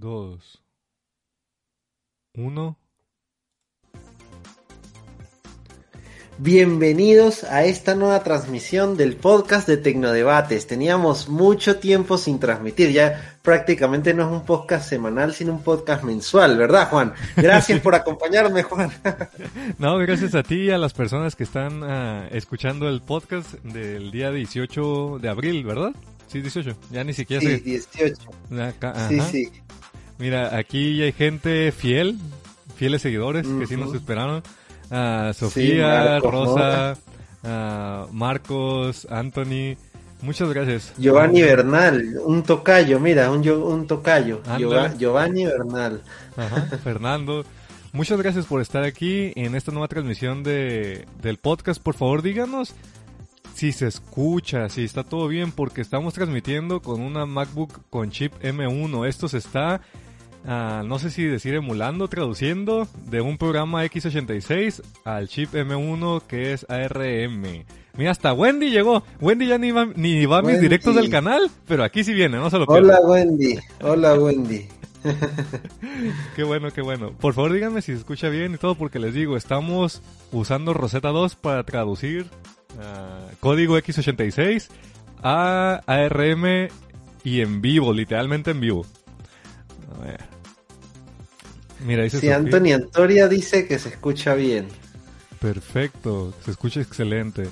dos, 0.00 0.62
uno. 2.34 2.78
Bienvenidos 6.38 7.44
a 7.44 7.64
esta 7.64 7.94
nueva 7.94 8.22
transmisión 8.22 8.96
del 8.96 9.16
podcast 9.16 9.68
de 9.68 9.76
Tecnodebates. 9.76 10.66
Teníamos 10.66 11.28
mucho 11.28 11.80
tiempo 11.80 12.16
sin 12.16 12.40
transmitir, 12.40 12.92
ya 12.92 13.36
prácticamente 13.42 14.14
no 14.14 14.24
es 14.24 14.32
un 14.32 14.46
podcast 14.46 14.88
semanal, 14.88 15.34
sino 15.34 15.52
un 15.52 15.62
podcast 15.62 16.02
mensual, 16.02 16.56
¿verdad, 16.56 16.88
Juan? 16.88 17.12
Gracias 17.36 17.80
por 17.80 17.94
acompañarme, 17.94 18.62
Juan. 18.62 18.90
No, 19.78 19.98
gracias 19.98 20.34
a 20.34 20.42
ti 20.42 20.62
y 20.62 20.70
a 20.70 20.78
las 20.78 20.94
personas 20.94 21.36
que 21.36 21.44
están 21.44 21.82
uh, 21.82 22.26
escuchando 22.30 22.88
el 22.88 23.02
podcast 23.02 23.52
del 23.64 24.10
día 24.10 24.30
18 24.30 25.18
de 25.20 25.28
abril, 25.28 25.62
¿verdad? 25.64 25.92
Sí, 26.26 26.40
18, 26.40 26.74
ya 26.90 27.04
ni 27.04 27.12
siquiera 27.12 27.42
sí, 27.42 27.56
18. 27.56 28.14
Acá, 28.62 29.08
sí, 29.08 29.20
sí. 29.20 29.52
Mira, 30.20 30.54
aquí 30.54 31.00
hay 31.00 31.12
gente 31.12 31.72
fiel, 31.72 32.18
fieles 32.76 33.00
seguidores 33.00 33.46
uh 33.46 33.52
-huh. 33.52 33.60
que 33.60 33.66
sí 33.66 33.76
nos 33.78 33.94
esperaron. 33.94 34.42
Uh, 34.90 35.32
Sofía, 35.32 35.64
sí, 35.64 35.80
Marcos, 35.80 36.30
Rosa, 36.30 36.98
uh, 37.42 38.12
Marcos, 38.12 39.06
Anthony. 39.10 39.76
Muchas 40.20 40.50
gracias. 40.50 40.92
Giovanni 40.98 41.40
Bernal, 41.40 42.18
un 42.22 42.42
tocayo, 42.42 43.00
mira, 43.00 43.30
un, 43.30 43.48
un 43.48 43.86
tocayo. 43.86 44.42
Andale. 44.46 44.98
Giovanni 44.98 45.46
Bernal. 45.46 46.02
Ajá, 46.36 46.76
Fernando. 46.84 47.46
Muchas 47.92 48.20
gracias 48.20 48.44
por 48.44 48.60
estar 48.60 48.84
aquí 48.84 49.32
en 49.36 49.54
esta 49.54 49.72
nueva 49.72 49.88
transmisión 49.88 50.42
de, 50.42 51.06
del 51.22 51.38
podcast. 51.38 51.82
Por 51.82 51.94
favor, 51.94 52.20
díganos 52.20 52.74
si 53.54 53.72
se 53.72 53.86
escucha, 53.86 54.68
si 54.68 54.84
está 54.84 55.02
todo 55.02 55.28
bien, 55.28 55.50
porque 55.50 55.80
estamos 55.80 56.12
transmitiendo 56.12 56.82
con 56.82 57.00
una 57.00 57.24
MacBook 57.24 57.88
con 57.88 58.10
chip 58.10 58.34
M1. 58.42 59.08
Esto 59.08 59.28
se 59.28 59.38
está 59.38 59.80
Uh, 60.44 60.82
no 60.84 60.98
sé 60.98 61.10
si 61.10 61.24
decir 61.24 61.54
emulando, 61.54 62.08
traduciendo 62.08 62.88
de 63.10 63.20
un 63.20 63.36
programa 63.36 63.84
x86 63.84 64.82
al 65.04 65.28
chip 65.28 65.52
M1 65.52 66.22
que 66.22 66.52
es 66.52 66.64
ARM. 66.68 67.64
Mira, 67.96 68.10
hasta 68.10 68.32
Wendy 68.32 68.70
llegó. 68.70 69.02
Wendy 69.20 69.46
ya 69.46 69.58
ni 69.58 69.70
va, 69.70 69.86
ni 69.94 70.24
va 70.24 70.38
a 70.38 70.42
mis 70.42 70.60
directos 70.60 70.94
del 70.94 71.10
canal, 71.10 71.50
pero 71.66 71.84
aquí 71.84 72.04
sí 72.04 72.14
viene, 72.14 72.38
no 72.38 72.48
se 72.48 72.58
lo 72.58 72.64
Hola 72.64 73.00
Wendy, 73.02 73.58
hola 73.82 74.14
Wendy. 74.14 74.66
qué 76.36 76.42
bueno, 76.42 76.70
qué 76.70 76.80
bueno. 76.80 77.12
Por 77.12 77.34
favor 77.34 77.52
díganme 77.52 77.82
si 77.82 77.92
se 77.92 77.98
escucha 77.98 78.28
bien 78.28 78.54
y 78.54 78.58
todo 78.58 78.74
porque 78.74 78.98
les 78.98 79.12
digo, 79.12 79.36
estamos 79.36 80.02
usando 80.32 80.72
Rosetta 80.72 81.08
2 81.08 81.36
para 81.36 81.64
traducir 81.64 82.26
uh, 82.76 83.36
código 83.40 83.76
x86 83.78 84.68
a 85.22 85.82
ARM 85.86 86.68
y 87.24 87.40
en 87.40 87.60
vivo, 87.60 87.92
literalmente 87.92 88.52
en 88.52 88.60
vivo. 88.60 88.86
A 89.94 90.04
ver. 90.04 90.20
Mira, 91.84 92.02
dice 92.04 92.20
sí, 92.20 92.26
Sofía. 92.26 92.36
Anthony 92.36 92.72
Antoria 92.74 93.28
dice 93.28 93.66
que 93.66 93.78
se 93.78 93.88
escucha 93.88 94.34
bien. 94.34 94.68
Perfecto, 95.40 96.34
se 96.44 96.50
escucha 96.50 96.80
excelente. 96.80 97.48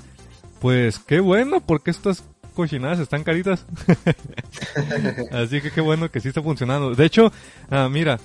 Pues 0.59 0.99
qué 0.99 1.19
bueno, 1.19 1.61
porque 1.61 1.89
estas 1.89 2.23
cochinadas 2.53 2.99
están 2.99 3.23
caritas. 3.23 3.65
Así 5.31 5.61
que 5.61 5.71
qué 5.71 5.81
bueno 5.81 6.11
que 6.11 6.19
sí 6.19 6.27
está 6.27 6.43
funcionando. 6.43 6.93
De 6.93 7.05
hecho, 7.05 7.31
ah, 7.69 7.89
mira, 7.89 8.19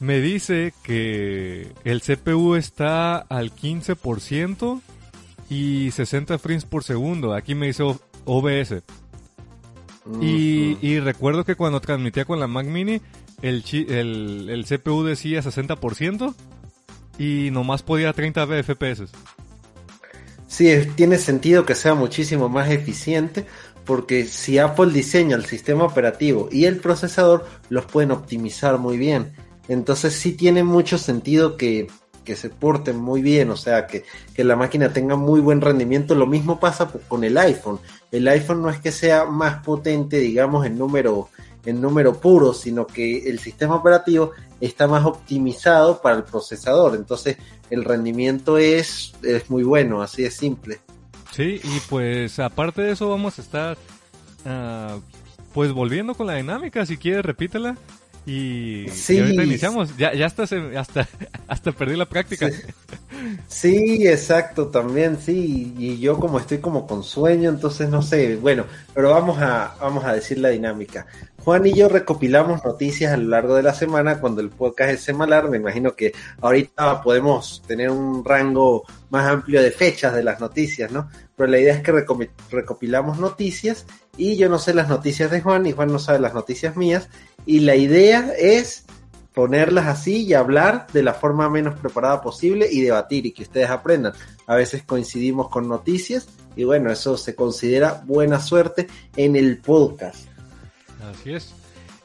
me 0.00 0.20
dice 0.20 0.74
que 0.82 1.72
el 1.84 2.02
CPU 2.02 2.56
está 2.56 3.16
al 3.16 3.54
15% 3.54 4.80
y 5.48 5.90
60 5.90 6.38
frames 6.38 6.64
por 6.64 6.84
segundo. 6.84 7.32
Aquí 7.32 7.54
me 7.54 7.66
dice 7.66 7.84
OBS. 8.24 8.82
Uh 10.06 10.10
-huh. 10.10 10.22
y, 10.22 10.78
y 10.86 11.00
recuerdo 11.00 11.44
que 11.44 11.54
cuando 11.54 11.80
transmitía 11.80 12.26
con 12.26 12.38
la 12.38 12.46
Mac 12.46 12.66
Mini, 12.66 13.00
el, 13.44 13.62
el, 13.90 14.48
el 14.48 14.64
CPU 14.64 15.04
decía 15.04 15.42
60% 15.42 16.34
y 17.18 17.50
nomás 17.50 17.82
podía 17.82 18.12
30 18.12 18.46
FPS. 18.62 19.04
Sí, 20.48 20.72
tiene 20.94 21.18
sentido 21.18 21.66
que 21.66 21.74
sea 21.74 21.94
muchísimo 21.94 22.48
más 22.48 22.70
eficiente 22.70 23.44
porque 23.84 24.24
si 24.24 24.58
Apple 24.58 24.92
diseña 24.92 25.36
el 25.36 25.44
sistema 25.44 25.84
operativo 25.84 26.48
y 26.50 26.64
el 26.64 26.78
procesador, 26.78 27.46
los 27.68 27.84
pueden 27.84 28.12
optimizar 28.12 28.78
muy 28.78 28.96
bien. 28.96 29.32
Entonces 29.68 30.14
sí 30.14 30.32
tiene 30.32 30.64
mucho 30.64 30.96
sentido 30.96 31.56
que, 31.58 31.88
que 32.24 32.36
se 32.36 32.48
porten 32.48 32.96
muy 32.96 33.20
bien, 33.20 33.50
o 33.50 33.56
sea, 33.56 33.86
que, 33.86 34.04
que, 34.34 34.44
la 34.44 34.56
máquina 34.56 34.92
tenga 34.92 35.16
muy 35.16 35.40
buen 35.40 35.60
rendimiento. 35.60 36.14
Lo 36.14 36.26
mismo 36.26 36.60
pasa 36.60 36.90
con 37.08 37.24
el 37.24 37.36
iPhone. 37.36 37.78
El 38.10 38.26
iPhone 38.28 38.62
no 38.62 38.70
es 38.70 38.78
que 38.78 38.92
sea 38.92 39.26
más 39.26 39.62
potente, 39.62 40.18
digamos, 40.18 40.64
en 40.66 40.78
número, 40.78 41.28
en 41.66 41.80
número 41.80 42.20
puro, 42.20 42.52
sino 42.52 42.86
que 42.86 43.28
el 43.28 43.38
sistema 43.38 43.76
operativo 43.76 44.32
está 44.60 44.86
más 44.86 45.04
optimizado 45.04 46.00
para 46.00 46.16
el 46.16 46.24
procesador. 46.24 46.94
Entonces 46.94 47.36
el 47.70 47.84
rendimiento 47.84 48.58
es, 48.58 49.14
es 49.22 49.50
muy 49.50 49.62
bueno, 49.62 50.02
así 50.02 50.22
de 50.22 50.30
simple. 50.30 50.80
Sí, 51.32 51.60
y 51.62 51.80
pues 51.88 52.38
aparte 52.38 52.82
de 52.82 52.92
eso 52.92 53.08
vamos 53.08 53.38
a 53.38 53.42
estar 53.42 53.76
uh, 54.44 55.00
pues 55.52 55.72
volviendo 55.72 56.14
con 56.14 56.26
la 56.26 56.34
dinámica, 56.34 56.86
si 56.86 56.96
quieres 56.96 57.24
repítela. 57.24 57.76
Y, 58.26 58.86
sí. 58.90 59.16
y 59.16 59.20
ahorita 59.20 59.44
iniciamos, 59.44 59.96
ya, 59.98 60.14
ya 60.14 60.24
hasta, 60.24 60.46
se, 60.46 60.78
hasta, 60.78 61.06
hasta 61.48 61.72
perdí 61.72 61.96
la 61.96 62.06
práctica. 62.06 62.50
Sí. 62.50 62.62
sí. 63.48 64.08
exacto, 64.08 64.68
también, 64.68 65.18
sí, 65.20 65.74
y 65.78 65.98
yo 65.98 66.18
como 66.18 66.38
estoy 66.38 66.58
como 66.58 66.86
con 66.86 67.02
sueño, 67.02 67.50
entonces 67.50 67.90
no 67.90 68.00
sé, 68.00 68.36
bueno, 68.36 68.64
pero 68.94 69.10
vamos 69.10 69.42
a, 69.42 69.76
vamos 69.80 70.04
a 70.04 70.14
decir 70.14 70.38
la 70.38 70.48
dinámica. 70.48 71.06
Juan 71.44 71.66
y 71.66 71.74
yo 71.74 71.90
recopilamos 71.90 72.64
noticias 72.64 73.12
a 73.12 73.18
lo 73.18 73.28
largo 73.28 73.54
de 73.54 73.62
la 73.62 73.74
semana 73.74 74.18
cuando 74.18 74.40
el 74.40 74.48
podcast 74.48 74.92
es 74.92 75.02
semanal, 75.02 75.50
me 75.50 75.58
imagino 75.58 75.94
que 75.94 76.14
ahorita 76.40 77.02
podemos 77.02 77.62
tener 77.66 77.90
un 77.90 78.24
rango 78.24 78.84
más 79.10 79.26
amplio 79.26 79.62
de 79.62 79.70
fechas 79.70 80.14
de 80.14 80.24
las 80.24 80.40
noticias, 80.40 80.90
¿no? 80.90 81.10
Pero 81.36 81.50
la 81.50 81.58
idea 81.58 81.74
es 81.74 81.82
que 81.82 81.92
recopilamos 82.50 83.18
noticias 83.18 83.84
y 84.16 84.36
yo 84.36 84.48
no 84.48 84.58
sé 84.58 84.72
las 84.72 84.88
noticias 84.88 85.30
de 85.30 85.42
Juan 85.42 85.66
y 85.66 85.72
Juan 85.72 85.92
no 85.92 85.98
sabe 85.98 86.18
las 86.18 86.32
noticias 86.32 86.76
mías 86.76 87.10
y 87.44 87.60
la 87.60 87.76
idea 87.76 88.32
es 88.38 88.86
ponerlas 89.34 89.86
así 89.86 90.24
y 90.24 90.32
hablar 90.32 90.86
de 90.94 91.02
la 91.02 91.12
forma 91.12 91.50
menos 91.50 91.78
preparada 91.78 92.22
posible 92.22 92.68
y 92.72 92.80
debatir 92.80 93.26
y 93.26 93.32
que 93.32 93.42
ustedes 93.42 93.68
aprendan. 93.68 94.14
A 94.46 94.54
veces 94.54 94.82
coincidimos 94.84 95.50
con 95.50 95.68
noticias 95.68 96.26
y 96.56 96.64
bueno, 96.64 96.90
eso 96.90 97.18
se 97.18 97.34
considera 97.34 98.02
buena 98.06 98.40
suerte 98.40 98.86
en 99.14 99.36
el 99.36 99.58
podcast. 99.58 100.33
Así 101.10 101.32
es. 101.32 101.54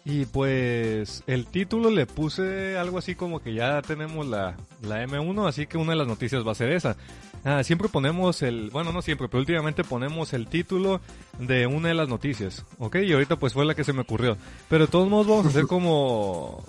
Y 0.06 0.26
pues 0.26 1.24
el 1.28 1.46
título 1.46 1.90
le 1.90 2.06
puse 2.06 2.78
algo 2.78 2.98
así 2.98 3.16
como 3.16 3.42
que 3.42 3.54
ya 3.54 3.82
tenemos 3.82 4.26
la, 4.26 4.56
la 4.82 5.06
M1, 5.06 5.48
así 5.48 5.68
que 5.68 5.78
una 5.78 5.92
de 5.92 5.98
las 5.98 6.08
noticias 6.08 6.46
va 6.48 6.54
a 6.54 6.56
ser 6.56 6.72
esa. 6.72 6.96
Ah, 7.44 7.64
siempre 7.64 7.88
ponemos 7.90 8.42
el, 8.42 8.70
bueno, 8.70 8.92
no 8.92 9.02
siempre, 9.02 9.28
pero 9.30 9.40
últimamente 9.40 9.84
ponemos 9.84 10.34
el 10.34 10.48
título 10.48 11.00
de 11.38 11.68
una 11.68 11.90
de 11.90 11.94
las 11.94 12.10
noticias, 12.10 12.66
¿ok? 12.80 12.98
Y 12.98 13.14
ahorita 13.14 13.38
pues 13.38 13.54
fue 13.54 13.66
la 13.66 13.76
que 13.76 13.84
se 13.84 13.94
me 13.94 14.02
ocurrió. 14.02 14.38
Pero 14.68 14.86
de 14.86 14.92
todos 14.92 15.08
modos 15.10 15.28
vamos 15.28 15.46
a 15.46 15.50
hacer 15.50 15.68
como 15.68 16.64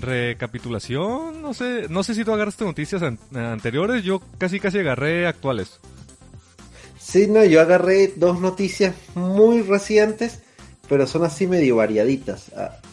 recapitulación, 0.00 1.42
no 1.42 1.54
sé, 1.54 1.86
no 1.88 2.02
sé 2.02 2.14
si 2.14 2.24
tú 2.24 2.32
agarraste 2.32 2.64
noticias 2.64 3.02
an 3.02 3.18
anteriores, 3.34 4.04
yo 4.04 4.20
casi 4.38 4.60
casi 4.60 4.78
agarré 4.78 5.26
actuales. 5.26 5.80
Sí, 6.98 7.26
no, 7.28 7.44
yo 7.44 7.60
agarré 7.60 8.14
dos 8.16 8.40
noticias 8.40 8.94
muy 9.14 9.62
recientes, 9.62 10.40
pero 10.94 11.08
son 11.08 11.24
así 11.24 11.48
medio 11.48 11.74
variaditas, 11.74 12.52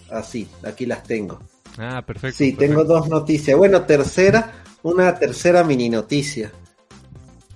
así, 0.10 0.48
aquí 0.64 0.88
las 0.88 1.04
tengo. 1.04 1.40
Ah, 1.78 2.02
perfecto. 2.04 2.36
Sí, 2.36 2.54
perfecto. 2.54 2.60
tengo 2.60 2.84
dos 2.84 3.08
noticias. 3.08 3.56
Bueno, 3.56 3.84
tercera, 3.84 4.64
una 4.82 5.20
tercera 5.20 5.64
mini 5.64 5.88
noticia. 5.88 6.52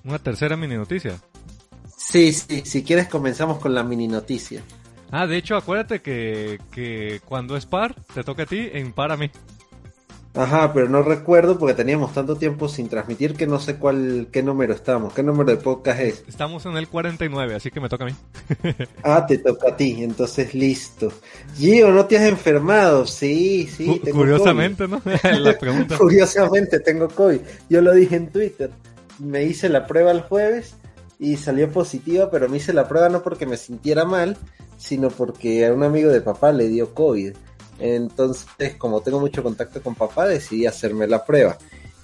¿Una 0.03 0.19
tercera 0.19 0.55
mini 0.55 0.75
noticia? 0.75 1.19
Sí, 1.97 2.31
sí, 2.31 2.61
si 2.63 2.83
quieres 2.83 3.07
comenzamos 3.07 3.57
con 3.57 3.73
la 3.73 3.81
mini 3.81 4.07
noticia. 4.07 4.61
Ah, 5.09 5.25
de 5.25 5.37
hecho, 5.37 5.55
acuérdate 5.55 6.03
que, 6.03 6.59
que 6.69 7.21
cuando 7.25 7.57
es 7.57 7.65
par, 7.65 7.95
te 8.13 8.23
toca 8.23 8.43
a 8.43 8.45
ti, 8.45 8.69
en 8.71 8.93
par 8.93 9.11
a 9.11 9.17
mí. 9.17 9.31
Ajá, 10.35 10.73
pero 10.73 10.89
no 10.89 11.01
recuerdo 11.01 11.57
porque 11.57 11.73
teníamos 11.73 12.13
tanto 12.13 12.35
tiempo 12.35 12.67
sin 12.67 12.89
transmitir 12.89 13.35
que 13.35 13.47
no 13.47 13.57
sé 13.57 13.77
cuál, 13.77 14.27
qué 14.31 14.43
número 14.43 14.73
estamos, 14.73 15.13
qué 15.13 15.23
número 15.23 15.51
de 15.51 15.57
podcast 15.57 15.99
es. 16.01 16.23
Estamos 16.27 16.65
en 16.65 16.75
el 16.75 16.89
49, 16.89 17.55
así 17.55 17.71
que 17.71 17.79
me 17.79 17.87
toca 17.87 18.03
a 18.03 18.07
mí. 18.07 18.13
ah, 19.03 19.25
te 19.25 19.37
toca 19.37 19.69
a 19.69 19.77
ti, 19.77 20.03
entonces 20.03 20.53
listo. 20.53 21.11
Gio, 21.55 21.89
¿no 21.91 22.05
te 22.05 22.17
has 22.17 22.23
enfermado? 22.23 23.07
Sí, 23.07 23.67
sí. 23.67 24.01
Tengo 24.03 24.19
Curiosamente, 24.19 24.89
COVID. 24.89 25.05
¿no? 25.05 25.39
la 25.39 25.57
pregunta. 25.57 25.97
Curiosamente 25.99 26.81
tengo 26.81 27.07
COVID. 27.07 27.39
Yo 27.69 27.81
lo 27.81 27.93
dije 27.93 28.17
en 28.17 28.27
Twitter. 28.27 28.71
Me 29.19 29.43
hice 29.43 29.69
la 29.69 29.87
prueba 29.87 30.11
el 30.11 30.21
jueves 30.21 30.75
y 31.17 31.37
salió 31.37 31.71
positiva, 31.71 32.29
pero 32.29 32.49
me 32.49 32.57
hice 32.57 32.73
la 32.73 32.89
prueba 32.89 33.07
no 33.07 33.23
porque 33.23 33.45
me 33.45 33.55
sintiera 33.55 34.03
mal, 34.03 34.37
sino 34.77 35.09
porque 35.09 35.65
a 35.65 35.73
un 35.73 35.83
amigo 35.83 36.09
de 36.09 36.19
papá 36.19 36.51
le 36.51 36.67
dio 36.67 36.93
COVID. 36.93 37.33
Entonces, 37.79 38.75
como 38.77 39.01
tengo 39.01 39.19
mucho 39.19 39.43
contacto 39.43 39.81
con 39.81 39.95
papá, 39.95 40.27
decidí 40.27 40.65
hacerme 40.65 41.07
la 41.07 41.25
prueba. 41.25 41.57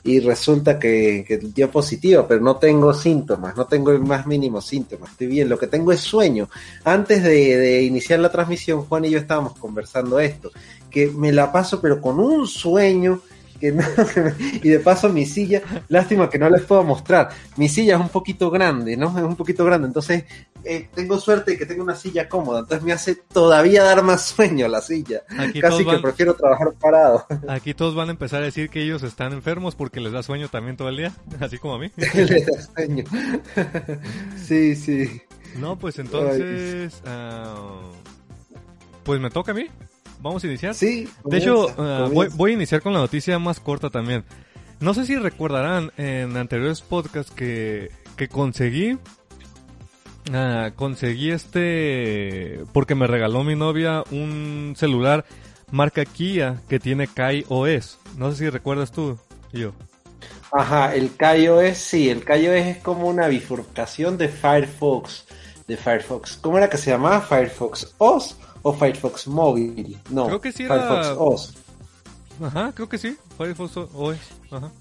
y 0.03 0.19
resulta 0.19 0.79
que, 0.79 1.23
que 1.27 1.37
dio 1.37 1.69
positivo, 1.69 2.25
pero 2.27 2.41
no 2.41 2.57
tengo 2.57 2.93
síntomas, 2.93 3.55
no 3.55 3.65
tengo 3.65 3.91
el 3.91 3.99
más 3.99 4.25
mínimo 4.25 4.59
síntoma, 4.59 5.05
estoy 5.07 5.27
bien, 5.27 5.47
lo 5.47 5.59
que 5.59 5.67
tengo 5.67 5.91
es 5.91 5.99
sueño. 5.99 6.49
Antes 6.83 7.21
de, 7.23 7.57
de 7.57 7.83
iniciar 7.83 8.19
la 8.19 8.31
transmisión, 8.31 8.81
Juan 8.83 9.05
y 9.05 9.11
yo 9.11 9.19
estábamos 9.19 9.57
conversando 9.59 10.19
esto, 10.19 10.49
que 10.89 11.07
me 11.07 11.31
la 11.31 11.51
paso 11.51 11.79
pero 11.79 12.01
con 12.01 12.19
un 12.19 12.47
sueño 12.47 13.21
que 13.61 13.71
no, 13.71 13.83
y 14.63 14.67
de 14.69 14.79
paso 14.79 15.07
mi 15.09 15.25
silla, 15.25 15.61
lástima 15.87 16.29
que 16.29 16.37
no 16.39 16.49
les 16.49 16.63
puedo 16.63 16.83
mostrar, 16.83 17.29
mi 17.55 17.69
silla 17.69 17.95
es 17.95 18.01
un 18.01 18.09
poquito 18.09 18.49
grande, 18.49 18.97
¿no? 18.97 19.15
Es 19.17 19.23
un 19.23 19.35
poquito 19.37 19.63
grande, 19.63 19.87
entonces 19.87 20.25
eh, 20.63 20.89
tengo 20.93 21.19
suerte 21.19 21.51
de 21.51 21.57
que 21.57 21.65
tengo 21.67 21.83
una 21.83 21.95
silla 21.95 22.27
cómoda, 22.27 22.59
entonces 22.61 22.83
me 22.83 22.91
hace 22.91 23.15
todavía 23.15 23.83
dar 23.83 24.01
más 24.03 24.25
sueño 24.25 24.67
la 24.67 24.81
silla, 24.81 25.21
Aquí 25.37 25.61
casi 25.61 25.79
que 25.79 25.83
van- 25.85 26.01
prefiero 26.01 26.33
trabajar 26.35 26.73
parado. 26.79 27.25
Aquí 27.47 27.73
todos 27.73 27.93
van 27.95 28.09
a 28.09 28.11
empezar 28.11 28.41
a 28.41 28.45
decir 28.45 28.69
que 28.69 28.81
ellos 28.81 29.03
están 29.03 29.31
enfermos 29.31 29.75
porque 29.75 29.99
les 30.01 30.11
da 30.11 30.23
sueño 30.23 30.49
también 30.49 30.75
todo 30.75 30.89
el 30.89 30.97
día, 30.97 31.13
así 31.39 31.57
como 31.59 31.75
a 31.75 31.79
mí. 31.79 31.91
Le 31.95 32.41
da 32.43 32.61
sueño. 32.75 33.03
sí, 34.43 34.75
sí. 34.75 35.21
No, 35.59 35.77
pues 35.77 35.99
entonces, 35.99 37.01
ah, 37.05 37.81
pues 39.03 39.19
me 39.19 39.29
toca 39.29 39.51
a 39.51 39.55
mí. 39.55 39.67
Vamos 40.21 40.43
a 40.43 40.47
iniciar. 40.47 40.73
Sí. 40.75 41.07
De 41.25 41.37
hecho, 41.37 41.67
ah, 41.77 42.09
voy, 42.11 42.51
a 42.51 42.53
iniciar 42.53 42.81
con 42.81 42.93
la 42.93 42.99
noticia 42.99 43.39
más 43.39 43.59
corta 43.59 43.89
también. 43.89 44.23
No 44.79 44.93
sé 44.93 45.05
si 45.05 45.15
recordarán 45.15 45.91
en 45.97 46.37
anteriores 46.37 46.81
podcasts 46.81 47.31
que, 47.31 47.91
que 48.15 48.27
conseguí, 48.27 48.97
ah, 50.33 50.71
conseguí 50.75 51.31
este, 51.31 52.63
porque 52.73 52.95
me 52.95 53.07
regaló 53.07 53.43
mi 53.43 53.55
novia 53.55 54.03
un 54.11 54.73
celular 54.77 55.25
marca 55.71 56.05
Kia 56.05 56.61
que 56.69 56.79
tiene 56.79 57.07
Kai 57.07 57.45
OS. 57.47 57.99
No 58.17 58.31
sé 58.31 58.37
si 58.37 58.49
recuerdas 58.49 58.91
tú, 58.91 59.17
yo. 59.51 59.73
Ajá, 60.51 60.93
el 60.93 61.15
KaiOS, 61.15 61.77
sí, 61.77 62.09
el 62.09 62.25
KaiOS 62.25 62.67
es 62.67 62.77
como 62.77 63.07
una 63.07 63.27
bifurcación 63.27 64.17
de 64.17 64.27
Firefox. 64.27 65.25
De 65.67 65.77
Firefox. 65.77 66.37
¿Cómo 66.37 66.57
era 66.57 66.69
que 66.69 66.77
se 66.77 66.91
llamaba? 66.91 67.21
¿Firefox 67.21 67.95
OS 67.97 68.35
o 68.63 68.73
Firefox 68.73 69.27
Móvil? 69.27 69.97
No, 70.09 70.27
Creo 70.27 70.41
que 70.41 70.51
sí 70.51 70.63
era- 70.63 70.75
Firefox 70.87 71.15
OS. 71.17 71.53
Ajá, 72.43 72.71
creo 72.73 72.89
que 72.89 72.97
sí. 72.97 73.17
Firefox 73.37 73.77
OS. 73.77 74.17
Ajá. 74.51 74.71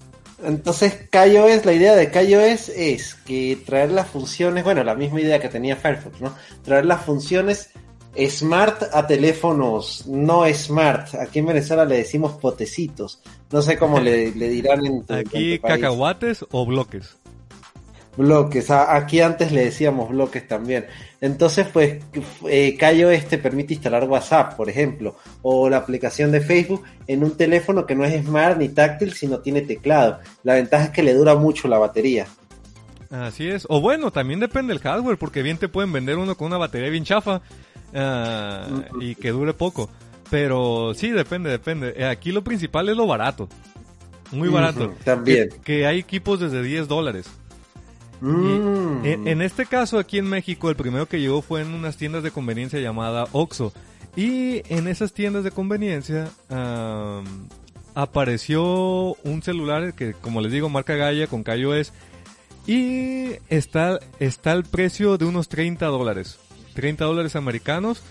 Entonces, 0.43 1.07
KaiOS, 1.11 1.65
la 1.65 1.73
idea 1.73 1.95
de 1.95 2.09
KaiOS 2.09 2.69
es 2.69 3.13
que 3.13 3.61
traer 3.63 3.91
las 3.91 4.07
funciones, 4.07 4.63
bueno, 4.63 4.83
la 4.83 4.95
misma 4.95 5.21
idea 5.21 5.39
que 5.39 5.49
tenía 5.49 5.75
Firefox, 5.75 6.19
¿no? 6.19 6.33
Traer 6.63 6.85
las 6.85 7.03
funciones 7.05 7.69
smart 8.27 8.83
a 8.91 9.05
teléfonos 9.05 10.07
no 10.07 10.43
smart. 10.53 11.13
Aquí 11.15 11.39
en 11.39 11.45
Venezuela 11.45 11.85
le 11.85 11.97
decimos 11.97 12.33
potecitos. 12.33 13.21
No 13.51 13.61
sé 13.61 13.77
cómo 13.77 13.99
le, 13.99 14.31
le 14.35 14.49
dirán 14.49 14.83
en 14.85 15.03
tu, 15.05 15.13
en 15.13 15.19
Aquí 15.19 15.55
tu 15.57 15.61
país. 15.61 15.75
cacahuates 15.81 16.45
o 16.49 16.65
bloques. 16.65 17.15
Bloques, 18.17 18.69
a- 18.71 18.95
aquí 18.95 19.21
antes 19.21 19.51
le 19.51 19.65
decíamos 19.65 20.09
bloques 20.09 20.47
también. 20.47 20.87
Entonces, 21.21 21.67
pues, 21.71 21.99
eh, 22.49 22.75
KaiOS 22.75 23.25
te 23.27 23.37
permite 23.37 23.75
instalar 23.75 24.05
WhatsApp, 24.05 24.55
por 24.55 24.67
ejemplo, 24.69 25.15
o 25.43 25.69
la 25.69 25.77
aplicación 25.77 26.31
de 26.31 26.41
Facebook 26.41 26.83
en 27.05 27.23
un 27.23 27.37
teléfono 27.37 27.85
que 27.85 27.93
no 27.93 28.03
es 28.03 28.25
smart 28.25 28.57
ni 28.57 28.69
táctil, 28.69 29.13
sino 29.13 29.39
tiene 29.39 29.61
teclado. 29.61 30.19
La 30.41 30.55
ventaja 30.55 30.85
es 30.85 30.89
que 30.89 31.03
le 31.03 31.13
dura 31.13 31.35
mucho 31.35 31.67
la 31.67 31.77
batería. 31.77 32.25
Así 33.11 33.47
es. 33.47 33.67
O 33.69 33.81
bueno, 33.81 34.09
también 34.09 34.39
depende 34.39 34.73
del 34.73 34.81
hardware, 34.81 35.17
porque 35.17 35.43
bien 35.43 35.57
te 35.57 35.67
pueden 35.67 35.91
vender 35.91 36.17
uno 36.17 36.35
con 36.35 36.47
una 36.47 36.57
batería 36.57 36.89
bien 36.89 37.03
chafa 37.03 37.41
ah, 37.93 38.65
y 38.99 39.13
que 39.13 39.29
dure 39.29 39.53
poco. 39.53 39.91
Pero 40.31 40.93
sí, 40.95 41.11
depende, 41.11 41.51
depende. 41.51 41.93
Eh, 41.97 42.05
Aquí 42.05 42.31
lo 42.31 42.43
principal 42.43 42.89
es 42.89 42.97
lo 42.97 43.05
barato. 43.05 43.47
Muy 44.31 44.49
barato. 44.49 44.95
También. 45.03 45.49
Que, 45.49 45.59
que 45.59 45.85
hay 45.85 45.99
equipos 45.99 46.39
desde 46.39 46.63
10 46.63 46.87
dólares. 46.87 47.29
Mm. 48.21 49.03
en, 49.03 49.41
este 49.41 49.65
caso, 49.65 49.97
aquí 49.97 50.17
en 50.19 50.25
México, 50.27 50.69
el 50.69 50.75
primero 50.75 51.07
que 51.07 51.19
llegó 51.19 51.41
fue 51.41 51.61
en 51.61 51.73
unas 51.73 51.97
tiendas 51.97 52.21
de 52.23 52.31
conveniencia 52.31 52.79
llamada 52.79 53.25
Oxxo. 53.31 53.73
Y 54.15 54.61
en 54.73 54.87
esas 54.87 55.13
tiendas 55.13 55.43
de 55.43 55.51
conveniencia 55.51 56.29
apareció 57.95 59.15
un 59.23 59.41
celular 59.43 59.93
que, 59.93 60.13
como 60.13 60.41
les 60.41 60.51
digo, 60.51 60.69
marca 60.69 60.95
Gaia 60.95 61.27
con 61.27 61.43
KaiOS. 61.43 61.91
Y 62.67 63.31
está, 63.49 63.99
está 64.19 64.53
el 64.53 64.63
precio 64.63 65.17
de 65.17 65.25
unos 65.25 65.49
30 65.49 65.85
dólares. 65.87 66.39
30 66.75 67.05
dólares 67.05 67.35
americanos. 67.35 68.03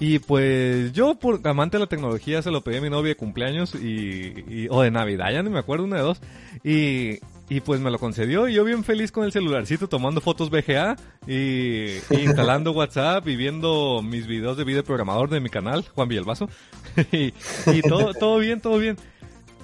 Y 0.00 0.20
pues 0.20 0.92
yo, 0.92 1.16
por 1.16 1.40
amante 1.46 1.76
de 1.76 1.80
la 1.80 1.88
tecnología, 1.88 2.40
se 2.40 2.50
lo 2.52 2.62
pedí 2.62 2.76
a 2.76 2.80
mi 2.80 2.88
novia 2.88 3.10
de 3.10 3.16
cumpleaños 3.16 3.74
y, 3.74 4.44
y- 4.48 4.68
o 4.70 4.80
de 4.82 4.92
Navidad, 4.92 5.32
ya 5.32 5.42
no 5.42 5.50
me 5.50 5.58
acuerdo, 5.58 5.84
una 5.84 5.96
de 5.96 6.02
dos. 6.02 6.20
Y, 6.62 7.18
y 7.50 7.60
pues 7.60 7.80
me 7.80 7.90
lo 7.90 7.98
concedió 7.98 8.46
y 8.48 8.54
yo 8.54 8.64
bien 8.64 8.84
feliz 8.84 9.10
con 9.10 9.24
el 9.24 9.32
celularcito 9.32 9.88
tomando 9.88 10.20
fotos 10.20 10.50
VGA 10.50 10.96
y, 11.26 11.32
y 11.34 12.00
instalando 12.22 12.72
WhatsApp 12.72 13.26
y 13.26 13.36
viendo 13.36 14.02
mis 14.02 14.26
videos 14.26 14.56
de 14.56 14.64
video 14.64 14.84
programador 14.84 15.30
de 15.30 15.40
mi 15.40 15.48
canal, 15.48 15.84
Juan 15.94 16.08
Villalbazo. 16.08 16.48
y 17.12 17.32
y 17.66 17.82
todo, 17.82 18.12
todo 18.14 18.38
bien, 18.38 18.60
todo 18.60 18.78
bien. 18.78 18.96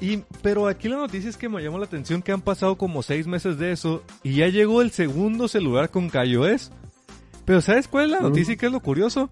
Y, 0.01 0.19
pero 0.43 0.67
aquí 0.67 0.89
la 0.89 0.97
noticia 0.97 1.31
es 1.31 1.37
que 1.37 1.49
me 1.49 1.63
llamó 1.63 1.79
la 1.79 1.85
atención 1.85 2.21
que 2.21 2.33
han 2.33 2.41
pasado 2.43 2.77
como 2.77 3.03
seis 3.03 3.27
meses 3.27 3.59
de 3.59 3.73
eso 3.73 4.03
y 4.23 4.37
ya 4.37 4.49
llegó 4.49 4.83
el 4.83 4.91
segundo 4.91 5.47
celular 5.47 5.91
con 5.91 6.09
KaiOS. 6.11 6.71
Pero 7.45 7.61
¿sabes 7.61 7.87
cuál 7.87 8.07
es 8.07 8.11
la 8.13 8.21
Mm. 8.21 8.25
noticia 8.25 8.55
y 8.55 8.57
qué 8.57 8.67
es 8.67 8.73
lo 8.73 8.81
curioso? 8.81 9.29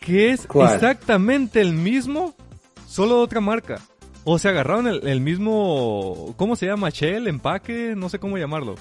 Que 0.00 0.30
es 0.30 0.46
¿Cuál? 0.46 0.74
exactamente 0.74 1.60
el 1.60 1.74
mismo, 1.74 2.34
solo 2.88 3.18
de 3.18 3.22
otra 3.22 3.40
marca. 3.40 3.78
O 4.24 4.38
se 4.38 4.48
agarraron 4.48 4.86
el, 4.86 5.06
el 5.06 5.20
mismo, 5.20 6.34
¿cómo 6.36 6.54
se 6.56 6.66
llama? 6.66 6.90
Shell, 6.90 7.26
empaque, 7.26 7.94
no 7.96 8.08
sé 8.08 8.18
cómo 8.18 8.38
llamarlo. 8.38 8.76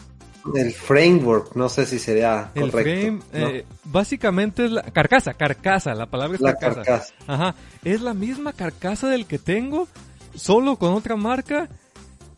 El 0.55 0.71
framework, 0.71 1.55
no 1.55 1.69
sé 1.69 1.85
si 1.85 1.99
sería 1.99 2.51
El 2.55 2.71
correcto. 2.71 2.91
frame, 3.01 3.19
¿no? 3.33 3.47
eh, 3.55 3.65
básicamente 3.83 4.65
es 4.65 4.71
la 4.71 4.81
carcasa, 4.83 5.33
carcasa, 5.35 5.93
la 5.93 6.07
palabra 6.07 6.35
es 6.35 6.41
la 6.41 6.55
carcasa. 6.55 6.83
carcasa. 6.83 7.13
Ajá, 7.27 7.55
es 7.83 8.01
la 8.01 8.13
misma 8.13 8.53
carcasa 8.53 9.07
del 9.09 9.25
que 9.27 9.37
tengo, 9.37 9.87
solo 10.35 10.77
con 10.77 10.93
otra 10.93 11.15
marca. 11.15 11.69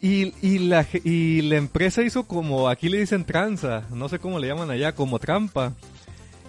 Y, 0.01 0.33
y, 0.41 0.59
la, 0.59 0.85
y 1.05 1.43
la 1.43 1.55
empresa 1.55 2.03
hizo 2.03 2.23
como, 2.23 2.67
aquí 2.67 2.89
le 2.89 2.99
dicen 2.99 3.23
tranza, 3.23 3.83
no 3.89 4.09
sé 4.09 4.19
cómo 4.19 4.37
le 4.37 4.47
llaman 4.47 4.69
allá, 4.69 4.93
como 4.93 5.17
trampa. 5.19 5.73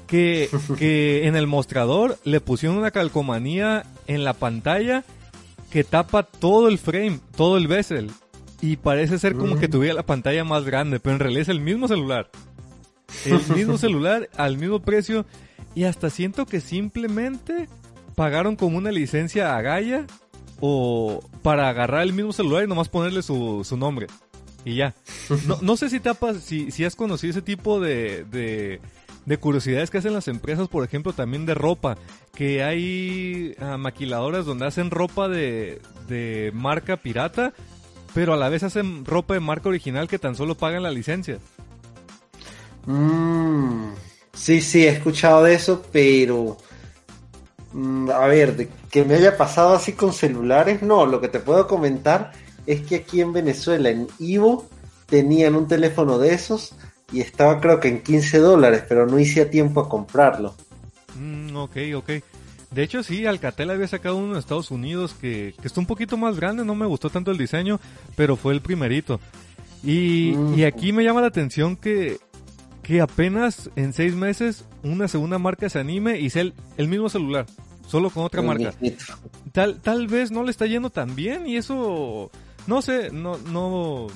Que, 0.08 0.50
que 0.78 1.26
en 1.28 1.36
el 1.36 1.46
mostrador 1.46 2.18
le 2.24 2.40
pusieron 2.40 2.76
una 2.78 2.90
calcomanía 2.90 3.84
en 4.08 4.24
la 4.24 4.32
pantalla 4.34 5.04
que 5.74 5.82
tapa 5.84 6.22
todo 6.22 6.68
el 6.68 6.78
frame, 6.78 7.18
todo 7.36 7.56
el 7.58 7.66
bezel. 7.68 8.10
Y 8.60 8.76
parece 8.76 9.18
ser 9.18 9.34
como 9.34 9.56
Mm. 9.56 9.58
que 9.58 9.68
tuviera 9.68 9.92
la 9.94 10.06
pantalla 10.06 10.44
más 10.44 10.64
grande, 10.64 11.00
pero 11.00 11.14
en 11.14 11.20
realidad 11.20 11.42
es 11.42 11.48
el 11.48 11.60
mismo 11.60 11.88
celular. 11.88 12.30
El 13.26 13.40
mismo 13.56 13.76
celular 13.78 14.30
al 14.36 14.56
mismo 14.56 14.80
precio. 14.80 15.26
Y 15.74 15.82
hasta 15.84 16.08
siento 16.10 16.46
que 16.46 16.60
simplemente 16.60 17.68
pagaron 18.14 18.54
como 18.54 18.78
una 18.78 18.92
licencia 18.92 19.56
a 19.56 19.62
Gaia 19.62 20.06
o 20.60 21.20
para 21.43 21.69
agarrar 21.69 22.02
el 22.02 22.12
mismo 22.12 22.32
celular 22.32 22.62
y 22.64 22.69
nomás 22.69 22.88
ponerle 22.88 23.22
su, 23.22 23.62
su 23.64 23.76
nombre. 23.76 24.06
Y 24.64 24.76
ya. 24.76 24.94
No, 25.48 25.58
no 25.60 25.76
sé 25.76 25.90
si 25.90 25.98
te 25.98 26.08
ha 26.08 26.14
pas- 26.14 26.38
si, 26.38 26.70
si 26.70 26.84
has 26.84 26.94
conocido 26.94 27.32
ese 27.32 27.43
tipo 27.43 27.81
de, 27.81 28.24
de, 28.31 28.81
de 29.26 29.38
curiosidades 29.38 29.90
que 29.90 29.98
hacen 29.98 30.12
las 30.12 30.28
empresas, 30.28 30.69
por 30.69 30.84
ejemplo, 30.84 31.12
también 31.12 31.46
de 31.46 31.54
ropa. 31.54 31.96
Que 32.34 32.62
hay 32.62 33.54
ah, 33.60 33.76
maquiladoras 33.76 34.44
donde 34.44 34.66
hacen 34.66 34.90
ropa 34.90 35.28
de, 35.28 35.81
de 36.08 36.50
marca 36.54 36.96
pirata, 36.96 37.52
pero 38.14 38.34
a 38.34 38.36
la 38.36 38.48
vez 38.48 38.62
hacen 38.62 39.04
ropa 39.04 39.34
de 39.34 39.40
marca 39.40 39.69
original 39.69 40.08
que 40.08 40.19
tan 40.19 40.34
solo 40.34 40.56
pagan 40.56 40.82
la 40.82 40.90
licencia. 40.90 41.38
Mm, 42.86 43.93
sí, 44.32 44.60
sí, 44.60 44.84
he 44.84 44.90
escuchado 44.90 45.44
de 45.44 45.54
eso, 45.54 45.82
pero 45.90 46.58
mm, 47.72 48.10
a 48.10 48.26
ver, 48.26 48.56
de 48.56 48.69
que 48.90 49.04
me 49.04 49.14
haya 49.14 49.36
pasado 49.36 49.74
así 49.74 49.93
con 49.93 50.12
celulares, 50.12 50.82
no, 50.82 51.06
lo 51.06 51.20
que 51.20 51.28
te 51.28 51.40
puedo 51.40 51.66
comentar 51.66 52.32
es 52.66 52.82
que 52.82 52.96
aquí 52.96 53.20
en 53.20 53.32
Venezuela, 53.32 53.90
en 53.90 54.06
Ivo, 54.19 54.69
tenían 55.06 55.54
un 55.54 55.66
teléfono 55.66 56.19
de 56.19 56.34
esos 56.34 56.74
y 57.13 57.20
estaba 57.20 57.61
creo 57.61 57.81
que 57.81 57.89
en 57.89 58.03
15 58.03 58.39
dólares, 58.39 58.84
pero 58.89 59.06
no 59.06 59.19
hice 59.19 59.43
a 59.43 59.51
tiempo 59.51 59.81
a 59.81 59.89
comprarlo. 59.89 60.55
Mm, 61.19 61.56
ok, 61.56 61.77
ok. 61.96 62.11
De 62.70 62.82
hecho, 62.82 63.03
sí, 63.05 63.25
Alcatel 63.25 63.70
había 63.70 63.87
sacado 63.87 64.17
uno 64.17 64.32
en 64.32 64.39
Estados 64.39 64.70
Unidos 64.73 65.15
que, 65.20 65.55
que 65.61 65.67
está 65.69 65.79
un 65.79 65.87
poquito 65.87 66.17
más 66.17 66.37
grande, 66.37 66.65
no 66.65 66.75
me 66.75 66.87
gustó 66.87 67.08
tanto 67.08 67.31
el 67.31 67.39
diseño, 67.39 67.79
pero 68.17 68.34
fue 68.37 68.53
el 68.53 68.61
primerito. 68.63 69.20
Y, 69.84 70.32
Mm. 70.34 70.58
y 70.58 70.65
aquí 70.65 70.93
me 70.93 71.05
llama 71.05 71.20
la 71.20 71.29
atención 71.29 71.77
que, 71.77 72.19
que 72.82 73.01
apenas 73.01 73.70
en 73.77 73.93
seis 73.93 74.15
meses 74.15 74.65
una 74.82 75.06
segunda 75.08 75.39
marca 75.39 75.69
se 75.69 75.79
anime 75.79 76.19
y 76.19 76.31
sea 76.31 76.43
el, 76.43 76.55
el 76.77 76.89
mismo 76.89 77.08
celular, 77.08 77.46
solo 77.87 78.11
con 78.11 78.25
otra 78.25 78.41
El 78.41 78.46
marca. 78.49 78.75
Tal, 79.53 79.81
tal 79.81 80.08
vez 80.08 80.32
no 80.32 80.43
le 80.43 80.51
está 80.51 80.67
yendo 80.67 80.91
tan 80.91 81.15
bien 81.15 81.46
y 81.46 81.56
eso, 81.56 82.31
no 82.67 82.82
sé, 82.82 83.11
no, 83.13 83.39
no, 83.39 84.08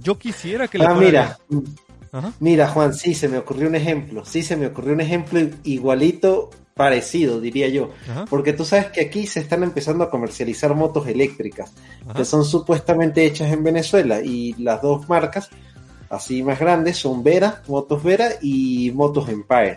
yo 0.00 0.18
quisiera 0.18 0.66
que 0.66 0.78
le 0.78 0.86
Ah, 0.86 0.94
mira, 0.94 1.38
bien. 1.48 1.64
Ajá. 2.12 2.32
Mira, 2.40 2.68
Juan, 2.68 2.94
sí, 2.94 3.14
se 3.14 3.28
me 3.28 3.38
ocurrió 3.38 3.68
un 3.68 3.74
ejemplo. 3.74 4.24
Sí, 4.24 4.42
se 4.42 4.56
me 4.56 4.66
ocurrió 4.66 4.92
un 4.92 5.00
ejemplo 5.00 5.40
igualito 5.64 6.50
parecido, 6.74 7.40
diría 7.40 7.68
yo. 7.68 7.90
Ajá. 8.10 8.26
Porque 8.28 8.52
tú 8.52 8.64
sabes 8.64 8.86
que 8.86 9.00
aquí 9.00 9.26
se 9.26 9.40
están 9.40 9.62
empezando 9.62 10.04
a 10.04 10.10
comercializar 10.10 10.74
motos 10.74 11.06
eléctricas, 11.08 11.72
Ajá. 12.04 12.14
que 12.14 12.24
son 12.24 12.44
supuestamente 12.44 13.24
hechas 13.24 13.52
en 13.52 13.64
Venezuela, 13.64 14.20
y 14.22 14.54
las 14.62 14.80
dos 14.82 15.08
marcas, 15.08 15.50
así 16.10 16.42
más 16.42 16.58
grandes, 16.58 16.98
son 16.98 17.22
Vera, 17.22 17.62
Motos 17.66 18.02
Vera 18.02 18.28
y 18.40 18.90
Motos 18.94 19.28
Empire. 19.28 19.76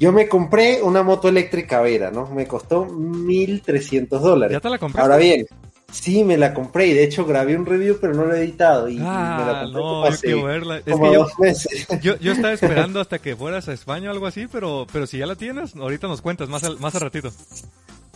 Yo 0.00 0.12
me 0.12 0.28
compré 0.28 0.82
una 0.82 1.02
moto 1.02 1.28
eléctrica 1.28 1.80
Vera, 1.80 2.10
¿no? 2.10 2.26
Me 2.26 2.46
costó 2.46 2.84
1.300 2.84 4.20
dólares. 4.20 4.52
¿Ya 4.52 4.60
te 4.60 4.68
la 4.68 4.78
compraste? 4.78 5.02
Ahora 5.02 5.16
bien, 5.16 5.46
sí 5.94 6.24
me 6.24 6.36
la 6.36 6.52
compré 6.54 6.88
y 6.88 6.94
de 6.94 7.04
hecho 7.04 7.24
grabé 7.24 7.56
un 7.56 7.66
review, 7.66 7.98
pero 8.00 8.14
no 8.14 8.24
lo 8.26 8.34
he 8.34 8.40
editado 8.40 8.88
y, 8.88 8.96
y 8.96 8.98
me 8.98 9.44
la 9.44 9.54
Ah, 9.54 9.60
compré 9.60 9.82
no, 9.82 9.88
como 9.88 10.06
yo 10.08 10.08
hace 10.08 10.26
quiero 10.26 10.42
verla. 10.42 10.78
Es 10.84 10.96
como 10.98 11.04
que 11.06 11.12
yo, 11.12 11.20
dos 11.20 11.38
meses. 11.38 11.86
yo, 12.02 12.16
yo 12.18 12.32
estaba 12.32 12.52
esperando 12.54 13.00
hasta 13.00 13.18
que 13.20 13.36
fueras 13.36 13.68
a 13.68 13.72
España 13.72 14.08
o 14.10 14.12
algo 14.12 14.26
así, 14.26 14.46
pero, 14.50 14.86
pero 14.92 15.06
si 15.06 15.18
ya 15.18 15.26
la 15.26 15.36
tienes, 15.36 15.74
ahorita 15.76 16.08
nos 16.08 16.20
cuentas 16.20 16.48
más 16.48 16.64
al, 16.64 16.78
más 16.80 16.94
a 16.94 16.98
ratito. 16.98 17.30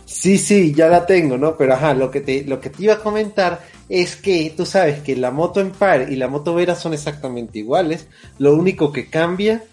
Sí, 0.05 0.37
sí, 0.39 0.73
ya 0.73 0.87
la 0.87 1.05
tengo, 1.05 1.37
¿no? 1.37 1.55
Pero 1.55 1.73
ajá, 1.75 1.93
lo 1.93 2.09
que 2.11 2.19
te, 2.21 2.43
lo 2.43 2.59
que 2.59 2.69
te 2.71 2.83
iba 2.83 2.95
a 2.95 2.99
comentar 2.99 3.61
es 3.89 4.15
que 4.15 4.53
tú 4.57 4.65
sabes 4.65 5.01
que 5.01 5.15
la 5.15 5.31
moto 5.31 5.59
Empire 5.61 6.07
y 6.09 6.15
la 6.15 6.27
moto 6.27 6.55
Vera 6.55 6.75
son 6.75 6.93
exactamente 6.93 7.59
iguales. 7.59 8.07
Lo 8.39 8.55
único 8.55 8.91
que 8.91 9.09
cambia 9.09 9.63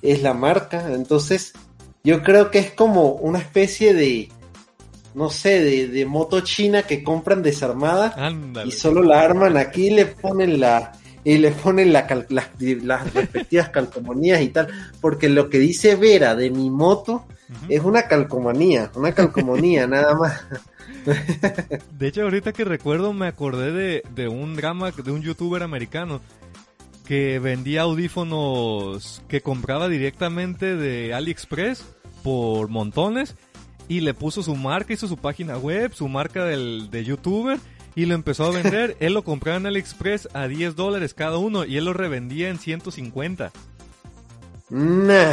es 0.00 0.22
la 0.22 0.32
marca. 0.32 0.92
Entonces, 0.92 1.52
yo 2.04 2.22
creo 2.22 2.50
que 2.52 2.60
es 2.60 2.70
como 2.72 3.12
una 3.14 3.40
especie 3.40 3.92
de, 3.92 4.28
no 5.14 5.30
sé, 5.30 5.60
de, 5.60 5.88
de 5.88 6.06
moto 6.06 6.40
china 6.40 6.82
que 6.84 7.02
compran 7.02 7.42
desarmada 7.42 8.14
Ándale. 8.16 8.68
y 8.68 8.72
solo 8.72 9.02
la 9.02 9.20
arman 9.22 9.56
aquí 9.56 9.88
y 9.88 9.90
le 9.90 10.06
ponen 10.06 10.60
la 10.60 10.92
y 11.22 11.36
le 11.38 11.50
ponen 11.50 11.92
la 11.92 12.06
cal- 12.06 12.26
las, 12.30 12.48
las 12.60 13.12
respectivas 13.12 13.68
calcomanías 13.68 14.40
y 14.40 14.48
tal, 14.48 14.68
porque 15.02 15.28
lo 15.28 15.50
que 15.50 15.58
dice 15.58 15.94
Vera 15.96 16.34
de 16.34 16.50
mi 16.50 16.70
moto 16.70 17.26
es 17.68 17.82
una 17.82 18.02
calcomanía, 18.04 18.90
una 18.94 19.12
calcomanía 19.12 19.86
nada 19.88 20.14
más. 20.14 20.40
De 21.98 22.06
hecho, 22.08 22.22
ahorita 22.22 22.52
que 22.52 22.64
recuerdo, 22.64 23.12
me 23.12 23.26
acordé 23.26 23.72
de, 23.72 24.02
de 24.14 24.28
un 24.28 24.54
drama 24.56 24.90
de 24.92 25.10
un 25.10 25.22
youtuber 25.22 25.62
americano 25.62 26.20
que 27.06 27.38
vendía 27.38 27.82
audífonos 27.82 29.22
que 29.28 29.40
compraba 29.40 29.88
directamente 29.88 30.76
de 30.76 31.12
AliExpress 31.12 31.84
por 32.22 32.68
montones 32.68 33.34
y 33.88 34.00
le 34.00 34.14
puso 34.14 34.42
su 34.42 34.54
marca, 34.54 34.92
hizo 34.92 35.08
su 35.08 35.16
página 35.16 35.58
web, 35.58 35.92
su 35.94 36.08
marca 36.08 36.44
del, 36.44 36.90
de 36.90 37.04
youtuber 37.04 37.58
y 37.94 38.06
lo 38.06 38.14
empezó 38.14 38.44
a 38.44 38.50
vender. 38.50 38.96
él 39.00 39.14
lo 39.14 39.22
compraba 39.22 39.58
en 39.58 39.66
AliExpress 39.66 40.28
a 40.32 40.46
10 40.48 40.76
dólares 40.76 41.14
cada 41.14 41.38
uno 41.38 41.64
y 41.64 41.76
él 41.76 41.84
lo 41.84 41.92
revendía 41.92 42.48
en 42.48 42.58
150. 42.58 43.50
Nah. 44.70 45.32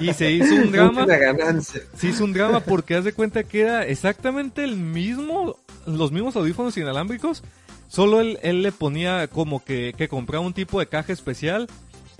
Y 0.00 0.12
se 0.12 0.30
hizo 0.30 0.54
un 0.54 0.72
drama. 0.72 1.04
Una 1.04 1.16
ganancia. 1.16 1.80
Se 1.96 2.08
hizo 2.08 2.24
un 2.24 2.32
drama 2.32 2.60
porque 2.60 2.94
haz 2.94 3.04
de 3.04 3.14
cuenta 3.14 3.42
que 3.42 3.62
era 3.62 3.86
exactamente 3.86 4.62
el 4.62 4.76
mismo, 4.76 5.56
los 5.86 6.12
mismos 6.12 6.36
audífonos 6.36 6.76
inalámbricos, 6.76 7.42
solo 7.88 8.20
él, 8.20 8.38
él 8.42 8.62
le 8.62 8.72
ponía 8.72 9.28
como 9.28 9.64
que, 9.64 9.94
que 9.96 10.08
compraba 10.08 10.44
un 10.44 10.52
tipo 10.52 10.78
de 10.80 10.86
caja 10.86 11.12
especial 11.12 11.66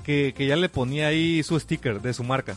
que, 0.03 0.33
que 0.37 0.47
ya 0.47 0.57
le 0.57 0.69
ponía 0.69 1.09
ahí 1.09 1.43
su 1.43 1.59
sticker 1.61 2.01
de 2.01 2.15
su 2.15 2.25
marca. 2.25 2.57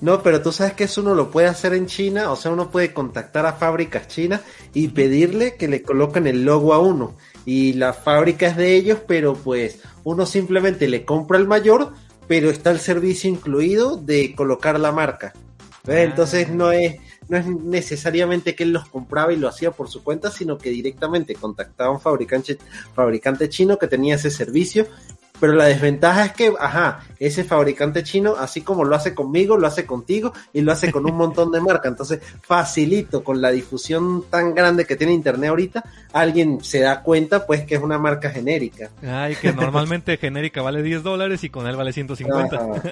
No, 0.00 0.22
pero 0.22 0.40
tú 0.40 0.50
sabes 0.50 0.72
que 0.72 0.84
eso 0.84 1.02
uno 1.02 1.14
lo 1.14 1.30
puede 1.30 1.46
hacer 1.48 1.74
en 1.74 1.86
China, 1.86 2.32
o 2.32 2.36
sea, 2.36 2.50
uno 2.50 2.70
puede 2.70 2.94
contactar 2.94 3.44
a 3.44 3.52
fábricas 3.52 4.08
chinas 4.08 4.40
y 4.72 4.88
pedirle 4.88 5.56
que 5.56 5.68
le 5.68 5.82
coloquen 5.82 6.26
el 6.26 6.44
logo 6.44 6.72
a 6.72 6.78
uno. 6.78 7.16
Y 7.44 7.74
la 7.74 7.92
fábrica 7.92 8.46
es 8.46 8.56
de 8.56 8.74
ellos, 8.76 8.98
pero 9.06 9.34
pues 9.34 9.80
uno 10.04 10.24
simplemente 10.24 10.88
le 10.88 11.04
compra 11.04 11.38
el 11.38 11.46
mayor, 11.46 11.92
pero 12.26 12.48
está 12.48 12.70
el 12.70 12.80
servicio 12.80 13.28
incluido 13.28 13.96
de 13.96 14.34
colocar 14.34 14.80
la 14.80 14.92
marca. 14.92 15.34
¿Ves? 15.84 15.96
Ah. 15.98 16.02
Entonces 16.02 16.48
no 16.48 16.72
es, 16.72 16.96
no 17.28 17.36
es 17.36 17.46
necesariamente 17.46 18.54
que 18.54 18.64
él 18.64 18.72
los 18.72 18.88
compraba 18.88 19.32
y 19.32 19.36
lo 19.36 19.48
hacía 19.48 19.70
por 19.70 19.90
su 19.90 20.02
cuenta, 20.02 20.30
sino 20.30 20.56
que 20.56 20.70
directamente 20.70 21.34
contactaba 21.34 21.90
a 21.90 21.92
un 21.92 22.00
fabricante, 22.00 22.58
fabricante 22.94 23.48
chino 23.48 23.78
que 23.78 23.86
tenía 23.86 24.14
ese 24.14 24.30
servicio. 24.30 24.86
Pero 25.40 25.54
la 25.54 25.64
desventaja 25.64 26.26
es 26.26 26.32
que, 26.32 26.52
ajá, 26.60 27.00
ese 27.18 27.44
fabricante 27.44 28.02
chino, 28.02 28.34
así 28.38 28.60
como 28.60 28.84
lo 28.84 28.94
hace 28.94 29.14
conmigo, 29.14 29.56
lo 29.56 29.66
hace 29.66 29.86
contigo 29.86 30.32
y 30.52 30.60
lo 30.60 30.70
hace 30.70 30.92
con 30.92 31.06
un 31.06 31.16
montón 31.16 31.50
de 31.50 31.60
marcas. 31.60 31.90
Entonces, 31.90 32.20
facilito, 32.42 33.24
con 33.24 33.40
la 33.40 33.50
difusión 33.50 34.24
tan 34.28 34.54
grande 34.54 34.84
que 34.84 34.96
tiene 34.96 35.14
Internet 35.14 35.50
ahorita, 35.50 35.84
alguien 36.12 36.62
se 36.62 36.80
da 36.80 37.02
cuenta, 37.02 37.46
pues, 37.46 37.64
que 37.64 37.76
es 37.76 37.80
una 37.80 37.98
marca 37.98 38.30
genérica. 38.30 38.90
Ay, 39.02 39.34
que 39.34 39.52
normalmente 39.52 40.16
genérica 40.18 40.62
vale 40.62 40.82
10 40.82 41.02
dólares 41.02 41.42
y 41.42 41.50
con 41.50 41.66
él 41.66 41.76
vale 41.76 41.92
150. 41.92 42.56
Ajá, 42.56 42.82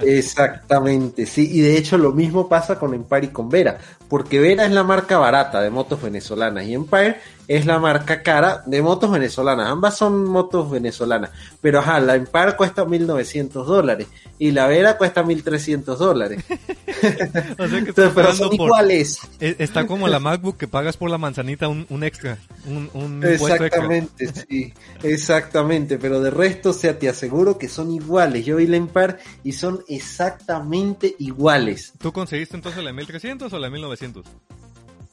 exactamente, 0.00 1.26
sí. 1.26 1.50
Y 1.52 1.60
de 1.60 1.76
hecho 1.76 1.98
lo 1.98 2.12
mismo 2.12 2.48
pasa 2.48 2.78
con 2.78 2.94
Empire 2.94 3.26
y 3.26 3.28
con 3.30 3.48
Vera, 3.48 3.78
porque 4.08 4.38
Vera 4.38 4.64
es 4.64 4.72
la 4.72 4.84
marca 4.84 5.18
barata 5.18 5.60
de 5.60 5.70
motos 5.70 6.00
venezolanas 6.00 6.64
y 6.64 6.74
Empire 6.74 7.16
es 7.48 7.66
la 7.66 7.78
marca 7.78 8.22
cara 8.22 8.62
de 8.66 8.82
motos 8.82 9.10
venezolanas. 9.10 9.68
Ambas 9.68 9.96
son 9.96 10.24
motos 10.24 10.70
venezolanas, 10.70 11.30
pero 11.60 11.80
ajá, 11.80 12.00
la 12.00 12.14
Empire 12.14 12.56
cuesta 12.56 12.84
1.900 12.84 13.64
dólares 13.64 14.06
y 14.38 14.50
la 14.50 14.66
Vera 14.66 14.96
cuesta 14.96 15.24
1.300 15.24 15.96
dólares. 15.96 16.44
O 16.96 17.02
sea 17.02 17.16
que 17.16 17.24
Entonces, 17.56 17.88
estás 17.88 18.12
pero 18.14 18.34
son 18.34 18.48
por... 18.48 18.66
iguales. 18.66 19.20
Eh, 19.40 19.56
Está 19.58 19.86
como 19.86 20.08
la 20.08 20.18
MacBook 20.18 20.56
que 20.56 20.68
pagas 20.68 20.96
por 20.96 21.10
la 21.10 21.18
manzanita 21.18 21.68
un, 21.68 21.86
un 21.90 22.04
extra, 22.04 22.38
un, 22.66 22.88
un 22.94 23.14
impuesto 23.16 23.64
extra. 23.64 23.66
Exactamente, 23.66 24.28
sí, 24.48 24.72
exactamente, 25.02 25.98
pero 25.98 26.20
de 26.20 26.30
resto, 26.30 26.70
o 26.70 26.72
sea, 26.72 26.98
te 26.98 27.08
aseguro 27.08 27.58
que 27.58 27.68
son 27.68 27.90
iguales. 27.90 28.44
Yo 28.44 28.56
vi 28.56 28.66
la 28.66 28.76
Empire 28.76 29.16
y 29.44 29.52
son 29.52 29.84
exactamente 29.88 31.14
iguales. 31.18 31.92
¿Tú 31.98 32.12
conseguiste 32.12 32.56
entonces 32.56 32.82
la 32.82 32.90
de 32.90 32.96
1300 32.96 33.52
o 33.52 33.58
la 33.58 33.66
de 33.66 33.72
1900? 33.72 34.24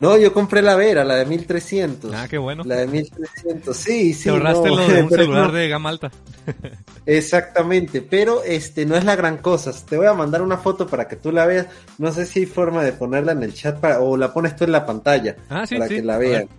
No, 0.03 0.17
yo 0.17 0.33
compré 0.33 0.61
la 0.61 0.75
Vera, 0.75 1.05
la 1.05 1.15
de 1.15 1.25
1300. 1.25 2.13
Ah, 2.13 2.27
qué 2.29 2.37
bueno. 2.37 2.63
La 2.65 2.75
de 2.75 2.87
1300, 2.87 3.75
sí, 3.77 4.13
sí. 4.13 4.23
Te 4.25 4.29
ahorraste 4.31 4.67
no, 4.67 4.75
lo 4.75 4.87
de 4.89 5.03
un 5.03 5.09
celular 5.09 5.47
no, 5.47 5.51
de 5.53 5.69
gama 5.69 5.87
alta. 5.89 6.11
Exactamente, 7.05 8.01
pero 8.01 8.43
este 8.43 8.85
no 8.85 8.97
es 8.97 9.05
la 9.05 9.15
gran 9.15 9.37
cosa. 9.37 9.71
Te 9.87 9.95
voy 9.95 10.07
a 10.07 10.13
mandar 10.13 10.41
una 10.41 10.57
foto 10.57 10.87
para 10.87 11.07
que 11.07 11.15
tú 11.15 11.31
la 11.31 11.45
veas. 11.45 11.67
No 11.99 12.11
sé 12.11 12.25
si 12.25 12.41
hay 12.41 12.45
forma 12.45 12.83
de 12.83 12.91
ponerla 12.91 13.31
en 13.31 13.43
el 13.43 13.53
chat 13.53 13.79
para, 13.79 14.01
o 14.01 14.17
la 14.17 14.33
pones 14.33 14.57
tú 14.57 14.65
en 14.65 14.73
la 14.73 14.85
pantalla 14.85 15.37
Ah, 15.49 15.65
sí, 15.65 15.75
para 15.75 15.87
sí. 15.87 15.95
que 15.95 16.03
la 16.03 16.17
vean. 16.17 16.49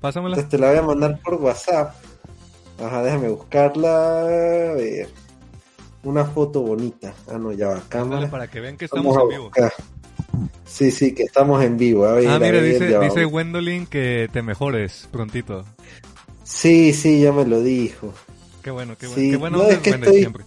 Pásamela. 0.00 0.36
Entonces 0.36 0.50
te 0.50 0.58
la 0.58 0.68
voy 0.70 0.78
a 0.78 0.82
mandar 0.82 1.18
por 1.20 1.34
WhatsApp. 1.34 1.96
Ajá, 2.80 3.02
déjame 3.02 3.28
buscarla. 3.28 4.20
A 4.20 4.74
ver. 4.74 5.08
Una 6.04 6.24
foto 6.24 6.60
bonita. 6.62 7.12
Ah, 7.28 7.38
no, 7.38 7.50
ya 7.50 7.68
va, 7.70 7.82
cámara. 7.88 8.30
para 8.30 8.46
que 8.48 8.60
vean 8.60 8.76
que 8.76 8.86
Vamos 8.92 9.16
estamos 9.16 9.16
a 9.16 9.22
en 9.22 9.28
vivo. 9.30 9.44
buscar. 9.44 9.72
Sí, 10.66 10.90
sí, 10.90 11.14
que 11.14 11.22
estamos 11.24 11.62
en 11.62 11.76
vivo. 11.76 12.02
Ver, 12.12 12.26
Ah, 12.28 12.38
mira, 12.38 12.60
dice, 12.62 12.98
dice 13.00 13.24
Wendolin 13.26 13.86
que 13.86 14.28
te 14.32 14.42
mejores 14.42 15.08
prontito. 15.12 15.64
Sí, 16.44 16.92
sí, 16.92 17.20
ya 17.22 17.32
me 17.32 17.44
lo 17.46 17.62
dijo. 17.62 18.12
Qué 18.62 18.70
bueno, 18.70 18.96
qué 18.98 19.06
bueno. 19.06 19.22
Sí, 19.22 19.30
qué 19.30 19.36
bueno 19.36 19.58
no, 19.58 19.64
es 19.64 19.78
que 19.78 19.90
Wendolin 19.90 20.12
estoy- 20.14 20.20
siempre. 20.20 20.44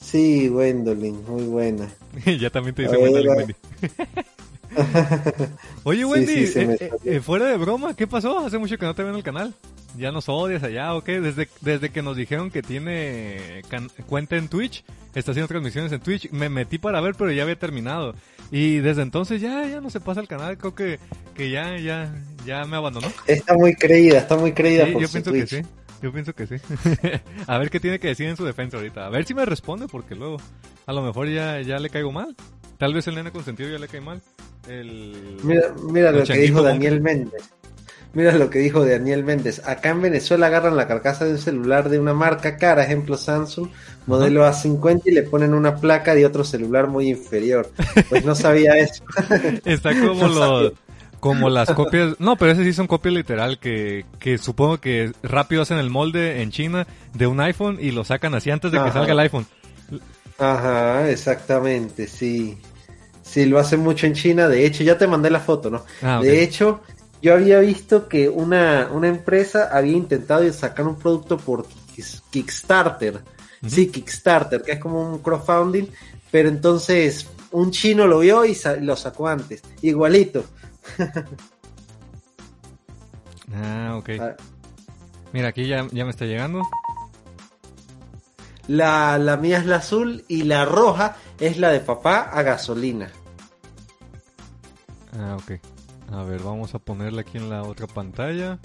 Sí, 0.00 0.48
Gwendolyn, 0.48 1.24
muy 1.26 1.44
buena. 1.44 1.88
ya 2.40 2.50
también 2.50 2.74
te 2.74 2.82
dice 2.82 2.96
Wendolin 2.96 3.30
Wendy. 3.30 3.54
Oye, 5.84 6.04
Wendy, 6.04 6.46
sí, 6.46 6.58
eh, 6.60 6.76
eh, 6.80 6.90
eh, 7.04 7.20
fuera 7.20 7.46
de 7.46 7.56
broma, 7.56 7.94
¿qué 7.94 8.06
pasó? 8.06 8.38
Hace 8.40 8.58
mucho 8.58 8.76
que 8.78 8.86
no 8.86 8.94
te 8.94 9.02
veo 9.02 9.12
en 9.12 9.18
el 9.18 9.22
canal. 9.24 9.54
¿Ya 9.96 10.10
nos 10.10 10.28
odias 10.28 10.62
allá 10.64 10.94
o 10.94 11.02
qué? 11.04 11.20
Desde, 11.20 11.48
desde 11.60 11.90
que 11.90 12.02
nos 12.02 12.16
dijeron 12.16 12.50
que 12.50 12.62
tiene 12.62 13.62
can- 13.68 13.90
cuenta 14.08 14.36
en 14.36 14.48
Twitch, 14.48 14.84
está 15.14 15.30
haciendo 15.32 15.48
transmisiones 15.48 15.92
en 15.92 16.00
Twitch, 16.00 16.30
me 16.30 16.48
metí 16.48 16.78
para 16.78 17.00
ver, 17.00 17.14
pero 17.16 17.30
ya 17.32 17.42
había 17.42 17.58
terminado. 17.58 18.14
Y 18.50 18.78
desde 18.78 19.02
entonces 19.02 19.40
ya, 19.40 19.66
ya 19.66 19.80
no 19.80 19.90
se 19.90 20.00
pasa 20.00 20.20
el 20.20 20.28
canal, 20.28 20.58
creo 20.58 20.74
que, 20.74 20.98
que 21.34 21.50
ya, 21.50 21.76
ya, 21.78 22.14
ya 22.44 22.64
me 22.64 22.76
abandonó. 22.76 23.08
Está 23.26 23.54
muy 23.54 23.74
creída, 23.74 24.18
está 24.18 24.36
muy 24.36 24.52
creída 24.52 24.86
Sí, 24.86 24.92
por 24.92 25.02
yo 25.02 25.08
su 25.08 25.12
pienso 25.12 25.30
Twitch. 25.30 25.50
que 25.50 25.62
sí. 25.62 25.68
Yo 26.02 26.12
pienso 26.12 26.34
que 26.34 26.46
sí. 26.46 26.56
a 27.46 27.58
ver 27.58 27.70
qué 27.70 27.80
tiene 27.80 27.98
que 27.98 28.08
decir 28.08 28.28
en 28.28 28.36
su 28.36 28.44
defensa 28.44 28.76
ahorita. 28.76 29.06
A 29.06 29.10
ver 29.10 29.24
si 29.24 29.32
me 29.34 29.44
responde, 29.46 29.86
porque 29.88 30.14
luego 30.14 30.36
a 30.86 30.92
lo 30.92 31.02
mejor 31.02 31.28
ya, 31.28 31.60
ya 31.62 31.78
le 31.78 31.88
caigo 31.88 32.12
mal. 32.12 32.36
Tal 32.78 32.92
vez 32.92 33.06
el 33.08 33.14
nene 33.14 33.30
consentido 33.30 33.70
ya 33.70 33.78
le 33.78 33.88
cae 33.88 34.00
mal. 34.02 34.20
El... 34.68 35.38
Mira, 35.42 35.72
mira 35.90 36.10
El 36.10 36.18
lo 36.18 36.24
que 36.24 36.34
dijo. 36.34 36.62
Daniel 36.62 37.00
Méndez. 37.00 37.50
Mira 38.14 38.32
lo 38.32 38.48
que 38.48 38.60
dijo 38.60 38.86
Daniel 38.86 39.24
Méndez. 39.24 39.60
Acá 39.66 39.90
en 39.90 40.00
Venezuela 40.02 40.46
agarran 40.46 40.76
la 40.76 40.86
carcasa 40.86 41.24
de 41.24 41.32
un 41.32 41.38
celular 41.38 41.88
de 41.88 41.98
una 41.98 42.14
marca 42.14 42.56
cara, 42.56 42.84
ejemplo 42.84 43.16
Samsung, 43.16 43.68
modelo 44.06 44.46
A50 44.46 45.02
y 45.06 45.10
le 45.10 45.24
ponen 45.24 45.52
una 45.52 45.76
placa 45.76 46.14
de 46.14 46.24
otro 46.24 46.44
celular 46.44 46.86
muy 46.86 47.08
inferior. 47.08 47.70
Pues 48.08 48.24
no 48.24 48.34
sabía 48.34 48.72
eso. 48.78 49.02
Está 49.64 49.98
como 50.06 50.28
los... 50.28 50.72
Como 51.18 51.48
las 51.48 51.70
copias... 51.72 52.16
No, 52.18 52.36
pero 52.36 52.52
esas 52.52 52.64
sí 52.64 52.74
son 52.74 52.86
copias 52.86 53.14
literal 53.14 53.58
que, 53.58 54.04
que 54.18 54.36
supongo 54.36 54.78
que 54.78 55.10
rápido 55.22 55.62
hacen 55.62 55.78
el 55.78 55.88
molde 55.88 56.42
en 56.42 56.50
China 56.50 56.86
de 57.14 57.26
un 57.26 57.40
iPhone 57.40 57.78
y 57.80 57.92
lo 57.92 58.04
sacan 58.04 58.34
así 58.34 58.50
antes 58.50 58.70
de 58.70 58.78
que 58.78 58.92
salga 58.92 59.12
el 59.12 59.20
iPhone. 59.20 59.46
Ajá, 60.38 61.08
exactamente, 61.08 62.08
sí. 62.08 62.58
Sí, 63.22 63.46
lo 63.46 63.58
hacen 63.58 63.80
mucho 63.80 64.06
en 64.06 64.12
China. 64.12 64.48
De 64.48 64.66
hecho, 64.66 64.84
ya 64.84 64.98
te 64.98 65.06
mandé 65.06 65.30
la 65.30 65.40
foto, 65.40 65.70
¿no? 65.70 65.84
Ah. 66.02 66.20
De 66.22 66.42
hecho, 66.42 66.82
yo 67.24 67.32
había 67.32 67.58
visto 67.60 68.06
que 68.06 68.28
una, 68.28 68.90
una 68.92 69.08
empresa 69.08 69.70
había 69.72 69.96
intentado 69.96 70.52
sacar 70.52 70.86
un 70.86 70.96
producto 70.96 71.38
por 71.38 71.66
Kick- 71.66 72.20
Kickstarter. 72.28 73.22
Sí, 73.66 73.86
Kickstarter, 73.90 74.60
que 74.60 74.72
es 74.72 74.78
como 74.78 75.00
un 75.00 75.20
crowdfunding, 75.20 75.86
pero 76.30 76.50
entonces 76.50 77.26
un 77.50 77.70
chino 77.70 78.06
lo 78.06 78.18
vio 78.18 78.44
y 78.44 78.54
lo 78.82 78.94
sacó 78.94 79.26
antes, 79.26 79.62
igualito. 79.80 80.44
ah, 83.54 83.94
ok. 83.96 84.10
Ah. 84.20 84.36
Mira, 85.32 85.48
aquí 85.48 85.66
ya, 85.66 85.86
ya 85.92 86.04
me 86.04 86.10
está 86.10 86.26
llegando. 86.26 86.60
La, 88.68 89.16
la 89.16 89.38
mía 89.38 89.56
es 89.60 89.64
la 89.66 89.76
azul 89.76 90.26
y 90.28 90.42
la 90.42 90.66
roja 90.66 91.16
es 91.40 91.56
la 91.56 91.70
de 91.70 91.80
papá 91.80 92.18
a 92.20 92.42
gasolina. 92.42 93.10
Ah, 95.18 95.38
ok. 95.38 95.52
A 96.12 96.22
ver, 96.22 96.42
vamos 96.42 96.74
a 96.74 96.78
ponerla 96.78 97.22
aquí 97.22 97.38
en 97.38 97.50
la 97.50 97.62
otra 97.62 97.86
pantalla. 97.86 98.58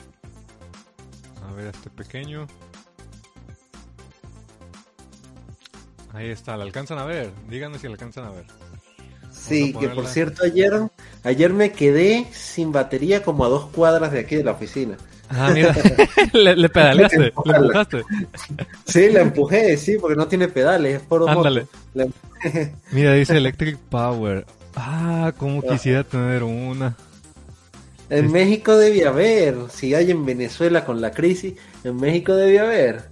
A 1.48 1.54
ver, 1.54 1.68
este 1.68 1.90
pequeño. 1.90 2.48
Ahí 6.14 6.30
está, 6.30 6.58
¿la 6.58 6.64
alcanzan 6.64 6.98
a 6.98 7.06
ver? 7.06 7.32
Díganme 7.50 7.80
si 7.80 7.88
la 7.88 7.94
alcanzan 7.94 8.26
a 8.26 8.32
ver. 8.32 8.46
Sí, 9.32 9.74
que 9.74 9.90
por 9.90 10.08
cierto, 10.08 10.44
ayer, 10.44 10.74
ayer 11.24 11.54
me 11.54 11.72
quedé 11.72 12.28
sin 12.32 12.72
batería 12.72 13.24
como 13.24 13.46
a 13.46 13.50
dos 13.50 13.68
cuadras 13.68 14.12
de 14.12 14.20
aquí 14.20 14.36
de 14.36 14.44
la 14.44 14.52
oficina. 14.52 14.98
Ah, 15.30 15.52
mira, 15.54 15.76
le, 16.34 16.56
le, 16.56 16.70
pedaleaste, 16.70 17.20
le 17.46 17.56
empujaste. 17.56 18.04
Sí, 18.86 19.10
la 19.10 19.22
empujé, 19.22 19.78
sí, 19.78 19.98
porque 20.00 20.16
no 20.16 20.28
tiene 20.28 20.48
pedales, 20.48 20.96
es 20.96 21.02
por 21.02 21.30
Ándale. 21.30 21.68
Mira, 22.92 23.14
dice 23.14 23.38
Electric 23.38 23.78
Power. 23.78 24.46
Ah, 24.76 25.34
como 25.38 25.62
quisiera 25.62 26.04
tener 26.04 26.44
una. 26.44 26.96
En 28.10 28.32
México 28.32 28.76
debía 28.76 29.10
haber, 29.10 29.56
si 29.72 29.94
hay 29.94 30.12
en 30.12 30.26
Venezuela 30.26 30.84
con 30.86 31.00
la 31.00 31.12
crisis, 31.12 31.54
en 31.84 31.96
México 31.96 32.36
debía 32.36 32.64
haber. 32.64 33.10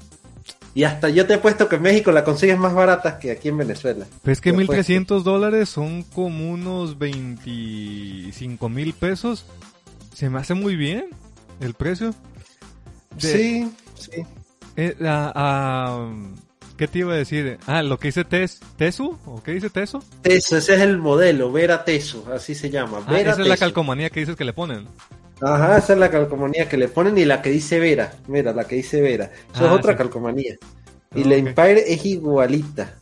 Y 0.73 0.83
hasta 0.83 1.09
yo 1.09 1.25
te 1.25 1.35
he 1.35 1.37
puesto 1.39 1.67
que 1.67 1.77
en 1.77 1.81
México 1.81 2.11
la 2.11 2.23
consigues 2.23 2.57
más 2.57 2.73
barata 2.73 3.17
que 3.17 3.31
aquí 3.31 3.49
en 3.49 3.57
Venezuela. 3.57 4.05
Pero 4.21 4.31
es 4.31 4.41
que 4.41 4.53
1.300 4.53 5.23
dólares 5.23 5.69
son 5.69 6.03
como 6.03 6.51
unos 6.51 6.99
25 6.99 8.69
mil 8.69 8.93
pesos. 8.93 9.45
Se 10.13 10.29
me 10.29 10.39
hace 10.39 10.53
muy 10.53 10.75
bien 10.75 11.07
el 11.59 11.73
precio. 11.73 12.13
Sí, 13.17 13.71
sí. 13.95 14.23
Eh, 14.75 14.95
¿Qué 16.77 16.87
te 16.87 16.99
iba 16.99 17.13
a 17.13 17.17
decir? 17.17 17.57
Ah, 17.65 17.81
lo 17.81 17.97
que 17.97 18.09
dice 18.09 18.23
tes, 18.23 18.59
Tesu, 18.77 19.17
¿o 19.25 19.41
qué 19.41 19.53
dice 19.53 19.71
Teso? 19.71 20.03
Teso, 20.21 20.57
ese 20.57 20.75
es 20.75 20.81
el 20.81 20.99
modelo, 20.99 21.51
Vera 21.51 21.83
Teso, 21.83 22.25
así 22.31 22.53
se 22.53 22.69
llama. 22.69 23.03
Ah, 23.07 23.19
esa 23.19 23.41
es 23.41 23.47
la 23.47 23.57
calcomanía 23.57 24.11
que 24.11 24.19
dices 24.19 24.35
que 24.35 24.45
le 24.45 24.53
ponen. 24.53 24.87
Ajá, 25.41 25.79
esa 25.79 25.93
es 25.93 25.99
la 25.99 26.11
calcomanía 26.11 26.69
que 26.69 26.77
le 26.77 26.87
ponen 26.87 27.17
y 27.17 27.25
la 27.25 27.41
que 27.41 27.49
dice 27.49 27.79
Vera. 27.79 28.13
Mira, 28.27 28.53
la 28.53 28.65
que 28.65 28.75
dice 28.75 29.01
Vera. 29.01 29.31
Eso 29.53 29.65
es 29.65 29.71
ah, 29.71 29.73
otra 29.73 29.95
calcomanía. 29.95 30.55
Y 31.15 31.23
la 31.23 31.35
Empire 31.35 31.83
es 31.91 32.05
igualita. 32.05 32.93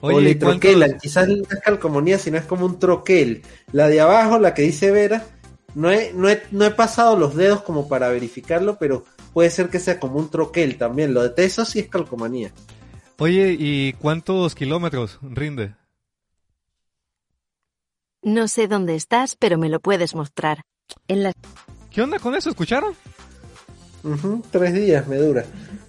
Oye, 0.00 0.32
o 0.32 0.38
troquel, 0.38 0.96
quizás 1.00 1.26
no 1.26 1.34
es 1.34 1.60
calcomanía, 1.60 2.18
sino 2.18 2.36
es 2.36 2.44
como 2.44 2.66
un 2.66 2.78
troquel. 2.78 3.42
La 3.72 3.88
de 3.88 4.00
abajo, 4.00 4.38
la 4.38 4.54
que 4.54 4.62
dice 4.62 4.92
Vera, 4.92 5.24
no 5.74 5.90
he, 5.90 6.12
no 6.12 6.28
he, 6.28 6.42
no 6.52 6.64
he 6.64 6.70
pasado 6.70 7.16
los 7.16 7.34
dedos 7.34 7.62
como 7.62 7.88
para 7.88 8.08
verificarlo, 8.10 8.76
pero 8.78 9.04
puede 9.32 9.50
ser 9.50 9.70
que 9.70 9.80
sea 9.80 9.98
como 9.98 10.18
un 10.18 10.30
troquel 10.30 10.76
también. 10.76 11.14
Lo 11.14 11.22
de 11.22 11.30
Teso 11.30 11.64
sí 11.64 11.80
es 11.80 11.88
calcomanía. 11.88 12.52
Oye, 13.18 13.56
¿y 13.58 13.92
cuántos 13.94 14.54
kilómetros 14.54 15.18
rinde? 15.22 15.74
No 18.22 18.48
sé 18.48 18.66
dónde 18.66 18.96
estás, 18.96 19.36
pero 19.36 19.58
me 19.58 19.68
lo 19.68 19.80
puedes 19.80 20.14
mostrar. 20.14 20.62
En 21.08 21.22
la... 21.22 21.32
¿Qué 21.90 22.02
onda 22.02 22.18
con 22.18 22.34
eso? 22.34 22.50
¿Escucharon? 22.50 22.94
tres 24.50 24.74
días 24.74 25.06
me 25.06 25.16
dura. 25.16 25.44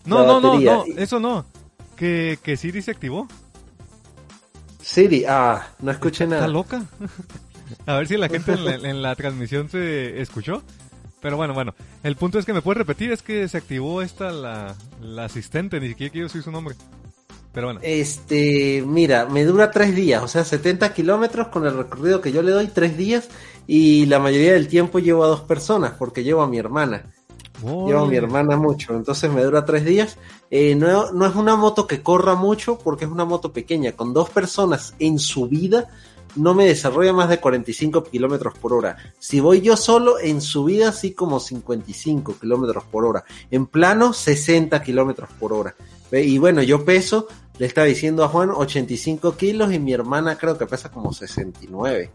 No, 0.05 0.25
no, 0.25 0.39
no, 0.39 0.59
no, 0.59 0.85
eso 0.97 1.19
no. 1.19 1.45
¿Que, 1.95 2.37
que 2.41 2.55
Siri 2.57 2.81
se 2.81 2.91
activó? 2.91 3.27
Siri, 4.81 5.25
ah, 5.27 5.67
no 5.79 5.91
escuché 5.91 6.27
nada. 6.27 6.41
¿Está 6.41 6.47
loca? 6.47 6.85
A 7.87 7.95
ver 7.95 8.07
si 8.07 8.17
la 8.17 8.29
gente 8.29 8.53
en 8.53 9.01
la, 9.01 9.15
transmisión 9.15 9.69
se 9.69 10.21
escuchó. 10.21 10.61
Pero 11.21 11.37
bueno, 11.37 11.53
bueno. 11.53 11.73
El 12.03 12.15
punto 12.15 12.37
es 12.37 12.45
que 12.45 12.53
me 12.53 12.61
puede 12.61 12.79
repetir, 12.79 13.11
es 13.11 13.23
que 13.23 13.47
se 13.47 13.57
activó 13.57 14.01
esta 14.03 14.31
la, 14.31 14.75
la 15.01 15.25
asistente, 15.25 15.79
ni 15.79 15.89
siquiera 15.89 16.11
quiero 16.11 16.27
decir 16.27 16.43
su 16.43 16.51
nombre. 16.51 16.75
Pero 17.55 17.67
bueno. 17.67 17.79
Este, 17.81 18.83
mira, 18.85 19.27
me 19.27 19.45
dura 19.45 19.71
tres 19.71 19.95
días, 19.95 20.21
o 20.21 20.27
sea, 20.27 20.43
70 20.43 20.93
kilómetros 20.93 21.47
con 21.47 21.65
el 21.65 21.75
recorrido 21.75 22.19
que 22.19 22.33
yo 22.33 22.43
le 22.43 22.51
doy, 22.51 22.67
tres 22.67 22.97
días, 22.97 23.29
y 23.65 24.05
la 24.07 24.19
mayoría 24.19 24.53
del 24.53 24.67
tiempo 24.67 24.99
llevo 24.99 25.23
a 25.23 25.27
dos 25.27 25.39
personas, 25.39 25.93
porque 25.97 26.23
llevo 26.23 26.41
a 26.41 26.47
mi 26.47 26.57
hermana. 26.59 27.05
Llevo 27.63 28.01
a 28.01 28.07
mi 28.07 28.17
hermana 28.17 28.57
mucho, 28.57 28.93
entonces 28.93 29.31
me 29.31 29.41
dura 29.41 29.63
tres 29.63 29.85
días. 29.85 30.17
Eh, 30.51 30.75
no, 30.75 31.13
no, 31.13 31.25
es 31.25 31.35
una 31.35 31.55
moto 31.55 31.87
que 31.87 32.03
corra 32.03 32.35
mucho, 32.35 32.77
porque 32.77 33.05
es 33.05 33.11
una 33.11 33.23
moto 33.23 33.53
pequeña. 33.53 33.93
Con 33.93 34.13
dos 34.13 34.29
personas 34.29 34.93
en 34.99 35.17
su 35.17 35.47
vida, 35.47 35.87
no 36.35 36.53
me 36.53 36.65
desarrolla 36.65 37.13
más 37.13 37.29
de 37.29 37.39
45 37.39 38.03
kilómetros 38.03 38.57
por 38.57 38.73
hora. 38.73 38.97
Si 39.17 39.39
voy 39.39 39.61
yo 39.61 39.77
solo, 39.77 40.19
en 40.19 40.41
subida 40.41 40.91
sí 40.91 41.13
como 41.13 41.39
55 41.39 42.37
kilómetros 42.37 42.83
por 42.83 43.05
hora. 43.05 43.23
En 43.49 43.65
plano, 43.65 44.11
60 44.11 44.83
kilómetros 44.83 45.29
por 45.39 45.53
hora. 45.53 45.73
Y 46.11 46.37
bueno, 46.37 46.61
yo 46.61 46.85
peso, 46.85 47.27
le 47.57 47.65
estaba 47.65 47.87
diciendo 47.87 48.23
a 48.23 48.27
Juan, 48.27 48.49
85 48.49 49.37
kilos 49.37 49.73
y 49.73 49.79
mi 49.79 49.93
hermana 49.93 50.37
creo 50.37 50.57
que 50.57 50.65
pesa 50.65 50.91
como 50.91 51.13
69. 51.13 52.11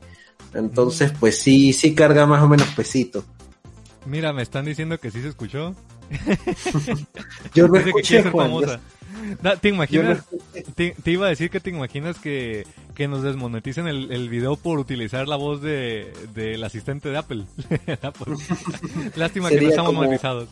Entonces, 0.55 1.13
pues 1.19 1.39
sí, 1.39 1.73
sí 1.73 1.95
carga 1.95 2.27
más 2.27 2.43
o 2.43 2.49
menos 2.49 2.69
pesito. 2.69 3.25
Mira, 4.07 4.33
me 4.33 4.43
están 4.43 4.65
diciendo 4.65 4.99
que 4.99 5.11
sí 5.11 5.23
se 5.23 5.29
escuchó. 5.29 5.75
yo 7.55 7.69
no 7.69 7.77
escuché, 7.77 8.23
Juan, 8.31 8.53
¿Te 9.61 9.69
imaginas? 9.69 10.25
Te, 10.75 10.95
iba 11.07 11.27
a 11.27 11.31
decir 11.31 11.51
que 11.51 11.61
te 11.61 11.71
imaginas 11.71 12.19
que, 12.19 12.67
que 12.95 13.09
nos 13.09 13.23
desmoneticen 13.23 13.87
el, 13.87 14.13
el, 14.13 14.29
video 14.29 14.57
por 14.57 14.79
utilizar 14.79 15.29
la 15.29 15.37
voz 15.37 15.61
de 15.63 16.13
del 16.35 16.63
asistente 16.65 17.09
de 17.09 17.19
Apple. 17.19 17.45
lástima 19.17 19.49
que 19.49 19.61
no 19.61 19.69
estamos 19.69 19.95
monetizados. 19.95 20.49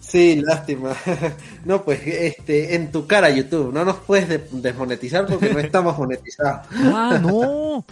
sí, 0.00 0.40
lástima. 0.42 0.94
no, 1.64 1.84
pues 1.84 2.00
este, 2.06 2.74
en 2.74 2.90
tu 2.90 3.06
cara 3.06 3.30
YouTube, 3.30 3.72
no 3.72 3.84
nos 3.84 3.96
puedes 3.96 4.50
desmonetizar 4.50 5.26
porque 5.26 5.50
no 5.52 5.58
estamos 5.58 5.96
monetizados. 5.98 6.66
ah, 6.72 7.18
no. 7.20 7.84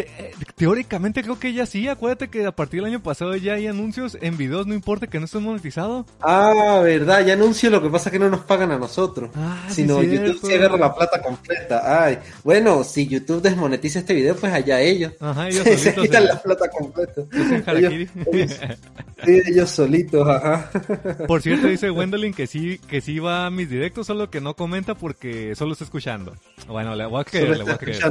Eh, 0.00 0.32
teóricamente 0.56 1.22
creo 1.22 1.38
que 1.38 1.52
ya 1.52 1.66
sí, 1.66 1.88
acuérdate 1.88 2.28
que 2.28 2.46
a 2.46 2.52
partir 2.52 2.80
del 2.80 2.90
año 2.92 3.02
pasado 3.02 3.34
ya 3.36 3.54
hay 3.54 3.66
anuncios 3.66 4.16
en 4.20 4.36
videos, 4.36 4.66
no 4.66 4.74
importa 4.74 5.06
que 5.06 5.18
no 5.18 5.24
esté 5.24 5.38
monetizado. 5.38 6.06
Ah, 6.20 6.80
verdad, 6.82 7.24
ya 7.26 7.32
anuncio, 7.34 7.70
lo 7.70 7.82
que 7.82 7.90
pasa 7.90 8.08
es 8.08 8.12
que 8.12 8.18
no 8.18 8.28
nos 8.28 8.40
pagan 8.40 8.70
a 8.70 8.78
nosotros. 8.78 9.30
Ah, 9.34 9.66
sino 9.68 10.02
YouTube 10.02 10.40
se 10.46 10.54
agarra 10.54 10.76
la 10.76 10.94
plata 10.94 11.20
completa. 11.22 12.04
Ay, 12.04 12.18
bueno, 12.44 12.84
si 12.84 13.06
YouTube 13.06 13.42
desmonetiza 13.42 14.00
este 14.00 14.14
video, 14.14 14.36
pues 14.36 14.52
allá 14.52 14.80
ellos. 14.80 15.12
Ajá, 15.20 15.48
ellos 15.48 15.64
se 15.64 15.94
quitan 15.94 16.26
la 16.26 16.40
plata 16.40 16.68
completa. 16.70 17.22
Ellos, 17.72 18.10
sí, 19.24 19.42
ellos 19.46 19.70
solitos, 19.70 20.28
ajá. 20.28 20.70
Por 21.26 21.42
cierto, 21.42 21.66
dice 21.66 21.90
Wendolin 21.98 22.34
que 22.34 22.46
sí, 22.46 22.78
que 22.88 23.00
sí 23.00 23.18
va 23.18 23.46
a 23.46 23.50
mis 23.50 23.70
directos, 23.70 24.06
solo 24.06 24.30
que 24.30 24.40
no 24.40 24.54
comenta 24.54 24.94
porque 24.94 25.54
solo 25.54 25.72
está 25.72 25.84
escuchando. 25.84 26.34
Bueno, 26.66 26.94
le 26.94 27.06
voy 27.06 27.20
a 27.20 27.24
creer, 27.24 27.56
le 27.56 27.64
voy 27.64 27.72
a 27.72 27.78
creer. 27.78 28.02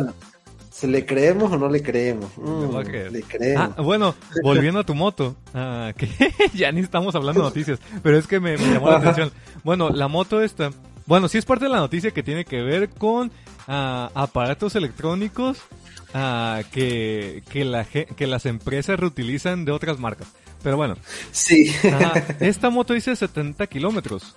¿Se 0.77 0.87
le 0.87 1.07
creemos 1.07 1.51
o 1.51 1.57
no 1.57 1.69
le 1.69 1.81
creemos? 1.81 2.29
Mm, 2.37 2.77
le 3.11 3.23
creemos. 3.23 3.73
Ah, 3.75 3.81
bueno, 3.81 4.13
volviendo 4.43 4.81
a 4.81 4.83
tu 4.83 4.93
moto, 4.93 5.35
ah, 5.55 5.91
que 5.97 6.07
ya 6.53 6.71
ni 6.71 6.81
estamos 6.81 7.15
hablando 7.15 7.41
de 7.41 7.47
noticias, 7.47 7.79
pero 8.03 8.15
es 8.15 8.27
que 8.27 8.39
me, 8.39 8.57
llamó 8.57 8.91
la 8.91 8.97
atención. 8.97 9.31
Bueno, 9.63 9.89
la 9.89 10.07
moto 10.07 10.39
esta, 10.39 10.69
bueno, 11.07 11.29
sí 11.29 11.39
es 11.39 11.45
parte 11.45 11.65
de 11.65 11.71
la 11.71 11.79
noticia 11.79 12.11
que 12.11 12.21
tiene 12.21 12.45
que 12.45 12.61
ver 12.61 12.89
con 12.89 13.31
ah, 13.67 14.11
aparatos 14.13 14.75
electrónicos 14.75 15.57
que, 16.71 17.41
que, 17.49 17.65
la, 17.65 17.83
que 17.85 18.27
las 18.27 18.45
empresas 18.45 18.99
reutilizan 18.99 19.65
de 19.65 19.71
otras 19.71 19.97
marcas. 19.97 20.27
Pero 20.61 20.77
bueno. 20.77 20.95
Sí. 21.31 21.73
esta 22.39 22.69
moto 22.69 22.93
dice 22.93 23.15
70 23.15 23.65
kilómetros. 23.65 24.35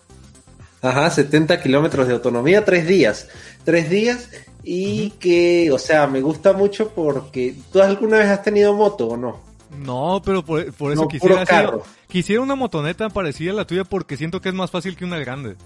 Ajá, 0.81 1.11
70 1.11 1.61
kilómetros 1.61 2.09
de 2.09 2.15
autonomía, 2.15 2.65
tres 2.65 2.89
días. 2.89 3.29
Tres 3.65 3.91
días 3.91 4.31
y 4.63 5.11
que, 5.11 5.71
o 5.73 5.79
sea, 5.79 6.07
me 6.07 6.21
gusta 6.21 6.53
mucho 6.53 6.91
porque 6.91 7.55
tú 7.73 7.81
alguna 7.81 8.19
vez 8.19 8.29
has 8.29 8.43
tenido 8.43 8.75
moto 8.75 9.09
o 9.09 9.17
no? 9.17 9.41
No, 9.79 10.21
pero 10.25 10.45
por, 10.45 10.61
eso 10.61 11.09
quisiera, 11.09 11.45
quisiera 12.09 12.43
una 12.43 12.57
motoneta 12.57 13.09
parecida 13.09 13.53
a 13.53 13.55
la 13.55 13.67
tuya 13.67 13.85
porque 13.85 14.17
siento 14.17 14.41
que 14.41 14.49
es 14.49 14.55
más 14.55 14.71
fácil 14.71 14.97
que 14.97 15.05
una 15.05 15.19
grande. 15.19 15.57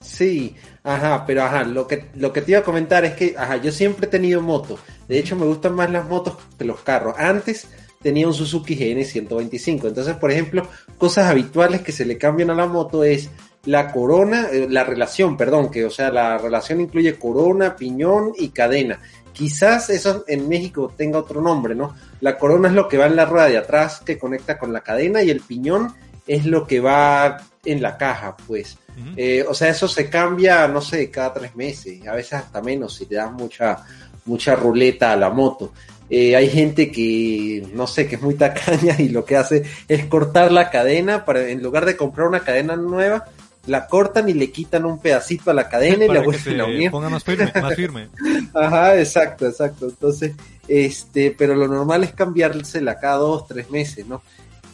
Sí, 0.00 0.54
ajá, 0.82 1.24
pero 1.26 1.44
ajá, 1.44 1.64
lo 1.64 1.86
que, 1.88 2.10
lo 2.14 2.32
que 2.32 2.42
te 2.42 2.52
iba 2.52 2.60
a 2.60 2.64
comentar 2.64 3.04
es 3.06 3.14
que, 3.14 3.34
ajá, 3.38 3.56
yo 3.56 3.72
siempre 3.72 4.06
he 4.06 4.10
tenido 4.10 4.42
moto. 4.42 4.78
De 5.08 5.18
hecho, 5.18 5.34
me 5.34 5.46
gustan 5.46 5.74
más 5.74 5.90
las 5.90 6.06
motos 6.06 6.36
que 6.58 6.64
los 6.66 6.80
carros. 6.80 7.14
Antes 7.18 7.68
tenía 8.02 8.28
un 8.28 8.34
Suzuki 8.34 8.74
GN 8.74 9.02
125. 9.02 9.88
Entonces, 9.88 10.14
por 10.16 10.30
ejemplo, 10.30 10.68
cosas 10.98 11.30
habituales 11.30 11.80
que 11.80 11.90
se 11.90 12.04
le 12.04 12.18
cambian 12.18 12.50
a 12.50 12.54
la 12.54 12.66
moto 12.66 13.02
es 13.02 13.30
la 13.66 13.90
corona, 13.92 14.48
eh, 14.50 14.66
la 14.68 14.84
relación, 14.84 15.36
perdón, 15.36 15.70
que 15.70 15.84
o 15.84 15.90
sea, 15.90 16.10
la 16.10 16.38
relación 16.38 16.80
incluye 16.80 17.18
corona, 17.18 17.76
piñón 17.76 18.32
y 18.38 18.48
cadena. 18.48 19.00
Quizás 19.32 19.90
eso 19.90 20.24
en 20.28 20.48
México 20.48 20.92
tenga 20.96 21.18
otro 21.18 21.40
nombre, 21.40 21.74
¿no? 21.74 21.94
La 22.20 22.38
corona 22.38 22.68
es 22.68 22.74
lo 22.74 22.88
que 22.88 22.98
va 22.98 23.06
en 23.06 23.16
la 23.16 23.24
rueda 23.24 23.48
de 23.48 23.58
atrás 23.58 24.00
que 24.04 24.18
conecta 24.18 24.58
con 24.58 24.72
la 24.72 24.80
cadena 24.80 25.22
y 25.22 25.30
el 25.30 25.40
piñón 25.40 25.92
es 26.26 26.46
lo 26.46 26.66
que 26.66 26.80
va 26.80 27.38
en 27.64 27.82
la 27.82 27.96
caja, 27.96 28.36
pues. 28.46 28.78
Eh, 29.16 29.44
o 29.48 29.54
sea, 29.54 29.70
eso 29.70 29.88
se 29.88 30.08
cambia, 30.08 30.68
no 30.68 30.80
sé, 30.80 31.10
cada 31.10 31.32
tres 31.32 31.56
meses, 31.56 32.06
a 32.06 32.14
veces 32.14 32.34
hasta 32.34 32.62
menos 32.62 32.94
si 32.94 33.06
te 33.06 33.16
das 33.16 33.32
mucha, 33.32 33.78
mucha 34.24 34.54
ruleta 34.54 35.12
a 35.12 35.16
la 35.16 35.30
moto. 35.30 35.72
Eh, 36.08 36.36
hay 36.36 36.48
gente 36.48 36.92
que, 36.92 37.66
no 37.72 37.86
sé, 37.86 38.06
que 38.06 38.16
es 38.16 38.22
muy 38.22 38.34
tacaña 38.34 38.94
y 38.98 39.08
lo 39.08 39.24
que 39.24 39.36
hace 39.36 39.64
es 39.88 40.04
cortar 40.06 40.52
la 40.52 40.70
cadena 40.70 41.24
para, 41.24 41.48
en 41.48 41.62
lugar 41.62 41.86
de 41.86 41.96
comprar 41.96 42.28
una 42.28 42.40
cadena 42.40 42.76
nueva, 42.76 43.24
la 43.66 43.86
cortan 43.86 44.28
y 44.28 44.34
le 44.34 44.50
quitan 44.50 44.84
un 44.84 44.98
pedacito 44.98 45.50
a 45.50 45.54
la 45.54 45.68
cadena 45.68 46.04
y 46.04 46.08
la 46.08 46.20
vuelven 46.20 46.60
a 46.60 46.66
unir. 46.66 46.90
Ponga 46.90 47.08
más 47.08 47.24
firme, 47.24 47.52
más 47.60 47.74
firme. 47.74 48.08
Ajá, 48.54 48.98
exacto, 48.98 49.46
exacto. 49.46 49.86
Entonces, 49.86 50.32
este, 50.68 51.34
pero 51.36 51.54
lo 51.54 51.66
normal 51.68 52.04
es 52.04 52.12
cambiársela 52.12 52.98
cada 52.98 53.16
dos, 53.16 53.46
tres 53.46 53.70
meses, 53.70 54.06
¿no? 54.06 54.22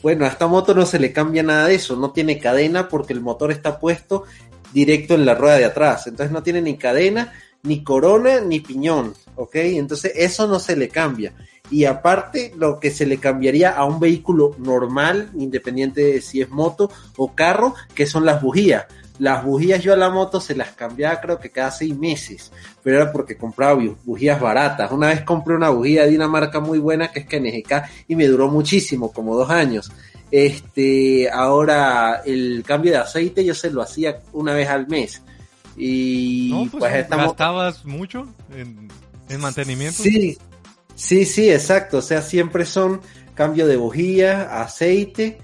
Bueno, 0.03 0.25
a 0.25 0.29
esta 0.29 0.47
moto 0.47 0.75
no 0.75 0.87
se 0.87 0.99
le 0.99 1.13
cambia 1.13 1.43
nada 1.43 1.67
de 1.67 1.75
eso, 1.75 1.95
no 1.95 2.11
tiene 2.11 2.39
cadena 2.39 2.89
porque 2.89 3.13
el 3.13 3.21
motor 3.21 3.53
está 3.53 3.79
puesto 3.79 4.25
directo 4.73 5.15
en 5.15 5.27
la 5.27 5.35
rueda 5.35 5.59
de 5.59 5.67
atrás, 5.67 6.07
entonces 6.07 6.33
no 6.33 6.43
tiene 6.43 6.63
ni 6.63 6.79
cadena, 6.79 7.33
ni 7.63 7.85
corona, 7.85 8.41
ni 8.41 8.61
piñón, 8.61 9.15
¿ok? 9.37 9.57
Entonces 9.57 10.13
eso 10.15 10.47
no 10.47 10.59
se 10.59 10.77
le 10.77 10.89
cambia. 10.89 11.35
Y 11.71 11.85
aparte, 11.85 12.53
lo 12.57 12.81
que 12.81 12.91
se 12.91 13.07
le 13.07 13.19
cambiaría 13.19 13.71
a 13.71 13.85
un 13.85 14.01
vehículo 14.01 14.57
normal, 14.59 15.31
independiente 15.35 16.03
de 16.03 16.21
si 16.21 16.41
es 16.41 16.51
moto 16.51 16.91
o 17.17 17.35
carro, 17.35 17.75
que 17.95 18.07
son 18.07 18.25
las 18.25 18.43
bujías. 18.43 18.87
Las 19.21 19.45
bujías 19.45 19.83
yo 19.83 19.93
a 19.93 19.97
la 19.97 20.09
moto 20.09 20.41
se 20.41 20.55
las 20.55 20.71
cambiaba 20.71 21.21
creo 21.21 21.39
que 21.39 21.51
cada 21.51 21.71
seis 21.71 21.95
meses, 21.95 22.51
pero 22.83 22.97
era 22.97 23.13
porque 23.13 23.37
compraba 23.37 23.79
bujías 24.03 24.41
baratas. 24.41 24.91
Una 24.93 25.09
vez 25.09 25.21
compré 25.23 25.55
una 25.55 25.69
bujía 25.69 26.07
de 26.07 26.17
una 26.17 26.27
marca 26.27 26.59
muy 26.59 26.79
buena 26.79 27.13
que 27.13 27.21
es 27.21 27.27
KNGK 27.27 28.07
y 28.09 28.17
me 28.17 28.27
duró 28.27 28.49
muchísimo, 28.49 29.13
como 29.13 29.37
dos 29.37 29.51
años. 29.51 29.93
Este, 30.31 31.29
ahora 31.31 32.23
el 32.25 32.63
cambio 32.67 32.93
de 32.93 32.99
aceite 32.99 33.45
yo 33.45 33.55
se 33.55 33.71
lo 33.71 33.83
hacía 33.83 34.21
una 34.33 34.55
vez 34.55 34.69
al 34.71 34.89
mes. 34.89 35.23
Y 35.77 36.69
pues, 36.71 36.71
pues 36.79 37.09
¿Gastabas 37.11 37.85
mucho 37.85 38.27
en, 38.57 38.89
en 39.29 39.41
mantenimiento? 39.41 40.03
Sí, 40.03 40.39
sí, 41.01 41.25
sí, 41.25 41.51
exacto. 41.51 41.99
O 41.99 42.03
sea, 42.03 42.23
siempre 42.23 42.65
son 42.65 43.01
cambio 43.35 43.67
de 43.67 43.77
bujía, 43.77 44.63
aceite, 44.63 45.39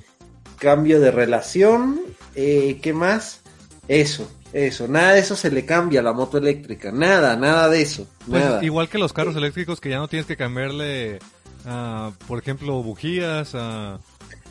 cambio 0.59 1.01
de 1.01 1.11
relación, 1.11 2.01
eh, 2.35 2.79
¿qué 2.83 2.93
más? 2.93 3.41
Eso, 3.89 4.31
eso, 4.53 4.89
nada 4.89 5.13
de 5.13 5.21
eso 5.21 5.37
se 5.37 5.51
le 5.51 5.65
cambia 5.65 6.01
a 6.01 6.03
la 6.03 6.13
moto 6.13 6.39
eléctrica, 6.39 6.91
nada, 6.93 7.37
nada 7.37 7.69
de 7.69 7.83
eso. 7.83 8.07
Pues, 8.29 8.45
nada. 8.45 8.65
Igual 8.65 8.89
que 8.89 8.99
los 8.99 9.13
carros 9.13 9.37
eléctricos 9.37 9.81
que 9.81 9.91
ya 9.91 9.99
no 9.99 10.09
tienes 10.09 10.27
que 10.27 10.37
cambiarle, 10.37 11.19
uh, 11.65 12.13
por 12.27 12.39
ejemplo, 12.39 12.83
bujías, 12.83 13.55
uh, 13.55 13.99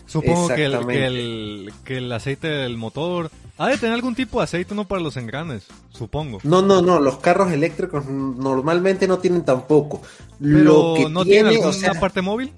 supongo 0.05 0.47
que 0.47 0.65
el, 0.65 0.85
que 0.85 1.05
el, 1.05 1.73
que, 1.83 1.97
el, 1.97 2.11
aceite 2.11 2.47
del 2.47 2.77
motor, 2.77 3.31
ha 3.57 3.67
de 3.67 3.77
tener 3.77 3.93
algún 3.93 4.15
tipo 4.15 4.39
de 4.39 4.45
aceite, 4.45 4.75
no 4.75 4.87
para 4.87 5.01
los 5.01 5.17
engranes, 5.17 5.65
supongo. 5.89 6.39
No, 6.43 6.61
no, 6.61 6.81
no, 6.81 6.99
los 6.99 7.17
carros 7.17 7.51
eléctricos 7.51 8.05
normalmente 8.05 9.07
no 9.07 9.19
tienen 9.19 9.43
tampoco. 9.43 10.01
Pero 10.39 10.63
Lo 10.63 10.93
que 10.95 11.09
no 11.09 11.23
tiene, 11.23 11.49
alguna 11.49 11.69
o 11.69 11.73
sea, 11.73 11.93
parte 11.93 12.21
móvil 12.21 12.51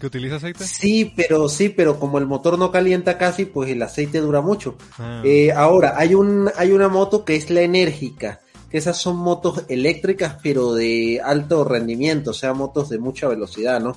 que 0.00 0.06
utiliza 0.06 0.36
aceite? 0.36 0.66
Sí, 0.66 1.12
pero 1.14 1.48
sí, 1.48 1.68
pero 1.68 2.00
como 2.00 2.18
el 2.18 2.26
motor 2.26 2.58
no 2.58 2.72
calienta 2.72 3.18
casi, 3.18 3.44
pues 3.44 3.70
el 3.70 3.82
aceite 3.82 4.20
dura 4.20 4.40
mucho. 4.40 4.76
Ah. 4.98 5.22
Eh, 5.24 5.52
ahora, 5.52 5.94
hay, 5.96 6.14
un, 6.14 6.50
hay 6.56 6.72
una 6.72 6.88
moto 6.88 7.24
que 7.24 7.36
es 7.36 7.50
la 7.50 7.60
enérgica, 7.60 8.40
que 8.70 8.78
esas 8.78 8.96
son 8.96 9.16
motos 9.16 9.64
eléctricas, 9.68 10.38
pero 10.42 10.72
de 10.72 11.20
alto 11.22 11.64
rendimiento, 11.64 12.30
o 12.30 12.34
sea, 12.34 12.54
motos 12.54 12.88
de 12.88 12.98
mucha 12.98 13.28
velocidad, 13.28 13.80
¿no? 13.80 13.96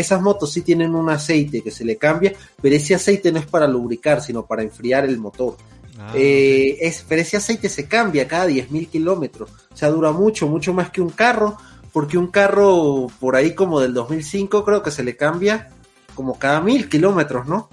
Esas 0.00 0.20
motos 0.20 0.52
sí 0.52 0.62
tienen 0.62 0.94
un 0.94 1.10
aceite 1.10 1.62
que 1.62 1.70
se 1.70 1.84
le 1.84 1.96
cambia, 1.96 2.32
pero 2.60 2.74
ese 2.74 2.94
aceite 2.94 3.30
no 3.30 3.38
es 3.38 3.46
para 3.46 3.66
lubricar, 3.66 4.20
sino 4.20 4.44
para 4.44 4.62
enfriar 4.62 5.04
el 5.04 5.18
motor. 5.18 5.56
Ah, 5.98 6.12
eh, 6.14 6.76
es, 6.80 7.04
pero 7.08 7.22
ese 7.22 7.36
aceite 7.36 7.68
se 7.68 7.86
cambia 7.86 8.26
cada 8.26 8.48
10.000 8.48 8.88
kilómetros, 8.88 9.50
o 9.72 9.76
sea, 9.76 9.90
dura 9.90 10.10
mucho, 10.10 10.48
mucho 10.48 10.74
más 10.74 10.90
que 10.90 11.00
un 11.00 11.10
carro 11.10 11.56
porque 11.94 12.18
un 12.18 12.26
carro 12.26 13.06
por 13.20 13.36
ahí 13.36 13.54
como 13.54 13.78
del 13.78 13.94
2005 13.94 14.64
creo 14.64 14.82
que 14.82 14.90
se 14.90 15.04
le 15.04 15.16
cambia 15.16 15.70
como 16.16 16.36
cada 16.40 16.60
mil 16.60 16.88
kilómetros, 16.88 17.46
¿no? 17.46 17.68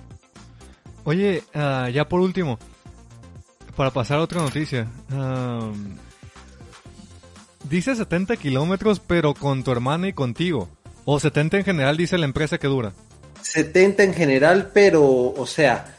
Oye, 1.04 1.44
uh, 1.56 1.90
ya 1.90 2.08
por 2.08 2.20
último, 2.20 2.60
para 3.76 3.90
pasar 3.90 4.20
a 4.20 4.22
otra 4.22 4.42
noticia. 4.42 4.88
Um, 5.12 5.96
dice 7.68 7.96
70 7.96 8.38
kilómetros, 8.38 9.00
pero 9.00 9.34
con 9.34 9.64
tu 9.64 9.72
hermana 9.72 10.10
y 10.10 10.14
contigo. 10.14 10.70
O 11.14 11.20
70 11.20 11.58
en 11.58 11.66
general, 11.66 11.98
dice 11.98 12.18
la 12.18 12.26
empresa 12.26 12.58
que 12.58 12.68
dura. 12.68 12.94
70 13.42 14.04
en 14.04 14.14
general, 14.14 14.72
pero, 14.74 15.04
o 15.06 15.46
sea, 15.46 15.94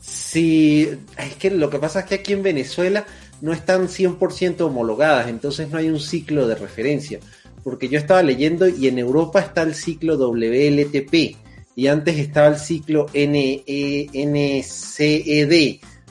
si. 0.00 0.88
Es 1.16 1.36
que 1.36 1.50
lo 1.50 1.70
que 1.70 1.78
pasa 1.78 2.00
es 2.00 2.06
que 2.06 2.16
aquí 2.16 2.32
en 2.32 2.42
Venezuela 2.42 3.06
no 3.40 3.52
están 3.52 3.86
100% 3.86 4.62
homologadas, 4.62 5.28
entonces 5.28 5.68
no 5.70 5.78
hay 5.78 5.88
un 5.88 6.00
ciclo 6.00 6.48
de 6.48 6.56
referencia 6.56 7.20
porque 7.62 7.88
yo 7.88 7.98
estaba 7.98 8.22
leyendo 8.22 8.66
y 8.66 8.88
en 8.88 8.98
Europa 8.98 9.40
está 9.40 9.62
el 9.62 9.74
ciclo 9.74 10.16
WLTP 10.16 11.36
y 11.76 11.86
antes 11.86 12.18
estaba 12.18 12.48
el 12.48 12.56
ciclo 12.56 13.06
NCED, 13.12 13.30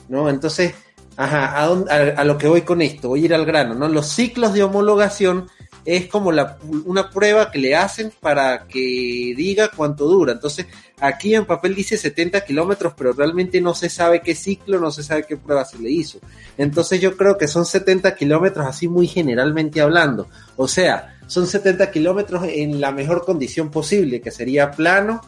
¿no? 0.08 0.30
Entonces, 0.30 0.74
ajá, 1.16 1.64
¿a, 1.64 2.24
lo 2.24 2.38
que 2.38 2.48
voy 2.48 2.62
con 2.62 2.80
esto, 2.80 3.08
voy 3.08 3.22
a 3.22 3.24
ir 3.24 3.34
al 3.34 3.44
grano, 3.44 3.74
¿no? 3.74 3.88
Los 3.88 4.06
ciclos 4.06 4.54
de 4.54 4.62
homologación 4.62 5.48
es 5.96 6.06
como 6.06 6.30
la, 6.32 6.58
una 6.84 7.08
prueba 7.08 7.50
que 7.50 7.58
le 7.58 7.74
hacen 7.74 8.12
para 8.20 8.66
que 8.66 9.32
diga 9.34 9.70
cuánto 9.74 10.06
dura. 10.06 10.32
Entonces, 10.32 10.66
aquí 11.00 11.34
en 11.34 11.46
papel 11.46 11.74
dice 11.74 11.96
70 11.96 12.44
kilómetros, 12.44 12.92
pero 12.94 13.14
realmente 13.14 13.58
no 13.62 13.74
se 13.74 13.88
sabe 13.88 14.20
qué 14.20 14.34
ciclo, 14.34 14.78
no 14.78 14.90
se 14.90 15.02
sabe 15.02 15.24
qué 15.26 15.38
prueba 15.38 15.64
se 15.64 15.78
le 15.78 15.90
hizo. 15.90 16.18
Entonces, 16.58 17.00
yo 17.00 17.16
creo 17.16 17.38
que 17.38 17.48
son 17.48 17.64
70 17.64 18.14
kilómetros 18.16 18.66
así 18.66 18.86
muy 18.86 19.06
generalmente 19.06 19.80
hablando. 19.80 20.28
O 20.56 20.68
sea, 20.68 21.16
son 21.26 21.46
70 21.46 21.90
kilómetros 21.90 22.44
en 22.46 22.82
la 22.82 22.92
mejor 22.92 23.24
condición 23.24 23.70
posible, 23.70 24.20
que 24.20 24.30
sería 24.30 24.72
plano 24.72 25.22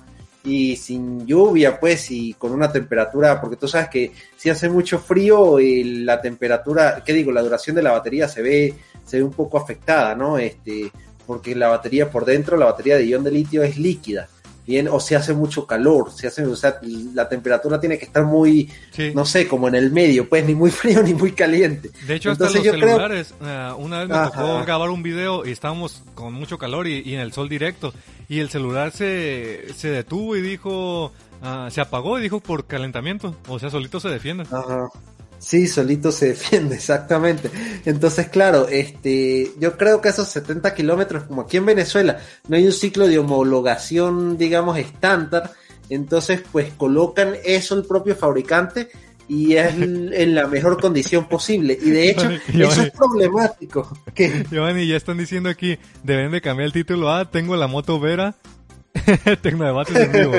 y 0.44 0.76
sin 0.76 1.26
lluvia, 1.26 1.78
pues, 1.78 2.10
y 2.10 2.34
con 2.34 2.52
una 2.52 2.70
temperatura, 2.70 3.40
porque 3.40 3.56
tú 3.56 3.68
sabes 3.68 3.88
que 3.88 4.12
si 4.36 4.50
hace 4.50 4.68
mucho 4.68 4.98
frío, 4.98 5.58
la 5.58 6.20
temperatura, 6.20 7.02
¿qué 7.04 7.12
digo? 7.12 7.30
La 7.30 7.42
duración 7.42 7.76
de 7.76 7.82
la 7.82 7.92
batería 7.92 8.28
se 8.28 8.42
ve, 8.42 8.74
se 9.04 9.18
ve 9.18 9.22
un 9.22 9.32
poco 9.32 9.58
afectada, 9.58 10.14
¿no? 10.14 10.38
Este, 10.38 10.90
porque 11.26 11.54
la 11.54 11.68
batería 11.68 12.10
por 12.10 12.24
dentro, 12.24 12.56
la 12.56 12.66
batería 12.66 12.96
de 12.96 13.06
ion 13.06 13.22
de 13.22 13.30
litio 13.30 13.62
es 13.62 13.76
líquida 13.76 14.28
bien, 14.70 14.88
o 14.88 15.00
se 15.00 15.16
hace 15.16 15.34
mucho 15.34 15.66
calor, 15.66 16.12
se 16.12 16.28
hace, 16.28 16.46
o 16.46 16.56
sea, 16.56 16.80
la 17.14 17.28
temperatura 17.28 17.80
tiene 17.80 17.98
que 17.98 18.06
estar 18.06 18.24
muy, 18.24 18.70
no 19.14 19.24
sé, 19.24 19.46
como 19.46 19.68
en 19.68 19.74
el 19.74 19.90
medio, 19.90 20.28
pues 20.28 20.46
ni 20.46 20.54
muy 20.54 20.70
frío 20.82 21.02
ni 21.02 21.12
muy 21.12 21.32
caliente. 21.32 21.90
De 22.06 22.14
hecho, 22.14 22.30
hasta 22.30 22.44
los 22.44 22.62
celulares, 22.62 23.34
eh, 23.42 23.72
una 23.76 24.04
vez 24.04 24.08
me 24.08 24.24
tocó 24.24 24.64
grabar 24.64 24.90
un 24.90 25.02
video 25.02 25.44
y 25.44 25.50
estábamos 25.50 26.02
con 26.14 26.32
mucho 26.32 26.56
calor 26.56 26.86
y, 26.86 27.14
en 27.14 27.20
el 27.20 27.32
sol 27.32 27.48
directo, 27.48 27.92
y 28.28 28.38
el 28.38 28.48
celular 28.48 28.92
se, 28.92 29.74
se 29.74 29.88
detuvo 29.88 30.36
y 30.36 30.40
dijo, 30.40 31.06
uh, 31.42 31.70
se 31.70 31.80
apagó 31.80 32.18
y 32.18 32.22
dijo 32.22 32.40
por 32.40 32.66
calentamiento, 32.66 33.34
o 33.48 33.58
sea, 33.58 33.70
solito 33.70 33.98
se 33.98 34.08
defiende. 34.08 34.44
Ajá. 34.50 34.88
Sí, 35.40 35.66
solito 35.66 36.12
se 36.12 36.28
defiende, 36.28 36.74
exactamente. 36.76 37.50
Entonces, 37.84 38.28
claro, 38.28 38.68
este, 38.68 39.50
yo 39.58 39.76
creo 39.76 40.00
que 40.00 40.10
esos 40.10 40.28
70 40.28 40.74
kilómetros, 40.74 41.24
como 41.24 41.42
aquí 41.42 41.56
en 41.56 41.66
Venezuela, 41.66 42.20
no 42.46 42.56
hay 42.56 42.66
un 42.66 42.72
ciclo 42.72 43.08
de 43.08 43.18
homologación, 43.18 44.36
digamos, 44.38 44.78
estándar, 44.78 45.50
entonces, 45.88 46.42
pues 46.52 46.72
colocan 46.74 47.34
eso 47.44 47.74
el 47.74 47.84
propio 47.84 48.14
fabricante 48.14 48.90
y 49.28 49.54
es 49.54 49.74
en 49.76 50.34
la 50.34 50.46
mejor 50.46 50.80
condición 50.80 51.28
posible. 51.28 51.76
Y 51.80 51.90
de 51.90 52.10
hecho, 52.10 52.30
eso 52.30 52.82
es 52.82 52.90
problemático. 52.92 53.92
Giovanni, 54.50 54.86
ya 54.86 54.96
están 54.96 55.18
diciendo 55.18 55.48
aquí, 55.48 55.78
deben 56.04 56.30
de 56.30 56.40
cambiar 56.40 56.66
el 56.66 56.72
título 56.72 57.10
a 57.10 57.30
Tengo 57.30 57.56
la 57.56 57.66
moto 57.66 57.98
Vera, 57.98 58.36
Tecnodebates 59.42 59.96
en 59.96 60.12
vivo. 60.12 60.32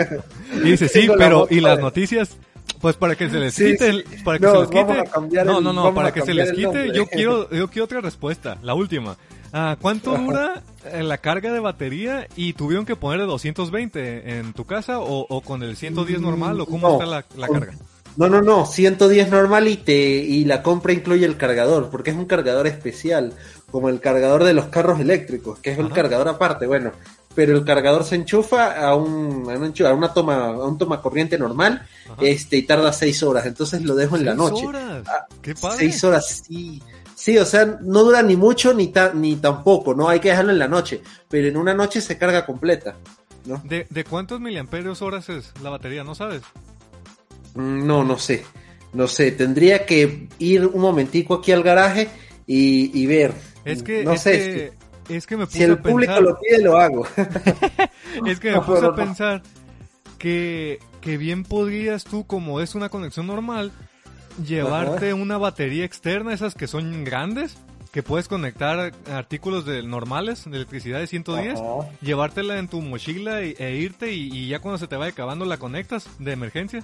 Y 0.64 0.72
dice, 0.72 0.88
sí, 0.88 1.10
pero, 1.18 1.48
¿y 1.50 1.60
las 1.60 1.80
noticias? 1.80 2.38
Pues 2.82 2.96
para 2.96 3.16
que 3.16 3.30
se 3.30 3.40
les 3.40 3.56
quite, 3.56 4.04
para 4.24 4.40
que 4.40 4.48
se 4.48 4.58
les 4.58 4.70
quite. 4.70 5.46
no, 5.46 5.62
no, 5.62 5.72
no, 5.72 5.94
para 5.94 6.12
que 6.12 6.22
se 6.22 6.34
les 6.34 6.52
quite, 6.52 6.92
yo 6.94 7.06
quiero, 7.06 7.50
yo 7.52 7.68
quiero 7.68 7.86
otra 7.86 8.02
respuesta, 8.02 8.58
la 8.64 8.74
última. 8.74 9.18
Ah, 9.54 9.78
¿Cuánto 9.80 10.18
dura 10.18 10.64
eh, 10.86 11.04
la 11.04 11.18
carga 11.18 11.52
de 11.52 11.60
batería 11.60 12.28
y 12.36 12.54
tuvieron 12.54 12.86
que 12.86 12.96
poner 12.96 13.20
de 13.20 13.26
220 13.26 14.40
en 14.40 14.54
tu 14.54 14.66
casa 14.66 15.00
o, 15.00 15.42
con 15.42 15.62
el 15.62 15.76
110 15.76 16.22
normal 16.22 16.60
o 16.62 16.66
cómo 16.66 16.94
está 16.94 17.06
la, 17.06 17.48
carga? 17.48 17.74
No, 18.18 18.28
no, 18.28 18.42
no, 18.42 18.66
110 18.66 19.30
normal 19.30 19.68
y 19.68 19.78
te 19.78 19.94
y 19.94 20.44
la 20.46 20.64
compra 20.64 20.94
incluye 20.94 21.26
el 21.26 21.38
cargador, 21.38 21.90
porque 21.90 22.12
es 22.12 22.18
un 22.18 22.26
cargador 22.26 22.68
especial, 22.68 23.34
como 23.70 23.90
el 23.90 24.00
cargador 24.00 24.44
de 24.44 24.54
los 24.54 24.66
carros 24.66 25.00
eléctricos, 25.00 25.60
que 25.60 25.72
es 25.72 25.80
el 25.80 25.90
cargador 25.92 26.28
aparte. 26.28 26.68
Bueno, 26.68 26.92
pero 27.36 27.58
el 27.58 27.64
cargador 27.66 28.04
se 28.04 28.16
enchufa 28.16 28.86
a, 28.86 28.96
un, 28.96 29.48
a 29.50 29.94
una 29.94 30.14
toma, 30.14 30.46
a 30.48 30.66
un 30.66 30.78
toma 30.78 31.02
corriente 31.02 31.38
normal, 31.38 31.88
este, 32.20 32.58
y 32.58 32.64
tarda 32.64 32.92
seis 32.94 33.24
horas, 33.24 33.46
entonces 33.46 33.82
lo 33.84 33.96
dejo 33.96 34.18
en 34.18 34.26
la 34.26 34.34
noche. 34.36 34.66
Horas? 34.66 35.04
Ah, 35.08 35.26
¿Qué 35.42 35.56
padre? 35.56 35.78
Seis 35.78 36.04
horas, 36.04 36.44
sí. 36.48 36.82
Sí, 37.16 37.38
o 37.38 37.46
sea, 37.46 37.78
no 37.82 38.04
dura 38.04 38.24
ni 38.24 38.36
mucho 38.36 38.74
ni, 38.74 38.92
ni 39.14 39.36
tampoco, 39.36 39.94
¿no? 39.94 40.10
Hay 40.10 40.20
que 40.20 40.30
dejarlo 40.30 40.52
en 40.52 40.60
la 40.60 40.68
noche, 40.68 41.02
pero 41.30 41.48
en 41.48 41.56
una 41.56 41.74
noche 41.74 42.02
se 42.02 42.18
carga 42.18 42.46
completa, 42.48 42.96
¿no? 43.46 43.62
¿De, 43.64 43.86
de 43.90 44.04
cuántos 44.04 44.42
miliamperios 44.42 45.04
horas 45.04 45.30
es 45.30 45.52
la 45.62 45.70
batería? 45.70 46.04
¿No 46.04 46.16
sabes? 46.16 46.42
Mm, 47.54 47.86
No, 47.86 48.04
no 48.04 48.18
sé. 48.18 48.44
No 48.94 49.08
sé, 49.08 49.32
tendría 49.32 49.86
que 49.86 50.28
ir 50.40 50.66
un 50.66 50.82
momentico 50.82 51.36
aquí 51.36 51.52
al 51.54 51.64
garaje 51.64 52.10
y, 52.46 53.00
y 53.00 53.06
ver. 53.06 53.34
Es 53.64 53.84
que, 53.84 54.04
no 54.04 54.14
es 54.14 54.22
sé, 54.22 54.32
que, 54.32 54.38
es 54.66 54.72
que 54.72 54.78
me 55.38 55.46
si, 55.46 55.52
puse 55.52 55.58
si 55.58 55.64
el 55.64 55.72
a 55.72 55.82
público 55.82 56.20
lo 56.22 56.40
pide, 56.40 56.62
lo 56.62 56.78
hago. 56.78 57.06
es 58.26 58.40
que 58.40 58.50
me 58.50 58.56
No 58.56 58.66
puse 58.66 58.86
a 58.86 58.96
pensar 58.96 59.42
que, 60.18 60.80
que 61.02 61.18
bien 61.18 61.44
podrías 61.44 62.04
tú, 62.04 62.26
como 62.26 62.62
es 62.62 62.76
una 62.76 62.90
conexión 62.90 63.28
normal, 63.28 63.72
llevarte 64.46 65.14
una 65.14 65.38
batería 65.38 65.86
externa, 65.86 66.34
esas 66.34 66.56
que 66.56 66.68
son 66.68 67.04
grandes, 67.04 67.58
que 67.92 68.04
puedes 68.04 68.28
conectar 68.28 68.94
artículos 69.12 69.66
de, 69.66 69.84
normales 69.84 70.50
de 70.50 70.56
electricidad 70.56 71.00
de 71.00 71.08
110, 71.08 71.60
Ajá. 71.60 71.90
llevártela 72.02 72.58
en 72.58 72.68
tu 72.68 72.82
mochila 72.82 73.42
e 73.42 73.76
irte 73.76 74.14
y, 74.14 74.30
y 74.32 74.48
ya 74.48 74.60
cuando 74.60 74.78
se 74.78 74.88
te 74.88 74.96
vaya 74.96 75.12
acabando 75.12 75.46
la 75.46 75.58
conectas 75.58 76.08
de 76.20 76.32
emergencia. 76.32 76.84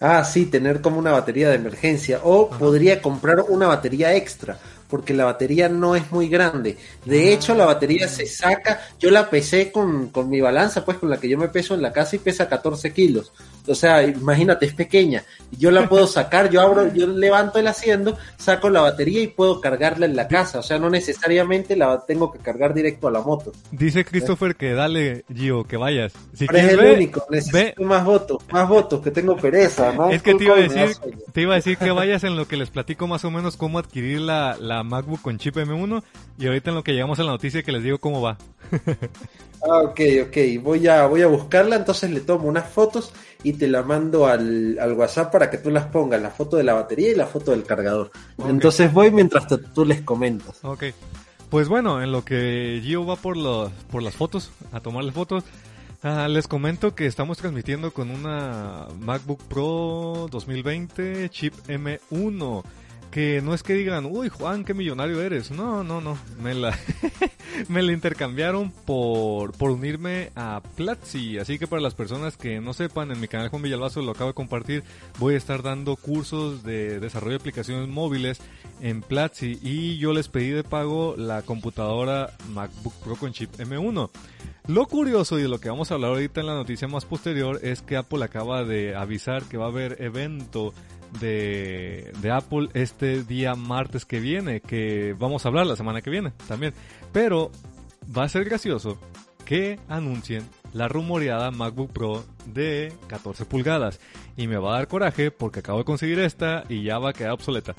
Ah, 0.00 0.24
sí, 0.24 0.46
tener 0.46 0.80
como 0.80 0.98
una 0.98 1.12
batería 1.12 1.50
de 1.50 1.56
emergencia. 1.56 2.20
O 2.24 2.48
Ajá. 2.48 2.58
podría 2.58 3.02
comprar 3.02 3.44
una 3.48 3.66
batería 3.66 4.14
extra, 4.14 4.58
porque 4.90 5.14
la 5.14 5.24
batería 5.24 5.68
no 5.68 5.94
es 5.96 6.10
muy 6.10 6.28
grande. 6.28 6.76
De 7.04 7.20
Ah. 7.28 7.30
hecho, 7.32 7.54
la 7.54 7.64
batería 7.66 8.08
se 8.08 8.26
saca. 8.26 8.80
Yo 8.98 9.10
la 9.10 9.30
pesé 9.30 9.70
con, 9.72 10.08
con 10.08 10.28
mi 10.28 10.40
balanza, 10.40 10.84
pues 10.84 10.98
con 10.98 11.08
la 11.08 11.18
que 11.18 11.28
yo 11.28 11.38
me 11.38 11.48
peso 11.48 11.74
en 11.74 11.82
la 11.82 11.92
casa 11.92 12.16
y 12.16 12.18
pesa 12.18 12.48
14 12.48 12.92
kilos. 12.92 13.32
O 13.66 13.74
sea, 13.74 14.02
imagínate, 14.02 14.66
es 14.66 14.74
pequeña. 14.74 15.22
Yo 15.58 15.70
la 15.70 15.88
puedo 15.88 16.06
sacar, 16.06 16.50
yo 16.50 16.60
abro, 16.60 16.92
yo 16.92 17.06
levanto 17.06 17.58
el 17.58 17.66
asiento, 17.66 18.16
saco 18.36 18.70
la 18.70 18.80
batería 18.80 19.22
y 19.22 19.26
puedo 19.26 19.60
cargarla 19.60 20.06
en 20.06 20.16
la 20.16 20.28
casa. 20.28 20.60
O 20.60 20.62
sea, 20.62 20.78
no 20.78 20.90
necesariamente 20.90 21.76
la 21.76 22.04
tengo 22.06 22.32
que 22.32 22.38
cargar 22.38 22.74
directo 22.74 23.08
a 23.08 23.10
la 23.10 23.20
moto. 23.20 23.52
Dice 23.70 24.04
Christopher 24.04 24.56
que 24.56 24.72
dale, 24.72 25.24
Gio, 25.32 25.64
que 25.64 25.76
vayas. 25.76 26.12
Si 26.34 26.46
Pero 26.46 26.58
es 26.58 26.72
el 26.72 26.80
ve, 26.80 26.94
único, 26.94 27.26
necesito 27.30 27.82
más 27.82 28.04
votos, 28.04 28.38
más 28.50 28.68
votos, 28.68 29.00
que 29.00 29.10
tengo 29.10 29.36
pereza, 29.36 29.92
¿no? 29.92 30.10
Es 30.10 30.22
que 30.22 30.34
te 30.34 30.44
iba 30.44 30.54
a 30.54 30.60
decir, 30.60 30.96
te 31.32 31.42
iba 31.42 31.52
a 31.52 31.56
decir 31.56 31.76
que 31.76 31.90
vayas 31.90 32.24
en 32.24 32.36
lo 32.36 32.46
que 32.46 32.56
les 32.56 32.70
platico 32.70 33.06
más 33.06 33.24
o 33.24 33.30
menos 33.30 33.56
cómo 33.56 33.78
adquirir 33.78 34.20
la, 34.20 34.56
la 34.58 34.82
MacBook 34.82 35.20
con 35.20 35.38
chip 35.38 35.56
M1 35.56 36.02
y 36.38 36.46
ahorita 36.46 36.70
en 36.70 36.76
lo 36.76 36.84
que 36.84 36.92
llegamos 36.92 37.18
a 37.20 37.24
la 37.24 37.32
noticia 37.32 37.62
que 37.62 37.72
les 37.72 37.82
digo 37.82 37.98
cómo 37.98 38.22
va. 38.22 38.38
Ah, 39.62 39.80
ok, 39.82 40.00
ok. 40.26 40.36
Voy 40.62 40.86
a, 40.86 41.06
voy 41.06 41.22
a 41.22 41.26
buscarla, 41.26 41.76
entonces 41.76 42.10
le 42.10 42.20
tomo 42.20 42.48
unas 42.48 42.68
fotos 42.68 43.12
y 43.42 43.54
te 43.54 43.68
la 43.68 43.82
mando 43.82 44.26
al, 44.26 44.78
al 44.78 44.92
WhatsApp 44.94 45.30
para 45.32 45.50
que 45.50 45.58
tú 45.58 45.70
las 45.70 45.86
pongas, 45.86 46.20
la 46.20 46.30
foto 46.30 46.56
de 46.56 46.62
la 46.64 46.74
batería 46.74 47.10
y 47.10 47.14
la 47.14 47.26
foto 47.26 47.50
del 47.50 47.64
cargador. 47.64 48.10
Entonces 48.48 48.92
voy 48.92 49.10
mientras 49.10 49.46
te- 49.46 49.58
tú 49.58 49.84
les 49.84 50.02
comentas. 50.02 50.58
Ok. 50.62 50.84
Pues 51.50 51.68
bueno, 51.68 52.00
en 52.02 52.12
lo 52.12 52.24
que 52.24 52.80
Gio 52.82 53.04
va 53.04 53.16
por, 53.16 53.36
los, 53.36 53.70
por 53.90 54.02
las 54.02 54.14
fotos, 54.14 54.50
a 54.72 54.80
tomarle 54.80 55.10
fotos, 55.12 55.42
ah, 56.02 56.28
les 56.28 56.46
comento 56.46 56.94
que 56.94 57.06
estamos 57.06 57.38
transmitiendo 57.38 57.92
con 57.92 58.10
una 58.10 58.86
MacBook 59.00 59.42
Pro 59.48 60.28
2020 60.30 61.28
chip 61.30 61.54
M1. 61.66 62.62
Que 63.10 63.42
no 63.42 63.54
es 63.54 63.64
que 63.64 63.74
digan, 63.74 64.06
uy 64.06 64.28
Juan, 64.28 64.64
qué 64.64 64.72
millonario 64.72 65.20
eres. 65.20 65.50
No, 65.50 65.82
no, 65.82 66.00
no. 66.00 66.16
Me 66.40 66.54
la, 66.54 66.78
me 67.68 67.82
la 67.82 67.92
intercambiaron 67.92 68.70
por, 68.70 69.52
por 69.52 69.70
unirme 69.70 70.30
a 70.36 70.62
Platzi. 70.76 71.38
Así 71.38 71.58
que 71.58 71.66
para 71.66 71.82
las 71.82 71.94
personas 71.94 72.36
que 72.36 72.60
no 72.60 72.72
sepan, 72.72 73.10
en 73.10 73.20
mi 73.20 73.26
canal 73.26 73.48
Juan 73.48 73.62
Villalbazo 73.62 74.00
lo 74.02 74.12
acabo 74.12 74.30
de 74.30 74.34
compartir, 74.34 74.84
voy 75.18 75.34
a 75.34 75.38
estar 75.38 75.62
dando 75.62 75.96
cursos 75.96 76.62
de 76.62 77.00
desarrollo 77.00 77.32
de 77.32 77.40
aplicaciones 77.40 77.88
móviles 77.88 78.40
en 78.80 79.02
Platzi 79.02 79.58
y 79.60 79.98
yo 79.98 80.12
les 80.12 80.28
pedí 80.28 80.50
de 80.50 80.64
pago 80.64 81.14
la 81.16 81.42
computadora 81.42 82.30
MacBook 82.54 82.94
Pro 83.02 83.16
con 83.16 83.32
chip 83.32 83.52
M1. 83.56 84.10
Lo 84.68 84.86
curioso 84.86 85.38
y 85.38 85.42
de 85.42 85.48
lo 85.48 85.58
que 85.58 85.68
vamos 85.68 85.90
a 85.90 85.94
hablar 85.94 86.12
ahorita 86.12 86.40
en 86.40 86.46
la 86.46 86.54
noticia 86.54 86.86
más 86.86 87.04
posterior 87.04 87.58
es 87.62 87.82
que 87.82 87.96
Apple 87.96 88.24
acaba 88.24 88.62
de 88.62 88.94
avisar 88.94 89.42
que 89.44 89.56
va 89.56 89.64
a 89.64 89.68
haber 89.68 90.00
evento 90.00 90.72
de, 91.18 92.12
Apple 92.32 92.68
este 92.74 93.22
día 93.24 93.54
martes 93.54 94.04
que 94.04 94.20
viene, 94.20 94.60
que 94.60 95.14
vamos 95.18 95.44
a 95.44 95.48
hablar 95.48 95.66
la 95.66 95.76
semana 95.76 96.02
que 96.02 96.10
viene 96.10 96.32
también. 96.46 96.74
Pero 97.12 97.50
va 98.16 98.24
a 98.24 98.28
ser 98.28 98.44
gracioso 98.44 98.98
que 99.44 99.80
anuncien 99.88 100.48
la 100.72 100.86
rumoreada 100.86 101.50
MacBook 101.50 101.92
Pro 101.92 102.24
de 102.46 102.92
14 103.08 103.44
pulgadas. 103.44 103.98
Y 104.40 104.46
me 104.46 104.56
va 104.56 104.70
a 104.70 104.78
dar 104.78 104.88
coraje 104.88 105.30
porque 105.30 105.60
acabo 105.60 105.80
de 105.80 105.84
conseguir 105.84 106.18
esta 106.18 106.64
y 106.66 106.82
ya 106.82 106.98
va 106.98 107.10
a 107.10 107.12
quedar 107.12 107.32
obsoleta. 107.32 107.74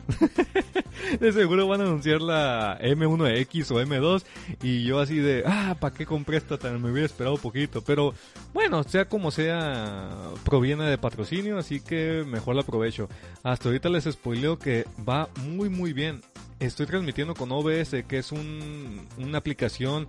de 1.19 1.32
seguro 1.32 1.67
van 1.67 1.82
a 1.82 1.86
anunciar 1.86 2.21
la 2.21 2.78
M1X 2.80 3.71
o 3.71 3.82
M2 3.82 4.24
y 4.62 4.84
yo 4.84 5.00
así 5.00 5.15
de, 5.15 5.41
ah, 5.47 5.76
¿para 5.80 5.95
qué 5.95 6.06
compré 6.06 6.38
esta 6.38 6.60
tan? 6.60 6.80
Me 6.80 6.91
hubiera 6.91 7.08
esperado 7.08 7.34
un 7.34 7.41
poquito. 7.41 7.82
Pero 7.82 8.13
bueno, 8.54 8.84
sea 8.84 9.10
como 9.10 9.32
sea, 9.32 10.08
proviene 10.45 10.84
de 10.84 11.00
patrocinio, 11.00 11.58
así 11.58 11.82
que 11.82 12.24
mejor 12.28 12.54
la 12.54 12.62
aprovecho. 12.62 13.10
Hasta 13.41 13.69
ahorita 13.69 13.89
les 13.89 14.04
spoileo 14.04 14.60
que 14.60 14.86
va 15.10 15.30
muy 15.43 15.67
muy 15.67 15.93
bien. 15.93 16.21
Estoy 16.60 16.86
transmitiendo 16.86 17.34
con 17.34 17.52
OBS, 17.52 18.04
que 18.08 18.19
es 18.19 18.32
un, 18.32 19.08
una 19.17 19.39
aplicación 19.39 20.08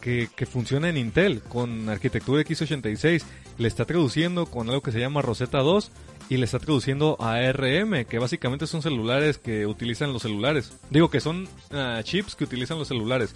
que, 0.00 0.46
funciona 0.46 0.88
en 0.88 0.96
Intel 0.96 1.42
con 1.42 1.88
arquitectura 1.88 2.42
x86. 2.42 3.22
Le 3.58 3.68
está 3.68 3.84
traduciendo 3.84 4.46
con 4.46 4.68
algo 4.68 4.82
que 4.82 4.92
se 4.92 5.00
llama 5.00 5.22
Rosetta 5.22 5.58
2 5.58 5.90
y 6.28 6.36
le 6.36 6.44
está 6.44 6.58
traduciendo 6.58 7.16
a 7.20 7.34
ARM, 7.34 8.04
que 8.04 8.18
básicamente 8.18 8.66
son 8.66 8.82
celulares 8.82 9.38
que 9.38 9.66
utilizan 9.66 10.12
los 10.12 10.22
celulares. 10.22 10.72
Digo 10.90 11.10
que 11.10 11.20
son 11.20 11.48
ah, 11.72 12.00
chips 12.02 12.34
que 12.34 12.44
utilizan 12.44 12.78
los 12.78 12.88
celulares. 12.88 13.34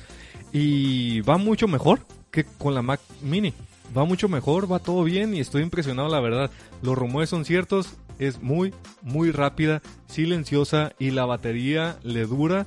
Y 0.52 1.20
va 1.22 1.38
mucho 1.38 1.68
mejor 1.68 2.00
que 2.30 2.44
con 2.44 2.74
la 2.74 2.82
Mac 2.82 3.00
Mini. 3.22 3.54
Va 3.96 4.04
mucho 4.04 4.28
mejor, 4.28 4.70
va 4.70 4.78
todo 4.78 5.02
bien 5.02 5.34
y 5.34 5.40
estoy 5.40 5.62
impresionado 5.62 6.08
la 6.08 6.20
verdad. 6.20 6.50
Los 6.82 6.96
rumores 6.96 7.28
son 7.28 7.44
ciertos, 7.44 7.96
es 8.18 8.40
muy, 8.40 8.72
muy 9.02 9.32
rápida, 9.32 9.82
silenciosa 10.06 10.92
y 10.98 11.10
la 11.10 11.24
batería 11.24 11.98
le 12.04 12.24
dura 12.24 12.66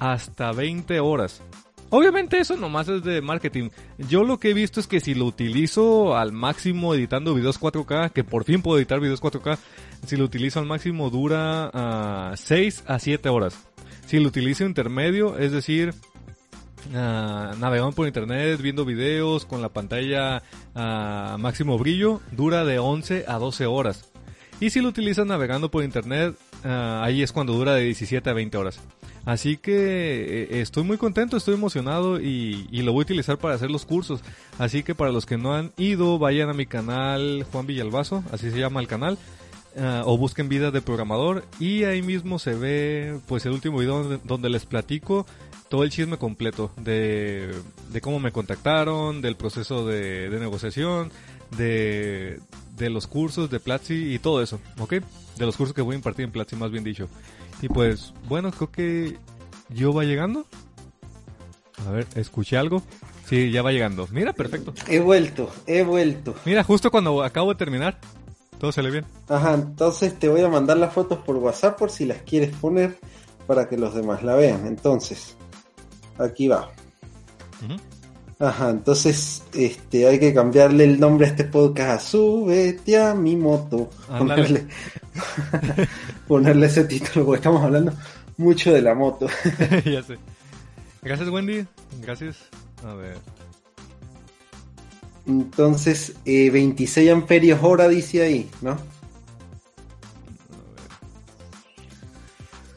hasta 0.00 0.52
20 0.52 0.98
horas. 1.00 1.42
Obviamente 1.90 2.38
eso 2.38 2.56
nomás 2.56 2.88
es 2.88 3.02
de 3.02 3.22
marketing. 3.22 3.70
Yo 3.96 4.22
lo 4.22 4.38
que 4.38 4.50
he 4.50 4.54
visto 4.54 4.78
es 4.78 4.86
que 4.86 5.00
si 5.00 5.14
lo 5.14 5.24
utilizo 5.24 6.16
al 6.16 6.32
máximo 6.32 6.94
editando 6.94 7.34
videos 7.34 7.58
4K, 7.58 8.12
que 8.12 8.24
por 8.24 8.44
fin 8.44 8.60
puedo 8.60 8.78
editar 8.78 9.00
videos 9.00 9.22
4K, 9.22 9.58
si 10.06 10.16
lo 10.16 10.24
utilizo 10.24 10.60
al 10.60 10.66
máximo 10.66 11.08
dura 11.08 11.70
ah, 11.72 12.34
6 12.36 12.84
a 12.86 12.98
7 12.98 13.28
horas. 13.30 13.58
Si 14.06 14.18
lo 14.18 14.28
utilizo 14.28 14.64
intermedio, 14.64 15.38
es 15.38 15.50
decir, 15.50 15.94
ah, 16.94 17.54
navegando 17.58 17.92
por 17.92 18.06
internet, 18.06 18.60
viendo 18.60 18.84
videos 18.84 19.46
con 19.46 19.62
la 19.62 19.70
pantalla 19.70 20.42
a 20.74 21.36
máximo 21.38 21.78
brillo, 21.78 22.20
dura 22.32 22.64
de 22.64 22.78
11 22.78 23.24
a 23.28 23.38
12 23.38 23.64
horas. 23.66 24.10
Y 24.60 24.70
si 24.70 24.80
lo 24.80 24.88
utilizas 24.88 25.26
navegando 25.26 25.70
por 25.70 25.84
internet, 25.84 26.36
ah, 26.64 27.00
ahí 27.02 27.22
es 27.22 27.32
cuando 27.32 27.54
dura 27.54 27.74
de 27.74 27.84
17 27.84 28.28
a 28.28 28.34
20 28.34 28.58
horas. 28.58 28.80
Así 29.28 29.58
que 29.58 30.44
eh, 30.44 30.60
estoy 30.62 30.84
muy 30.84 30.96
contento, 30.96 31.36
estoy 31.36 31.52
emocionado 31.52 32.18
y, 32.18 32.66
lo 32.72 32.94
voy 32.94 33.02
a 33.02 33.04
utilizar 33.04 33.36
para 33.36 33.56
hacer 33.56 33.70
los 33.70 33.84
cursos. 33.84 34.22
Así 34.58 34.82
que 34.82 34.94
para 34.94 35.12
los 35.12 35.26
que 35.26 35.36
no 35.36 35.54
han 35.54 35.70
ido, 35.76 36.18
vayan 36.18 36.48
a 36.48 36.54
mi 36.54 36.64
canal 36.64 37.44
Juan 37.52 37.66
Villalbazo, 37.66 38.24
así 38.32 38.50
se 38.50 38.58
llama 38.58 38.80
el 38.80 38.86
canal. 38.86 39.18
ah, 39.78 40.02
o 40.06 40.16
busquen 40.16 40.48
vida 40.48 40.70
de 40.70 40.80
programador 40.80 41.44
y 41.60 41.84
ahí 41.84 42.00
mismo 42.00 42.38
se 42.38 42.54
ve 42.54 43.20
pues 43.28 43.44
el 43.44 43.52
último 43.52 43.80
video 43.80 44.18
donde, 44.24 44.48
les 44.48 44.64
platico 44.64 45.26
todo 45.68 45.84
el 45.84 45.90
chisme 45.90 46.16
completo 46.16 46.70
de, 46.78 47.54
cómo 48.00 48.20
me 48.20 48.32
contactaron, 48.32 49.20
del 49.20 49.36
proceso 49.36 49.86
de, 49.86 50.30
de 50.30 50.40
negociación, 50.40 51.12
de, 51.54 52.40
de 52.78 52.88
los 52.88 53.06
cursos 53.06 53.50
de 53.50 53.60
Platzi 53.60 54.14
y 54.14 54.18
todo 54.18 54.42
eso, 54.42 54.58
¿ok? 54.78 54.94
De 55.36 55.44
los 55.44 55.54
cursos 55.54 55.74
que 55.74 55.82
voy 55.82 55.96
a 55.96 55.98
impartir 55.98 56.24
en 56.24 56.32
Platzi, 56.32 56.56
más 56.56 56.70
bien 56.70 56.82
dicho. 56.82 57.10
Y 57.60 57.68
pues, 57.68 58.14
bueno, 58.28 58.50
creo 58.50 58.70
que 58.70 59.18
yo 59.70 59.92
va 59.92 60.04
llegando. 60.04 60.46
A 61.86 61.90
ver, 61.90 62.06
escuché 62.14 62.56
algo. 62.56 62.82
Sí, 63.26 63.50
ya 63.50 63.62
va 63.62 63.72
llegando. 63.72 64.08
Mira, 64.10 64.32
perfecto. 64.32 64.72
He 64.86 65.00
vuelto, 65.00 65.50
he 65.66 65.82
vuelto. 65.82 66.34
Mira, 66.44 66.64
justo 66.64 66.90
cuando 66.90 67.22
acabo 67.22 67.50
de 67.50 67.56
terminar, 67.56 67.98
todo 68.58 68.72
sale 68.72 68.90
bien. 68.90 69.04
Ajá, 69.28 69.54
entonces 69.54 70.18
te 70.18 70.28
voy 70.28 70.40
a 70.40 70.48
mandar 70.48 70.78
las 70.78 70.92
fotos 70.92 71.18
por 71.18 71.36
WhatsApp 71.36 71.78
por 71.78 71.90
si 71.90 72.06
las 72.06 72.22
quieres 72.22 72.54
poner 72.56 72.98
para 73.46 73.68
que 73.68 73.76
los 73.76 73.94
demás 73.94 74.22
la 74.22 74.34
vean. 74.34 74.66
Entonces, 74.66 75.36
aquí 76.18 76.48
va. 76.48 76.70
Ajá, 78.40 78.70
entonces 78.70 79.42
este 79.52 80.06
hay 80.06 80.20
que 80.20 80.32
cambiarle 80.32 80.84
el 80.84 81.00
nombre 81.00 81.26
a 81.26 81.30
este 81.30 81.44
podcast 81.44 81.90
a 81.90 81.98
Súbete 81.98 82.96
a 82.96 83.12
mi 83.14 83.34
moto. 83.34 83.90
Ponerle, 84.06 84.66
ponerle 86.28 86.66
ese 86.66 86.84
título 86.84 87.26
porque 87.26 87.38
estamos 87.38 87.64
hablando 87.64 87.92
mucho 88.36 88.72
de 88.72 88.80
la 88.80 88.94
moto. 88.94 89.26
ya 89.84 90.02
sé. 90.04 90.18
Gracias, 91.02 91.28
Wendy. 91.28 91.66
Gracias. 92.00 92.36
A 92.84 92.94
ver. 92.94 93.16
Entonces, 95.26 96.14
eh, 96.24 96.50
26 96.50 97.10
amperios 97.10 97.58
hora 97.62 97.88
dice 97.88 98.22
ahí, 98.22 98.48
¿no? 98.62 98.78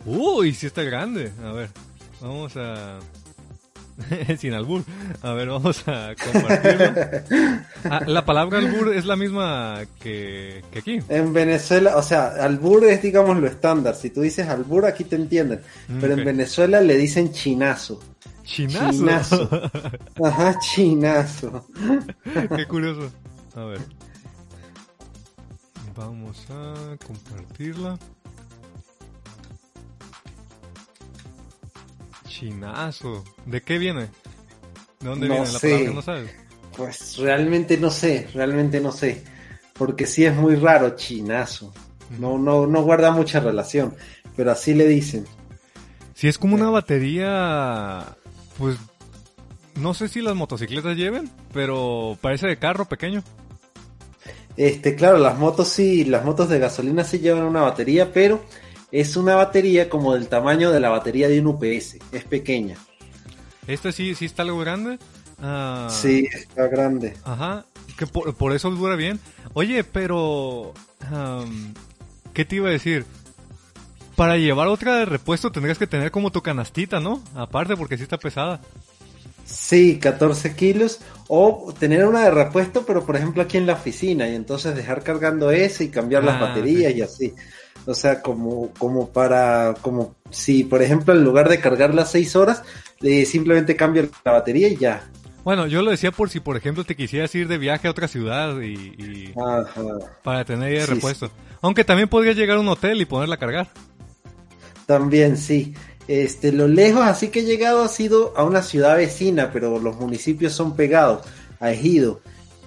Uy, 0.05 0.53
sí 0.53 0.65
está 0.65 0.81
grande. 0.81 1.31
A 1.45 1.51
ver, 1.51 1.69
vamos 2.19 2.57
a... 2.57 2.99
Sin 4.37 4.53
albur. 4.53 4.83
A 5.21 5.33
ver, 5.33 5.49
vamos 5.49 5.83
a 5.87 6.13
compartirlo. 6.15 6.93
Ah, 7.85 8.01
la 8.05 8.25
palabra 8.25 8.59
albur 8.59 8.93
es 8.93 9.05
la 9.05 9.15
misma 9.15 9.79
que, 10.01 10.63
que, 10.71 10.79
aquí. 10.79 10.99
En 11.09 11.33
Venezuela, 11.33 11.97
o 11.97 12.03
sea, 12.03 12.27
albur 12.27 12.85
es, 12.85 13.01
digamos, 13.01 13.37
lo 13.37 13.47
estándar. 13.47 13.95
Si 13.95 14.09
tú 14.09 14.21
dices 14.21 14.47
albur, 14.47 14.85
aquí 14.85 15.03
te 15.03 15.15
entienden. 15.15 15.61
Mm, 15.87 15.99
Pero 15.99 16.13
en 16.13 16.25
Venezuela 16.25 16.81
le 16.81 16.97
dicen 16.97 17.31
chinazo. 17.31 17.99
Chinazo. 18.43 18.91
Chinazo. 18.91 19.49
Ajá, 20.23 20.59
chinazo. 20.59 21.65
Qué 22.55 22.65
curioso. 22.65 23.11
A 23.55 23.65
ver. 23.65 23.79
Vamos 25.95 26.45
a 26.49 26.97
compartirla. 27.05 27.97
Chinazo. 32.31 33.23
¿De 33.45 33.61
qué 33.61 33.77
viene? 33.77 34.07
¿De 34.99 35.09
dónde 35.09 35.27
viene 35.27 35.45
la 35.45 35.59
palabra? 35.59 35.91
¿No 35.91 36.01
sabes? 36.01 36.31
Pues 36.75 37.17
realmente 37.17 37.77
no 37.77 37.91
sé, 37.91 38.29
realmente 38.33 38.79
no 38.79 38.91
sé. 38.91 39.23
Porque 39.73 40.05
sí 40.05 40.23
es 40.25 40.33
muy 40.33 40.55
raro, 40.55 40.95
chinazo. 40.95 41.73
No, 42.19 42.37
no, 42.37 42.67
no 42.67 42.83
guarda 42.83 43.11
mucha 43.11 43.39
relación, 43.39 43.95
pero 44.35 44.51
así 44.51 44.73
le 44.73 44.87
dicen. 44.87 45.25
Si 46.13 46.27
es 46.27 46.37
como 46.37 46.55
una 46.55 46.69
batería, 46.69 48.15
pues 48.57 48.77
no 49.75 49.93
sé 49.93 50.07
si 50.07 50.21
las 50.21 50.35
motocicletas 50.35 50.95
lleven, 50.95 51.29
pero 51.53 52.17
parece 52.21 52.47
de 52.47 52.57
carro 52.57 52.85
pequeño. 52.85 53.23
Este, 54.55 54.95
claro, 54.95 55.17
las 55.17 55.37
motos 55.37 55.69
sí, 55.69 56.05
las 56.05 56.23
motos 56.23 56.49
de 56.49 56.59
gasolina 56.59 57.03
sí 57.03 57.19
llevan 57.19 57.43
una 57.43 57.61
batería, 57.61 58.11
pero 58.13 58.41
es 58.91 59.15
una 59.15 59.35
batería 59.35 59.89
como 59.89 60.13
del 60.13 60.27
tamaño 60.27 60.71
de 60.71 60.79
la 60.79 60.89
batería 60.89 61.27
de 61.27 61.39
un 61.39 61.47
UPS, 61.47 61.97
es 62.11 62.23
pequeña. 62.25 62.77
¿Este 63.67 63.91
sí, 63.91 64.15
sí 64.15 64.25
está 64.25 64.43
algo 64.43 64.59
grande? 64.59 64.99
Ah, 65.39 65.87
sí, 65.89 66.27
está 66.31 66.67
grande. 66.67 67.15
Ajá, 67.23 67.65
que 67.97 68.05
por, 68.07 68.53
eso 68.53 68.69
dura 68.71 68.95
bien. 68.95 69.19
Oye, 69.53 69.83
pero... 69.83 70.73
¿Qué 72.33 72.45
te 72.45 72.57
iba 72.57 72.69
a 72.69 72.71
decir? 72.71 73.05
Para 74.15 74.37
llevar 74.37 74.67
otra 74.67 74.97
de 74.97 75.05
repuesto 75.05 75.51
tendrías 75.51 75.77
que 75.77 75.87
tener 75.87 76.11
como 76.11 76.31
tu 76.31 76.41
canastita, 76.41 76.99
¿no? 76.99 77.21
Aparte, 77.35 77.75
porque 77.75 77.97
sí 77.97 78.03
está 78.03 78.17
pesada. 78.17 78.61
Sí, 79.45 79.99
14 79.99 80.55
kilos. 80.55 80.99
O 81.27 81.73
tener 81.77 82.05
una 82.05 82.23
de 82.23 82.31
repuesto, 82.31 82.85
pero 82.85 83.05
por 83.05 83.15
ejemplo 83.15 83.41
aquí 83.41 83.57
en 83.57 83.65
la 83.65 83.73
oficina. 83.73 84.29
Y 84.29 84.35
entonces 84.35 84.75
dejar 84.75 85.03
cargando 85.03 85.51
ese 85.51 85.85
y 85.85 85.89
cambiar 85.89 86.23
las 86.23 86.35
ah, 86.35 86.47
baterías 86.47 86.93
y 86.93 87.01
así. 87.01 87.33
O 87.85 87.93
sea, 87.93 88.21
como, 88.21 88.69
como 88.77 89.09
para, 89.09 89.75
como 89.81 90.15
si 90.29 90.63
por 90.63 90.81
ejemplo 90.81 91.13
en 91.13 91.23
lugar 91.23 91.49
de 91.49 91.59
cargar 91.59 91.93
las 91.93 92.11
6 92.11 92.35
horas, 92.35 92.63
le 92.99 93.25
simplemente 93.25 93.75
cambio 93.75 94.07
la 94.23 94.31
batería 94.33 94.67
y 94.67 94.77
ya. 94.77 95.03
Bueno, 95.43 95.65
yo 95.65 95.81
lo 95.81 95.89
decía 95.89 96.11
por 96.11 96.29
si, 96.29 96.39
por 96.39 96.55
ejemplo, 96.55 96.83
te 96.83 96.95
quisieras 96.95 97.33
ir 97.33 97.47
de 97.47 97.57
viaje 97.57 97.87
a 97.87 97.91
otra 97.91 98.07
ciudad 98.07 98.61
y, 98.61 99.33
para 100.23 100.45
tener 100.45 100.79
de 100.79 100.85
repuesto. 100.85 101.31
Aunque 101.61 101.83
también 101.83 102.09
podrías 102.09 102.35
llegar 102.35 102.57
a 102.57 102.59
un 102.59 102.67
hotel 102.67 103.01
y 103.01 103.05
ponerla 103.05 103.35
a 103.35 103.39
cargar. 103.39 103.67
También, 104.85 105.37
sí. 105.37 105.73
Este, 106.07 106.51
lo 106.51 106.67
lejos 106.67 107.03
así 107.03 107.29
que 107.29 107.39
he 107.39 107.43
llegado 107.43 107.83
ha 107.83 107.87
sido 107.87 108.33
a 108.35 108.43
una 108.43 108.61
ciudad 108.61 108.97
vecina, 108.97 109.51
pero 109.51 109.79
los 109.79 109.95
municipios 109.95 110.53
son 110.53 110.75
pegados, 110.75 111.25
a 111.59 111.71
Ejido. 111.71 112.21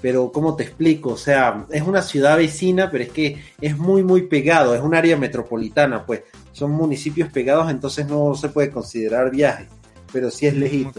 Pero, 0.05 0.31
¿cómo 0.31 0.55
te 0.55 0.64
explico? 0.64 1.12
O 1.12 1.17
sea, 1.17 1.64
es 1.71 1.81
una 1.81 2.03
ciudad 2.03 2.37
vecina, 2.37 2.90
pero 2.90 3.05
es 3.05 3.11
que 3.11 3.43
es 3.59 3.79
muy, 3.79 4.05
muy 4.05 4.21
pegado, 4.27 4.75
es 4.75 4.83
un 4.83 4.95
área 4.95 5.17
metropolitana, 5.17 6.05
pues. 6.05 6.25
Son 6.53 6.73
municipios 6.73 7.33
pegados, 7.33 7.71
entonces 7.71 8.07
no 8.07 8.35
se 8.35 8.51
puede 8.51 8.71
considerar 8.71 9.31
viaje, 9.31 9.67
pero 10.12 10.31
sí 10.31 10.45
es 10.45 10.55
legítimo. 10.59 10.93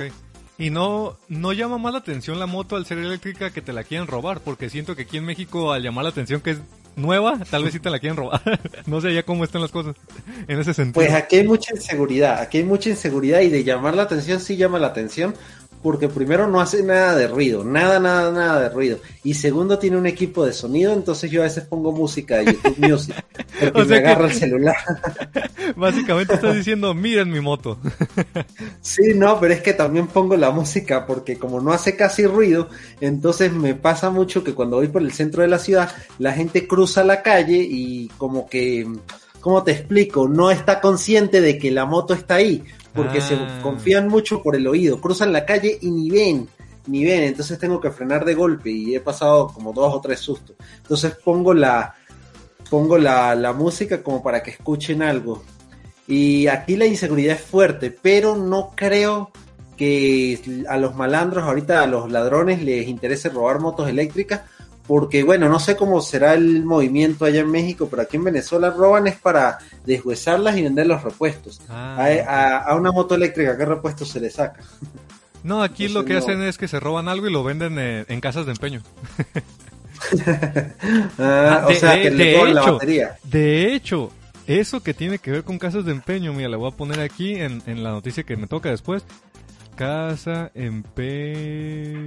Y 0.57 0.71
no, 0.71 1.19
no 1.27 1.53
llama 1.53 1.77
más 1.77 1.93
la 1.93 1.99
atención 1.99 2.39
la 2.39 2.47
moto 2.47 2.77
al 2.77 2.87
ser 2.87 2.97
eléctrica 2.97 3.51
que 3.51 3.61
te 3.61 3.73
la 3.73 3.83
quieren 3.83 4.07
robar, 4.07 4.39
porque 4.39 4.71
siento 4.71 4.95
que 4.95 5.03
aquí 5.03 5.17
en 5.17 5.25
México 5.25 5.71
al 5.71 5.83
llamar 5.83 6.05
la 6.05 6.09
atención 6.09 6.41
que 6.41 6.51
es 6.51 6.57
nueva, 6.95 7.39
tal 7.49 7.63
vez 7.63 7.73
sí 7.73 7.79
te 7.79 7.91
la 7.91 7.99
quieren 7.99 8.17
robar. 8.17 8.41
no 8.87 9.01
sé 9.01 9.13
ya 9.13 9.23
cómo 9.23 9.43
están 9.43 9.61
las 9.61 9.71
cosas 9.71 9.95
en 10.47 10.59
ese 10.59 10.73
sentido. 10.73 10.93
Pues 10.93 11.13
aquí 11.13 11.37
hay 11.37 11.47
mucha 11.47 11.75
inseguridad, 11.75 12.39
aquí 12.39 12.57
hay 12.57 12.63
mucha 12.63 12.89
inseguridad 12.89 13.41
y 13.41 13.49
de 13.49 13.63
llamar 13.63 13.95
la 13.95 14.03
atención 14.03 14.39
sí 14.39 14.57
llama 14.57 14.79
la 14.79 14.87
atención, 14.87 15.35
porque 15.85 16.09
primero 16.09 16.47
no 16.47 16.59
hace 16.59 16.81
nada 16.81 17.15
de 17.15 17.27
ruido, 17.27 17.63
nada, 17.63 17.99
nada, 17.99 18.31
nada 18.31 18.59
de 18.59 18.69
ruido. 18.69 18.97
Y 19.23 19.35
segundo 19.35 19.77
tiene 19.77 19.97
un 19.97 20.07
equipo 20.07 20.43
de 20.43 20.51
sonido, 20.51 20.91
entonces 20.91 21.29
yo 21.29 21.41
a 21.41 21.43
veces 21.43 21.65
pongo 21.65 21.91
música 21.91 22.37
de 22.37 22.45
YouTube 22.45 22.77
Music, 22.79 23.15
porque 23.71 23.85
me 23.85 23.97
agarra 23.97 24.25
el 24.25 24.33
celular. 24.33 24.75
Básicamente 25.75 26.33
estás 26.33 26.55
diciendo, 26.57 26.95
miren 26.95 27.29
mi 27.29 27.39
moto. 27.39 27.77
sí, 28.81 29.13
no, 29.15 29.39
pero 29.39 29.53
es 29.53 29.61
que 29.61 29.73
también 29.73 30.07
pongo 30.07 30.35
la 30.35 30.49
música 30.49 31.05
porque 31.05 31.37
como 31.37 31.61
no 31.61 31.71
hace 31.71 31.95
casi 31.95 32.25
ruido, 32.25 32.67
entonces 32.99 33.53
me 33.53 33.75
pasa 33.75 34.09
mucho 34.09 34.43
que 34.43 34.55
cuando 34.55 34.77
voy 34.77 34.87
por 34.87 35.03
el 35.03 35.11
centro 35.11 35.43
de 35.43 35.49
la 35.49 35.59
ciudad, 35.59 35.91
la 36.17 36.33
gente 36.33 36.65
cruza 36.65 37.03
la 37.03 37.21
calle 37.21 37.57
y 37.57 38.07
como 38.17 38.49
que... 38.49 38.87
¿Cómo 39.39 39.61
te 39.61 39.73
explico? 39.73 40.27
No 40.27 40.49
está 40.49 40.81
consciente 40.81 41.39
de 41.39 41.59
que 41.59 41.69
la 41.69 41.85
moto 41.85 42.15
está 42.15 42.33
ahí 42.33 42.63
porque 42.95 43.21
se 43.21 43.35
ah. 43.35 43.59
confían 43.61 44.07
mucho 44.07 44.41
por 44.41 44.55
el 44.55 44.67
oído, 44.67 45.01
cruzan 45.01 45.33
la 45.33 45.45
calle 45.45 45.77
y 45.81 45.91
ni 45.91 46.09
ven, 46.09 46.47
ni 46.87 47.03
ven, 47.03 47.23
entonces 47.23 47.59
tengo 47.59 47.79
que 47.81 47.91
frenar 47.91 48.25
de 48.25 48.35
golpe 48.35 48.71
y 48.71 48.95
he 48.95 48.99
pasado 48.99 49.47
como 49.47 49.73
dos 49.73 49.93
o 49.93 50.01
tres 50.01 50.19
sustos. 50.19 50.55
Entonces 50.77 51.15
pongo 51.23 51.53
la 51.53 51.95
pongo 52.69 52.97
la, 52.97 53.35
la 53.35 53.53
música 53.53 54.01
como 54.01 54.23
para 54.23 54.41
que 54.41 54.51
escuchen 54.51 55.01
algo. 55.01 55.43
Y 56.07 56.47
aquí 56.47 56.75
la 56.75 56.85
inseguridad 56.85 57.35
es 57.35 57.41
fuerte, 57.41 57.91
pero 57.91 58.35
no 58.35 58.71
creo 58.75 59.31
que 59.75 60.65
a 60.69 60.77
los 60.77 60.95
malandros, 60.95 61.43
ahorita 61.43 61.81
a 61.81 61.87
los 61.87 62.11
ladrones 62.11 62.63
les 62.63 62.87
interese 62.87 63.29
robar 63.29 63.59
motos 63.59 63.89
eléctricas, 63.89 64.41
porque 64.87 65.23
bueno, 65.23 65.49
no 65.49 65.59
sé 65.59 65.75
cómo 65.75 66.01
será 66.01 66.33
el 66.33 66.63
movimiento 66.63 67.25
allá 67.25 67.41
en 67.41 67.49
México, 67.49 67.87
pero 67.89 68.03
aquí 68.03 68.17
en 68.17 68.25
Venezuela 68.25 68.69
roban 68.69 69.07
es 69.07 69.15
para 69.15 69.57
deshuesarlas 69.85 70.57
y 70.57 70.63
vender 70.63 70.87
los 70.87 71.03
repuestos. 71.03 71.61
Ah, 71.69 72.63
a, 72.67 72.75
una 72.75 72.91
moto 72.91 73.15
eléctrica, 73.15 73.57
¿qué 73.57 73.65
repuestos 73.65 74.09
se 74.09 74.19
le 74.19 74.29
saca? 74.29 74.61
No, 75.43 75.61
aquí 75.61 75.89
lo 75.89 76.05
que 76.05 76.15
hacen 76.15 76.41
es 76.41 76.57
que 76.57 76.67
se 76.67 76.79
roban 76.79 77.07
algo 77.07 77.27
y 77.27 77.31
lo 77.31 77.43
venden 77.43 77.77
en, 77.77 78.19
casas 78.19 78.47
de 78.47 78.53
empeño. 78.53 78.81
Ah, 81.19 81.67
o 81.69 81.73
sea, 81.73 81.99
que 82.01 82.11
le 82.11 82.53
la 82.53 82.63
batería. 82.63 83.15
De 83.23 83.73
hecho, 83.73 84.11
eso 84.45 84.81
que 84.81 84.93
tiene 84.93 85.19
que 85.19 85.31
ver 85.31 85.43
con 85.43 85.57
casas 85.57 85.85
de 85.85 85.91
empeño, 85.91 86.33
mira, 86.33 86.49
le 86.49 86.57
voy 86.57 86.71
a 86.71 86.75
poner 86.75 86.99
aquí 86.99 87.35
en, 87.35 87.61
en 87.65 87.83
la 87.83 87.91
noticia 87.91 88.23
que 88.23 88.35
me 88.35 88.47
toca 88.47 88.69
después. 88.69 89.03
Casa, 89.75 90.51
empeño, 90.53 92.05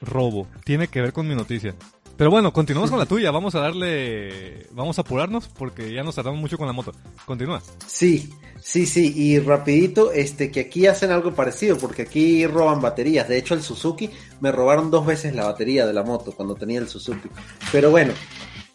robo. 0.00 0.46
Tiene 0.64 0.88
que 0.88 1.00
ver 1.00 1.12
con 1.12 1.26
mi 1.26 1.34
noticia. 1.34 1.74
Pero 2.16 2.30
bueno, 2.30 2.52
continuamos 2.52 2.90
con 2.90 2.98
la 2.98 3.06
tuya. 3.06 3.30
Vamos 3.30 3.54
a 3.54 3.60
darle. 3.60 4.66
Vamos 4.70 4.98
a 4.98 5.02
apurarnos 5.02 5.48
porque 5.48 5.92
ya 5.92 6.02
nos 6.02 6.14
tardamos 6.14 6.40
mucho 6.40 6.56
con 6.56 6.66
la 6.66 6.72
moto. 6.72 6.92
Continúa. 7.26 7.60
Sí, 7.86 8.32
sí, 8.62 8.86
sí. 8.86 9.12
Y 9.14 9.38
rapidito, 9.38 10.12
este, 10.12 10.50
que 10.50 10.60
aquí 10.60 10.86
hacen 10.86 11.10
algo 11.10 11.34
parecido 11.34 11.76
porque 11.76 12.02
aquí 12.02 12.46
roban 12.46 12.80
baterías. 12.80 13.28
De 13.28 13.36
hecho, 13.36 13.54
el 13.54 13.62
Suzuki 13.62 14.08
me 14.40 14.50
robaron 14.50 14.90
dos 14.90 15.04
veces 15.04 15.34
la 15.34 15.44
batería 15.44 15.86
de 15.86 15.92
la 15.92 16.04
moto 16.04 16.32
cuando 16.32 16.54
tenía 16.54 16.78
el 16.78 16.88
Suzuki. 16.88 17.28
Pero 17.70 17.90
bueno, 17.90 18.14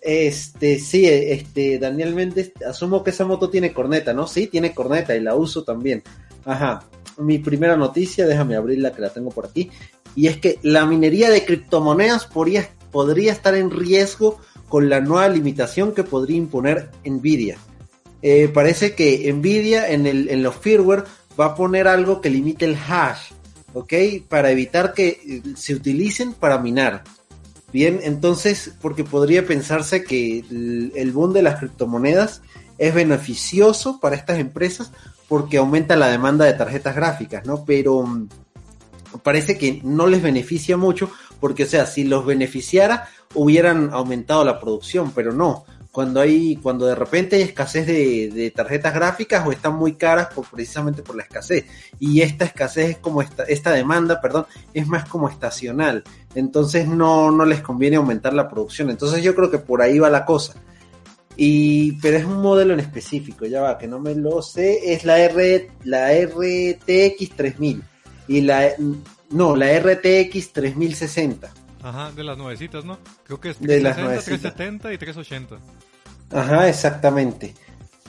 este, 0.02 0.78
sí, 0.80 1.06
este, 1.08 1.80
Daniel 1.80 2.14
Méndez, 2.14 2.52
asumo 2.68 3.04
que 3.04 3.12
esa 3.12 3.26
moto 3.26 3.50
tiene 3.50 3.72
corneta, 3.74 4.14
¿no? 4.14 4.28
Sí, 4.28 4.48
tiene 4.48 4.76
corneta 4.76 5.16
y 5.16 5.22
la 5.22 5.36
uso 5.36 5.64
también. 5.64 6.04
Ajá 6.46 6.84
mi 7.18 7.40
primera 7.40 7.78
noticia, 7.78 8.26
déjame 8.26 8.56
abrirla 8.56 8.94
que 8.94 9.02
la 9.02 9.10
tengo 9.10 9.30
por 9.30 9.46
aquí, 9.46 9.70
y 10.16 10.28
es 10.28 10.38
que 10.38 10.60
la 10.62 10.86
minería 10.86 11.30
de 11.30 11.46
criptomonedas 11.46 12.26
podría, 12.26 12.70
podría 12.92 13.32
estar 13.32 13.56
en 13.56 13.72
riesgo 13.72 14.40
con 14.68 14.90
la 14.90 15.00
nueva 15.00 15.30
limitación 15.30 15.94
que 15.94 16.04
podría 16.04 16.38
imponer 16.38 16.90
Nvidia. 17.06 17.58
Eh, 18.22 18.50
parece 18.54 18.94
que 18.94 19.32
Nvidia 19.32 19.90
en, 19.90 20.06
el, 20.06 20.30
en 20.30 20.44
los 20.44 20.56
firmware 20.56 21.06
va 21.40 21.46
a 21.46 21.56
poner 21.56 21.88
algo 21.88 22.22
que 22.22 22.30
limite 22.30 22.66
el 22.66 22.76
hash, 22.76 23.32
¿ok? 23.74 23.94
Para 24.28 24.52
evitar 24.52 24.94
que 24.94 25.08
eh, 25.08 25.42
se 25.56 25.76
utilicen 25.76 26.34
para 26.34 26.58
minar. 26.58 27.04
Bien, 27.74 28.02
entonces, 28.04 28.74
porque 28.82 29.06
podría 29.06 29.46
pensarse 29.46 30.04
que 30.04 30.40
el, 30.40 30.92
el 30.94 31.12
boom 31.14 31.32
de 31.32 31.42
las 31.42 31.58
criptomonedas 31.60 32.42
es 32.78 32.94
beneficioso 32.94 34.00
para 34.02 34.16
estas 34.16 34.40
empresas 34.40 34.92
porque 35.32 35.60
aumenta 35.60 35.96
la 35.96 36.10
demanda 36.10 36.44
de 36.44 36.52
tarjetas 36.52 36.94
gráficas, 36.94 37.46
¿no? 37.46 37.64
Pero 37.64 38.04
mm, 38.04 38.28
parece 39.24 39.58
que 39.58 39.80
no 39.82 40.06
les 40.06 40.22
beneficia 40.22 40.76
mucho 40.76 41.10
porque, 41.40 41.64
o 41.64 41.68
sea, 41.68 41.86
si 41.86 42.04
los 42.04 42.26
beneficiara 42.26 43.08
hubieran 43.34 43.92
aumentado 43.94 44.44
la 44.44 44.60
producción, 44.60 45.14
pero 45.14 45.32
no. 45.32 45.64
Cuando 45.90 46.20
hay, 46.20 46.58
cuando 46.58 46.86
de 46.86 46.96
repente 46.96 47.38
hay 47.38 47.44
escasez 47.44 47.88
de, 47.88 48.52
tarjetas 48.54 48.94
gráficas 48.94 49.48
o 49.48 49.54
están 49.54 49.76
muy 49.76 49.94
caras 49.94 50.28
por, 50.36 50.46
precisamente 50.48 51.02
por 51.02 51.16
la 51.16 51.24
escasez. 51.24 51.64
Y 51.98 52.20
esta 52.24 52.44
escasez 52.44 52.90
es 52.90 52.98
como 52.98 53.22
esta, 53.22 53.44
esta 53.44 53.72
demanda, 53.72 54.20
perdón, 54.20 54.48
es 54.74 54.86
más 54.86 55.08
como 55.08 55.30
estacional. 55.30 56.04
Entonces 56.36 56.90
no, 56.90 57.32
no 57.32 57.46
les 57.46 57.62
conviene 57.62 57.96
aumentar 57.96 58.34
la 58.34 58.50
producción. 58.50 58.90
Entonces 58.90 59.24
yo 59.24 59.34
creo 59.34 59.50
que 59.50 59.60
por 59.60 59.82
ahí 59.82 59.98
va 59.98 60.10
la 60.10 60.26
cosa. 60.26 60.56
Y, 61.44 61.94
pero 61.94 62.18
es 62.18 62.24
un 62.24 62.40
modelo 62.40 62.76
en 62.76 62.82
específico, 62.82 63.48
ya 63.48 63.62
va, 63.62 63.80
que 63.80 63.88
no 63.88 64.00
me 64.00 64.14
lo 64.14 64.44
sé, 64.44 64.94
es 64.94 65.06
la, 65.06 65.18
R, 65.18 65.72
la 65.86 66.12
RTX 66.14 67.36
3000. 67.36 67.82
Y 68.28 68.42
la, 68.42 68.70
no, 69.32 69.56
la 69.56 69.80
RTX 69.80 70.54
3060. 70.54 71.52
Ajá, 71.82 72.12
de 72.12 72.24
las 72.24 72.38
nuevecitas, 72.38 72.86
¿no? 72.86 73.00
Creo 73.24 73.42
que 73.42 73.50
es 73.50 73.60
De 73.60 73.82
las 73.82 73.96
360, 73.96 74.04
nuevecitas. 74.04 74.54
370 74.54 74.94
y 74.94 74.98
380. 75.00 75.58
Ajá, 76.30 76.70
exactamente. 76.70 77.56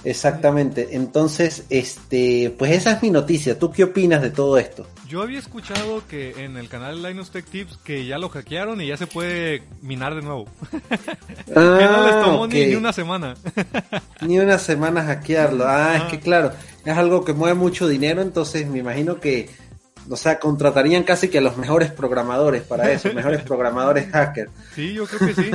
Exactamente. 0.04 0.88
Entonces, 0.92 1.64
este, 1.70 2.54
pues 2.58 2.72
esa 2.72 2.92
es 2.92 3.02
mi 3.02 3.10
noticia. 3.10 3.58
¿Tú 3.58 3.70
qué 3.70 3.84
opinas 3.84 4.20
de 4.22 4.30
todo 4.30 4.58
esto? 4.58 4.86
Yo 5.08 5.22
había 5.22 5.38
escuchado 5.38 6.02
que 6.08 6.44
en 6.44 6.56
el 6.56 6.68
canal 6.68 7.02
Linus 7.02 7.30
Tech 7.30 7.44
Tips 7.44 7.76
que 7.84 8.06
ya 8.06 8.18
lo 8.18 8.28
hackearon 8.30 8.80
y 8.80 8.86
ya 8.88 8.96
se 8.96 9.06
puede 9.06 9.62
minar 9.82 10.14
de 10.14 10.22
nuevo. 10.22 10.46
que 11.46 11.54
no 11.54 12.06
les 12.06 12.24
tomó 12.24 12.46
ni, 12.46 12.62
Ah, 12.62 12.66
ni 12.68 12.74
una 12.74 12.92
semana. 12.92 13.34
Ni 14.26 14.38
una 14.38 14.58
semana 14.58 15.02
hackearlo. 15.04 15.64
Ah, 15.66 15.96
es 15.96 16.02
Ah. 16.02 16.08
que 16.08 16.20
claro, 16.20 16.52
es 16.84 16.96
algo 16.96 17.24
que 17.24 17.32
mueve 17.32 17.54
mucho 17.54 17.86
dinero, 17.88 18.22
entonces 18.22 18.66
me 18.68 18.78
imagino 18.78 19.20
que, 19.20 19.50
o 20.10 20.16
sea, 20.16 20.38
contratarían 20.38 21.04
casi 21.04 21.28
que 21.28 21.38
a 21.38 21.40
los 21.40 21.56
mejores 21.56 21.90
programadores 21.90 22.62
para 22.62 22.90
eso, 22.90 23.12
mejores 23.14 23.42
programadores 23.42 24.10
hackers. 24.10 24.50
Sí, 24.74 24.94
yo 24.94 25.06
creo 25.06 25.34
que 25.34 25.34
sí. 25.34 25.50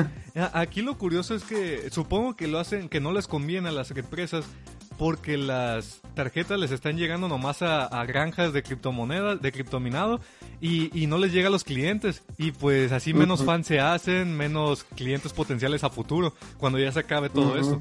Aquí 0.54 0.82
lo 0.82 0.98
curioso 0.98 1.36
es 1.36 1.44
que 1.44 1.90
supongo 1.92 2.36
que 2.36 2.48
lo 2.48 2.60
hacen, 2.60 2.90
que 2.90 3.00
no 3.00 3.12
les 3.12 3.28
conviene 3.28 3.70
a 3.70 3.72
las 3.72 3.92
empresas 3.92 4.46
porque 4.98 5.38
las 5.38 6.02
tarjetas 6.16 6.60
les 6.60 6.72
están 6.72 6.98
llegando 6.98 7.28
nomás 7.28 7.62
a, 7.62 7.86
a 7.86 8.06
granjas 8.06 8.52
de 8.52 8.64
criptomonedas, 8.64 9.42
de 9.42 9.52
criptominado 9.52 10.20
y, 10.60 10.90
y 11.00 11.08
no 11.08 11.18
les 11.18 11.32
llega 11.32 11.48
a 11.48 11.52
los 11.52 11.64
clientes. 11.64 12.24
Y 12.38 12.52
pues 12.52 12.92
así 12.92 13.14
menos 13.14 13.44
fans 13.44 13.68
se 13.68 13.80
hacen, 13.80 14.36
menos 14.36 14.84
clientes 14.96 15.34
potenciales 15.34 15.84
a 15.84 15.90
futuro 15.90 16.34
cuando 16.58 16.80
ya 16.80 16.92
se 16.92 17.00
acabe 17.00 17.30
todo 17.30 17.60
Ujú. 17.60 17.80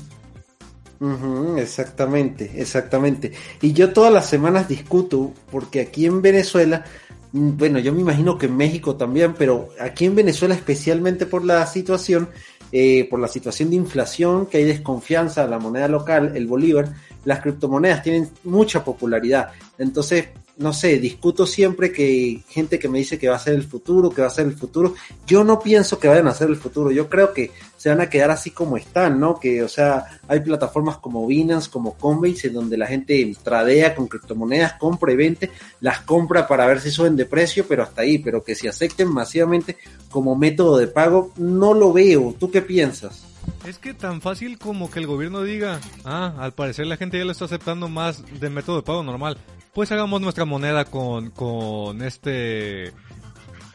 Exactamente, 1.58 2.50
exactamente. 2.56 3.32
Y 3.60 3.72
yo 3.72 3.92
todas 3.92 4.12
las 4.12 4.28
semanas 4.28 4.68
discuto, 4.68 5.32
porque 5.50 5.80
aquí 5.80 6.06
en 6.06 6.22
Venezuela, 6.22 6.84
mm, 7.32 7.56
bueno, 7.56 7.78
yo 7.78 7.92
me 7.92 8.00
imagino 8.00 8.38
que 8.38 8.46
en 8.46 8.56
México 8.56 8.96
también, 8.96 9.34
pero 9.34 9.68
aquí 9.80 10.06
en 10.06 10.14
Venezuela 10.14 10.54
especialmente 10.54 11.26
por 11.26 11.44
la 11.44 11.66
situación, 11.66 12.28
eh, 12.72 13.06
por 13.10 13.20
la 13.20 13.28
situación 13.28 13.70
de 13.70 13.76
inflación, 13.76 14.46
que 14.46 14.58
hay 14.58 14.64
desconfianza 14.64 15.44
a 15.44 15.48
la 15.48 15.58
moneda 15.58 15.88
local, 15.88 16.32
el 16.34 16.46
bolívar, 16.46 16.92
las 17.24 17.40
criptomonedas 17.40 18.02
tienen 18.02 18.30
mucha 18.44 18.84
popularidad. 18.84 19.50
Entonces, 19.78 20.26
no 20.58 20.72
sé, 20.72 20.98
discuto 20.98 21.46
siempre 21.46 21.92
que 21.92 22.42
gente 22.48 22.78
que 22.78 22.88
me 22.88 22.98
dice 22.98 23.18
que 23.18 23.28
va 23.28 23.36
a 23.36 23.40
ser 23.40 23.54
el 23.54 23.62
futuro, 23.62 24.10
que 24.10 24.22
va 24.22 24.28
a 24.28 24.30
ser 24.30 24.46
el 24.46 24.56
futuro, 24.56 24.94
yo 25.26 25.44
no 25.44 25.60
pienso 25.60 25.98
que 25.98 26.08
vayan 26.08 26.28
a 26.28 26.34
ser 26.34 26.48
el 26.48 26.56
futuro, 26.56 26.90
yo 26.90 27.10
creo 27.10 27.34
que 27.34 27.50
se 27.76 27.90
van 27.90 28.00
a 28.00 28.08
quedar 28.08 28.30
así 28.30 28.50
como 28.50 28.78
están, 28.78 29.20
¿no? 29.20 29.38
Que, 29.38 29.62
o 29.62 29.68
sea, 29.68 30.20
hay 30.26 30.40
plataformas 30.40 30.96
como 30.96 31.26
Binance, 31.26 31.70
como 31.70 31.94
Coinbase, 31.94 32.48
en 32.48 32.54
donde 32.54 32.78
la 32.78 32.86
gente 32.86 33.36
tradea 33.42 33.94
con 33.94 34.08
criptomonedas, 34.08 34.74
compra 34.74 35.12
y 35.12 35.16
vende, 35.16 35.50
las 35.80 36.00
compra 36.00 36.48
para 36.48 36.66
ver 36.66 36.80
si 36.80 36.90
suben 36.90 37.16
de 37.16 37.26
precio, 37.26 37.66
pero 37.68 37.82
hasta 37.82 38.02
ahí, 38.02 38.18
pero 38.18 38.42
que 38.42 38.54
se 38.54 38.68
acepten 38.68 39.08
masivamente 39.08 39.76
como 40.10 40.36
método 40.36 40.78
de 40.78 40.86
pago, 40.86 41.32
no 41.36 41.74
lo 41.74 41.92
veo. 41.92 42.34
¿Tú 42.38 42.50
qué 42.50 42.62
piensas? 42.62 43.25
Es 43.64 43.78
que 43.78 43.94
tan 43.94 44.20
fácil 44.20 44.58
como 44.58 44.90
que 44.90 45.00
el 45.00 45.06
gobierno 45.06 45.42
diga, 45.42 45.80
ah, 46.04 46.34
al 46.38 46.52
parecer 46.52 46.86
la 46.86 46.96
gente 46.96 47.18
ya 47.18 47.24
lo 47.24 47.32
está 47.32 47.46
aceptando 47.46 47.88
más 47.88 48.22
del 48.40 48.50
método 48.52 48.76
de 48.76 48.82
pago 48.82 49.02
normal. 49.02 49.38
Pues 49.72 49.90
hagamos 49.92 50.20
nuestra 50.20 50.44
moneda 50.44 50.84
con, 50.84 51.30
con 51.30 52.02
este... 52.02 52.92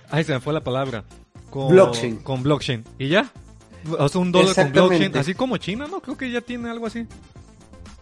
Ay, 0.09 0.23
se 0.23 0.33
me 0.33 0.39
fue 0.39 0.53
la 0.53 0.63
palabra. 0.63 1.03
Con, 1.49 1.69
Blockchain. 1.69 2.17
Con 2.17 2.43
blockchain. 2.43 2.83
¿Y 2.97 3.09
ya? 3.09 3.31
O 3.97 4.07
sea, 4.07 4.21
un 4.21 4.31
dólar 4.31 4.55
con 4.55 4.71
blockchain. 4.71 5.17
Así 5.17 5.33
como 5.33 5.57
China, 5.57 5.87
¿no? 5.89 6.01
Creo 6.01 6.17
que 6.17 6.31
ya 6.31 6.41
tiene 6.41 6.69
algo 6.69 6.87
así. 6.87 7.05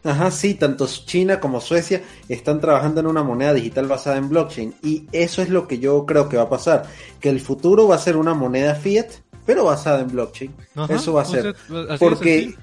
Ajá, 0.03 0.31
sí, 0.31 0.53
tanto 0.53 0.87
China 0.87 1.39
como 1.39 1.59
Suecia 1.59 2.01
están 2.29 2.61
trabajando 2.61 3.01
en 3.01 3.07
una 3.07 3.21
moneda 3.23 3.53
digital 3.53 3.87
basada 3.87 4.17
en 4.17 4.29
blockchain 4.29 4.73
y 4.81 5.07
eso 5.11 5.41
es 5.41 5.49
lo 5.49 5.67
que 5.67 5.79
yo 5.79 6.05
creo 6.05 6.29
que 6.29 6.37
va 6.37 6.43
a 6.43 6.49
pasar, 6.49 6.85
que 7.19 7.29
el 7.29 7.41
futuro 7.41 7.87
va 7.87 7.95
a 7.95 7.99
ser 7.99 8.15
una 8.15 8.33
moneda 8.33 8.75
fiat, 8.75 9.07
pero 9.45 9.65
basada 9.65 9.99
en 10.01 10.07
blockchain. 10.07 10.53
Ajá, 10.75 10.95
eso 10.95 11.13
va 11.13 11.23
a 11.23 11.25
o 11.25 11.27
ser. 11.31 11.55
sea, 11.67 11.97
porque 11.97 12.55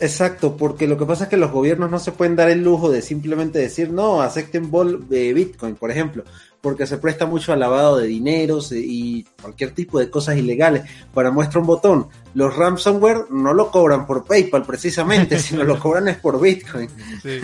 exacto, 0.00 0.56
porque 0.56 0.86
lo 0.88 0.98
que 0.98 1.06
pasa 1.06 1.24
es 1.24 1.30
que 1.30 1.36
los 1.36 1.50
gobiernos 1.50 1.90
no 1.90 1.98
se 1.98 2.12
pueden 2.12 2.36
dar 2.36 2.50
el 2.50 2.62
lujo 2.62 2.90
de 2.90 3.02
simplemente 3.02 3.58
decir, 3.58 3.90
"No, 3.90 4.22
acepten 4.22 4.70
bol- 4.70 5.04
eh, 5.10 5.32
Bitcoin", 5.32 5.76
por 5.76 5.90
ejemplo, 5.90 6.24
porque 6.64 6.86
se 6.86 6.96
presta 6.98 7.26
mucho 7.26 7.52
al 7.52 7.60
lavado 7.60 7.98
de 7.98 8.06
dineros 8.08 8.72
y 8.72 9.24
cualquier 9.40 9.72
tipo 9.72 9.98
de 10.00 10.08
cosas 10.08 10.36
ilegales. 10.38 10.82
Para 11.12 11.30
muestra 11.30 11.60
un 11.60 11.66
botón, 11.66 12.08
los 12.32 12.56
ransomware 12.56 13.26
no 13.30 13.52
lo 13.52 13.70
cobran 13.70 14.06
por 14.06 14.24
PayPal 14.24 14.64
precisamente, 14.64 15.38
sino 15.38 15.62
lo 15.62 15.78
cobran 15.78 16.08
es 16.08 16.16
por 16.16 16.40
Bitcoin. 16.40 16.88
Sí. 17.22 17.38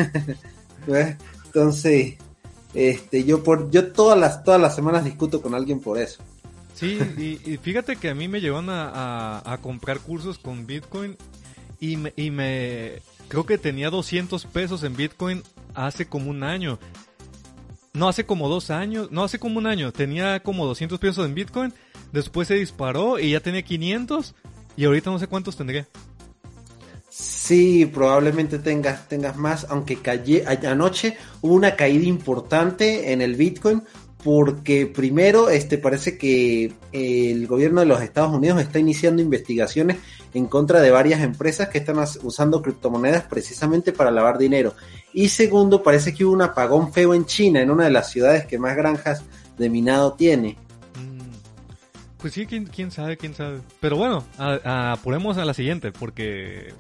Entonces, 1.47 2.15
este, 2.75 3.25
yo 3.25 3.43
por, 3.43 3.71
yo 3.71 3.93
todas 3.93 4.19
las, 4.19 4.43
todas 4.43 4.61
las 4.61 4.75
semanas 4.75 5.05
discuto 5.05 5.43
con 5.43 5.55
alguien 5.55 5.81
por 5.81 5.99
eso. 5.99 6.23
Sí, 6.75 6.99
y, 7.19 7.41
y 7.53 7.59
fíjate 7.59 7.97
que 7.97 8.09
a 8.09 8.15
mí 8.15 8.27
me 8.29 8.41
llevan 8.41 8.71
a, 8.71 8.89
a- 8.89 9.53
a 9.53 9.59
comprar 9.59 10.01
cursos 10.01 10.39
con 10.39 10.67
Bitcoin 10.67 11.17
y 11.79 11.97
me, 11.97 12.13
y 12.17 12.31
me 12.31 13.03
creo 13.29 13.45
que 13.45 13.59
tenía 13.59 13.91
200 13.91 14.47
pesos 14.47 14.83
en 14.85 14.97
Bitcoin 14.97 15.43
hace 15.75 16.07
como 16.07 16.31
un 16.31 16.43
año. 16.43 16.79
No, 17.93 18.09
hace 18.09 18.25
como 18.25 18.49
dos 18.49 18.71
años, 18.71 19.11
no, 19.11 19.25
hace 19.25 19.39
como 19.39 19.59
un 19.59 19.67
año, 19.67 19.93
tenía 19.93 20.41
como 20.41 20.65
200 20.67 20.99
pesos 21.01 21.27
en 21.27 21.35
Bitcoin, 21.35 21.73
después 22.13 22.47
se 22.49 22.55
disparó 22.55 23.19
y 23.19 23.33
ya 23.33 23.41
tenía 23.41 23.63
500 23.63 24.35
y 24.77 24.85
ahorita 24.85 25.11
no 25.11 25.19
sé 25.19 25.27
cuántos 25.27 25.57
tendría. 25.57 25.89
Sí, 27.09 27.87
probablemente 27.87 28.61
tengas, 28.61 29.09
tengas 29.09 29.37
más, 29.37 29.67
aunque 29.69 29.99
a- 30.47 30.71
anoche 30.71 31.17
hubo 31.41 31.55
una 31.55 31.75
caída 31.75 32.05
importante 32.05 33.13
en 33.13 33.21
el 33.21 33.35
Bitcoin 33.35 33.83
porque 34.23 34.87
primero 34.87 35.51
este 35.51 35.77
parece 35.79 36.17
que 36.17 36.73
el 36.93 37.47
gobierno 37.49 37.81
de 37.81 37.87
los 37.87 38.01
Estados 38.03 38.33
Unidos 38.33 38.61
está 38.61 38.79
iniciando 38.79 39.23
investigaciones 39.23 39.97
en 40.35 40.47
contra 40.47 40.81
de 40.81 40.91
varias 40.91 41.21
empresas 41.23 41.69
que 41.69 41.79
están 41.79 41.97
usando 42.23 42.63
criptomonedas 42.63 43.25
precisamente 43.25 43.93
para 43.93 44.11
lavar 44.11 44.39
dinero. 44.39 44.75
Y 45.13 45.29
segundo, 45.29 45.83
parece 45.83 46.15
que 46.15 46.25
hubo 46.25 46.33
un 46.35 46.43
apagón 46.43 46.93
feo 46.93 47.15
en 47.15 47.25
China, 47.27 47.61
en 47.61 47.71
una 47.71 47.85
de 47.85 47.91
las 47.91 48.11
ciudades 48.11 48.47
que 48.47 48.59
más 48.59 48.77
granjas 48.77 49.23
de 49.59 49.69
minado 49.69 50.13
tiene. 50.15 50.57
Mm, 50.97 51.31
Pues 52.19 52.35
sí, 52.35 52.47
quién, 52.47 52.67
quién 52.67 52.91
sabe, 52.91 53.17
quién 53.17 53.35
sabe. 53.35 53.59
Pero 53.81 53.97
bueno, 53.97 54.25
a- 54.39 54.59
a- 54.65 54.93
apuremos 54.93 55.37
a 55.39 55.45
la 55.45 55.55
siguiente 55.55 55.91
porque 55.91 56.73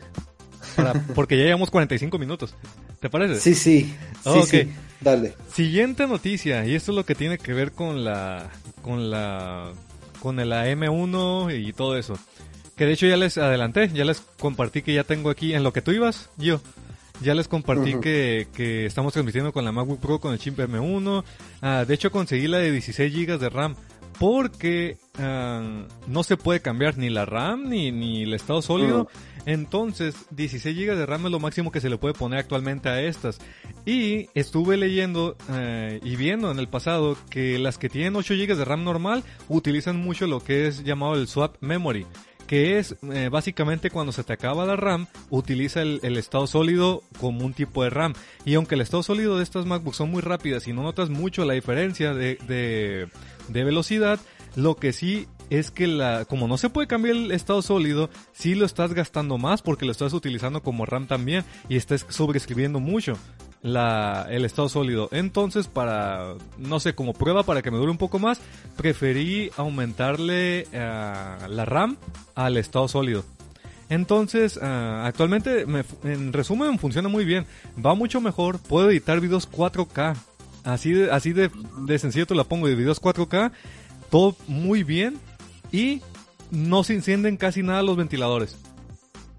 para- 0.76 0.92
porque 1.14 1.36
ya 1.38 1.44
llevamos 1.44 1.70
45 1.70 2.18
minutos. 2.18 2.54
¿Te 3.00 3.08
parece? 3.08 3.40
Sí, 3.40 3.54
sí, 3.54 3.94
sí, 4.22 4.28
Ok. 4.28 4.46
sí, 4.46 4.72
dale. 5.00 5.34
Siguiente 5.52 6.06
noticia, 6.06 6.66
y 6.66 6.74
esto 6.74 6.92
es 6.92 6.96
lo 6.96 7.04
que 7.06 7.14
tiene 7.14 7.38
que 7.38 7.52
ver 7.54 7.72
con 7.72 8.04
la 8.04 8.50
con 8.82 9.10
la 9.10 9.72
con 10.20 10.38
el 10.38 10.52
M1 10.52 11.50
y 11.50 11.72
todo 11.72 11.96
eso. 11.96 12.18
Que 12.80 12.86
de 12.86 12.94
hecho 12.94 13.06
ya 13.06 13.18
les 13.18 13.36
adelanté, 13.36 13.90
ya 13.92 14.06
les 14.06 14.22
compartí 14.38 14.80
que 14.80 14.94
ya 14.94 15.04
tengo 15.04 15.28
aquí 15.28 15.52
en 15.52 15.62
lo 15.62 15.70
que 15.70 15.82
tú 15.82 15.90
ibas, 15.90 16.30
yo. 16.38 16.62
Ya 17.20 17.34
les 17.34 17.46
compartí 17.46 18.00
que, 18.00 18.48
que 18.54 18.86
estamos 18.86 19.12
transmitiendo 19.12 19.52
con 19.52 19.66
la 19.66 19.70
MacBook 19.70 20.00
Pro 20.00 20.18
con 20.18 20.32
el 20.32 20.38
chip 20.38 20.58
M1. 20.58 21.22
Ah, 21.60 21.84
de 21.86 21.92
hecho 21.92 22.10
conseguí 22.10 22.48
la 22.48 22.56
de 22.56 22.72
16 22.72 23.14
GB 23.14 23.38
de 23.38 23.50
RAM 23.50 23.74
porque 24.18 24.96
ah, 25.18 25.84
no 26.06 26.22
se 26.22 26.38
puede 26.38 26.60
cambiar 26.60 26.96
ni 26.96 27.10
la 27.10 27.26
RAM 27.26 27.68
ni, 27.68 27.92
ni 27.92 28.22
el 28.22 28.32
estado 28.32 28.62
sólido. 28.62 29.10
Entonces, 29.44 30.14
16 30.30 30.74
GB 30.74 30.96
de 30.96 31.04
RAM 31.04 31.26
es 31.26 31.32
lo 31.32 31.38
máximo 31.38 31.70
que 31.70 31.82
se 31.82 31.90
le 31.90 31.98
puede 31.98 32.14
poner 32.14 32.38
actualmente 32.38 32.88
a 32.88 33.02
estas. 33.02 33.40
Y 33.84 34.30
estuve 34.32 34.78
leyendo 34.78 35.36
eh, 35.50 36.00
y 36.02 36.16
viendo 36.16 36.50
en 36.50 36.58
el 36.58 36.68
pasado 36.68 37.18
que 37.28 37.58
las 37.58 37.76
que 37.76 37.90
tienen 37.90 38.16
8 38.16 38.32
GB 38.32 38.56
de 38.56 38.64
RAM 38.64 38.84
normal 38.84 39.22
utilizan 39.50 39.98
mucho 39.98 40.26
lo 40.26 40.42
que 40.42 40.66
es 40.66 40.82
llamado 40.82 41.16
el 41.16 41.28
swap 41.28 41.56
memory. 41.60 42.06
Que 42.50 42.80
es 42.80 42.96
eh, 43.12 43.28
básicamente 43.30 43.90
cuando 43.90 44.10
se 44.10 44.24
te 44.24 44.32
acaba 44.32 44.66
la 44.66 44.74
RAM, 44.74 45.06
utiliza 45.30 45.82
el, 45.82 46.16
estado 46.16 46.48
sólido 46.48 47.04
como 47.20 47.46
un 47.46 47.52
tipo 47.52 47.84
de 47.84 47.90
RAM. 47.90 48.14
Y 48.44 48.54
aunque 48.54 48.74
el 48.74 48.80
estado 48.80 49.04
sólido 49.04 49.36
de 49.36 49.44
estas 49.44 49.66
MacBooks 49.66 49.98
son 49.98 50.10
muy 50.10 50.20
rápidas 50.20 50.66
y 50.66 50.72
no 50.72 50.82
notas 50.82 51.10
mucho 51.10 51.44
la 51.44 51.54
diferencia 51.54 52.12
de, 52.12 52.38
de, 52.48 53.06
de 53.46 53.62
velocidad, 53.62 54.18
lo 54.56 54.74
que 54.74 54.92
sí 54.92 55.28
es 55.48 55.70
que 55.70 55.86
la, 55.86 56.24
como 56.24 56.48
no 56.48 56.58
se 56.58 56.70
puede 56.70 56.88
cambiar 56.88 57.14
el 57.14 57.30
estado 57.30 57.62
sólido, 57.62 58.10
sí 58.32 58.56
lo 58.56 58.66
estás 58.66 58.94
gastando 58.94 59.38
más 59.38 59.62
porque 59.62 59.86
lo 59.86 59.92
estás 59.92 60.12
utilizando 60.12 60.60
como 60.60 60.86
RAM 60.86 61.06
también 61.06 61.44
y 61.68 61.76
estás 61.76 62.04
sobreescribiendo 62.08 62.80
mucho 62.80 63.16
la, 63.62 64.26
el 64.30 64.44
estado 64.44 64.68
sólido. 64.68 65.08
Entonces, 65.12 65.66
para, 65.66 66.34
no 66.58 66.80
sé, 66.80 66.94
como 66.94 67.12
prueba 67.12 67.42
para 67.42 67.62
que 67.62 67.70
me 67.70 67.76
dure 67.78 67.90
un 67.90 67.98
poco 67.98 68.18
más, 68.18 68.40
preferí 68.76 69.50
aumentarle 69.56 70.66
eh, 70.72 71.36
la 71.48 71.64
RAM 71.64 71.96
al 72.34 72.56
estado 72.56 72.88
sólido. 72.88 73.24
Entonces, 73.88 74.58
ah, 74.62 75.02
actualmente, 75.04 75.66
me- 75.66 75.84
en 76.04 76.32
resumen, 76.32 76.78
funciona 76.78 77.08
muy 77.08 77.24
bien. 77.24 77.44
Va 77.84 77.94
mucho 77.94 78.20
mejor. 78.20 78.58
Puedo 78.60 78.90
editar 78.90 79.20
videos 79.20 79.50
4K. 79.50 80.16
Así 80.64 80.92
de, 80.92 81.10
así 81.10 81.32
de, 81.32 81.50
de 81.86 81.98
sencillo 81.98 82.26
te 82.26 82.34
la 82.34 82.44
pongo 82.44 82.68
de 82.68 82.76
videos 82.76 83.00
4K. 83.02 83.50
Todo 84.10 84.36
muy 84.46 84.84
bien. 84.84 85.18
Y 85.72 86.02
no 86.52 86.84
se 86.84 86.94
encienden 86.94 87.36
casi 87.36 87.62
nada 87.62 87.82
los 87.82 87.96
ventiladores. 87.96 88.56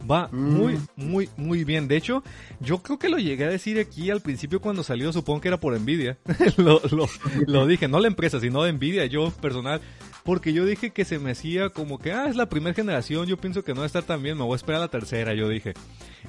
Va 0.10 0.30
muy, 0.32 0.80
muy, 0.96 1.30
muy 1.38 1.64
bien. 1.64 1.88
De 1.88 1.98
hecho, 1.98 2.24
yo 2.60 2.80
creo 2.80 2.98
que 2.98 3.10
lo 3.10 3.18
llegué 3.18 3.46
a 3.46 3.50
decir 3.50 3.80
aquí 3.80 4.10
al 4.10 4.22
principio 4.22 4.62
cuando 4.62 4.84
salió, 4.84 5.12
supongo 5.14 5.42
que 5.42 5.48
era 5.48 5.60
por 5.60 5.76
envidia. 5.76 6.18
lo, 6.58 6.82
lo, 6.92 7.08
lo, 7.48 7.68
dije, 7.68 7.88
no 7.88 8.00
la 8.00 8.08
empresa, 8.08 8.40
sino 8.40 8.64
de 8.64 8.70
envidia, 8.70 9.06
yo 9.06 9.32
personal. 9.32 9.82
Porque 10.24 10.54
yo 10.54 10.66
dije 10.66 10.92
que 10.92 11.04
se 11.04 11.18
me 11.18 11.32
hacía 11.32 11.70
como 11.70 11.98
que, 11.98 12.12
ah, 12.12 12.28
es 12.28 12.36
la 12.36 12.48
primera 12.48 12.76
generación, 12.76 13.26
yo 13.26 13.38
pienso 13.38 13.64
que 13.64 13.74
no 13.74 13.80
va 13.80 13.86
a 13.86 13.88
estar 13.88 14.04
tan 14.04 14.22
bien, 14.22 14.38
me 14.38 14.44
voy 14.44 14.54
a 14.54 14.56
esperar 14.56 14.80
a 14.80 14.86
la 14.86 14.92
tercera, 14.92 15.34
yo 15.34 15.50
dije. 15.50 15.74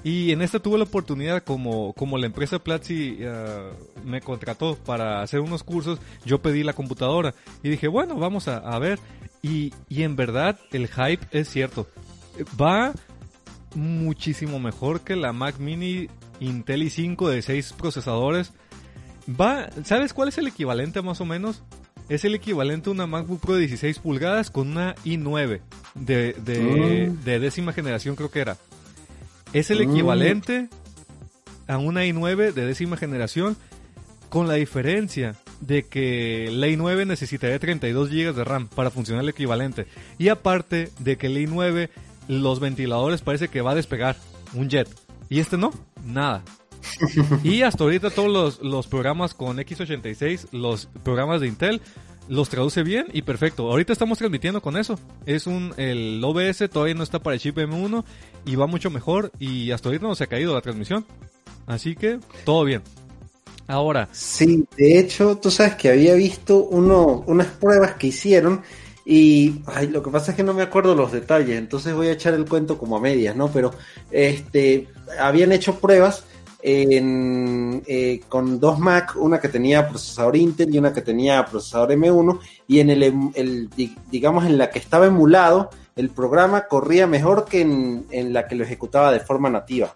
Y 0.03 0.33
en 0.33 0.41
esta 0.41 0.61
tuve 0.61 0.79
la 0.79 0.85
oportunidad, 0.85 1.43
como, 1.43 1.93
como 1.93 2.17
la 2.17 2.25
empresa 2.25 2.59
Platzi 2.59 3.19
uh, 3.23 4.07
me 4.07 4.23
contrató 4.23 4.77
para 4.77 5.21
hacer 5.21 5.41
unos 5.41 5.63
cursos, 5.63 5.99
yo 6.25 6.41
pedí 6.41 6.63
la 6.63 6.73
computadora 6.73 7.35
y 7.63 7.69
dije, 7.69 7.87
bueno, 7.87 8.17
vamos 8.17 8.49
a, 8.49 8.59
a 8.59 8.79
ver. 8.79 8.99
Y, 9.43 9.75
y 9.89 10.05
en 10.05 10.17
verdad 10.17 10.59
el 10.71 10.89
hype 10.89 11.27
es 11.31 11.49
cierto. 11.49 11.87
Va 12.59 12.95
muchísimo 13.75 14.59
mejor 14.59 15.01
que 15.01 15.17
la 15.17 15.33
Mac 15.33 15.59
Mini 15.59 16.09
Intel 16.41 16.83
i5 16.83 17.29
de 17.29 17.43
6 17.43 17.75
procesadores. 17.75 18.53
Va, 19.29 19.69
¿sabes 19.85 20.13
cuál 20.13 20.29
es 20.29 20.39
el 20.39 20.49
equivalente 20.49 21.01
más 21.03 21.21
o 21.21 21.25
menos? 21.25 21.63
Es 22.09 22.25
el 22.25 22.35
equivalente 22.35 22.89
a 22.91 22.93
una 22.93 23.07
MacBook 23.07 23.41
Pro 23.41 23.55
de 23.55 23.61
16 23.61 23.99
pulgadas 24.01 24.51
con 24.51 24.69
una 24.73 24.95
i9 25.05 25.61
de, 25.95 26.33
de, 26.45 27.09
Mm. 27.11 27.25
de 27.25 27.39
décima 27.39 27.73
generación 27.73 28.17
creo 28.17 28.31
que 28.31 28.41
era. 28.41 28.57
Es 29.53 29.71
el 29.71 29.87
Mm. 29.87 29.91
equivalente 29.93 30.69
a 31.69 31.79
una 31.79 32.05
i9 32.05 32.53
de 32.53 32.67
décima 32.67 32.97
generación 32.97 33.57
con 34.29 34.49
la 34.49 34.55
diferencia 34.55 35.37
de 35.61 35.85
que 35.85 36.49
la 36.51 36.67
i9 36.67 37.07
necesitaría 37.07 37.59
32 37.61 38.09
GB 38.11 38.33
de 38.35 38.45
RAM 38.45 38.67
para 38.69 38.91
funcionar 38.91 39.23
el 39.23 39.31
equivalente. 39.31 39.87
Y 40.19 40.29
aparte 40.29 40.91
de 40.99 41.17
que 41.17 41.29
la 41.29 41.39
i9 41.39 41.89
los 42.29 42.61
ventiladores 42.61 43.21
parece 43.21 43.49
que 43.49 43.61
va 43.61 43.73
a 43.73 43.75
despegar 43.75 44.17
un 44.55 44.69
jet. 44.69 44.89
Y 45.29 45.41
este 45.41 45.57
no, 45.57 45.73
nada. 46.05 46.43
y 47.45 47.63
hasta 47.63 47.85
ahorita 47.85 48.11
todos 48.11 48.31
los, 48.31 48.61
los 48.61 48.87
programas 48.87 49.35
con 49.35 49.59
x86, 49.59 50.49
los 50.53 50.87
programas 51.05 51.41
de 51.41 51.49
Intel, 51.49 51.81
los 52.29 52.49
traduce 52.49 52.83
bien 52.83 53.07
y 53.13 53.23
perfecto. 53.23 53.71
Ahorita 53.71 53.93
estamos 53.93 54.19
transmitiendo 54.19 54.61
con 54.61 54.77
eso. 54.77 54.99
Es 55.27 55.47
un, 55.47 55.75
el 55.77 56.23
OBS 56.23 56.69
todavía 56.71 56.95
no 56.95 57.03
está 57.03 57.19
para 57.19 57.35
el 57.35 57.41
chip 57.41 57.57
M1 57.59 58.05
y 58.47 58.57
va 58.57 58.67
mucho 58.67 58.91
mejor 58.91 59.33
y 59.39 59.71
hasta 59.71 59.89
ahorita 59.89 60.07
no 60.07 60.15
se 60.15 60.25
ha 60.25 60.29
caído 60.29 60.55
la 60.55 60.61
transmisión. 60.61 61.05
Así 61.67 61.95
que 61.95 62.19
todo 62.45 62.65
bien. 62.65 62.83
Ahora, 63.69 64.09
Sí, 64.13 64.65
de 64.77 64.99
hecho, 64.99 65.39
tú 65.39 65.51
sabes 65.51 65.77
que 65.77 65.89
había 65.89 66.15
visto 66.15 66.65
uno, 66.65 67.25
unas 67.27 67.47
pruebas 67.47 67.95
que 67.95 68.09
hicieron 68.09 68.63
y 69.05 69.61
ay, 69.67 69.89
lo 69.89 70.03
que 70.03 70.11
pasa 70.11 70.31
es 70.31 70.37
que 70.37 70.43
no 70.43 70.55
me 70.55 70.63
acuerdo 70.63 70.95
los 70.95 71.11
detalles, 71.13 71.59
entonces 71.59 71.95
voy 71.95 72.09
a 72.09 72.13
echar 72.13 72.35
el 72.35 72.49
cuento 72.49 72.79
como 72.79 72.97
a 72.97 73.01
medias, 73.01 73.35
¿no? 73.37 73.49
Pero 73.49 73.73
este, 74.11 74.89
habían 75.21 75.53
hecho 75.53 75.79
pruebas 75.81 76.25
en, 76.63 77.83
eh, 77.87 78.21
con 78.29 78.61
dos 78.61 78.79
Mac, 78.79 79.15
una 79.17 79.41
que 79.41 79.49
tenía 79.49 79.89
procesador 79.89 80.37
Intel 80.37 80.75
y 80.75 80.79
una 80.79 80.93
que 80.93 81.03
tenía 81.03 81.45
procesador 81.45 81.91
M1 81.91 82.39
y 82.69 82.81
en 82.81 82.91
el, 82.91 83.03
em- 83.03 83.33
el, 83.35 83.69
di- 83.71 83.97
digamos 84.11 84.45
en 84.47 84.59
la 84.59 84.71
que 84.71 84.79
estaba 84.79 85.07
emulado, 85.07 85.71
el 85.97 86.11
programa 86.11 86.67
corría 86.69 87.07
mejor 87.07 87.45
que 87.45 87.63
en, 87.63 88.07
en 88.11 88.33
la 88.33 88.47
que 88.47 88.55
lo 88.55 88.65
ejecutaba 88.65 89.13
de 89.13 89.21
forma 89.21 89.51
nativa. 89.51 89.93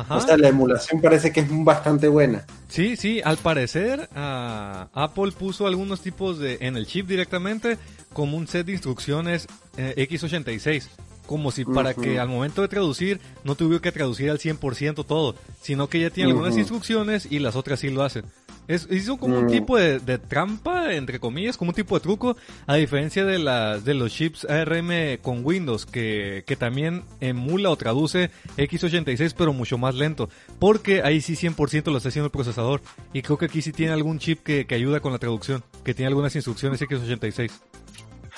Ajá. 0.00 0.16
O 0.16 0.20
sea, 0.20 0.36
la 0.36 0.48
emulación 0.48 1.00
parece 1.00 1.32
que 1.32 1.40
es 1.40 1.46
bastante 1.50 2.08
buena. 2.08 2.44
Sí, 2.68 2.96
sí, 2.96 3.20
al 3.24 3.36
parecer 3.36 4.08
ah, 4.14 4.88
Apple 4.92 5.32
puso 5.32 5.66
algunos 5.66 6.00
tipos 6.00 6.38
de 6.38 6.58
en 6.60 6.76
el 6.76 6.86
chip 6.86 7.06
directamente 7.06 7.78
como 8.12 8.36
un 8.36 8.46
set 8.46 8.66
de 8.66 8.72
instrucciones 8.72 9.46
eh, 9.76 9.94
x86, 10.08 10.88
como 11.26 11.50
si 11.50 11.64
para 11.64 11.94
que 11.94 12.18
al 12.18 12.28
momento 12.28 12.62
de 12.62 12.68
traducir 12.68 13.20
no 13.44 13.54
tuviera 13.54 13.82
que 13.82 13.92
traducir 13.92 14.30
al 14.30 14.38
100% 14.38 15.04
todo, 15.06 15.34
sino 15.60 15.88
que 15.88 16.00
ya 16.00 16.10
tiene 16.10 16.30
algunas 16.30 16.56
instrucciones 16.56 17.26
y 17.30 17.40
las 17.40 17.56
otras 17.56 17.80
sí 17.80 17.90
lo 17.90 18.02
hacen. 18.02 18.24
Es, 18.66 18.88
hizo 18.90 19.18
como 19.18 19.38
un 19.38 19.44
Mm. 19.46 19.50
tipo 19.50 19.76
de, 19.76 19.98
de 20.00 20.16
trampa, 20.18 20.94
entre 20.94 21.20
comillas, 21.20 21.56
como 21.58 21.70
un 21.70 21.74
tipo 21.74 21.94
de 21.96 22.00
truco, 22.00 22.36
a 22.66 22.76
diferencia 22.76 23.24
de, 23.24 23.38
la, 23.38 23.78
de 23.78 23.92
los 23.94 24.10
chips 24.12 24.46
ARM 24.48 25.18
con 25.20 25.44
Windows, 25.44 25.84
que, 25.84 26.44
que 26.46 26.56
también 26.56 27.02
emula 27.20 27.68
o 27.70 27.76
traduce 27.76 28.30
x86, 28.56 29.34
pero 29.36 29.52
mucho 29.52 29.76
más 29.76 29.94
lento. 29.94 30.30
Porque 30.58 31.02
ahí 31.02 31.20
sí 31.20 31.34
100% 31.34 31.90
lo 31.90 31.98
está 31.98 32.08
haciendo 32.08 32.26
el 32.26 32.30
procesador. 32.32 32.80
Y 33.12 33.20
creo 33.22 33.36
que 33.36 33.44
aquí 33.46 33.60
sí 33.60 33.72
tiene 33.72 33.92
algún 33.92 34.18
chip 34.18 34.42
que, 34.42 34.66
que 34.66 34.74
ayuda 34.74 35.00
con 35.00 35.12
la 35.12 35.18
traducción, 35.18 35.62
que 35.84 35.92
tiene 35.92 36.08
algunas 36.08 36.34
instrucciones 36.34 36.80
x86. 36.80 37.50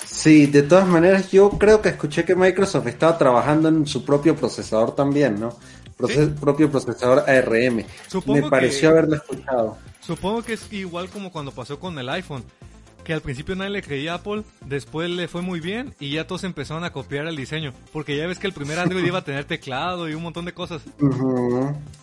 Sí, 0.05 0.45
de 0.45 0.61
todas 0.63 0.87
maneras, 0.87 1.31
yo 1.31 1.49
creo 1.51 1.81
que 1.81 1.89
escuché 1.89 2.23
que 2.23 2.35
Microsoft 2.35 2.85
estaba 2.87 3.17
trabajando 3.17 3.67
en 3.69 3.87
su 3.87 4.05
propio 4.05 4.35
procesador 4.35 4.93
también, 4.95 5.39
¿no? 5.39 5.57
Propio 6.39 6.69
procesador 6.69 7.23
ARM. 7.27 7.83
Supongo 8.07 8.41
Me 8.43 8.49
pareció 8.49 8.81
que- 8.91 8.97
haberlo 8.97 9.15
escuchado. 9.15 9.77
Supongo 10.07 10.41
que 10.41 10.53
es 10.53 10.71
igual 10.71 11.09
como 11.09 11.33
cuando 11.33 11.51
pasó 11.51 11.79
con 11.81 11.99
el 11.99 12.07
iPhone. 12.07 12.45
Que 13.03 13.13
al 13.13 13.21
principio 13.21 13.55
nadie 13.55 13.71
le 13.71 13.81
creía 13.81 14.13
a 14.13 14.15
Apple, 14.15 14.43
después 14.65 15.09
le 15.09 15.27
fue 15.27 15.41
muy 15.41 15.59
bien 15.61 15.93
y 15.99 16.11
ya 16.11 16.27
todos 16.27 16.43
empezaron 16.43 16.83
a 16.83 16.91
copiar 16.91 17.25
el 17.27 17.35
diseño. 17.35 17.73
Porque 17.93 18.17
ya 18.17 18.25
ves 18.25 18.39
que 18.39 18.47
el 18.47 18.53
primer 18.53 18.79
Android 18.79 19.05
iba 19.05 19.19
a 19.19 19.23
tener 19.23 19.45
teclado 19.45 20.09
y 20.09 20.13
un 20.13 20.23
montón 20.23 20.45
de 20.45 20.53
cosas. 20.53 20.81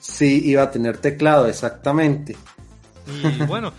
Sí, 0.00 0.42
iba 0.44 0.62
a 0.62 0.70
tener 0.70 0.98
teclado, 0.98 1.46
exactamente. 1.46 2.36
Y 3.06 3.42
bueno, 3.44 3.72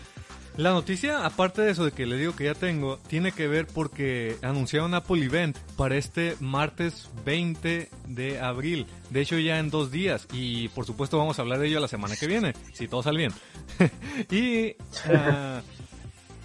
la 0.57 0.71
noticia, 0.71 1.25
aparte 1.25 1.61
de 1.61 1.71
eso 1.71 1.83
de 1.83 1.91
que 1.91 2.05
le 2.05 2.17
digo 2.17 2.35
que 2.35 2.45
ya 2.45 2.53
tengo, 2.53 2.97
tiene 3.07 3.31
que 3.33 3.47
ver 3.47 3.67
porque 3.67 4.37
anunciaron 4.41 4.93
Apple 4.93 5.23
Event 5.23 5.57
para 5.75 5.97
este 5.97 6.35
martes 6.39 7.09
20 7.25 7.89
de 8.07 8.39
abril. 8.39 8.87
De 9.09 9.21
hecho, 9.21 9.37
ya 9.37 9.59
en 9.59 9.69
dos 9.69 9.91
días. 9.91 10.27
Y 10.31 10.69
por 10.69 10.85
supuesto, 10.85 11.17
vamos 11.17 11.37
a 11.37 11.41
hablar 11.41 11.59
de 11.59 11.67
ello 11.67 11.79
la 11.79 11.87
semana 11.87 12.15
que 12.15 12.27
viene, 12.27 12.53
si 12.73 12.87
todo 12.87 13.03
sale 13.03 13.17
bien. 13.17 13.33
y 14.31 14.75
ah, 15.13 15.61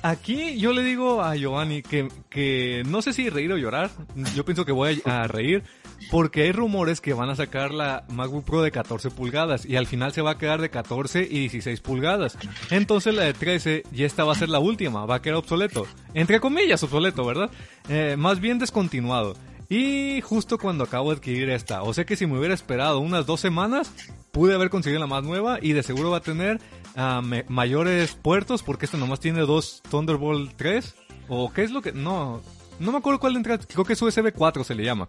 aquí 0.03 0.59
yo 0.59 0.73
le 0.73 0.83
digo 0.83 1.23
a 1.23 1.37
Giovanni 1.37 1.83
que, 1.83 2.09
que 2.29 2.83
no 2.87 3.03
sé 3.03 3.13
si 3.13 3.31
reír 3.31 3.53
o 3.53 3.59
llorar. 3.59 3.91
Yo 4.35 4.45
pienso 4.45 4.65
que 4.65 4.73
voy 4.73 5.01
a 5.05 5.29
reír. 5.29 5.63
Porque 6.11 6.43
hay 6.43 6.53
rumores 6.53 7.01
que 7.01 7.13
van 7.13 7.31
a 7.31 7.37
sacar 7.37 7.73
la 7.73 8.05
MacBook 8.09 8.45
Pro 8.45 8.63
de 8.63 8.71
14 8.71 9.11
pulgadas 9.11 9.67
y 9.67 9.77
al 9.77 9.87
final 9.87 10.13
se 10.13 10.23
va 10.23 10.33
a 10.33 10.39
quedar 10.39 10.61
de 10.61 10.71
14 10.71 11.27
y 11.31 11.41
16 11.41 11.81
pulgadas. 11.81 12.39
Entonces 12.71 13.15
la 13.15 13.25
de 13.25 13.35
13 13.35 13.85
ya 13.93 14.07
esta 14.07 14.25
va 14.25 14.33
a 14.33 14.37
ser 14.37 14.49
la 14.49 14.59
última, 14.59 15.07
va 15.07 15.17
a 15.17 15.23
quedar 15.23 15.37
obsoleto. 15.37 15.87
Entre 16.15 16.41
comillas 16.41 16.83
obsoleto, 16.83 17.25
¿verdad? 17.25 17.51
Eh, 17.89 18.17
más 18.19 18.41
bien 18.41 18.59
descontinuado. 18.59 19.35
Y 19.69 20.21
justo 20.23 20.59
cuando 20.59 20.83
acabo 20.83 21.11
de 21.11 21.19
adquirir 21.19 21.49
esta, 21.51 21.83
o 21.83 21.95
sea 21.95 22.05
que 22.05 22.17
si 22.17 22.27
me 22.27 22.37
hubiera 22.37 22.55
esperado 22.55 22.99
unas 22.99 23.25
dos 23.25 23.41
semanas, 23.41 23.93
pude 24.33 24.53
haber 24.53 24.69
conseguido 24.69 24.99
la 24.99 25.07
más 25.07 25.23
nueva 25.23 25.59
y 25.63 25.75
de 25.75 25.85
seguro 25.85 26.11
va 26.11 26.17
a 26.17 26.23
tener 26.23 26.61
ah, 26.97 27.23
mayores 27.47 28.17
puertos 28.17 28.65
porque 28.65 28.87
esta 28.87 28.99
nomás 28.99 29.21
tiene 29.21 29.43
dos 29.43 29.81
Thunderbolt 29.89 30.55
3. 30.57 30.95
¿O 31.29 31.53
qué 31.53 31.63
es 31.63 31.71
lo 31.71 31.83
que...? 31.83 31.93
No, 31.93 32.43
no 32.81 32.91
me 32.91 32.99
acuerdo 32.99 33.21
cuál 33.21 33.35
de 33.35 33.39
entrada, 33.39 33.65
creo 33.65 33.85
que 33.85 33.93
es 33.93 34.03
USB 34.03 34.33
4 34.33 34.65
se 34.65 34.75
le 34.75 34.83
llama. 34.83 35.07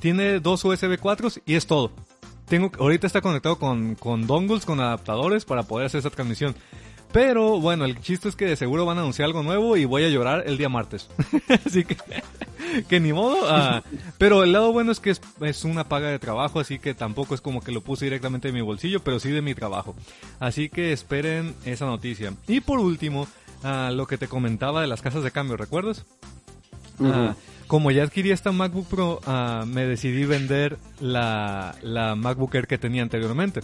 Tiene 0.00 0.40
dos 0.40 0.64
USB 0.64 0.98
4 0.98 1.28
y 1.46 1.54
es 1.54 1.66
todo. 1.66 1.90
Tengo, 2.46 2.70
ahorita 2.78 3.06
está 3.06 3.20
conectado 3.20 3.58
con, 3.58 3.94
con 3.94 4.26
dongles, 4.26 4.64
con 4.64 4.80
adaptadores 4.80 5.44
para 5.44 5.64
poder 5.64 5.86
hacer 5.86 5.98
esa 6.00 6.10
transmisión. 6.10 6.54
Pero 7.12 7.58
bueno, 7.58 7.84
el 7.86 8.00
chiste 8.00 8.28
es 8.28 8.36
que 8.36 8.44
de 8.44 8.56
seguro 8.56 8.84
van 8.84 8.98
a 8.98 9.00
anunciar 9.00 9.26
algo 9.26 9.42
nuevo 9.42 9.76
y 9.76 9.86
voy 9.86 10.04
a 10.04 10.08
llorar 10.08 10.44
el 10.46 10.58
día 10.58 10.68
martes. 10.68 11.08
así 11.66 11.84
que, 11.84 11.96
que 12.86 13.00
ni 13.00 13.12
modo. 13.12 13.38
ah, 13.48 13.82
pero 14.18 14.44
el 14.44 14.52
lado 14.52 14.72
bueno 14.72 14.92
es 14.92 15.00
que 15.00 15.10
es, 15.10 15.20
es 15.40 15.64
una 15.64 15.88
paga 15.88 16.08
de 16.08 16.18
trabajo, 16.18 16.60
así 16.60 16.78
que 16.78 16.92
tampoco 16.92 17.34
es 17.34 17.40
como 17.40 17.62
que 17.62 17.72
lo 17.72 17.80
puse 17.80 18.04
directamente 18.04 18.48
de 18.48 18.52
mi 18.52 18.60
bolsillo, 18.60 19.00
pero 19.00 19.18
sí 19.20 19.30
de 19.30 19.40
mi 19.40 19.54
trabajo. 19.54 19.94
Así 20.38 20.68
que 20.68 20.92
esperen 20.92 21.54
esa 21.64 21.86
noticia. 21.86 22.34
Y 22.46 22.60
por 22.60 22.78
último, 22.78 23.26
ah, 23.62 23.90
lo 23.92 24.06
que 24.06 24.18
te 24.18 24.28
comentaba 24.28 24.82
de 24.82 24.86
las 24.86 25.00
casas 25.00 25.24
de 25.24 25.30
cambio, 25.30 25.56
¿recuerdas? 25.56 26.04
Ah, 27.00 27.34
como 27.68 27.90
ya 27.92 28.02
adquirí 28.02 28.32
esta 28.32 28.50
MacBook 28.50 28.88
Pro, 28.88 29.20
ah, 29.26 29.64
me 29.66 29.84
decidí 29.84 30.24
vender 30.24 30.78
la, 31.00 31.76
la 31.82 32.16
MacBook 32.16 32.54
Air 32.54 32.66
que 32.66 32.78
tenía 32.78 33.02
anteriormente. 33.02 33.60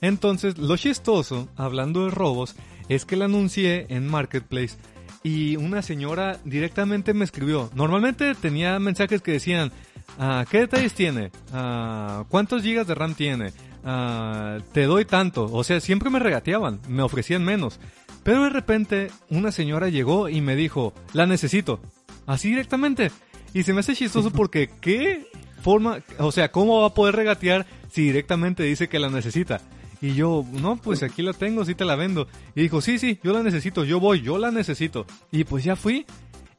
Entonces, 0.00 0.58
lo 0.58 0.76
chistoso, 0.76 1.48
hablando 1.56 2.04
de 2.04 2.10
robos, 2.10 2.56
es 2.88 3.06
que 3.06 3.16
la 3.16 3.24
anuncié 3.24 3.86
en 3.88 4.06
Marketplace 4.06 4.76
y 5.22 5.56
una 5.56 5.80
señora 5.80 6.38
directamente 6.44 7.14
me 7.14 7.24
escribió. 7.24 7.70
Normalmente 7.74 8.34
tenía 8.34 8.78
mensajes 8.78 9.22
que 9.22 9.32
decían, 9.32 9.72
ah, 10.18 10.44
¿qué 10.50 10.58
detalles 10.58 10.92
tiene? 10.92 11.30
Ah, 11.52 12.24
¿Cuántos 12.28 12.62
gigas 12.62 12.86
de 12.86 12.94
RAM 12.94 13.14
tiene? 13.14 13.52
Ah, 13.84 14.58
te 14.72 14.84
doy 14.84 15.06
tanto. 15.06 15.48
O 15.50 15.64
sea, 15.64 15.80
siempre 15.80 16.10
me 16.10 16.18
regateaban, 16.18 16.80
me 16.88 17.02
ofrecían 17.02 17.42
menos. 17.44 17.80
Pero 18.22 18.44
de 18.44 18.50
repente 18.50 19.10
una 19.30 19.50
señora 19.50 19.88
llegó 19.88 20.28
y 20.28 20.40
me 20.40 20.56
dijo, 20.56 20.92
la 21.14 21.26
necesito. 21.26 21.80
Así 22.26 22.50
directamente. 22.50 23.10
Y 23.54 23.62
se 23.62 23.72
me 23.72 23.80
hace 23.80 23.94
chistoso 23.94 24.30
porque 24.30 24.68
qué 24.80 25.30
forma, 25.62 26.02
o 26.18 26.30
sea, 26.32 26.50
¿cómo 26.52 26.80
va 26.80 26.88
a 26.88 26.94
poder 26.94 27.16
regatear 27.16 27.64
si 27.90 28.02
directamente 28.02 28.62
dice 28.64 28.88
que 28.88 28.98
la 28.98 29.08
necesita? 29.08 29.60
Y 30.02 30.14
yo, 30.14 30.44
no, 30.52 30.76
pues 30.76 31.02
aquí 31.02 31.22
la 31.22 31.32
tengo, 31.32 31.64
sí 31.64 31.74
te 31.74 31.84
la 31.86 31.96
vendo. 31.96 32.26
Y 32.54 32.62
dijo, 32.62 32.82
sí, 32.82 32.98
sí, 32.98 33.18
yo 33.22 33.32
la 33.32 33.42
necesito, 33.42 33.84
yo 33.84 34.00
voy, 34.00 34.20
yo 34.20 34.36
la 34.36 34.50
necesito. 34.50 35.06
Y 35.32 35.44
pues 35.44 35.64
ya 35.64 35.76
fui. 35.76 36.04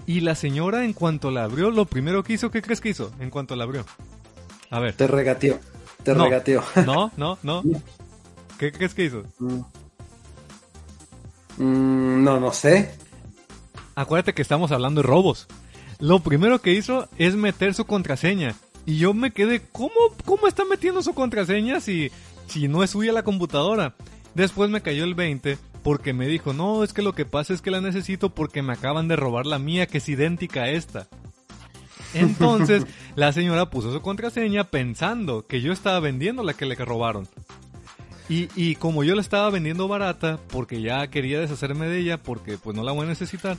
Y 0.07 0.21
la 0.21 0.33
señora 0.35 0.85
en 0.85 0.93
cuanto 0.93 1.29
la 1.31 1.43
abrió, 1.43 1.69
lo 1.69 1.85
primero 1.85 2.23
que 2.23 2.33
hizo, 2.33 2.49
¿qué 2.49 2.61
crees 2.61 2.79
que 2.81 2.89
hizo? 2.89 3.11
En 3.19 3.29
cuanto 3.29 3.55
la 3.55 3.65
abrió. 3.65 3.85
A 4.71 4.79
ver. 4.79 4.95
Te 4.95 5.05
regateó. 5.07 5.59
Te 6.03 6.15
No. 6.15 6.23
regateó. 6.23 6.63
No, 6.85 7.11
no, 7.17 7.37
no. 7.43 7.61
¿Qué 8.57 8.71
crees 8.71 8.93
que 8.93 9.05
hizo? 9.05 9.23
Mm. 9.39 9.59
Mm, 11.57 12.23
no, 12.23 12.39
no 12.39 12.51
sé. 12.51 12.95
Acuérdate 13.95 14.33
que 14.33 14.41
estamos 14.41 14.71
hablando 14.71 15.01
de 15.01 15.07
robos. 15.07 15.47
Lo 15.99 16.19
primero 16.19 16.61
que 16.61 16.73
hizo 16.73 17.07
es 17.17 17.35
meter 17.35 17.73
su 17.73 17.85
contraseña. 17.85 18.55
Y 18.85 18.97
yo 18.97 19.13
me 19.13 19.31
quedé, 19.31 19.61
¿cómo, 19.71 19.91
cómo 20.25 20.47
está 20.47 20.63
metiendo 20.65 21.01
su 21.01 21.13
contraseña 21.13 21.79
si, 21.79 22.11
si 22.47 22.67
no 22.67 22.83
es 22.83 22.91
suya 22.91 23.13
la 23.13 23.23
computadora? 23.23 23.95
Después 24.35 24.69
me 24.69 24.81
cayó 24.81 25.05
el 25.05 25.15
20 25.15 25.57
porque 25.81 26.13
me 26.13 26.27
dijo, 26.27 26.53
no, 26.53 26.83
es 26.83 26.93
que 26.93 27.01
lo 27.01 27.13
que 27.13 27.25
pasa 27.25 27.53
es 27.53 27.61
que 27.61 27.71
la 27.71 27.81
necesito 27.81 28.33
porque 28.33 28.61
me 28.61 28.73
acaban 28.73 29.07
de 29.07 29.15
robar 29.15 29.45
la 29.45 29.59
mía 29.59 29.87
que 29.87 29.99
es 29.99 30.09
idéntica 30.09 30.63
a 30.63 30.69
esta. 30.69 31.07
Entonces 32.13 32.85
la 33.15 33.31
señora 33.31 33.69
puso 33.69 33.91
su 33.91 34.01
contraseña 34.01 34.65
pensando 34.65 35.45
que 35.47 35.61
yo 35.61 35.71
estaba 35.71 35.99
vendiendo 35.99 36.43
la 36.43 36.53
que 36.53 36.65
le 36.65 36.75
robaron. 36.75 37.27
Y, 38.27 38.49
y 38.55 38.75
como 38.75 39.03
yo 39.03 39.13
la 39.13 39.21
estaba 39.21 39.49
vendiendo 39.51 39.87
barata, 39.87 40.39
porque 40.49 40.81
ya 40.81 41.07
quería 41.07 41.39
deshacerme 41.39 41.87
de 41.87 41.99
ella, 41.99 42.17
porque 42.17 42.57
pues 42.57 42.75
no 42.75 42.83
la 42.83 42.91
voy 42.91 43.05
a 43.05 43.09
necesitar, 43.09 43.57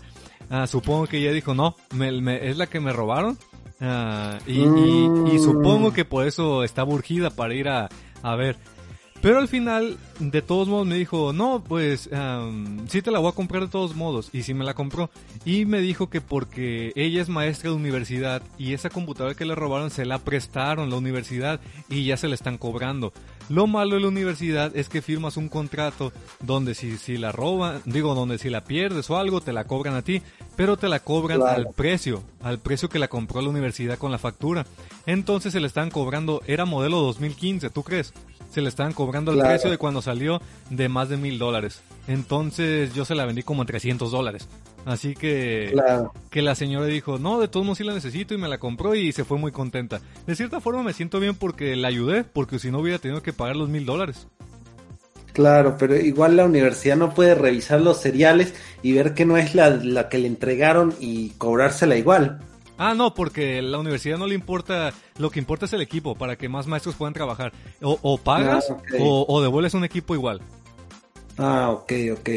ah, 0.51 0.67
supongo 0.67 1.07
que 1.07 1.19
ella 1.19 1.33
dijo, 1.33 1.55
no, 1.55 1.77
me- 1.95 2.13
me- 2.21 2.49
es 2.49 2.57
la 2.57 2.67
que 2.67 2.81
me 2.81 2.93
robaron. 2.93 3.39
ah, 3.81 4.39
y, 4.47 4.61
y- 4.61 5.05
y 5.27 5.39
Mm. 5.39 5.45
supongo 5.45 5.93
que 5.93 6.05
por 6.07 6.27
eso 6.27 6.65
estaba 6.65 6.93
urgida 6.95 7.31
para 7.31 7.55
ir 7.55 7.69
a, 7.69 7.89
a 8.23 8.37
ver. 8.37 8.57
Pero 9.23 9.39
al 9.39 9.49
final, 9.49 9.97
de 10.21 10.41
todos 10.43 10.69
modos, 10.69 10.87
me 10.87 10.95
dijo, 10.95 11.33
no, 11.33 11.65
pues 11.67 12.09
am, 12.13 12.87
sí 12.89 13.03
te 13.03 13.11
la 13.11 13.19
voy 13.19 13.31
a 13.31 13.35
comprar 13.35 13.63
de 13.63 13.69
todos 13.69 13.97
modos. 13.97 14.29
Y 14.33 14.43
sí 14.43 14.55
me 14.55 14.65
la 14.65 14.75
compró. 14.75 15.11
Y 15.45 15.65
me 15.65 15.81
dijo 15.81 16.09
que 16.11 16.21
porque 16.21 16.93
ella 16.95 17.23
es 17.23 17.29
maestra 17.29 17.71
de 17.71 17.77
universidad 17.77 18.43
y 18.59 18.73
esa 18.75 18.89
computadora 18.91 19.35
que 19.35 19.45
le 19.47 19.55
robaron 19.57 19.91
se 19.91 20.05
la 20.07 20.19
prestaron 20.19 20.91
la 20.91 20.97
universidad 20.97 21.61
y 21.89 22.05
ya 22.05 22.17
se 22.17 22.29
la 22.29 22.35
están 22.35 22.57
cobrando. 22.59 23.13
Lo 23.49 23.67
malo 23.67 23.95
de 23.95 24.01
la 24.01 24.09
universidad 24.09 24.77
es 24.77 24.89
que 24.89 25.03
firmas 25.03 25.37
un 25.37 25.49
contrato 25.49 26.13
donde 26.41 26.75
si, 26.75 26.97
si 26.99 27.17
la 27.17 27.31
roban, 27.33 27.81
digo, 27.85 28.15
donde 28.15 28.39
si 28.39 28.51
la 28.51 28.65
pierdes 28.65 29.09
o 29.11 29.17
algo, 29.19 29.41
te 29.41 29.53
la 29.53 29.65
cobran 29.65 29.95
a 29.95 30.03
ti, 30.03 30.21
pero 30.57 30.77
te 30.77 30.89
la 30.89 31.01
cobran 31.01 31.39
Claro. 31.39 31.57
al 31.69 31.75
precio, 31.75 32.23
al 32.43 32.59
precio 32.59 32.89
que 32.89 32.99
la 32.99 33.09
compró 33.09 33.41
la 33.41 33.49
universidad 33.49 33.99
con 33.99 34.11
la 34.13 34.19
factura. 34.19 34.67
Entonces 35.07 35.53
se 35.53 35.61
le 35.61 35.69
estaban 35.69 35.91
cobrando, 35.91 36.43
era 36.47 36.65
modelo 36.65 37.01
2015, 37.01 37.71
¿tú 37.71 37.83
crees? 37.85 38.13
Se 38.57 38.63
le 38.63 38.71
estaban 38.71 38.95
cobrando 38.95 39.33
el 39.33 39.37
Claro. 39.37 39.51
precio 39.51 39.71
de 39.71 39.77
cuando 39.77 40.01
salió 40.01 40.41
de 40.71 40.89
más 40.89 41.11
de 41.11 41.19
mil 41.19 41.39
dólares. 41.39 41.83
Entonces 42.09 42.95
yo 42.95 43.05
se 43.05 43.15
la 43.15 43.27
vendí 43.27 43.43
como 43.43 43.61
en 43.61 43.67
300 43.67 44.11
dólares. 44.11 44.49
Así 44.87 45.13
que, 45.13 45.69
Claro. 45.75 46.15
que 46.31 46.41
la 46.41 46.55
señora 46.55 46.87
dijo, 46.87 47.19
no, 47.19 47.39
de 47.39 47.49
todos 47.49 47.67
modos 47.67 47.77
sí 47.77 47.85
la 47.85 47.93
necesito 47.93 48.33
y 48.33 48.39
me 48.39 48.49
la 48.49 48.57
compró 48.57 48.95
y 48.95 49.13
se 49.13 49.27
fue 49.27 49.37
muy 49.37 49.53
contenta. 49.53 50.01
De 50.27 50.35
cierta 50.35 50.63
forma 50.63 50.83
me 50.83 50.95
siento 50.95 51.21
bien 51.21 51.35
porque 51.35 51.77
la 51.77 51.89
ayudé, 51.89 52.25
porque 52.25 52.59
si 52.59 52.71
no 52.71 52.79
hubiera 52.79 52.99
tenido 52.99 53.21
que 53.23 53.35
pagar 53.35 53.57
los 53.57 53.69
mil 53.69 53.85
dólares. 53.85 54.27
Claro, 55.35 55.77
pero 55.79 55.95
igual 55.95 56.37
la 56.37 56.47
universidad 56.47 56.97
no 56.97 57.13
puede 57.13 57.35
revisar 57.35 57.83
los 57.83 58.01
seriales 58.01 58.55
y 58.83 58.95
ver 58.95 59.13
que 59.13 59.27
no 59.27 59.37
es 59.37 59.55
la, 59.55 59.69
la 59.69 60.09
que 60.09 60.17
le 60.17 60.29
entregaron 60.29 60.95
y 60.99 61.29
cobrársela 61.37 61.95
igual. 61.99 62.41
Ah, 62.79 62.95
no, 62.95 63.15
porque 63.15 63.63
la 63.63 63.79
universidad 63.79 64.19
no 64.19 64.27
le 64.27 64.35
importa, 64.35 64.93
lo 65.19 65.31
que 65.31 65.39
importa 65.39 65.65
es 65.65 65.73
el 65.73 65.81
equipo, 65.81 66.15
para 66.15 66.37
que 66.37 66.49
más 66.49 66.67
maestros 66.67 66.95
puedan 66.95 67.15
trabajar. 67.15 67.53
O, 67.81 67.99
o 68.03 68.19
pagas 68.19 68.67
Ah, 68.71 68.77
o, 68.99 69.25
o 69.29 69.43
devuelves 69.43 69.75
un 69.75 69.85
equipo 69.85 70.15
igual. 70.15 70.41
Ah, 71.39 71.71
ok, 71.71 71.93
ok. 72.19 72.29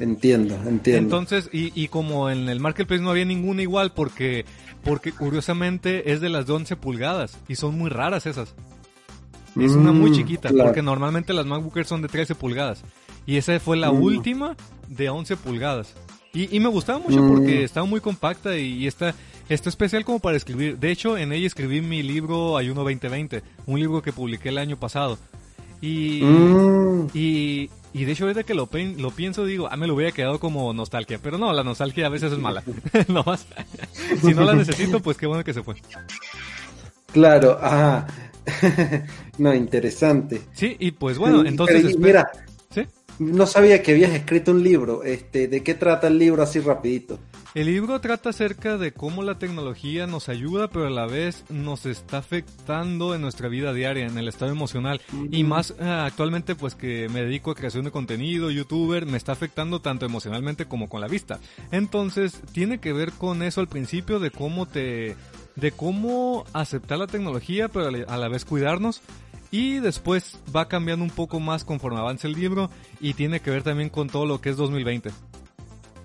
Entiendo, 0.00 0.54
entiendo. 0.66 0.98
Entonces, 1.16 1.48
y, 1.52 1.70
y 1.80 1.86
como 1.88 2.28
en 2.28 2.48
el 2.48 2.58
marketplace 2.58 3.00
no 3.02 3.10
había 3.10 3.24
ninguna 3.24 3.62
igual, 3.62 3.92
porque, 3.92 4.44
porque 4.82 5.12
curiosamente 5.12 6.12
es 6.12 6.20
de 6.20 6.28
las 6.28 6.46
de 6.48 6.52
11 6.54 6.74
pulgadas 6.76 7.38
y 7.46 7.54
son 7.54 7.78
muy 7.78 7.90
raras 7.90 8.26
esas. 8.26 8.54
Es 9.56 9.72
una 9.76 9.92
muy 9.92 10.10
Mm, 10.10 10.14
chiquita, 10.14 10.48
claro. 10.48 10.64
porque 10.70 10.82
normalmente 10.82 11.32
las 11.32 11.46
MacBook 11.46 11.76
Air 11.76 11.86
son 11.86 12.02
de 12.02 12.08
13 12.08 12.34
pulgadas. 12.34 12.82
Y 13.24 13.36
esa 13.36 13.58
fue 13.60 13.76
la 13.76 13.92
Mm. 13.92 14.02
última 14.02 14.56
de 14.88 15.08
11 15.10 15.36
pulgadas. 15.36 15.94
Y, 16.32 16.54
y 16.56 16.58
me 16.58 16.68
gustaba 16.68 16.98
mucho 16.98 17.22
Mm. 17.22 17.28
porque 17.28 17.62
estaba 17.62 17.86
muy 17.86 18.00
compacta 18.00 18.56
y, 18.58 18.82
y 18.82 18.86
está, 18.88 19.14
está 19.48 19.68
especial 19.68 20.04
como 20.04 20.18
para 20.20 20.36
escribir. 20.36 20.78
De 20.78 20.90
hecho, 20.90 21.16
en 21.18 21.32
ella 21.32 21.46
escribí 21.46 21.80
mi 21.80 22.02
libro 22.02 22.56
Ayuno 22.56 22.82
2020, 22.82 23.42
un 23.66 23.78
libro 23.80 24.02
que 24.02 24.12
publiqué 24.12 24.48
el 24.50 24.58
año 24.58 24.78
pasado. 24.78 25.18
Y, 25.80 26.22
Mm, 26.22 27.08
y, 27.12 27.68
y 27.92 28.04
de 28.04 28.12
hecho 28.12 28.24
ahorita 28.24 28.44
que 28.44 28.54
lo, 28.54 28.66
pienso 28.66 29.44
digo, 29.44 29.68
ah, 29.70 29.76
me 29.76 29.86
lo 29.86 29.94
hubiera 29.94 30.12
quedado 30.12 30.40
como 30.40 30.72
nostalgia. 30.72 31.18
Pero 31.22 31.36
no, 31.36 31.52
la 31.52 31.62
nostalgia 31.62 32.06
a 32.06 32.10
veces 32.10 32.32
es 32.32 32.38
mala. 32.38 32.62
no 33.08 33.22
más. 33.24 33.46
si 34.22 34.32
no 34.32 34.44
la 34.44 34.54
necesito, 34.54 35.00
pues 35.00 35.16
qué 35.18 35.26
bueno 35.26 35.44
que 35.44 35.52
se 35.52 35.62
fue. 35.62 35.74
claro, 37.12 37.58
ah. 37.60 38.06
no, 39.38 39.54
interesante. 39.54 40.42
Sí, 40.52 40.76
y 40.78 40.90
pues 40.92 41.18
bueno, 41.18 41.44
Y- 41.44 41.48
entonces... 41.48 41.98
mira, 41.98 42.30
¿Sí? 42.70 42.82
no 43.18 43.46
sabía 43.46 43.82
que 43.82 43.92
habías 43.92 44.12
escrito 44.12 44.50
un 44.52 44.62
libro. 44.62 45.02
Este, 45.02 45.48
¿de 45.48 45.62
qué 45.62 45.74
trata 45.74 46.06
el 46.08 46.18
libro 46.18 46.42
así 46.42 46.60
rapidito? 46.60 47.18
El 47.54 47.66
libro 47.66 48.00
trata 48.00 48.30
acerca 48.30 48.78
de 48.78 48.92
cómo 48.92 49.22
la 49.22 49.38
tecnología 49.38 50.08
nos 50.08 50.28
ayuda, 50.28 50.68
pero 50.68 50.88
a 50.88 50.90
la 50.90 51.06
vez 51.06 51.44
nos 51.50 51.86
está 51.86 52.18
afectando 52.18 53.14
en 53.14 53.20
nuestra 53.20 53.48
vida 53.48 53.72
diaria, 53.72 54.06
en 54.06 54.18
el 54.18 54.26
estado 54.26 54.50
emocional. 54.50 55.00
Y 55.30 55.44
más 55.44 55.70
eh, 55.78 55.84
actualmente, 55.84 56.56
pues 56.56 56.74
que 56.74 57.08
me 57.10 57.22
dedico 57.22 57.52
a 57.52 57.54
creación 57.54 57.84
de 57.84 57.92
contenido, 57.92 58.50
youtuber, 58.50 59.06
me 59.06 59.16
está 59.16 59.30
afectando 59.32 59.80
tanto 59.80 60.04
emocionalmente 60.04 60.66
como 60.66 60.88
con 60.88 61.00
la 61.00 61.06
vista. 61.06 61.38
Entonces, 61.70 62.40
tiene 62.52 62.78
que 62.80 62.92
ver 62.92 63.12
con 63.12 63.40
eso 63.44 63.60
al 63.60 63.68
principio 63.68 64.18
de 64.18 64.32
cómo 64.32 64.66
te, 64.66 65.14
de 65.54 65.70
cómo 65.70 66.44
aceptar 66.54 66.98
la 66.98 67.06
tecnología, 67.06 67.68
pero 67.68 67.86
a 67.86 67.90
la- 67.92 68.04
a 68.08 68.16
la 68.16 68.26
vez 68.28 68.44
cuidarnos. 68.44 69.00
Y 69.52 69.78
después 69.78 70.40
va 70.54 70.66
cambiando 70.66 71.04
un 71.04 71.10
poco 71.12 71.38
más 71.38 71.64
conforme 71.64 72.00
avance 72.00 72.26
el 72.26 72.32
libro 72.32 72.68
y 73.00 73.14
tiene 73.14 73.38
que 73.38 73.50
ver 73.52 73.62
también 73.62 73.90
con 73.90 74.08
todo 74.08 74.26
lo 74.26 74.40
que 74.40 74.50
es 74.50 74.56
2020. 74.56 75.12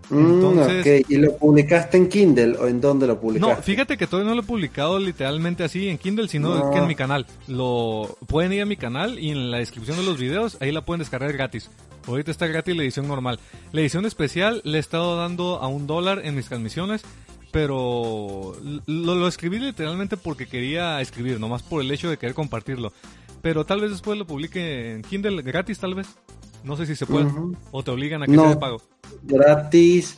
Mm, 0.10 0.34
Entonces-. 0.34 1.05
¿Y 1.10 1.18
lo 1.18 1.38
publicaste 1.38 1.97
en 1.97 2.10
Kindle 2.10 2.57
o 2.57 2.68
en 2.68 2.82
dónde 2.82 3.05
lo 3.07 3.20
publicaste? 3.20 3.55
No, 3.55 3.62
fíjate 3.62 3.97
que 3.97 4.07
todavía 4.07 4.30
no 4.30 4.36
lo 4.36 4.41
he 4.41 4.45
publicado 4.45 4.97
literalmente 4.99 5.64
así 5.64 5.88
en 5.88 5.97
Kindle, 5.97 6.28
sino 6.28 6.55
No. 6.57 6.72
que 6.72 6.80
en 6.80 6.88
mi 6.88 6.95
canal. 6.95 7.26
Lo 7.47 8.18
pueden 8.28 8.53
ir 8.53 8.62
a 8.62 8.66
mi 8.66 8.76
canal 8.78 9.20
y 9.20 9.30
en 9.32 9.51
la 9.51 9.57
descripción 9.60 9.97
de 9.97 10.03
los 10.03 10.18
videos 10.20 10.57
ahí 10.62 10.72
la 10.72 10.84
pueden 10.86 10.99
descargar 10.99 11.32
gratis. 11.34 11.70
Ahorita 12.07 12.32
está 12.32 12.47
gratis 12.47 12.76
la 12.76 12.84
edición 12.84 13.07
normal. 13.07 13.39
La 13.72 13.82
edición 13.82 14.05
especial 14.05 14.62
le 14.64 14.78
he 14.78 14.80
estado 14.80 15.16
dando 15.16 15.57
a 15.62 15.68
un 15.68 15.86
dólar 15.86 16.22
en 16.24 16.36
mis 16.36 16.47
transmisiones, 16.47 17.03
pero 17.51 18.53
lo, 18.88 19.16
lo 19.16 19.28
escribí 19.28 19.60
literalmente 19.60 20.18
porque 20.18 20.47
quería 20.47 21.01
escribir, 21.01 21.39
nomás 21.39 21.62
por 21.64 21.82
el 21.82 21.91
hecho 21.91 22.10
de 22.10 22.18
querer 22.18 22.34
compartirlo. 22.36 22.93
Pero 23.41 23.66
tal 23.66 23.82
vez 23.82 23.91
después 23.91 24.18
lo 24.18 24.26
publique 24.28 24.93
en 24.95 25.01
Kindle 25.03 25.41
gratis, 25.41 25.80
tal 25.80 25.95
vez. 25.95 26.07
No 26.64 26.76
sé 26.76 26.86
si 26.86 26.95
se 26.95 27.05
puede. 27.05 27.28
O 27.72 27.84
te 27.84 27.91
obligan 27.91 28.24
a 28.24 28.26
que 28.26 28.32
No. 28.34 28.41
sea 28.43 28.49
de 28.51 28.57
pago. 28.57 28.82
Gratis. 29.24 30.18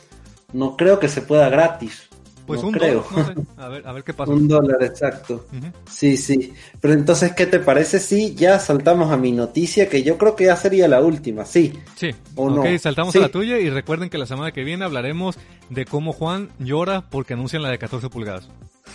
No 0.52 0.76
creo 0.76 0.98
que 0.98 1.08
se 1.08 1.22
pueda 1.22 1.48
gratis. 1.48 2.08
Pues 2.46 2.60
no 2.60 2.68
un 2.68 2.74
creo. 2.74 3.06
dólar, 3.08 3.36
no 3.36 3.42
sé. 3.42 3.48
A 3.62 3.68
ver, 3.68 3.86
a 3.86 3.92
ver 3.92 4.02
qué 4.02 4.12
pasa. 4.12 4.32
Un 4.32 4.48
dólar, 4.48 4.82
exacto. 4.82 5.46
Sí, 5.88 6.16
sí. 6.16 6.52
Pero 6.80 6.94
entonces, 6.94 7.32
¿qué 7.36 7.46
te 7.46 7.60
parece 7.60 8.00
si 8.00 8.34
ya 8.34 8.58
saltamos 8.58 9.12
a 9.12 9.16
mi 9.16 9.30
noticia? 9.30 9.88
Que 9.88 10.02
yo 10.02 10.18
creo 10.18 10.34
que 10.34 10.46
ya 10.46 10.56
sería 10.56 10.88
la 10.88 11.00
última, 11.00 11.44
sí. 11.44 11.72
Sí, 11.94 12.10
¿O 12.34 12.50
ok, 12.52 12.64
no? 12.66 12.78
saltamos 12.80 13.12
Sí. 13.12 13.18
a 13.18 13.22
la 13.22 13.28
tuya 13.28 13.58
y 13.60 13.70
recuerden 13.70 14.10
que 14.10 14.18
la 14.18 14.26
semana 14.26 14.50
que 14.50 14.64
viene 14.64 14.84
hablaremos 14.84 15.38
de 15.70 15.84
cómo 15.84 16.12
Juan 16.12 16.48
llora 16.58 17.08
porque 17.08 17.34
anuncian 17.34 17.62
la 17.62 17.70
de 17.70 17.78
14 17.78 18.08
pulgadas. 18.10 18.48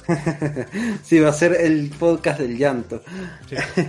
Sí, 1.04 1.20
va 1.20 1.30
a 1.30 1.34
ser 1.34 1.54
el 1.60 1.89
podcast 1.98 2.39
del 2.41 2.58
llanto. 2.58 3.02
Sí. 3.50 3.56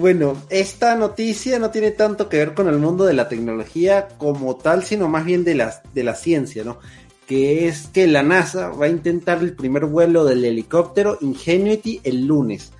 Bueno, 0.00 0.34
esta 0.48 0.96
noticia 0.96 1.58
no 1.58 1.70
tiene 1.70 1.90
tanto 1.90 2.30
que 2.30 2.38
ver 2.38 2.54
con 2.54 2.68
el 2.68 2.78
mundo 2.78 3.04
de 3.04 3.12
la 3.12 3.28
tecnología 3.28 4.08
como 4.16 4.56
tal, 4.56 4.82
sino 4.82 5.10
más 5.10 5.26
bien 5.26 5.44
de 5.44 5.54
la, 5.54 5.82
de 5.92 6.02
la 6.02 6.14
ciencia, 6.14 6.64
¿no? 6.64 6.78
Que 7.26 7.68
es 7.68 7.88
que 7.88 8.06
la 8.06 8.22
NASA 8.22 8.70
va 8.70 8.86
a 8.86 8.88
intentar 8.88 9.40
el 9.40 9.52
primer 9.52 9.84
vuelo 9.84 10.24
del 10.24 10.42
helicóptero 10.42 11.18
Ingenuity 11.20 12.00
el 12.02 12.24
lunes. 12.24 12.72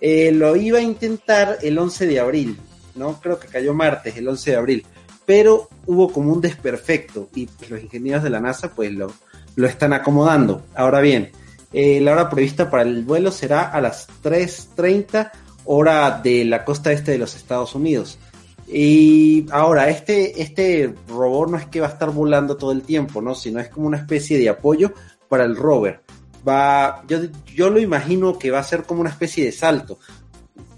Eh, 0.00 0.32
lo 0.32 0.56
iba 0.56 0.78
a 0.78 0.82
intentar 0.82 1.58
el 1.62 1.78
11 1.78 2.08
de 2.08 2.18
abril, 2.18 2.58
¿no? 2.96 3.20
Creo 3.20 3.38
que 3.38 3.46
cayó 3.46 3.72
martes, 3.72 4.16
el 4.16 4.26
11 4.26 4.50
de 4.50 4.56
abril. 4.56 4.86
Pero 5.24 5.68
hubo 5.86 6.12
como 6.12 6.32
un 6.32 6.40
desperfecto 6.40 7.28
y 7.36 7.46
pues, 7.46 7.70
los 7.70 7.80
ingenieros 7.84 8.24
de 8.24 8.30
la 8.30 8.40
NASA 8.40 8.74
pues 8.74 8.90
lo, 8.90 9.12
lo 9.54 9.68
están 9.68 9.92
acomodando. 9.92 10.64
Ahora 10.74 11.00
bien, 11.00 11.30
eh, 11.72 12.00
la 12.00 12.14
hora 12.14 12.28
prevista 12.28 12.68
para 12.68 12.82
el 12.82 13.04
vuelo 13.04 13.30
será 13.30 13.62
a 13.62 13.80
las 13.80 14.08
3.30 14.24 15.30
hora 15.64 16.20
de 16.22 16.44
la 16.44 16.64
costa 16.64 16.92
este 16.92 17.12
de 17.12 17.18
los 17.18 17.34
Estados 17.34 17.74
Unidos. 17.74 18.18
Y 18.66 19.46
ahora, 19.50 19.88
este, 19.88 20.40
este 20.40 20.94
robot 21.08 21.50
no 21.50 21.56
es 21.58 21.66
que 21.66 21.80
va 21.80 21.88
a 21.88 21.90
estar 21.90 22.10
volando 22.10 22.56
todo 22.56 22.72
el 22.72 22.82
tiempo, 22.82 23.20
¿no? 23.20 23.34
Sino 23.34 23.60
es 23.60 23.68
como 23.68 23.86
una 23.86 23.98
especie 23.98 24.38
de 24.38 24.48
apoyo 24.48 24.92
para 25.28 25.44
el 25.44 25.56
rover. 25.56 26.00
Va, 26.46 27.02
yo, 27.06 27.18
yo 27.54 27.70
lo 27.70 27.78
imagino 27.78 28.38
que 28.38 28.50
va 28.50 28.60
a 28.60 28.64
ser 28.64 28.84
como 28.84 29.00
una 29.00 29.10
especie 29.10 29.44
de 29.44 29.52
salto. 29.52 29.98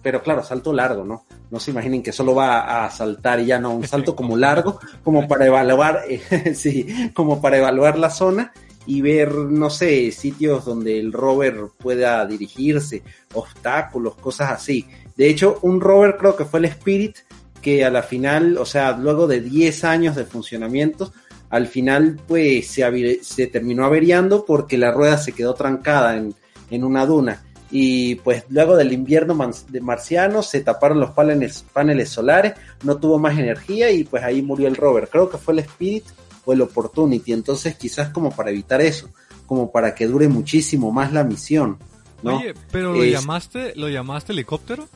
Pero 0.03 0.22
claro, 0.22 0.43
salto 0.43 0.72
largo, 0.72 1.05
¿no? 1.05 1.24
No 1.51 1.61
se 1.61 1.70
imaginen 1.70 2.03
que 2.03 2.12
solo 2.12 2.34
va 2.34 2.84
a 2.84 2.91
saltar 2.91 3.41
y 3.41 3.47
ya 3.47 3.59
no, 3.59 3.74
un 3.74 3.87
salto 3.87 4.16
como 4.16 4.37
largo, 4.37 4.80
como 5.05 5.26
para 5.28 5.47
evaluar, 5.47 6.03
eh, 6.09 6.55
sí, 6.55 7.11
como 7.14 7.41
para 7.41 7.59
evaluar 7.59 7.99
la 7.99 8.11
zona 8.11 8.53
y 8.87 9.01
ver, 9.01 9.34
no 9.34 9.68
sé, 9.68 10.11
sitios 10.12 10.64
donde 10.64 10.99
el 10.99 11.12
rover 11.12 11.57
pueda 11.76 12.24
dirigirse, 12.24 13.03
obstáculos, 13.34 14.14
cosas 14.16 14.53
así. 14.53 14.87
De 15.16 15.28
hecho, 15.28 15.59
un 15.62 15.80
rover 15.80 16.16
creo 16.16 16.37
que 16.37 16.45
fue 16.45 16.61
el 16.61 16.66
Spirit, 16.66 17.16
que 17.61 17.84
a 17.84 17.91
la 17.91 18.03
final, 18.03 18.59
o 18.59 18.64
sea, 18.64 18.97
luego 18.97 19.26
de 19.26 19.41
10 19.41 19.84
años 19.84 20.14
de 20.14 20.24
funcionamiento, 20.24 21.12
al 21.51 21.66
final 21.66 22.20
pues 22.26 22.68
se, 22.68 23.20
se 23.22 23.47
terminó 23.49 23.84
averiando 23.84 24.45
porque 24.45 24.78
la 24.78 24.93
rueda 24.93 25.18
se 25.18 25.32
quedó 25.32 25.55
trancada 25.55 26.16
en, 26.16 26.34
en 26.70 26.84
una 26.84 27.07
duna. 27.07 27.43
Y 27.70 28.16
pues 28.16 28.45
luego 28.49 28.76
del 28.76 28.93
invierno 28.93 29.37
de 29.68 29.80
marciano 29.80 30.43
se 30.43 30.61
taparon 30.61 31.01
los 31.01 31.11
paneles, 31.11 31.64
paneles 31.72 32.11
solares, 32.11 32.55
no 32.84 32.97
tuvo 32.99 33.18
más 33.18 33.37
energía 33.37 33.91
y 33.91 34.05
pues 34.05 34.22
ahí 34.22 34.43
murió 34.43 34.68
el 34.68 34.76
rover. 34.76 35.09
Creo 35.09 35.28
que 35.28 35.39
fue 35.39 35.55
el 35.55 35.61
Spirit 35.61 36.05
o 36.47 36.53
el 36.55 36.62
Opportunity. 36.62 37.34
Entonces 37.34 37.76
quizás 37.76 38.09
como 38.09 38.30
para 38.30 38.51
evitar 38.51 38.80
eso, 38.80 39.11
como 39.44 39.70
para 39.70 39.94
que 39.94 40.07
dure 40.07 40.28
muchísimo 40.28 40.90
más 40.90 41.12
la 41.12 41.24
misión. 41.24 41.76
¿no? 42.22 42.38
Oye, 42.38 42.55
pero 42.72 42.94
lo 42.94 43.05
llamaste, 43.05 43.74
lo 43.76 43.90
llamaste 43.90 44.32
helicóptero? 44.32 44.88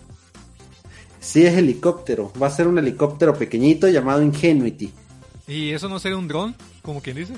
Sí, 1.21 1.45
es 1.45 1.55
helicóptero. 1.55 2.33
Va 2.43 2.47
a 2.47 2.51
ser 2.51 2.67
un 2.67 2.79
helicóptero 2.79 3.35
pequeñiñito 3.35 3.89
llamado 3.89 4.23
Ingenuity. 4.23 4.91
¿Y 5.47 5.73
eso 5.73 5.89
no 5.89 5.99
sería 5.99 6.17
un 6.17 6.29
dron, 6.29 6.55
como 6.81 7.03
quien 7.03 7.17
dice? 7.17 7.35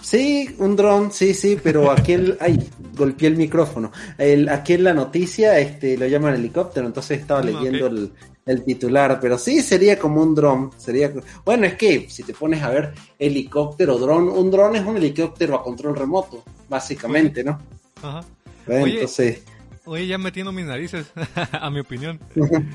Sí, 0.00 0.48
un 0.58 0.74
dron, 0.74 1.12
sí, 1.12 1.32
sí, 1.32 1.56
pero 1.62 1.92
aquí 1.92 2.14
el, 2.14 2.36
ay, 2.40 2.68
golpeé 2.96 3.28
el 3.28 3.36
micrófono. 3.36 3.92
El, 4.18 4.48
aquí 4.48 4.72
en 4.72 4.84
la 4.84 4.94
noticia, 4.94 5.58
este, 5.58 5.96
lo 5.96 6.06
llaman 6.06 6.34
helicóptero, 6.34 6.86
entonces 6.86 7.20
estaba 7.20 7.40
ah, 7.40 7.44
leyendo 7.44 7.86
el, 7.86 8.12
el, 8.46 8.64
titular, 8.64 9.18
pero 9.20 9.38
sí 9.38 9.62
sería 9.62 9.98
como 9.98 10.22
un 10.22 10.34
dron, 10.34 10.70
sería, 10.76 11.12
bueno, 11.44 11.66
es 11.66 11.74
que 11.74 12.08
si 12.08 12.22
te 12.22 12.34
pones 12.34 12.62
a 12.62 12.70
ver 12.70 12.92
helicóptero, 13.18 13.98
dron, 13.98 14.28
un 14.28 14.50
dron 14.50 14.76
es 14.76 14.84
un 14.84 14.96
helicóptero 14.96 15.56
a 15.56 15.62
control 15.62 15.96
remoto, 15.96 16.42
básicamente, 16.68 17.44
¿no? 17.44 17.58
Ajá. 18.02 18.24
Oye, 18.66 18.94
entonces, 18.94 19.42
oye, 19.84 20.06
ya 20.06 20.18
metiendo 20.18 20.52
mis 20.52 20.66
narices, 20.66 21.06
a 21.52 21.70
mi 21.70 21.80
opinión. 21.80 22.18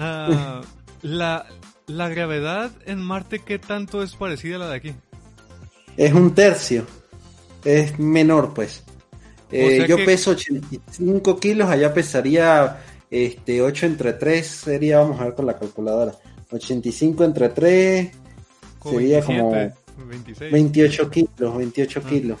Ah, 0.00 0.60
la, 1.02 1.44
la 1.88 2.08
gravedad 2.08 2.70
en 2.86 3.00
Marte, 3.00 3.40
¿qué 3.40 3.58
tanto 3.58 4.00
es 4.00 4.14
parecida 4.14 4.54
a 4.54 4.58
la 4.60 4.68
de 4.68 4.76
aquí? 4.76 4.94
Es 5.96 6.12
un 6.12 6.32
tercio. 6.36 6.86
Es 7.64 7.98
menor, 7.98 8.54
pues. 8.54 8.84
Eh, 9.50 9.86
yo 9.88 9.96
peso 10.04 10.32
85 10.32 11.40
kilos, 11.40 11.68
allá 11.68 11.92
pesaría 11.92 12.78
este 13.10 13.62
8 13.62 13.86
entre 13.86 14.12
3, 14.14 14.46
sería, 14.46 14.98
vamos 14.98 15.20
a 15.20 15.24
ver 15.24 15.34
con 15.34 15.46
la 15.46 15.58
calculadora. 15.58 16.14
85 16.50 17.24
entre 17.24 17.48
3 17.50 18.10
sería 18.82 19.22
como 19.22 19.52
28 20.50 21.10
kilos, 21.10 21.56
28 21.56 22.02
ah. 22.02 22.08
kilos. 22.08 22.38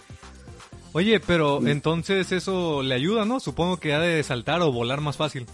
Oye, 0.92 1.20
pero 1.20 1.66
entonces 1.66 2.32
eso 2.32 2.82
le 2.82 2.94
ayuda, 2.94 3.24
¿no? 3.24 3.40
Supongo 3.40 3.76
que 3.76 3.92
ha 3.92 4.00
de 4.00 4.22
saltar 4.22 4.62
o 4.62 4.72
volar 4.72 5.00
más 5.00 5.16
fácil. 5.16 5.46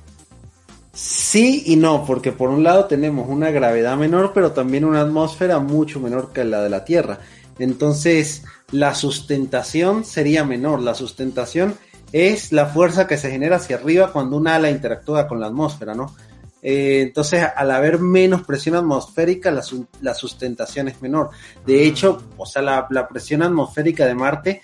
Sí 0.92 1.64
y 1.66 1.76
no, 1.76 2.04
porque 2.06 2.30
por 2.30 2.50
un 2.50 2.62
lado 2.62 2.84
tenemos 2.84 3.28
una 3.28 3.50
gravedad 3.50 3.96
menor, 3.96 4.32
pero 4.32 4.52
también 4.52 4.84
una 4.84 5.00
atmósfera 5.00 5.58
mucho 5.58 5.98
menor 5.98 6.32
que 6.32 6.44
la 6.44 6.62
de 6.62 6.70
la 6.70 6.84
Tierra. 6.84 7.18
Entonces, 7.58 8.44
la 8.70 8.94
sustentación 8.94 10.04
sería 10.04 10.44
menor. 10.44 10.80
La 10.80 10.94
sustentación 10.94 11.74
es 12.14 12.52
la 12.52 12.66
fuerza 12.66 13.08
que 13.08 13.16
se 13.16 13.28
genera 13.28 13.56
hacia 13.56 13.74
arriba 13.74 14.12
cuando 14.12 14.36
una 14.36 14.54
ala 14.54 14.70
interactúa 14.70 15.26
con 15.26 15.40
la 15.40 15.48
atmósfera, 15.48 15.96
¿no? 15.96 16.14
Eh, 16.62 17.02
entonces, 17.02 17.44
al 17.56 17.72
haber 17.72 17.98
menos 17.98 18.44
presión 18.44 18.76
atmosférica, 18.76 19.50
la, 19.50 20.14
sustentación 20.14 20.86
es 20.86 21.02
menor. 21.02 21.30
De 21.66 21.84
hecho, 21.84 22.22
o 22.36 22.46
sea, 22.46 22.62
la, 22.62 22.86
la, 22.88 23.08
presión 23.08 23.42
atmosférica 23.42 24.06
de 24.06 24.14
Marte 24.14 24.62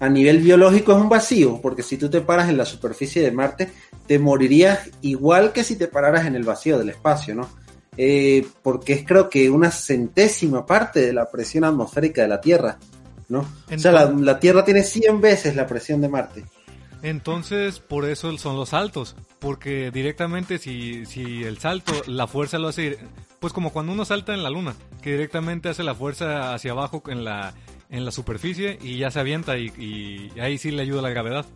a 0.00 0.08
nivel 0.08 0.38
biológico 0.38 0.92
es 0.92 0.98
un 0.98 1.10
vacío, 1.10 1.60
porque 1.60 1.82
si 1.82 1.98
tú 1.98 2.08
te 2.08 2.22
paras 2.22 2.48
en 2.48 2.56
la 2.56 2.64
superficie 2.64 3.20
de 3.20 3.32
Marte, 3.32 3.70
te 4.06 4.18
morirías 4.18 4.88
igual 5.02 5.52
que 5.52 5.64
si 5.64 5.76
te 5.76 5.88
pararas 5.88 6.24
en 6.24 6.36
el 6.36 6.44
vacío 6.44 6.78
del 6.78 6.88
espacio, 6.88 7.34
¿no? 7.34 7.50
Eh, 7.98 8.46
porque 8.62 8.94
es 8.94 9.04
creo 9.04 9.28
que 9.28 9.50
una 9.50 9.70
centésima 9.70 10.64
parte 10.64 11.00
de 11.00 11.12
la 11.12 11.30
presión 11.30 11.64
atmosférica 11.64 12.22
de 12.22 12.28
la 12.28 12.40
Tierra, 12.40 12.78
¿no? 13.28 13.40
o 13.40 13.78
sea, 13.78 13.92
la, 13.92 14.40
Tierra 14.40 14.64
tiene 14.64 14.84
100 14.84 15.20
veces 15.20 15.54
la 15.54 15.66
presión 15.66 16.00
de 16.00 16.08
Marte. 16.08 16.44
Entonces, 17.02 17.78
por 17.78 18.04
eso 18.04 18.36
son 18.38 18.56
los 18.56 18.70
saltos, 18.70 19.14
porque 19.38 19.90
directamente 19.90 20.58
si, 20.58 21.06
si 21.06 21.44
el 21.44 21.58
salto, 21.58 21.92
la 22.06 22.26
fuerza 22.26 22.58
lo 22.58 22.68
hace, 22.68 22.98
pues 23.38 23.52
como 23.52 23.72
cuando 23.72 23.92
uno 23.92 24.04
salta 24.04 24.34
en 24.34 24.42
la 24.42 24.50
luna, 24.50 24.74
que 25.00 25.12
directamente 25.12 25.68
hace 25.68 25.84
la 25.84 25.94
fuerza 25.94 26.54
hacia 26.54 26.72
abajo 26.72 27.02
en 27.06 27.24
la, 27.24 27.54
en 27.90 28.04
la 28.04 28.10
superficie 28.10 28.78
y 28.82 28.98
ya 28.98 29.10
se 29.10 29.20
avienta 29.20 29.56
y, 29.58 30.32
ahí 30.40 30.58
sí 30.58 30.70
le 30.70 30.82
ayuda 30.82 31.02
la 31.02 31.10
gravedad. 31.10 31.46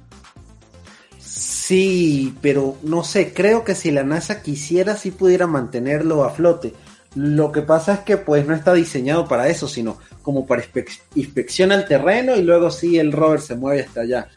Sí, 1.19 2.35
pero 2.41 2.77
no 2.83 3.05
sé, 3.05 3.33
creo 3.33 3.65
que 3.65 3.75
si 3.75 3.91
la 3.91 4.03
NASA 4.03 4.43
quisiera 4.43 4.97
sí 4.97 5.11
pudiera 5.11 5.47
mantenerlo 5.47 6.25
a 6.25 6.31
flote. 6.31 6.75
Lo 7.15 7.53
que 7.53 7.63
pasa 7.63 7.95
es 7.95 8.01
que 8.01 8.17
pues 8.17 8.47
no 8.47 8.55
está 8.55 8.73
diseñado 8.73 9.29
para 9.29 9.49
eso, 9.49 9.69
sino 9.69 9.99
como 10.23 10.47
para 10.47 10.65
inspección 11.15 11.73
al 11.73 11.87
terreno 11.87 12.37
y 12.37 12.43
luego 12.43 12.71
sí 12.71 12.99
el 12.99 13.13
rover 13.13 13.41
se 13.41 13.55
mueve 13.55 13.83
hasta 13.83 14.01
allá. 14.01 14.29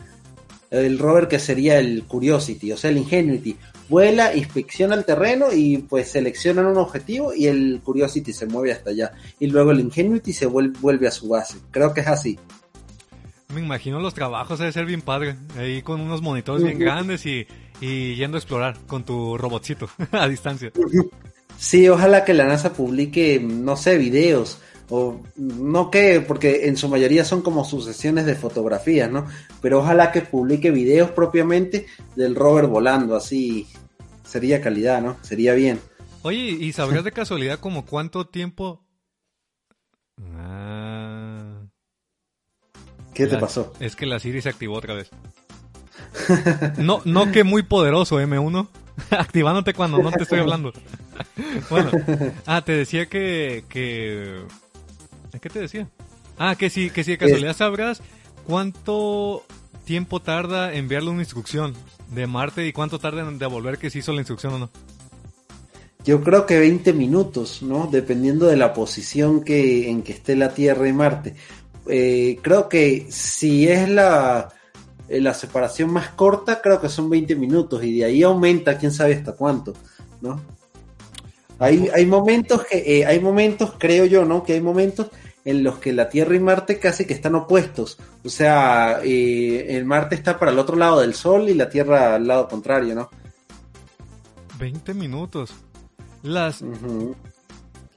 El 0.79 0.99
rover 0.99 1.27
que 1.27 1.39
sería 1.39 1.79
el 1.79 2.03
Curiosity, 2.03 2.71
o 2.71 2.77
sea, 2.77 2.89
el 2.89 2.97
Ingenuity. 2.97 3.55
Vuela, 3.87 4.35
inspecciona 4.35 4.95
el 4.95 5.05
terreno 5.05 5.53
y 5.53 5.77
pues 5.77 6.11
seleccionan 6.11 6.65
un 6.65 6.77
objetivo 6.77 7.33
y 7.33 7.47
el 7.47 7.81
Curiosity 7.83 8.33
se 8.33 8.47
mueve 8.47 8.71
hasta 8.71 8.89
allá. 8.89 9.11
Y 9.39 9.47
luego 9.47 9.71
el 9.71 9.79
Ingenuity 9.79 10.33
se 10.33 10.47
vuelve 10.47 11.07
a 11.07 11.11
su 11.11 11.27
base. 11.29 11.57
Creo 11.71 11.93
que 11.93 12.01
es 12.01 12.07
así. 12.07 12.39
Me 13.53 13.61
imagino 13.61 13.99
los 13.99 14.13
trabajos 14.13 14.59
debe 14.59 14.71
ser 14.71 14.85
bien 14.85 15.01
padre. 15.01 15.35
Ahí 15.57 15.81
con 15.81 16.01
unos 16.01 16.21
monitores 16.21 16.63
bien 16.63 16.79
grandes 16.79 17.25
y, 17.25 17.45
yendo 17.79 18.37
a 18.37 18.39
explorar 18.39 18.77
con 18.87 19.03
tu 19.03 19.37
robotcito 19.37 19.87
a 20.11 20.27
distancia. 20.27 20.71
Sí, 21.57 21.87
ojalá 21.87 22.25
que 22.25 22.33
la 22.33 22.45
NASA 22.45 22.73
publique, 22.73 23.39
no 23.41 23.77
sé, 23.77 23.97
videos. 23.97 24.59
O 24.89 25.19
no 25.35 25.89
que, 25.89 26.21
porque 26.21 26.67
en 26.67 26.77
su 26.77 26.87
mayoría 26.87 27.25
son 27.25 27.41
como 27.41 27.65
sucesiones 27.65 28.25
de 28.25 28.35
fotografías, 28.35 29.09
¿no? 29.09 29.25
Pero 29.61 29.79
ojalá 29.79 30.11
que 30.11 30.21
publique 30.21 30.69
videos 30.71 31.09
propiamente 31.11 31.87
del 32.15 32.35
rover 32.35 32.67
volando, 32.67 33.15
así 33.15 33.67
sería 34.23 34.61
calidad, 34.61 35.01
¿no? 35.01 35.17
Sería 35.21 35.53
bien. 35.53 35.79
Oye, 36.21 36.37
¿y 36.37 36.71
sabrías 36.73 37.03
de 37.03 37.11
casualidad 37.11 37.59
como 37.59 37.85
cuánto 37.85 38.27
tiempo? 38.27 38.83
Ah 40.37 40.75
¿Qué 43.15 43.27
te 43.27 43.37
pasó? 43.37 43.73
Es 43.79 43.95
que 43.95 44.05
la 44.05 44.19
Siri 44.19 44.41
se 44.41 44.49
activó 44.49 44.75
otra 44.75 44.93
vez. 44.93 45.09
No, 46.77 47.01
no 47.05 47.31
que 47.31 47.45
muy 47.45 47.63
poderoso 47.63 48.21
M1. 48.21 48.67
Activándote 49.09 49.73
cuando 49.73 49.99
no 49.99 50.11
te 50.11 50.23
estoy 50.23 50.39
hablando. 50.39 50.73
bueno, 51.69 51.91
ah, 52.45 52.61
te 52.63 52.73
decía 52.73 53.07
que, 53.07 53.63
que... 53.69 54.43
¿Qué 55.41 55.49
te 55.49 55.59
decía? 55.59 55.87
Ah, 56.37 56.55
que 56.55 56.69
si, 56.69 56.89
que 56.89 57.03
si 57.03 57.11
de 57.11 57.17
casualidad 57.17 57.55
sabrás 57.55 58.01
cuánto 58.45 59.43
tiempo 59.85 60.21
tarda 60.21 60.73
enviarle 60.73 61.11
una 61.11 61.21
instrucción 61.21 61.73
de 62.09 62.27
Marte 62.27 62.67
y 62.67 62.73
cuánto 62.73 62.99
tarda 62.99 63.21
en 63.21 63.37
devolver 63.39 63.77
que 63.77 63.89
se 63.89 63.99
hizo 63.99 64.11
la 64.11 64.21
instrucción 64.21 64.53
o 64.53 64.59
no. 64.59 64.69
Yo 66.03 66.21
creo 66.21 66.45
que 66.45 66.59
20 66.59 66.93
minutos, 66.93 67.63
¿no? 67.63 67.87
Dependiendo 67.91 68.45
de 68.45 68.57
la 68.57 68.73
posición 68.73 69.43
que, 69.43 69.89
en 69.89 70.03
que 70.03 70.11
esté 70.13 70.35
la 70.35 70.53
Tierra 70.53 70.87
y 70.87 70.93
Marte. 70.93 71.35
Eh, 71.87 72.37
creo 72.41 72.69
que 72.69 73.07
si 73.09 73.67
es 73.67 73.89
la, 73.89 74.49
eh, 75.07 75.19
la 75.19 75.33
separación 75.33 75.91
más 75.91 76.09
corta, 76.09 76.61
creo 76.61 76.79
que 76.79 76.89
son 76.89 77.09
20 77.09 77.35
minutos 77.35 77.83
y 77.83 77.97
de 77.97 78.05
ahí 78.05 78.23
aumenta, 78.23 78.77
quién 78.77 78.91
sabe 78.91 79.15
hasta 79.15 79.33
cuánto, 79.33 79.73
¿no? 80.21 80.41
Hay, 81.57 81.89
hay 81.93 82.05
momentos 82.05 82.65
que, 82.65 82.99
eh, 82.99 83.05
hay 83.05 83.19
momentos, 83.19 83.73
creo 83.77 84.05
yo, 84.05 84.25
¿no? 84.25 84.43
Que 84.43 84.53
hay 84.53 84.61
momentos 84.61 85.07
en 85.45 85.63
los 85.63 85.77
que 85.77 85.93
la 85.93 86.09
Tierra 86.09 86.35
y 86.35 86.39
Marte 86.39 86.79
casi 86.79 87.05
que 87.05 87.13
están 87.13 87.35
opuestos. 87.35 87.97
O 88.23 88.29
sea, 88.29 88.99
el 89.03 89.85
Marte 89.85 90.15
está 90.15 90.37
para 90.37 90.51
el 90.51 90.59
otro 90.59 90.75
lado 90.75 90.99
del 90.99 91.13
Sol 91.13 91.47
y 91.47 91.53
la 91.53 91.69
Tierra 91.69 92.15
al 92.15 92.27
lado 92.27 92.47
contrario, 92.47 92.95
¿no? 92.95 93.09
20 94.59 94.93
minutos. 94.95 95.53
Las, 96.23 96.63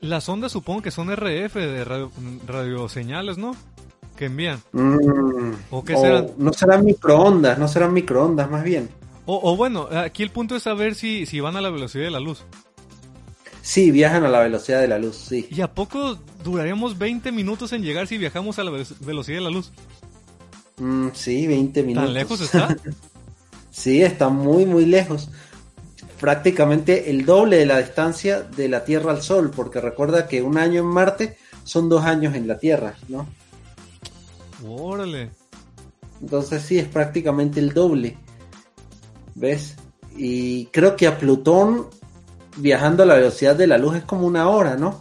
las 0.01 0.29
ondas 0.29 0.53
supongo 0.53 0.83
que 0.83 0.91
son 0.91 1.11
RF 1.11 1.55
de 1.55 1.85
radio, 1.85 2.13
radioseñales, 2.47 3.39
¿no? 3.39 3.57
que 4.19 4.27
envían? 4.27 4.61
Mm, 4.73 5.53
¿O 5.71 5.85
qué 5.85 5.97
serán? 5.97 6.31
No 6.37 6.53
serán 6.53 6.85
microondas, 6.85 7.59
no 7.59 7.69
serán 7.69 7.95
microondas 7.95 8.51
más 8.51 8.65
bien. 8.65 8.91
O, 9.31 9.57
bueno, 9.57 9.89
aquí 9.93 10.23
el 10.23 10.31
punto 10.31 10.57
es 10.57 10.63
saber 10.63 10.95
si, 10.95 11.27
si 11.27 11.39
van 11.41 11.55
a 11.55 11.61
la 11.61 11.69
velocidad 11.69 12.05
de 12.05 12.11
la 12.11 12.19
luz. 12.19 12.45
Sí, 13.69 13.91
viajan 13.91 14.25
a 14.25 14.31
la 14.31 14.41
velocidad 14.41 14.81
de 14.81 14.89
la 14.89 14.99
luz, 14.99 15.15
sí. 15.15 15.47
¿Y 15.51 15.61
a 15.61 15.75
poco 15.75 16.19
duraríamos 16.43 16.97
20 16.97 17.31
minutos 17.33 17.71
en 17.75 17.83
llegar 17.83 18.07
si 18.07 18.17
viajamos 18.17 18.59
a 18.59 18.65
la 18.65 18.71
velocidad 18.71 19.37
de 19.37 19.43
la 19.43 19.51
luz? 19.51 19.73
Mm, 20.79 21.09
sí, 21.13 21.47
20 21.47 21.83
minutos. 21.83 22.07
¿Tan 22.07 22.15
lejos 22.15 22.41
está? 22.41 22.75
sí, 23.71 24.01
está 24.01 24.31
muy, 24.31 24.65
muy 24.65 24.87
lejos. 24.87 25.29
Prácticamente 26.19 27.11
el 27.11 27.27
doble 27.27 27.59
de 27.59 27.67
la 27.67 27.77
distancia 27.77 28.41
de 28.41 28.71
la 28.71 28.87
Tierra 28.87 29.11
al 29.11 29.21
Sol, 29.21 29.51
porque 29.55 29.83
recuerda 29.83 30.29
que 30.29 30.41
un 30.41 30.57
año 30.57 30.81
en 30.81 30.87
Marte 30.87 31.37
son 31.65 31.91
dos 31.91 32.07
años 32.07 32.35
en 32.35 32.49
la 32.49 32.59
Tierra, 32.59 32.95
¿no? 33.09 33.29
Órale. 34.67 35.29
Entonces 36.23 36.63
sí, 36.63 36.79
es 36.79 36.89
prácticamente 36.89 37.61
el 37.61 37.75
doble. 37.75 38.17
¿Ves? 39.35 39.77
Y 40.17 40.65
creo 40.73 40.97
que 40.97 41.07
a 41.07 41.19
Plutón, 41.19 41.89
viajando 42.59 43.03
a 43.03 43.07
la 43.07 43.15
velocidad 43.15 43.57
de 43.57 43.67
la 43.67 43.79
luz, 43.79 43.97
es 43.97 44.05
como 44.05 44.27
una 44.27 44.49
hora, 44.49 44.77
¿no? 44.77 45.01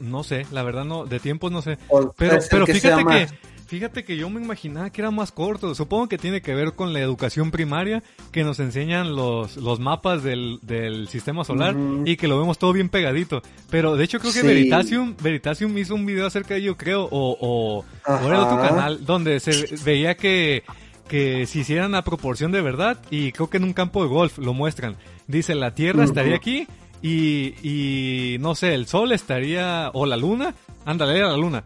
No 0.00 0.22
sé, 0.22 0.46
la 0.52 0.62
verdad 0.62 0.84
no, 0.84 1.04
de 1.04 1.20
tiempos 1.20 1.52
no 1.52 1.62
sé. 1.62 1.78
O 1.88 2.12
Pero, 2.16 2.38
pero 2.50 2.64
que 2.66 2.74
fíjate 2.74 3.04
que, 3.04 3.28
fíjate 3.66 4.04
que 4.04 4.16
yo 4.16 4.30
me 4.30 4.40
imaginaba 4.40 4.88
que 4.90 5.02
era 5.02 5.10
más 5.10 5.32
corto. 5.32 5.74
Supongo 5.74 6.08
que 6.08 6.16
tiene 6.16 6.40
que 6.40 6.54
ver 6.54 6.72
con 6.72 6.92
la 6.94 7.00
educación 7.00 7.50
primaria, 7.50 8.02
que 8.32 8.42
nos 8.42 8.58
enseñan 8.58 9.14
los, 9.14 9.56
los 9.58 9.80
mapas 9.80 10.22
del, 10.22 10.60
del 10.62 11.08
sistema 11.08 11.44
solar 11.44 11.76
y 12.06 12.16
que 12.16 12.28
lo 12.28 12.38
vemos 12.38 12.58
todo 12.58 12.72
bien 12.72 12.88
pegadito. 12.88 13.42
Pero 13.70 13.96
de 13.96 14.04
hecho 14.04 14.18
creo 14.18 14.32
que 14.32 14.40
Sí. 14.40 14.46
Veritasium, 14.46 15.14
Veritasium 15.20 15.76
hizo 15.76 15.94
un 15.94 16.06
video 16.06 16.26
acerca 16.26 16.54
de 16.54 16.60
ello, 16.60 16.76
creo, 16.78 17.04
o, 17.04 17.36
o, 17.38 17.84
o 18.06 18.26
era 18.26 18.44
otro 18.44 18.56
canal, 18.56 19.04
donde 19.04 19.40
se 19.40 19.76
veía 19.84 20.16
que, 20.16 20.64
que 21.06 21.44
si 21.46 21.60
hicieran 21.60 21.94
a 21.94 22.02
proporción 22.02 22.50
de 22.50 22.62
verdad, 22.62 22.98
y 23.10 23.32
creo 23.32 23.50
que 23.50 23.58
en 23.58 23.64
un 23.64 23.74
campo 23.74 24.02
de 24.02 24.08
golf 24.08 24.38
lo 24.38 24.54
muestran. 24.54 24.96
Dice, 25.26 25.54
la 25.54 25.74
Tierra 25.74 26.04
estaría 26.04 26.36
aquí 26.36 26.66
y, 27.02 27.54
y 27.62 28.38
no 28.40 28.54
sé, 28.54 28.74
el 28.74 28.86
Sol 28.86 29.12
estaría, 29.12 29.90
o 29.94 30.06
la 30.06 30.16
Luna, 30.16 30.54
ándale, 30.84 31.18
era 31.18 31.28
la 31.28 31.36
Luna. 31.36 31.64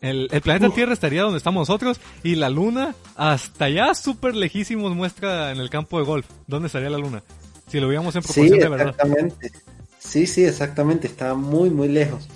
El, 0.00 0.28
el 0.30 0.40
planeta 0.40 0.68
Uf. 0.68 0.74
Tierra 0.74 0.92
estaría 0.94 1.22
donde 1.22 1.36
estamos 1.38 1.68
nosotros 1.68 2.00
y 2.22 2.34
la 2.36 2.48
Luna 2.48 2.94
hasta 3.16 3.66
allá 3.66 3.94
súper 3.94 4.34
lejísimos 4.34 4.94
muestra 4.94 5.50
en 5.52 5.58
el 5.58 5.68
campo 5.68 5.98
de 5.98 6.06
golf. 6.06 6.26
¿Dónde 6.46 6.66
estaría 6.68 6.88
la 6.88 6.98
Luna? 6.98 7.22
Si 7.68 7.78
lo 7.80 7.88
veíamos 7.88 8.16
en 8.16 8.22
Sí, 8.22 8.28
proporción 8.32 8.58
de 8.60 8.68
verdad. 8.68 8.88
exactamente. 8.90 9.52
Sí, 9.98 10.26
sí, 10.26 10.44
exactamente. 10.44 11.06
Está 11.06 11.34
muy, 11.34 11.68
muy 11.70 11.88
lejos. 11.88 12.28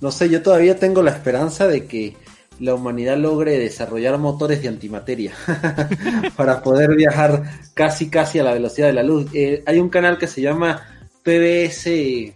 No 0.00 0.10
sé, 0.10 0.28
yo 0.28 0.42
todavía 0.42 0.78
tengo 0.80 1.00
la 1.02 1.12
esperanza 1.12 1.68
de 1.68 1.86
que 1.86 2.16
la 2.62 2.74
humanidad 2.74 3.16
logre 3.16 3.58
desarrollar 3.58 4.16
motores 4.18 4.62
de 4.62 4.68
antimateria 4.68 5.32
para 6.36 6.62
poder 6.62 6.94
viajar 6.94 7.42
casi, 7.74 8.08
casi 8.08 8.38
a 8.38 8.44
la 8.44 8.52
velocidad 8.52 8.86
de 8.86 8.92
la 8.92 9.02
luz. 9.02 9.26
Eh, 9.34 9.64
hay 9.66 9.80
un 9.80 9.88
canal 9.88 10.16
que 10.16 10.28
se 10.28 10.42
llama 10.42 10.80
PBS, 11.24 12.32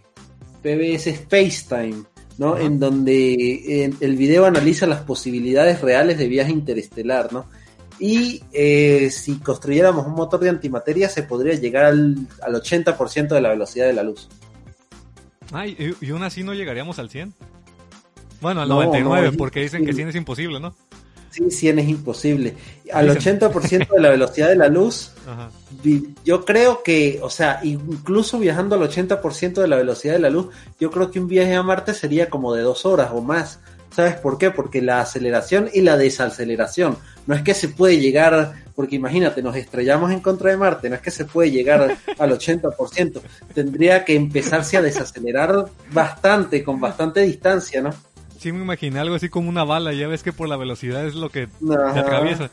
PBS 0.61 1.15
Spacetime, 1.15 2.03
¿no? 2.37 2.57
En 2.57 2.77
donde 2.77 3.85
el 3.99 4.15
video 4.17 4.45
analiza 4.45 4.85
las 4.85 5.01
posibilidades 5.03 5.79
reales 5.79 6.17
de 6.17 6.27
viaje 6.27 6.51
interestelar, 6.51 7.31
¿no? 7.31 7.45
Y 7.97 8.43
eh, 8.51 9.09
si 9.09 9.37
construyéramos 9.37 10.05
un 10.05 10.13
motor 10.13 10.41
de 10.41 10.49
antimateria 10.49 11.07
se 11.07 11.23
podría 11.23 11.55
llegar 11.55 11.85
al, 11.85 12.17
al 12.41 12.53
80% 12.53 13.29
de 13.29 13.41
la 13.41 13.49
velocidad 13.49 13.87
de 13.87 13.93
la 13.93 14.03
luz. 14.03 14.27
Ay, 15.53 15.77
y, 15.79 16.05
y 16.05 16.11
aún 16.11 16.23
así 16.23 16.43
no 16.43 16.53
llegaríamos 16.53 16.99
al 16.99 17.09
100. 17.09 17.33
Bueno, 18.41 18.61
al 18.61 18.69
No, 18.69 18.75
99, 18.75 19.31
no, 19.31 19.37
porque 19.37 19.61
dicen 19.61 19.85
que 19.85 19.91
imposible. 19.91 19.95
100 19.95 20.09
es 20.09 20.15
imposible, 20.15 20.59
¿no? 20.59 20.75
Sí, 21.31 21.51
100 21.51 21.79
es 21.79 21.89
imposible. 21.89 22.55
Al 22.93 23.13
Dicen. 23.13 23.39
80% 23.39 23.93
de 23.93 23.99
la 23.99 24.09
velocidad 24.09 24.47
de 24.47 24.55
la 24.55 24.69
luz, 24.69 25.11
Ajá. 25.27 25.49
yo 26.23 26.45
creo 26.45 26.81
que, 26.83 27.19
o 27.21 27.29
sea, 27.29 27.59
incluso 27.63 28.39
viajando 28.39 28.75
al 28.75 28.81
80% 28.81 29.61
de 29.61 29.67
la 29.67 29.75
velocidad 29.75 30.13
de 30.13 30.19
la 30.19 30.29
luz, 30.29 30.47
yo 30.79 30.89
creo 30.89 31.11
que 31.11 31.19
un 31.19 31.27
viaje 31.27 31.55
a 31.55 31.63
Marte 31.63 31.93
sería 31.93 32.29
como 32.29 32.53
de 32.53 32.61
dos 32.61 32.85
horas 32.85 33.09
o 33.13 33.21
más. 33.21 33.59
¿Sabes 33.95 34.15
por 34.15 34.37
qué? 34.37 34.51
Porque 34.51 34.81
la 34.81 35.01
aceleración 35.01 35.69
y 35.73 35.81
la 35.81 35.97
desaceleración. 35.97 36.97
No 37.25 37.33
es 37.35 37.41
que 37.41 37.53
se 37.55 37.69
puede 37.69 37.99
llegar, 37.99 38.53
porque 38.75 38.95
imagínate, 38.95 39.41
nos 39.41 39.55
estrellamos 39.55 40.11
en 40.11 40.19
contra 40.19 40.51
de 40.51 40.57
Marte, 40.57 40.89
no 40.89 40.95
es 40.95 41.01
que 41.01 41.09
se 41.11 41.25
puede 41.25 41.51
llegar 41.51 41.97
al 42.19 42.31
80%. 42.31 43.21
Tendría 43.53 44.05
que 44.05 44.15
empezarse 44.15 44.77
a 44.77 44.81
desacelerar 44.81 45.65
bastante, 45.91 46.63
con 46.63 46.79
bastante 46.79 47.21
distancia, 47.21 47.81
¿no? 47.81 47.89
Sí 48.39 48.51
me 48.51 48.61
imaginé 48.63 48.99
algo 48.99 49.15
así 49.15 49.29
como 49.29 49.49
una 49.49 49.63
bala, 49.63 49.93
ya 49.93 50.07
ves 50.07 50.23
que 50.23 50.33
por 50.33 50.47
la 50.49 50.57
velocidad 50.57 51.05
es 51.05 51.15
lo 51.15 51.29
que 51.29 51.47
te 51.47 51.99
atraviesa. 51.99 52.49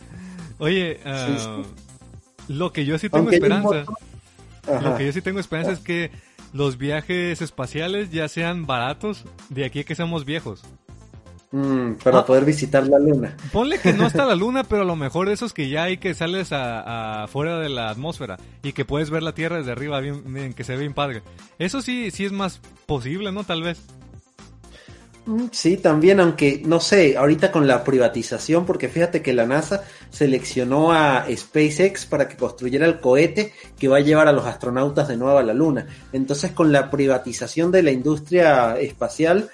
Oye, 0.59 1.01
ah, 1.05 1.27
Sí, 1.29 2.53
lo 2.55 2.73
que 2.73 2.85
yo 2.85 2.99
sí 2.99 3.09
tengo 3.09 3.25
Aunque 3.31 3.37
esperanza, 3.37 3.85
lo 4.83 4.97
que 4.97 5.07
yo 5.07 5.13
sí 5.13 5.21
tengo 5.23 5.41
esperanza 5.41 5.73
es 5.73 5.81
que 5.81 6.11
los 6.53 6.79
viajes 6.79 7.43
espaciales 7.43 8.11
ya 8.11 8.29
sean 8.29 8.67
baratos 8.67 9.25
de 9.49 9.65
aquí 9.65 9.81
a 9.81 9.85
que 9.85 9.95
seamos 9.95 10.25
viejos. 10.25 10.63
Mm, 11.51 11.95
para 12.03 12.19
Ah. 12.21 12.27
poder 12.27 12.45
visitar 12.45 12.87
la 12.89 12.99
luna. 12.99 13.37
Ponle 13.53 13.79
que 13.79 13.93
no 13.93 14.07
está 14.09 14.25
la 14.27 14.35
luna, 14.35 14.65
pero 14.69 14.83
a 14.83 14.85
lo 14.85 14.97
mejor 14.97 15.29
esos 15.29 15.53
que 15.53 15.69
ya 15.69 15.85
hay 15.85 15.99
que 15.99 16.13
sales 16.15 16.53
a, 16.53 17.23
a 17.23 17.29
fuera 17.29 17.59
de 17.61 17.69
la 17.69 17.91
atmósfera 17.91 18.39
y 18.63 18.73
que 18.73 18.85
puedes 18.85 19.11
ver 19.11 19.23
la 19.23 19.35
Tierra 19.35 19.59
desde 19.59 19.71
arriba, 19.73 20.01
bien, 20.01 20.23
bien, 20.33 20.53
que 20.53 20.65
se 20.65 20.73
ve 20.73 20.81
bien 20.81 20.95
padre. 20.95 21.23
Eso 21.59 21.81
sí, 21.81 22.11
sí 22.11 22.25
es 22.25 22.33
más 22.33 22.61
posible, 22.87 23.31
¿no? 23.33 23.45
Tal 23.45 23.63
vez. 23.63 23.81
Sí, 25.53 25.79
también, 25.79 26.21
aunque 26.21 26.61
no 26.67 26.81
sé, 26.81 27.17
ahorita 27.17 27.51
con 27.51 27.67
la 27.67 27.83
privatización, 27.83 28.67
porque 28.67 28.91
fíjate 28.91 29.23
que 29.23 29.33
la 29.33 29.47
NASA 29.47 29.83
seleccionó 30.11 30.93
a 30.93 31.25
SpaceX 31.35 32.05
para 32.05 32.29
que 32.29 32.37
construyera 32.37 32.85
el 32.85 33.01
cohete 33.01 33.55
que 33.79 33.89
va 33.89 33.97
a 33.97 34.01
llevar 34.01 34.29
a 34.29 34.33
los 34.33 34.45
astronautas 34.45 35.09
de 35.09 35.17
nuevo 35.17 35.39
a 35.39 35.43
la 35.43 35.55
Luna. 35.55 35.87
Entonces, 36.13 36.53
con 36.53 36.73
la 36.73 36.91
privatización 36.91 37.73
de 37.73 37.83
la 37.83 37.91
industria 37.91 38.79
espacial, 38.79 39.49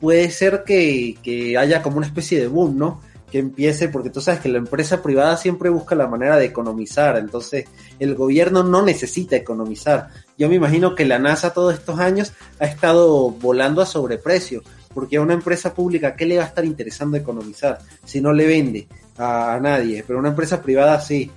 puede 0.00 0.30
ser 0.30 0.62
que, 0.64 1.16
que 1.24 1.58
haya 1.58 1.82
como 1.82 1.96
una 1.96 2.06
especie 2.06 2.38
de 2.38 2.46
boom, 2.46 2.78
¿no? 2.78 3.00
Que 3.28 3.40
empiece, 3.40 3.88
porque 3.88 4.10
tú 4.10 4.20
sabes 4.20 4.38
que 4.38 4.48
la 4.48 4.58
empresa 4.58 5.02
privada 5.02 5.36
siempre 5.36 5.70
busca 5.70 5.96
la 5.96 6.06
manera 6.06 6.36
de 6.36 6.44
economizar, 6.44 7.18
entonces 7.18 7.64
el 7.98 8.14
gobierno 8.14 8.62
no 8.62 8.82
necesita 8.82 9.34
economizar. 9.34 10.10
Yo 10.38 10.48
me 10.48 10.54
imagino 10.54 10.94
que 10.94 11.04
la 11.04 11.18
NASA 11.18 11.52
todos 11.52 11.74
estos 11.74 11.98
años 11.98 12.32
ha 12.60 12.66
estado 12.66 13.30
volando 13.30 13.82
a 13.82 13.86
sobreprecio, 13.86 14.62
porque 14.96 15.18
a 15.18 15.20
una 15.20 15.34
empresa 15.34 15.74
pública, 15.74 16.16
¿qué 16.16 16.24
le 16.24 16.38
va 16.38 16.44
a 16.44 16.46
estar 16.46 16.64
interesando 16.64 17.18
economizar 17.18 17.78
si 18.06 18.22
no 18.22 18.32
le 18.32 18.46
vende 18.46 18.88
a, 19.18 19.54
a 19.56 19.60
nadie? 19.60 20.02
Pero 20.06 20.18
una 20.18 20.30
empresa 20.30 20.62
privada 20.62 20.98
sí. 21.02 21.30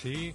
Sí, 0.00 0.32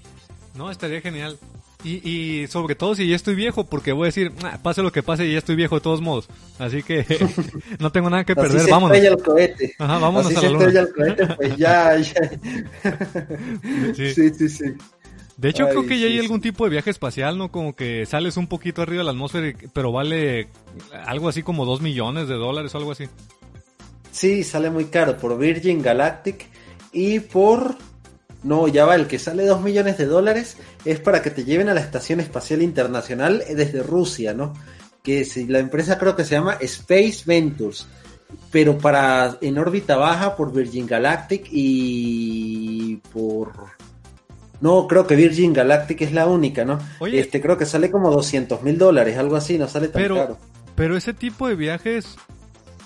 no, 0.53 0.69
estaría 0.69 0.99
genial. 0.99 1.39
Y, 1.83 2.01
y 2.09 2.47
sobre 2.47 2.73
todo 2.75 2.95
si 2.95 3.07
ya 3.07 3.15
estoy 3.15 3.35
viejo, 3.35 3.63
porque 3.65 3.91
voy 3.93 4.05
a 4.05 4.07
decir, 4.07 4.31
"Ah, 4.43 4.59
pase 4.61 4.81
lo 4.81 4.91
que 4.91 5.03
pase, 5.03 5.31
ya 5.31 5.37
estoy 5.37 5.55
viejo 5.55 5.75
de 5.75 5.81
todos 5.81 6.01
modos. 6.01 6.27
Así 6.59 6.83
que 6.83 7.05
no 7.79 7.91
tengo 7.93 8.09
nada 8.09 8.23
que 8.25 8.33
Así 8.33 8.41
perder, 8.41 8.61
se 8.65 8.71
vámonos. 8.71 8.97
estrella 8.97 9.15
el 9.15 9.23
cohete. 9.23 9.73
Ajá, 9.79 9.97
vámonos 9.99 10.27
Así 10.27 10.35
a 10.35 10.39
se 10.41 10.49
la 10.49 10.57
estrella 10.57 10.81
luna. 10.81 11.05
el 11.07 11.15
cohete, 11.15 11.35
pues 11.35 11.57
ya, 11.57 11.97
ya. 11.97 12.31
Sí. 13.95 14.13
Sí, 14.13 14.29
sí, 14.37 14.49
sí. 14.49 14.65
De 15.37 15.49
hecho, 15.49 15.65
Ay, 15.65 15.69
creo 15.71 15.81
que 15.83 15.99
ya 15.99 16.07
sí, 16.07 16.13
hay 16.13 16.19
sí. 16.19 16.19
algún 16.19 16.39
tipo 16.41 16.63
de 16.63 16.69
viaje 16.69 16.89
espacial, 16.89 17.37
¿no? 17.37 17.51
Como 17.51 17.75
que 17.75 18.05
sales 18.05 18.37
un 18.37 18.47
poquito 18.47 18.81
arriba 18.81 18.99
de 18.99 19.05
la 19.05 19.11
atmósfera, 19.11 19.47
y- 19.49 19.67
pero 19.73 19.91
vale 19.91 20.47
algo 21.05 21.27
así 21.27 21.43
como 21.43 21.65
2 21.65 21.81
millones 21.81 22.27
de 22.29 22.35
dólares 22.35 22.73
o 22.73 22.77
algo 22.77 22.91
así. 22.93 23.05
Sí, 24.11 24.43
sale 24.45 24.69
muy 24.69 24.85
caro 24.85 25.17
por 25.17 25.37
Virgin 25.37 25.81
Galactic 25.81 26.47
y 26.93 27.19
por... 27.19 27.75
No, 28.43 28.67
ya 28.67 28.85
va, 28.85 28.95
el 28.95 29.07
que 29.07 29.19
sale 29.19 29.45
2 29.45 29.61
millones 29.61 29.97
de 29.97 30.05
dólares 30.05 30.55
es 30.85 30.99
para 30.99 31.21
que 31.21 31.31
te 31.31 31.43
lleven 31.43 31.67
a 31.67 31.73
la 31.73 31.81
Estación 31.81 32.19
Espacial 32.19 32.61
Internacional 32.61 33.43
desde 33.49 33.81
Rusia, 33.83 34.33
¿no? 34.33 34.53
Que 35.03 35.25
si, 35.25 35.47
la 35.47 35.59
empresa 35.59 35.97
creo 35.97 36.15
que 36.15 36.23
se 36.23 36.35
llama 36.35 36.53
Space 36.61 37.23
Ventures, 37.25 37.87
pero 38.51 38.77
para 38.77 39.37
en 39.41 39.57
órbita 39.57 39.97
baja 39.97 40.35
por 40.35 40.53
Virgin 40.53 40.87
Galactic 40.87 41.47
y 41.51 42.97
por... 43.11 43.51
No, 44.61 44.87
creo 44.87 45.05
que 45.05 45.15
Virgin 45.15 45.53
Galactic 45.53 46.01
es 46.01 46.11
la 46.13 46.27
única, 46.27 46.65
¿no? 46.65 46.79
Oye. 46.99 47.19
Este 47.19 47.41
creo 47.41 47.57
que 47.57 47.65
sale 47.65 47.91
como 47.91 48.11
200 48.11 48.61
mil 48.63 48.77
dólares, 48.77 49.17
algo 49.17 49.35
así, 49.35 49.57
no 49.57 49.67
sale 49.67 49.87
tan 49.89 50.01
Pero- 50.01 50.15
caro. 50.15 50.37
Pero 50.75 50.97
ese 50.97 51.13
tipo 51.13 51.47
de 51.47 51.55
viajes, 51.55 52.15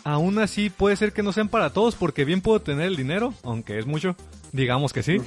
aún 0.03 0.37
así 0.39 0.69
puede 0.69 0.95
ser 0.95 1.11
que 1.11 1.23
no 1.23 1.31
sean 1.33 1.49
para 1.49 1.71
todos, 1.71 1.95
porque 1.95 2.23
bien 2.25 2.41
puedo 2.41 2.59
tener 2.61 2.85
el 2.85 2.95
dinero, 2.95 3.33
aunque 3.43 3.79
es 3.79 3.85
mucho. 3.87 4.15
Digamos 4.51 4.93
que 4.93 5.03
sí, 5.03 5.17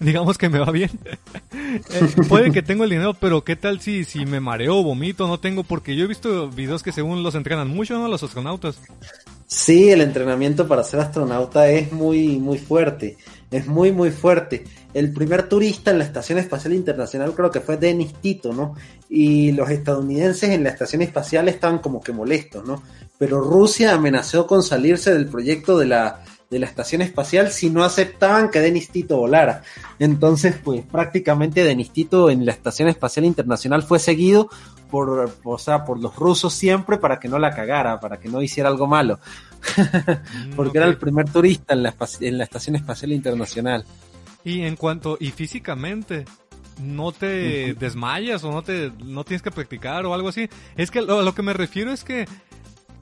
digamos 0.00 0.38
que 0.38 0.48
me 0.48 0.58
va 0.58 0.70
bien. 0.70 0.90
Eh, 1.90 2.06
puede 2.28 2.52
que 2.52 2.60
tengo 2.60 2.84
el 2.84 2.90
dinero, 2.90 3.14
pero 3.14 3.44
¿qué 3.44 3.56
tal 3.56 3.80
si, 3.80 4.04
si 4.04 4.26
me 4.26 4.40
mareo, 4.40 4.82
vomito, 4.82 5.26
no 5.26 5.40
tengo? 5.40 5.62
Porque 5.64 5.96
yo 5.96 6.04
he 6.04 6.06
visto 6.06 6.50
videos 6.50 6.82
que 6.82 6.92
según 6.92 7.22
los 7.22 7.34
entrenan 7.34 7.68
mucho, 7.68 7.98
¿no? 7.98 8.08
Los 8.08 8.22
astronautas. 8.22 8.78
Sí, 9.46 9.90
el 9.90 10.02
entrenamiento 10.02 10.68
para 10.68 10.84
ser 10.84 11.00
astronauta 11.00 11.70
es 11.70 11.90
muy, 11.90 12.38
muy 12.38 12.58
fuerte. 12.58 13.16
Es 13.52 13.66
muy, 13.66 13.92
muy 13.92 14.10
fuerte. 14.10 14.64
El 14.94 15.12
primer 15.12 15.48
turista 15.48 15.90
en 15.90 15.98
la 15.98 16.04
Estación 16.04 16.38
Espacial 16.38 16.72
Internacional 16.72 17.34
creo 17.34 17.50
que 17.50 17.60
fue 17.60 17.76
Dennis 17.76 18.14
Tito, 18.14 18.52
¿no? 18.52 18.74
Y 19.08 19.52
los 19.52 19.70
estadounidenses 19.70 20.50
en 20.50 20.64
la 20.64 20.70
Estación 20.70 21.02
Espacial 21.02 21.48
estaban 21.48 21.78
como 21.78 22.00
que 22.00 22.12
molestos, 22.12 22.66
¿no? 22.66 22.82
Pero 23.18 23.40
Rusia 23.42 23.94
amenazó 23.94 24.46
con 24.46 24.62
salirse 24.62 25.12
del 25.12 25.26
proyecto 25.26 25.78
de 25.78 25.86
la, 25.86 26.24
de 26.50 26.58
la 26.58 26.66
Estación 26.66 27.02
Espacial 27.02 27.50
si 27.50 27.70
no 27.70 27.84
aceptaban 27.84 28.50
que 28.50 28.60
Denis 28.60 28.90
Tito 28.90 29.18
volara. 29.18 29.62
Entonces, 29.98 30.54
pues 30.62 30.82
prácticamente 30.84 31.62
Denis 31.62 31.90
Tito 31.90 32.30
en 32.30 32.46
la 32.46 32.52
Estación 32.52 32.88
Espacial 32.88 33.26
Internacional 33.26 33.82
fue 33.82 33.98
seguido 33.98 34.48
por, 34.90 35.30
o 35.44 35.58
sea, 35.58 35.84
por 35.84 35.98
los 35.98 36.14
rusos 36.16 36.52
siempre 36.52 36.98
para 36.98 37.18
que 37.18 37.28
no 37.28 37.38
la 37.38 37.54
cagara, 37.54 37.98
para 37.98 38.18
que 38.18 38.28
no 38.28 38.42
hiciera 38.42 38.68
algo 38.68 38.86
malo, 38.86 39.18
porque 40.56 40.78
era 40.78 40.86
el 40.86 40.96
primer 40.96 41.28
turista 41.30 41.74
en 41.74 41.82
la, 41.82 41.96
espaci- 41.96 42.26
en 42.26 42.38
la 42.38 42.44
Estación 42.44 42.76
Espacial 42.76 43.12
Internacional. 43.12 43.84
Y 44.44 44.62
en 44.62 44.76
cuanto, 44.76 45.16
y 45.20 45.30
físicamente, 45.30 46.24
no 46.80 47.12
te 47.12 47.74
desmayas 47.74 48.42
o 48.44 48.50
no 48.50 48.62
te, 48.62 48.90
no 49.04 49.24
tienes 49.24 49.42
que 49.42 49.50
practicar 49.50 50.04
o 50.06 50.14
algo 50.14 50.28
así. 50.28 50.48
Es 50.76 50.90
que 50.90 51.02
lo, 51.02 51.20
a 51.20 51.22
lo 51.22 51.34
que 51.34 51.42
me 51.42 51.52
refiero 51.52 51.92
es 51.92 52.04
que 52.04 52.26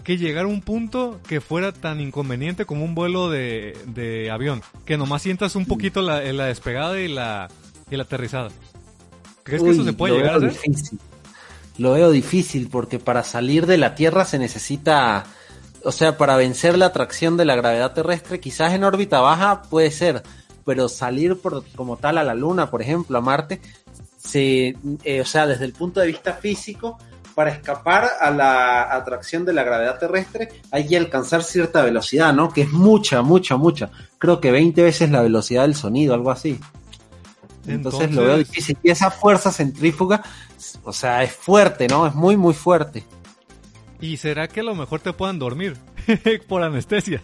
que 0.04 0.16
llegar 0.16 0.46
a 0.46 0.48
un 0.48 0.62
punto 0.62 1.20
que 1.28 1.42
fuera 1.42 1.72
tan 1.72 2.00
inconveniente 2.00 2.64
como 2.64 2.86
un 2.86 2.94
vuelo 2.94 3.28
de, 3.28 3.76
de 3.86 4.30
avión, 4.30 4.62
que 4.86 4.96
nomás 4.96 5.20
sientas 5.20 5.56
un 5.56 5.66
poquito 5.66 6.00
la, 6.00 6.22
la 6.32 6.46
despegada 6.46 6.98
y 6.98 7.06
la, 7.06 7.48
y 7.90 7.96
la 7.96 8.04
aterrizada. 8.04 8.48
¿Crees 9.42 9.62
que 9.62 9.70
eso 9.70 9.84
se 9.84 9.92
puede 9.92 10.14
llegar 10.16 10.34
a 10.34 10.36
hacer? 10.38 10.52
Difícil. 10.52 10.98
Lo 11.76 11.92
veo 11.92 12.10
difícil 12.10 12.68
porque 12.70 12.98
para 12.98 13.22
salir 13.24 13.66
de 13.66 13.76
la 13.76 13.94
Tierra 13.94 14.24
se 14.24 14.38
necesita, 14.38 15.26
o 15.84 15.92
sea, 15.92 16.16
para 16.16 16.36
vencer 16.36 16.76
la 16.76 16.86
atracción 16.86 17.36
de 17.36 17.44
la 17.44 17.56
gravedad 17.56 17.92
terrestre, 17.92 18.40
quizás 18.40 18.72
en 18.72 18.84
órbita 18.84 19.20
baja 19.20 19.62
puede 19.62 19.90
ser, 19.90 20.22
pero 20.64 20.88
salir 20.88 21.40
por, 21.40 21.64
como 21.74 21.96
tal 21.96 22.18
a 22.18 22.24
la 22.24 22.34
Luna, 22.34 22.70
por 22.70 22.82
ejemplo, 22.82 23.18
a 23.18 23.20
Marte, 23.20 23.60
se, 24.18 24.76
eh, 25.04 25.20
o 25.20 25.24
sea, 25.24 25.46
desde 25.46 25.64
el 25.64 25.72
punto 25.72 26.00
de 26.00 26.08
vista 26.08 26.34
físico, 26.34 26.98
para 27.34 27.50
escapar 27.50 28.10
a 28.20 28.30
la 28.30 28.94
atracción 28.94 29.44
de 29.44 29.52
la 29.52 29.62
gravedad 29.62 29.98
terrestre 29.98 30.50
hay 30.70 30.86
que 30.86 30.96
alcanzar 30.96 31.42
cierta 31.42 31.82
velocidad, 31.82 32.34
¿no? 32.34 32.52
Que 32.52 32.62
es 32.62 32.72
mucha, 32.72 33.22
mucha, 33.22 33.56
mucha. 33.56 33.90
Creo 34.18 34.40
que 34.40 34.50
20 34.50 34.82
veces 34.82 35.10
la 35.10 35.22
velocidad 35.22 35.62
del 35.62 35.74
sonido, 35.74 36.12
algo 36.12 36.30
así. 36.30 36.60
Entonces, 37.66 38.02
Entonces, 38.02 38.14
lo 38.14 38.24
veo 38.24 38.36
difícil. 38.36 38.76
Y 38.82 38.90
esa 38.90 39.10
fuerza 39.10 39.52
centrífuga, 39.52 40.22
o 40.84 40.92
sea, 40.92 41.22
es 41.22 41.32
fuerte, 41.32 41.88
¿no? 41.88 42.06
Es 42.06 42.14
muy, 42.14 42.36
muy 42.36 42.52
fuerte. 42.52 43.04
¿Y 44.00 44.16
será 44.16 44.48
que 44.48 44.60
a 44.60 44.64
lo 44.64 44.74
mejor 44.74 45.00
te 45.00 45.12
puedan 45.12 45.38
dormir 45.38 45.76
por 46.48 46.62
anestesia? 46.62 47.20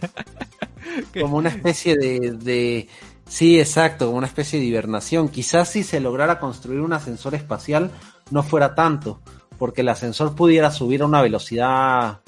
como 1.19 1.37
una 1.37 1.49
especie 1.49 1.95
de, 1.95 2.31
de, 2.31 2.87
Sí, 3.27 3.59
exacto, 3.59 4.05
como 4.05 4.17
una 4.17 4.27
especie 4.27 4.59
de 4.59 4.65
hibernación. 4.65 5.29
Quizás 5.29 5.69
si 5.69 5.83
se 5.83 5.99
lograra 5.99 6.39
construir 6.39 6.79
un 6.79 6.93
ascensor 6.93 7.35
espacial 7.35 7.91
no 8.31 8.41
fuera 8.41 8.73
tanto, 8.73 9.19
porque 9.57 9.81
el 9.81 9.89
ascensor 9.89 10.35
pudiera 10.35 10.71
subir 10.71 11.01
a 11.01 11.05
una 11.05 11.21
velocidad 11.21 12.21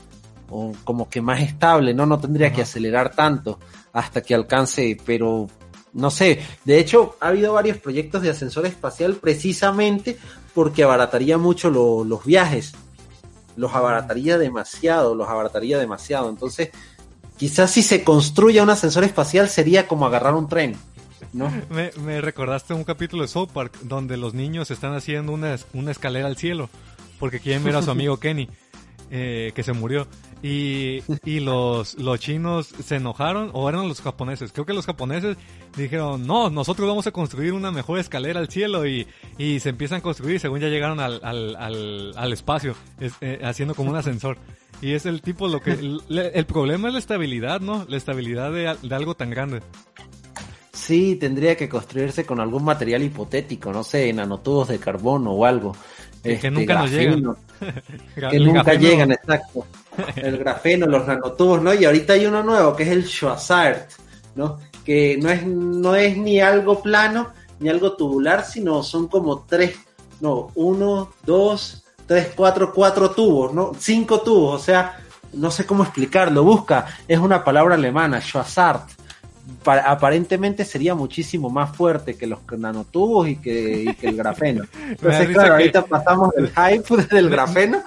o 0.49 0.73
como 0.83 1.09
que 1.09 1.21
más 1.21 1.41
estable, 1.41 1.93
¿no? 1.93 2.05
No 2.05 2.19
tendría 2.19 2.51
que 2.51 2.63
acelerar 2.63 3.15
tanto 3.15 3.59
hasta 3.93 4.21
que 4.21 4.35
alcance, 4.35 4.97
pero 5.05 5.47
no 5.93 6.11
sé, 6.11 6.39
de 6.65 6.79
hecho 6.79 7.15
ha 7.19 7.29
habido 7.29 7.53
varios 7.53 7.77
proyectos 7.77 8.21
de 8.21 8.29
ascensor 8.29 8.65
espacial 8.65 9.15
precisamente 9.15 10.17
porque 10.53 10.83
abarataría 10.83 11.37
mucho 11.37 11.69
lo, 11.69 12.03
los 12.03 12.25
viajes, 12.25 12.73
los 13.59 13.73
abarataría 13.73 14.37
demasiado, 14.37 15.13
los 15.15 15.27
abarataría 15.27 15.77
demasiado, 15.77 16.29
entonces 16.29 16.69
quizás 17.37 17.71
si 17.71 17.83
se 17.83 18.03
construye 18.03 18.61
un 18.61 18.69
ascensor 18.69 19.03
espacial 19.03 19.49
sería 19.49 19.87
como 19.87 20.05
agarrar 20.05 20.33
un 20.33 20.47
tren. 20.47 20.75
¿No? 21.33 21.51
Me, 21.69 21.91
me, 22.03 22.21
recordaste 22.21 22.73
un 22.73 22.83
capítulo 22.83 23.21
de 23.21 23.27
South 23.27 23.49
Park 23.53 23.77
donde 23.83 24.17
los 24.17 24.33
niños 24.33 24.71
están 24.71 24.95
haciendo 24.95 25.31
una, 25.31 25.57
una 25.73 25.91
escalera 25.91 26.25
al 26.25 26.37
cielo 26.37 26.69
porque 27.19 27.39
quieren 27.39 27.63
ver 27.63 27.75
a 27.75 27.83
su 27.83 27.91
amigo 27.91 28.17
Kenny, 28.19 28.49
eh, 29.11 29.51
que 29.53 29.61
se 29.61 29.73
murió. 29.73 30.07
Y, 30.41 31.03
y 31.25 31.41
los, 31.41 31.95
los 31.95 32.19
chinos 32.19 32.67
se 32.67 32.95
enojaron, 32.95 33.49
o 33.53 33.67
eran 33.67 33.87
los 33.87 34.01
japoneses. 34.01 34.53
Creo 34.53 34.65
que 34.65 34.73
los 34.73 34.85
japoneses 34.85 35.35
dijeron, 35.75 36.25
no, 36.25 36.49
nosotros 36.49 36.87
vamos 36.87 37.07
a 37.07 37.11
construir 37.11 37.53
una 37.53 37.71
mejor 37.71 37.99
escalera 37.99 38.39
al 38.39 38.47
cielo 38.49 38.87
y, 38.87 39.05
y 39.37 39.59
se 39.59 39.69
empiezan 39.69 39.99
a 39.99 40.01
construir 40.01 40.39
según 40.39 40.59
ya 40.61 40.67
llegaron 40.67 40.99
al, 40.99 41.19
al, 41.23 41.55
al, 41.57 42.13
al 42.15 42.33
espacio, 42.33 42.75
eh, 42.99 43.39
haciendo 43.43 43.75
como 43.75 43.89
un 43.89 43.97
ascensor. 43.97 44.37
Y 44.81 44.93
es 44.93 45.05
el 45.05 45.21
tipo, 45.21 45.49
lo 45.49 45.59
que, 45.59 45.71
el, 45.73 46.01
el 46.07 46.45
problema 46.45 46.87
es 46.87 46.93
la 46.93 46.99
estabilidad, 46.99 47.59
¿no? 47.59 47.85
La 47.89 47.97
estabilidad 47.97 48.51
de, 48.51 48.75
de 48.81 48.95
algo 48.95 49.15
tan 49.15 49.29
grande. 49.29 49.61
Sí, 50.71 51.17
tendría 51.17 51.57
que 51.57 51.67
construirse 51.67 52.25
con 52.25 52.39
algún 52.39 52.63
material 52.63 53.03
hipotético, 53.03 53.73
no 53.73 53.83
sé, 53.83 54.11
nanotubos 54.13 54.69
de 54.69 54.79
carbono 54.79 55.31
o 55.31 55.45
algo. 55.45 55.75
Que, 56.23 56.33
este, 56.33 56.49
nunca 56.49 56.75
nos 56.75 56.91
llegan. 56.91 57.23
que 58.31 58.39
nunca 58.39 58.73
llegan, 58.73 59.11
exacto. 59.11 59.65
El 60.15 60.37
grafeno, 60.37 60.85
los 60.85 61.07
nanotubos, 61.07 61.61
¿no? 61.61 61.73
Y 61.73 61.85
ahorita 61.85 62.13
hay 62.13 62.25
uno 62.25 62.43
nuevo 62.43 62.75
que 62.75 62.83
es 62.83 62.89
el 62.89 63.05
Schwarzart, 63.05 63.91
¿no? 64.35 64.59
Que 64.85 65.17
no 65.21 65.29
es, 65.29 65.45
no 65.45 65.95
es 65.95 66.17
ni 66.17 66.39
algo 66.39 66.81
plano 66.81 67.31
ni 67.59 67.69
algo 67.69 67.93
tubular, 67.93 68.45
sino 68.45 68.83
son 68.83 69.07
como 69.07 69.41
tres, 69.41 69.75
no, 70.21 70.49
uno, 70.55 71.11
dos, 71.25 71.83
tres, 72.05 72.31
cuatro, 72.35 72.71
cuatro 72.73 73.11
tubos, 73.11 73.53
¿no? 73.53 73.71
Cinco 73.77 74.21
tubos, 74.21 74.61
o 74.61 74.63
sea, 74.63 74.97
no 75.33 75.51
sé 75.51 75.65
cómo 75.65 75.83
explicarlo, 75.83 76.43
busca, 76.43 76.87
es 77.07 77.19
una 77.19 77.43
palabra 77.43 77.75
alemana, 77.75 78.21
Schwarzart 78.21 78.98
aparentemente 79.65 80.65
sería 80.65 80.95
muchísimo 80.95 81.49
más 81.49 81.75
fuerte 81.75 82.15
que 82.15 82.27
los 82.27 82.39
nanotubos 82.57 83.27
y 83.27 83.35
que, 83.37 83.83
y 83.83 83.93
que 83.93 84.07
el 84.07 84.17
grafeno. 84.17 84.65
Entonces, 84.89 85.29
claro, 85.29 85.53
ahorita 85.53 85.85
pasamos 85.85 86.31
del 86.35 86.49
hype 86.49 87.07
del 87.15 87.29
grafeno. 87.29 87.83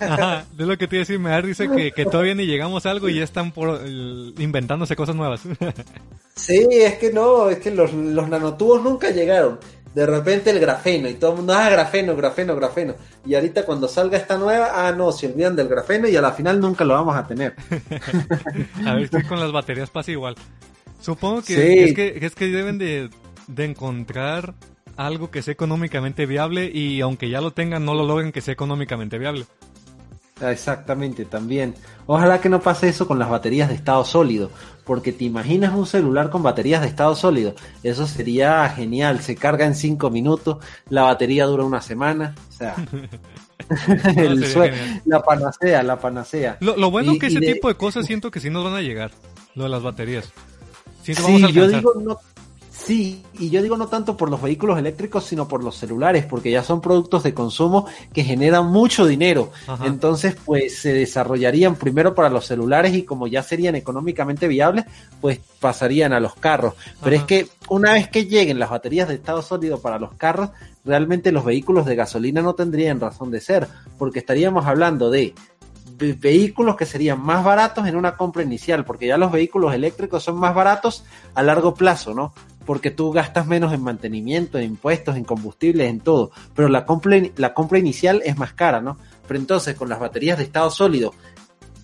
Ajá, 0.00 0.44
de 0.52 0.66
lo 0.66 0.76
que 0.76 0.86
te 0.88 0.96
iba 0.96 1.00
a 1.00 1.04
decir, 1.04 1.18
me 1.18 1.30
da 1.30 1.40
risa 1.40 1.66
que, 1.68 1.92
que 1.92 2.04
todavía 2.04 2.34
ni 2.34 2.46
llegamos 2.46 2.86
a 2.86 2.90
algo 2.90 3.08
y 3.08 3.16
ya 3.16 3.24
están 3.24 3.52
por, 3.52 3.80
inventándose 3.86 4.96
cosas 4.96 5.14
nuevas. 5.14 5.42
sí, 6.34 6.66
es 6.70 6.94
que 6.94 7.12
no, 7.12 7.48
es 7.50 7.58
que 7.58 7.70
los, 7.70 7.92
los 7.92 8.28
nanotubos 8.28 8.82
nunca 8.82 9.10
llegaron. 9.10 9.58
De 9.94 10.06
repente 10.06 10.48
el 10.48 10.58
grafeno 10.58 11.06
y 11.06 11.14
todo 11.14 11.32
el 11.32 11.36
mundo, 11.38 11.52
ah, 11.52 11.68
grafeno, 11.68 12.16
grafeno, 12.16 12.56
grafeno. 12.56 12.94
Y 13.26 13.34
ahorita 13.34 13.66
cuando 13.66 13.88
salga 13.88 14.16
esta 14.16 14.38
nueva, 14.38 14.70
ah, 14.74 14.92
no, 14.92 15.12
se 15.12 15.26
olvidan 15.26 15.54
del 15.54 15.68
grafeno 15.68 16.08
y 16.08 16.16
a 16.16 16.22
la 16.22 16.32
final 16.32 16.58
nunca 16.60 16.82
lo 16.82 16.94
vamos 16.94 17.14
a 17.14 17.26
tener. 17.26 17.54
a 18.86 18.94
ver 18.94 19.08
si 19.08 19.22
con 19.24 19.38
las 19.38 19.52
baterías 19.52 19.90
pasa 19.90 20.10
igual. 20.10 20.34
Supongo 21.02 21.42
que, 21.42 21.84
es, 21.84 21.94
que 21.94 22.18
es 22.20 22.34
que 22.34 22.46
deben 22.46 22.78
de, 22.78 23.10
encontrar 23.58 24.54
algo 24.96 25.30
que 25.30 25.42
sea 25.42 25.52
económicamente 25.52 26.26
viable 26.26 26.70
y 26.72 27.00
aunque 27.00 27.28
ya 27.28 27.40
lo 27.40 27.50
tengan, 27.50 27.84
no 27.84 27.94
lo 27.94 28.06
logren 28.06 28.32
que 28.32 28.40
sea 28.40 28.54
económicamente 28.54 29.18
viable. 29.18 29.44
Exactamente, 30.40 31.24
también. 31.24 31.74
Ojalá 32.06 32.40
que 32.40 32.48
no 32.48 32.60
pase 32.60 32.88
eso 32.88 33.06
con 33.06 33.18
las 33.18 33.28
baterías 33.28 33.68
de 33.68 33.74
estado 33.74 34.04
sólido, 34.04 34.50
porque 34.84 35.12
te 35.12 35.24
imaginas 35.24 35.74
un 35.74 35.86
celular 35.86 36.30
con 36.30 36.42
baterías 36.42 36.82
de 36.82 36.88
estado 36.88 37.14
sólido. 37.14 37.54
Eso 37.82 38.06
sería 38.06 38.68
genial, 38.70 39.20
se 39.20 39.36
carga 39.36 39.66
en 39.66 39.74
5 39.74 40.10
minutos, 40.10 40.58
la 40.88 41.02
batería 41.02 41.46
dura 41.46 41.64
una 41.64 41.80
semana, 41.80 42.34
o 42.48 42.52
sea... 42.52 42.74
el 44.16 44.40
la 45.04 45.22
panacea, 45.22 45.82
la 45.82 45.98
panacea. 45.98 46.56
Lo, 46.60 46.90
bueno 46.90 47.12
es 47.12 47.18
que 47.18 47.26
ese 47.26 47.40
tipo 47.40 47.68
de 47.68 47.74
cosas 47.74 48.06
siento 48.06 48.30
que 48.30 48.40
sí 48.40 48.50
nos 48.50 48.64
van 48.64 48.74
a 48.74 48.80
llegar, 48.80 49.12
lo 49.54 49.64
de 49.64 49.70
las 49.70 49.82
baterías. 49.82 50.32
Sí, 51.02 51.14
yo 51.52 51.68
digo 51.68 51.94
no, 52.00 52.18
sí, 52.70 53.22
y 53.38 53.50
yo 53.50 53.62
digo 53.62 53.76
no 53.76 53.88
tanto 53.88 54.16
por 54.16 54.30
los 54.30 54.40
vehículos 54.40 54.78
eléctricos, 54.78 55.24
sino 55.24 55.48
por 55.48 55.62
los 55.62 55.76
celulares, 55.76 56.24
porque 56.24 56.50
ya 56.50 56.62
son 56.62 56.80
productos 56.80 57.22
de 57.22 57.34
consumo 57.34 57.86
que 58.12 58.24
generan 58.24 58.66
mucho 58.66 59.06
dinero. 59.06 59.50
Entonces, 59.84 60.36
pues 60.44 60.78
se 60.78 60.92
desarrollarían 60.92 61.76
primero 61.76 62.14
para 62.14 62.28
los 62.28 62.46
celulares 62.46 62.94
y 62.94 63.02
como 63.02 63.26
ya 63.26 63.42
serían 63.42 63.74
económicamente 63.74 64.48
viables, 64.48 64.84
pues 65.20 65.40
pasarían 65.60 66.12
a 66.12 66.20
los 66.20 66.34
carros. 66.34 66.74
Pero 67.02 67.16
es 67.16 67.24
que 67.24 67.48
una 67.68 67.92
vez 67.92 68.08
que 68.08 68.26
lleguen 68.26 68.58
las 68.58 68.70
baterías 68.70 69.08
de 69.08 69.14
estado 69.14 69.42
sólido 69.42 69.80
para 69.80 69.98
los 69.98 70.14
carros, 70.14 70.50
realmente 70.84 71.32
los 71.32 71.44
vehículos 71.44 71.86
de 71.86 71.96
gasolina 71.96 72.42
no 72.42 72.54
tendrían 72.54 73.00
razón 73.00 73.30
de 73.30 73.40
ser, 73.40 73.68
porque 73.98 74.18
estaríamos 74.18 74.66
hablando 74.66 75.10
de 75.10 75.34
vehículos 75.98 76.76
que 76.76 76.86
serían 76.86 77.20
más 77.20 77.44
baratos 77.44 77.86
en 77.86 77.96
una 77.96 78.16
compra 78.16 78.42
inicial, 78.42 78.84
porque 78.84 79.06
ya 79.06 79.16
los 79.16 79.32
vehículos 79.32 79.74
eléctricos 79.74 80.22
son 80.22 80.38
más 80.38 80.54
baratos 80.54 81.04
a 81.34 81.42
largo 81.42 81.74
plazo, 81.74 82.14
¿no? 82.14 82.32
Porque 82.66 82.90
tú 82.90 83.10
gastas 83.12 83.46
menos 83.46 83.72
en 83.72 83.82
mantenimiento, 83.82 84.58
en 84.58 84.64
impuestos, 84.64 85.16
en 85.16 85.24
combustibles, 85.24 85.88
en 85.90 86.00
todo, 86.00 86.30
pero 86.54 86.68
la 86.68 86.86
compra, 86.86 87.20
la 87.36 87.54
compra 87.54 87.78
inicial 87.78 88.22
es 88.24 88.36
más 88.36 88.52
cara, 88.52 88.80
¿no? 88.80 88.96
Pero 89.26 89.40
entonces 89.40 89.74
con 89.76 89.88
las 89.88 90.00
baterías 90.00 90.38
de 90.38 90.44
estado 90.44 90.70
sólido 90.70 91.14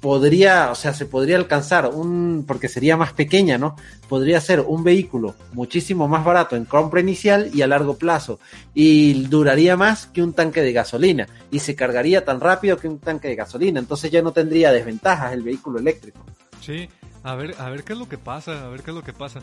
podría, 0.01 0.71
o 0.71 0.75
sea, 0.75 0.95
se 0.95 1.07
podría 1.07 1.37
alcanzar 1.37 1.87
un, 1.87 2.45
porque 2.47 2.69
sería 2.69 2.97
más 2.97 3.13
pequeña, 3.13 3.59
¿no? 3.59 3.77
Podría 4.09 4.41
ser 4.41 4.61
un 4.61 4.85
vehículo 4.85 5.35
muchísimo 5.53 6.09
más 6.09 6.25
barato 6.25 6.57
en 6.57 6.65
compra 6.65 7.01
inicial 7.01 7.51
y 7.53 7.63
a 7.63 7.67
largo 7.67 7.97
plazo. 7.97 8.39
Y 8.75 9.25
duraría 9.25 9.77
más 9.77 10.07
que 10.07 10.23
un 10.23 10.33
tanque 10.33 10.63
de 10.63 10.73
gasolina. 10.73 11.29
Y 11.51 11.59
se 11.59 11.75
cargaría 11.75 12.25
tan 12.25 12.41
rápido 12.41 12.77
que 12.77 12.89
un 12.89 12.99
tanque 12.99 13.29
de 13.29 13.37
gasolina. 13.37 13.81
Entonces 13.81 14.11
ya 14.11 14.23
no 14.23 14.33
tendría 14.33 14.73
desventajas 14.73 15.33
el 15.33 15.43
vehículo 15.43 15.79
eléctrico. 15.79 16.21
Sí, 16.61 16.89
a 17.23 17.35
ver, 17.35 17.55
a 17.59 17.69
ver 17.71 17.85
qué 17.85 17.95
es 17.95 17.99
lo 17.99 18.09
que 18.09 18.19
pasa, 18.19 18.65
a 18.65 18.69
ver 18.69 18.83
qué 18.83 18.91
es 18.91 18.95
lo 18.95 19.03
que 19.03 19.13
pasa. 19.13 19.41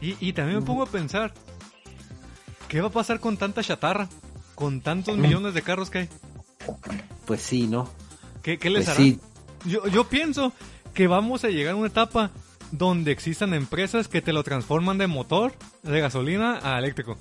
Y, 0.00 0.16
y 0.20 0.32
también 0.32 0.60
me 0.60 0.64
pongo 0.64 0.82
a 0.82 0.86
pensar, 0.86 1.32
¿qué 2.68 2.80
va 2.80 2.88
a 2.88 2.92
pasar 2.92 3.18
con 3.18 3.36
tanta 3.36 3.62
chatarra? 3.62 4.08
Con 4.54 4.80
tantos 4.80 5.16
millones 5.16 5.54
de 5.54 5.62
carros 5.62 5.90
que 5.90 5.98
hay. 5.98 6.08
Pues 7.26 7.42
sí, 7.42 7.66
¿no? 7.66 7.88
¿Qué, 8.42 8.58
qué 8.58 8.70
les 8.70 8.86
pues 8.86 8.96
hará? 8.96 9.18
Yo, 9.66 9.86
yo 9.88 10.04
pienso 10.04 10.52
que 10.94 11.06
vamos 11.06 11.44
a 11.44 11.48
llegar 11.48 11.74
a 11.74 11.76
una 11.76 11.88
etapa 11.88 12.30
donde 12.72 13.12
existan 13.12 13.54
empresas 13.54 14.08
que 14.08 14.22
te 14.22 14.32
lo 14.32 14.42
transforman 14.42 14.98
de 14.98 15.06
motor, 15.06 15.52
de 15.82 16.00
gasolina 16.00 16.60
a 16.62 16.78
eléctrico. 16.78 17.16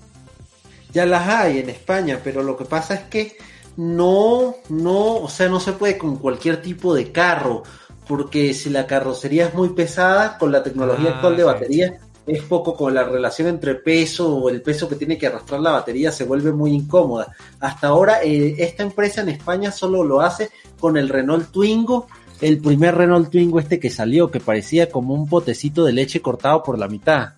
Ya 0.94 1.06
las 1.06 1.28
hay 1.28 1.60
en 1.60 1.70
España, 1.70 2.20
pero 2.24 2.42
lo 2.42 2.56
que 2.56 2.66
pasa 2.66 2.96
es 2.96 3.02
que 3.02 3.38
no, 3.78 4.56
no, 4.70 5.18
o 5.18 5.30
sea, 5.30 5.50
no 5.50 5.60
se 5.60 5.74
puede 5.74 5.98
con 5.98 6.18
cualquier 6.18 6.62
tipo 6.62 6.96
de 6.96 7.12
carro, 7.12 7.64
porque 8.08 8.54
si 8.54 8.70
la 8.70 8.88
carrocería 8.88 9.48
es 9.48 9.54
muy 9.54 9.70
pesada, 9.70 10.38
con 10.38 10.52
la 10.52 10.64
tecnología 10.64 11.10
ah, 11.10 11.16
actual 11.16 11.36
de 11.36 11.44
batería, 11.44 12.00
es 12.26 12.42
poco 12.44 12.76
con 12.76 12.94
la 12.94 13.04
relación 13.04 13.50
entre 13.50 13.76
peso 13.76 14.36
o 14.36 14.50
el 14.50 14.62
peso 14.62 14.88
que 14.88 14.96
tiene 14.96 15.18
que 15.18 15.28
arrastrar 15.28 15.60
la 15.60 15.72
batería 15.72 16.12
se 16.12 16.24
vuelve 16.24 16.52
muy 16.52 16.72
incómoda. 16.72 17.36
Hasta 17.60 17.88
ahora, 17.88 18.24
eh, 18.24 18.56
esta 18.58 18.84
empresa 18.84 19.22
en 19.22 19.30
España 19.30 19.72
solo 19.72 20.04
lo 20.04 20.22
hace 20.22 20.50
con 20.80 20.98
el 20.98 21.10
Renault 21.10 21.52
Twingo 21.52 22.08
el 22.42 22.60
primer 22.60 22.96
Renault 22.96 23.30
Twingo 23.32 23.60
este 23.60 23.80
que 23.80 23.90
salió, 23.90 24.32
que 24.32 24.40
parecía 24.40 24.90
como 24.90 25.14
un 25.14 25.28
potecito 25.28 25.86
de 25.86 25.94
leche 25.94 26.22
cortado 26.22 26.64
por 26.64 26.78
la 26.80 26.88
mitad. 26.88 27.34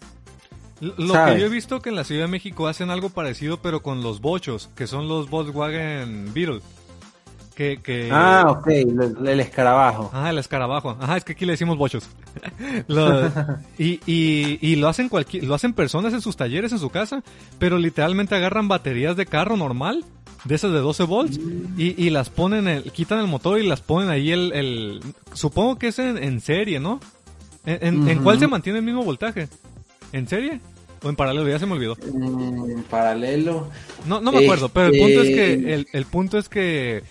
Lo 0.80 1.14
que 1.14 1.40
yo 1.40 1.48
he 1.48 1.50
visto 1.50 1.80
que 1.82 1.90
en 1.90 1.96
la 1.96 2.04
Ciudad 2.04 2.22
de 2.26 2.28
México 2.28 2.68
hacen 2.68 2.90
algo 2.92 3.10
parecido, 3.10 3.62
pero 3.62 3.82
con 3.82 4.04
los 4.04 4.22
bochos, 4.22 4.70
que 4.76 4.86
son 4.86 5.08
los 5.08 5.30
Volkswagen 5.30 6.32
Beetle. 6.34 6.62
Que, 7.56 7.82
que... 7.82 8.10
Ah, 8.12 8.46
ok, 8.50 8.68
el, 8.68 9.28
el 9.28 9.40
escarabajo. 9.40 10.12
Ajá, 10.14 10.30
el 10.30 10.38
escarabajo. 10.38 10.96
Ajá, 11.00 11.18
es 11.18 11.24
que 11.24 11.32
aquí 11.32 11.44
le 11.48 11.54
decimos 11.54 11.76
bochos. 11.76 12.08
Lo- 12.88 13.28
y, 13.80 14.00
y, 14.06 14.60
y 14.62 14.76
lo 14.76 14.88
hacen 14.88 15.10
cualquier, 15.10 15.44
lo 15.46 15.56
hacen 15.56 15.74
personas 15.74 16.14
en 16.14 16.22
sus 16.22 16.38
talleres, 16.38 16.72
en 16.72 16.78
su 16.78 16.92
casa, 16.92 17.24
pero 17.58 17.80
literalmente 17.80 18.36
agarran 18.36 18.68
baterías 18.68 19.18
de 19.18 19.26
carro 19.26 19.58
normal, 19.58 20.06
de 20.46 20.56
esas 20.56 20.72
de 20.72 20.80
12 20.80 21.04
volts, 21.04 21.40
y, 21.78 22.02
y 22.02 22.10
las 22.10 22.30
ponen, 22.30 22.68
el, 22.68 22.92
quitan 22.92 23.20
el 23.20 23.28
motor 23.28 23.60
y 23.60 23.68
las 23.68 23.82
ponen 23.82 24.10
ahí 24.10 24.32
el, 24.32 24.52
el 24.54 25.02
supongo 25.34 25.78
que 25.78 25.88
es 25.88 26.00
en, 26.00 26.22
en 26.22 26.40
serie, 26.42 26.80
¿no? 26.80 27.00
¿En, 27.66 27.86
en, 27.86 28.08
en 28.10 28.24
cuál 28.24 28.40
se 28.40 28.48
mantiene 28.48 28.80
el 28.80 28.86
mismo 28.86 29.04
voltaje? 29.04 29.50
¿En 30.14 30.28
serie? 30.28 30.62
¿O 31.04 31.10
en 31.10 31.16
paralelo? 31.16 31.48
Ya 31.50 31.60
se 31.60 31.66
me 31.66 31.74
olvidó. 31.74 31.96
Mm, 32.14 32.72
En 32.72 32.84
paralelo. 32.84 33.70
No, 34.08 34.22
no 34.22 34.32
me 34.32 34.40
acuerdo, 34.46 34.70
pero 34.70 34.88
el 34.88 34.98
punto 35.00 35.22
es 35.22 35.28
que, 35.30 35.54
Este- 35.54 35.74
el, 35.74 35.88
el 35.92 36.06
punto 36.06 36.38
es 36.38 36.50
que, 36.50 37.04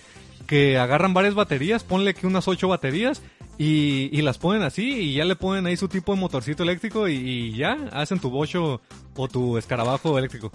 que 0.46 0.78
agarran 0.78 1.12
varias 1.14 1.34
baterías, 1.34 1.84
ponle 1.84 2.14
que 2.14 2.26
unas 2.26 2.48
ocho 2.48 2.68
baterías 2.68 3.22
y, 3.58 4.08
y 4.12 4.22
las 4.22 4.38
ponen 4.38 4.62
así 4.62 4.88
y 4.92 5.14
ya 5.14 5.24
le 5.24 5.36
ponen 5.36 5.66
ahí 5.66 5.76
su 5.76 5.88
tipo 5.88 6.14
de 6.14 6.20
motorcito 6.20 6.62
eléctrico 6.62 7.06
y, 7.06 7.14
y 7.16 7.56
ya 7.56 7.76
hacen 7.92 8.18
tu 8.18 8.30
bocho 8.30 8.80
o 9.14 9.28
tu 9.28 9.56
escarabajo 9.58 10.18
eléctrico. 10.18 10.50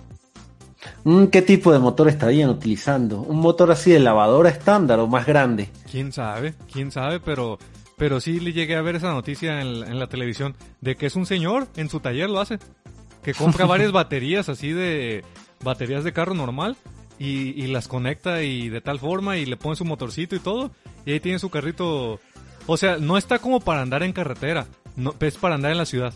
Mm, 1.04 1.26
¿Qué 1.26 1.42
tipo 1.42 1.72
de 1.72 1.80
motor 1.80 2.08
estarían 2.08 2.50
utilizando? 2.50 3.22
¿Un 3.22 3.40
motor 3.40 3.72
así 3.72 3.92
de 3.92 4.00
lavadora 4.00 4.50
estándar 4.50 5.00
o 5.00 5.08
más 5.08 5.26
grande? 5.26 5.70
Quién 5.92 6.12
sabe, 6.12 6.54
quién 6.72 6.92
sabe, 6.92 7.20
pero, 7.20 7.60
pero 7.98 8.20
sí 8.20 8.40
le 8.40 8.54
llegué 8.54 8.76
a 8.76 8.82
ver 8.82 8.96
esa 8.96 9.12
noticia 9.12 9.62
en, 9.62 9.80
la- 9.82 9.88
en 9.88 10.00
la 10.00 10.08
televisión 10.08 10.56
de 10.82 10.96
que 10.96 11.06
es 11.06 11.16
un 11.16 11.26
señor 11.26 11.68
en 11.76 11.90
su 11.90 12.00
taller 12.00 12.30
lo 12.30 12.40
hace, 12.40 12.60
que 13.24 13.34
compra 13.34 13.66
varias 13.68 13.92
baterías 13.92 14.50
así 14.50 14.72
de 14.72 15.24
baterías 15.64 16.04
de 16.04 16.14
carro 16.14 16.34
normal 16.34 16.76
y, 17.20 17.50
y 17.64 17.68
las 17.68 17.88
conecta 17.88 18.42
y 18.42 18.70
de 18.70 18.82
tal 18.82 18.98
forma 19.00 19.38
y 19.38 19.46
le 19.46 19.58
pone 19.58 19.76
su 19.76 19.86
motorcito 19.86 20.36
y 20.36 20.40
todo 20.40 20.72
y 21.06 21.12
ahí 21.12 21.20
tiene 21.20 21.38
su 21.38 21.50
carrito, 21.52 22.20
o 22.66 22.78
sea, 22.78 22.98
no 22.98 23.18
está 23.18 23.38
como 23.40 23.60
para 23.60 23.82
andar 23.84 24.02
en 24.02 24.14
carretera, 24.14 24.66
no, 24.96 25.14
es 25.20 25.38
para 25.38 25.54
andar 25.56 25.72
en 25.72 25.78
la 25.78 25.86
ciudad. 25.86 26.14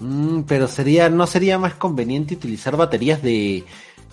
Mm, 0.00 0.42
pero 0.42 0.68
sería, 0.68 1.08
¿no 1.10 1.26
sería 1.26 1.58
más 1.58 1.74
conveniente 1.74 2.34
utilizar 2.34 2.76
baterías 2.76 3.22
de, 3.22 3.64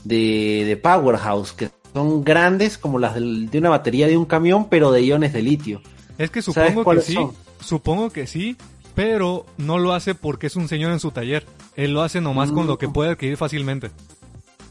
de, 0.04 0.64
de 0.66 0.78
Powerhouse, 0.78 1.54
que 1.54 1.70
son 1.94 2.24
grandes 2.24 2.78
como 2.78 3.00
las 3.00 3.16
de 3.16 3.58
una 3.58 3.70
batería 3.70 4.08
de 4.08 4.18
un 4.18 4.26
camión, 4.26 4.68
pero 4.70 4.92
de 4.92 5.04
iones 5.04 5.34
de 5.34 5.42
litio? 5.42 5.82
Es 6.18 6.32
que 6.32 6.42
¿Sabes 6.42 6.76
supongo 6.76 6.86
que 6.86 7.00
sí, 7.02 7.14
son? 7.14 7.38
supongo 7.60 8.10
que 8.10 8.26
sí, 8.28 8.58
pero 8.96 9.46
no 9.58 9.78
lo 9.78 9.94
hace 9.94 10.16
porque 10.16 10.48
es 10.48 10.56
un 10.56 10.68
señor 10.68 10.92
en 10.92 11.00
su 11.00 11.12
taller, 11.12 11.46
él 11.76 11.94
lo 11.94 12.02
hace 12.02 12.22
nomás 12.22 12.52
con 12.52 12.68
lo 12.68 12.78
que 12.78 12.90
puede 12.90 13.12
adquirir 13.12 13.38
fácilmente. 13.38 13.92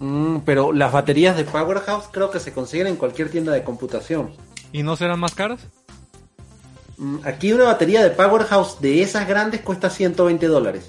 Mm, 0.01 0.39
pero 0.45 0.73
las 0.73 0.93
baterías 0.93 1.37
de 1.37 1.45
Powerhouse 1.45 2.09
creo 2.11 2.31
que 2.31 2.41
se 2.41 2.53
consiguen 2.53 2.89
en 2.89 2.97
cualquier 2.97 3.31
tienda 3.31 3.53
de 3.53 3.63
computación. 3.63 4.31
¿Y 4.73 4.83
no 4.83 4.97
serán 4.97 5.21
más 5.21 5.35
caras? 5.35 5.69
Mm, 6.97 7.19
Aquí 7.25 7.53
una 7.53 7.65
batería 7.65 8.03
de 8.03 8.11
Powerhouse 8.11 8.81
de 8.81 9.03
esas 9.03 9.29
grandes 9.29 9.61
cuesta 9.61 9.91
120 9.91 10.47
dólares. 10.47 10.87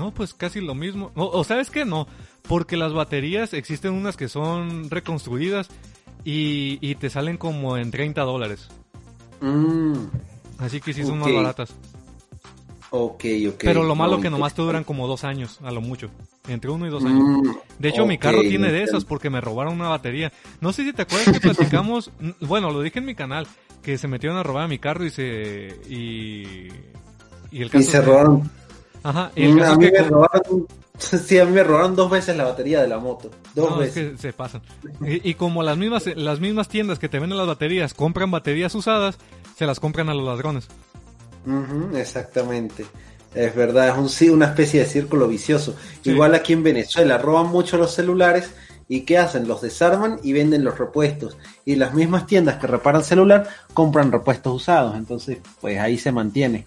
No, 0.00 0.12
pues 0.14 0.32
casi 0.34 0.60
lo 0.60 0.74
mismo. 0.74 1.10
O, 1.14 1.26
o 1.26 1.44
sabes 1.44 1.70
qué, 1.70 1.84
no, 1.84 2.06
porque 2.48 2.76
las 2.78 2.92
baterías 2.94 3.52
existen 3.52 3.92
unas 3.92 4.16
que 4.16 4.28
son 4.28 4.88
reconstruidas 4.88 5.68
y, 6.24 6.78
y 6.80 6.94
te 6.94 7.10
salen 7.10 7.36
como 7.36 7.76
en 7.76 7.90
30 7.90 8.22
dólares. 8.22 8.68
Mm, 9.42 9.94
Así 10.58 10.80
que 10.80 10.92
sí 10.94 11.04
son 11.04 11.18
más 11.18 11.32
baratas. 11.32 11.74
ok, 12.90 13.24
ok. 13.48 13.54
Pero 13.60 13.82
lo 13.84 13.94
malo 13.94 14.16
No, 14.16 14.22
que 14.22 14.30
nomás 14.30 14.54
te 14.54 14.62
duran 14.62 14.84
como 14.84 15.06
dos 15.06 15.24
años, 15.24 15.58
a 15.62 15.70
lo 15.70 15.80
mucho. 15.80 16.10
Entre 16.48 16.70
uno 16.70 16.86
y 16.86 16.90
dos 16.90 17.04
años. 17.04 17.22
Mm, 17.22 17.50
De 17.78 17.88
hecho, 17.90 18.06
mi 18.06 18.18
carro 18.18 18.40
tiene 18.40 18.72
de 18.72 18.82
esas 18.82 19.04
porque 19.04 19.30
me 19.30 19.40
robaron 19.40 19.74
una 19.74 19.88
batería. 19.88 20.32
No 20.60 20.72
sé 20.72 20.84
si 20.84 20.92
te 20.92 21.02
acuerdas 21.02 21.32
que 21.32 21.40
platicamos, 21.48 22.10
bueno, 22.40 22.70
lo 22.70 22.80
dije 22.82 22.98
en 22.98 23.04
mi 23.04 23.14
canal, 23.14 23.46
que 23.82 23.98
se 23.98 24.08
metieron 24.08 24.38
a 24.38 24.42
robar 24.42 24.68
mi 24.68 24.78
carro 24.78 25.04
y 25.04 25.10
se... 25.10 25.78
Y, 25.88 26.68
y 27.52 27.62
el 27.62 27.70
caso 27.70 27.82
Y 27.82 27.84
se 27.84 28.00
que- 28.00 28.04
robaron. 28.06 28.50
Ajá, 29.02 29.30
y 29.34 29.44
el 29.46 29.62
a 29.62 29.76
mí 29.76 29.86
que 29.90 30.02
me 30.02 30.08
robaron. 30.08 30.66
Sí, 31.00 31.38
a 31.38 31.46
mí 31.46 31.52
me 31.52 31.64
robaron 31.64 31.96
dos 31.96 32.10
veces 32.10 32.36
la 32.36 32.44
batería 32.44 32.82
de 32.82 32.86
la 32.88 32.98
moto. 32.98 33.30
Dos 33.54 33.70
No, 33.70 33.82
es 33.82 33.94
veces. 33.94 34.12
que 34.12 34.18
se 34.18 34.32
pasan. 34.34 34.60
Y, 35.00 35.30
y 35.30 35.32
como 35.32 35.62
las 35.62 35.78
mismas, 35.78 36.04
las 36.14 36.40
mismas 36.40 36.68
tiendas 36.68 36.98
que 36.98 37.08
te 37.08 37.18
venden 37.18 37.38
las 37.38 37.46
baterías 37.46 37.94
compran 37.94 38.30
baterías 38.30 38.74
usadas, 38.74 39.16
se 39.56 39.64
las 39.64 39.80
compran 39.80 40.10
a 40.10 40.14
los 40.14 40.26
ladrones. 40.26 40.68
Ujú, 41.46 41.96
exactamente. 41.96 42.84
Es 43.34 43.54
verdad, 43.54 43.88
es 43.88 43.96
un, 43.96 44.10
sí, 44.10 44.28
una 44.28 44.46
especie 44.46 44.80
de 44.80 44.86
círculo 44.86 45.26
vicioso. 45.26 45.74
Sí. 46.02 46.10
Igual 46.10 46.34
aquí 46.34 46.52
en 46.52 46.62
Venezuela 46.64 47.16
roban 47.16 47.46
mucho 47.46 47.78
los 47.78 47.94
celulares 47.94 48.50
y 48.86 49.02
¿qué 49.02 49.16
hacen? 49.16 49.48
Los 49.48 49.62
desarman 49.62 50.18
y 50.22 50.34
venden 50.34 50.64
los 50.64 50.78
repuestos. 50.78 51.38
Y 51.64 51.76
las 51.76 51.94
mismas 51.94 52.26
tiendas 52.26 52.56
que 52.58 52.66
reparan 52.66 53.04
celular 53.04 53.48
compran 53.72 54.12
repuestos 54.12 54.54
usados. 54.54 54.96
Entonces, 54.96 55.38
pues 55.62 55.78
ahí 55.78 55.96
se 55.96 56.12
mantiene. 56.12 56.66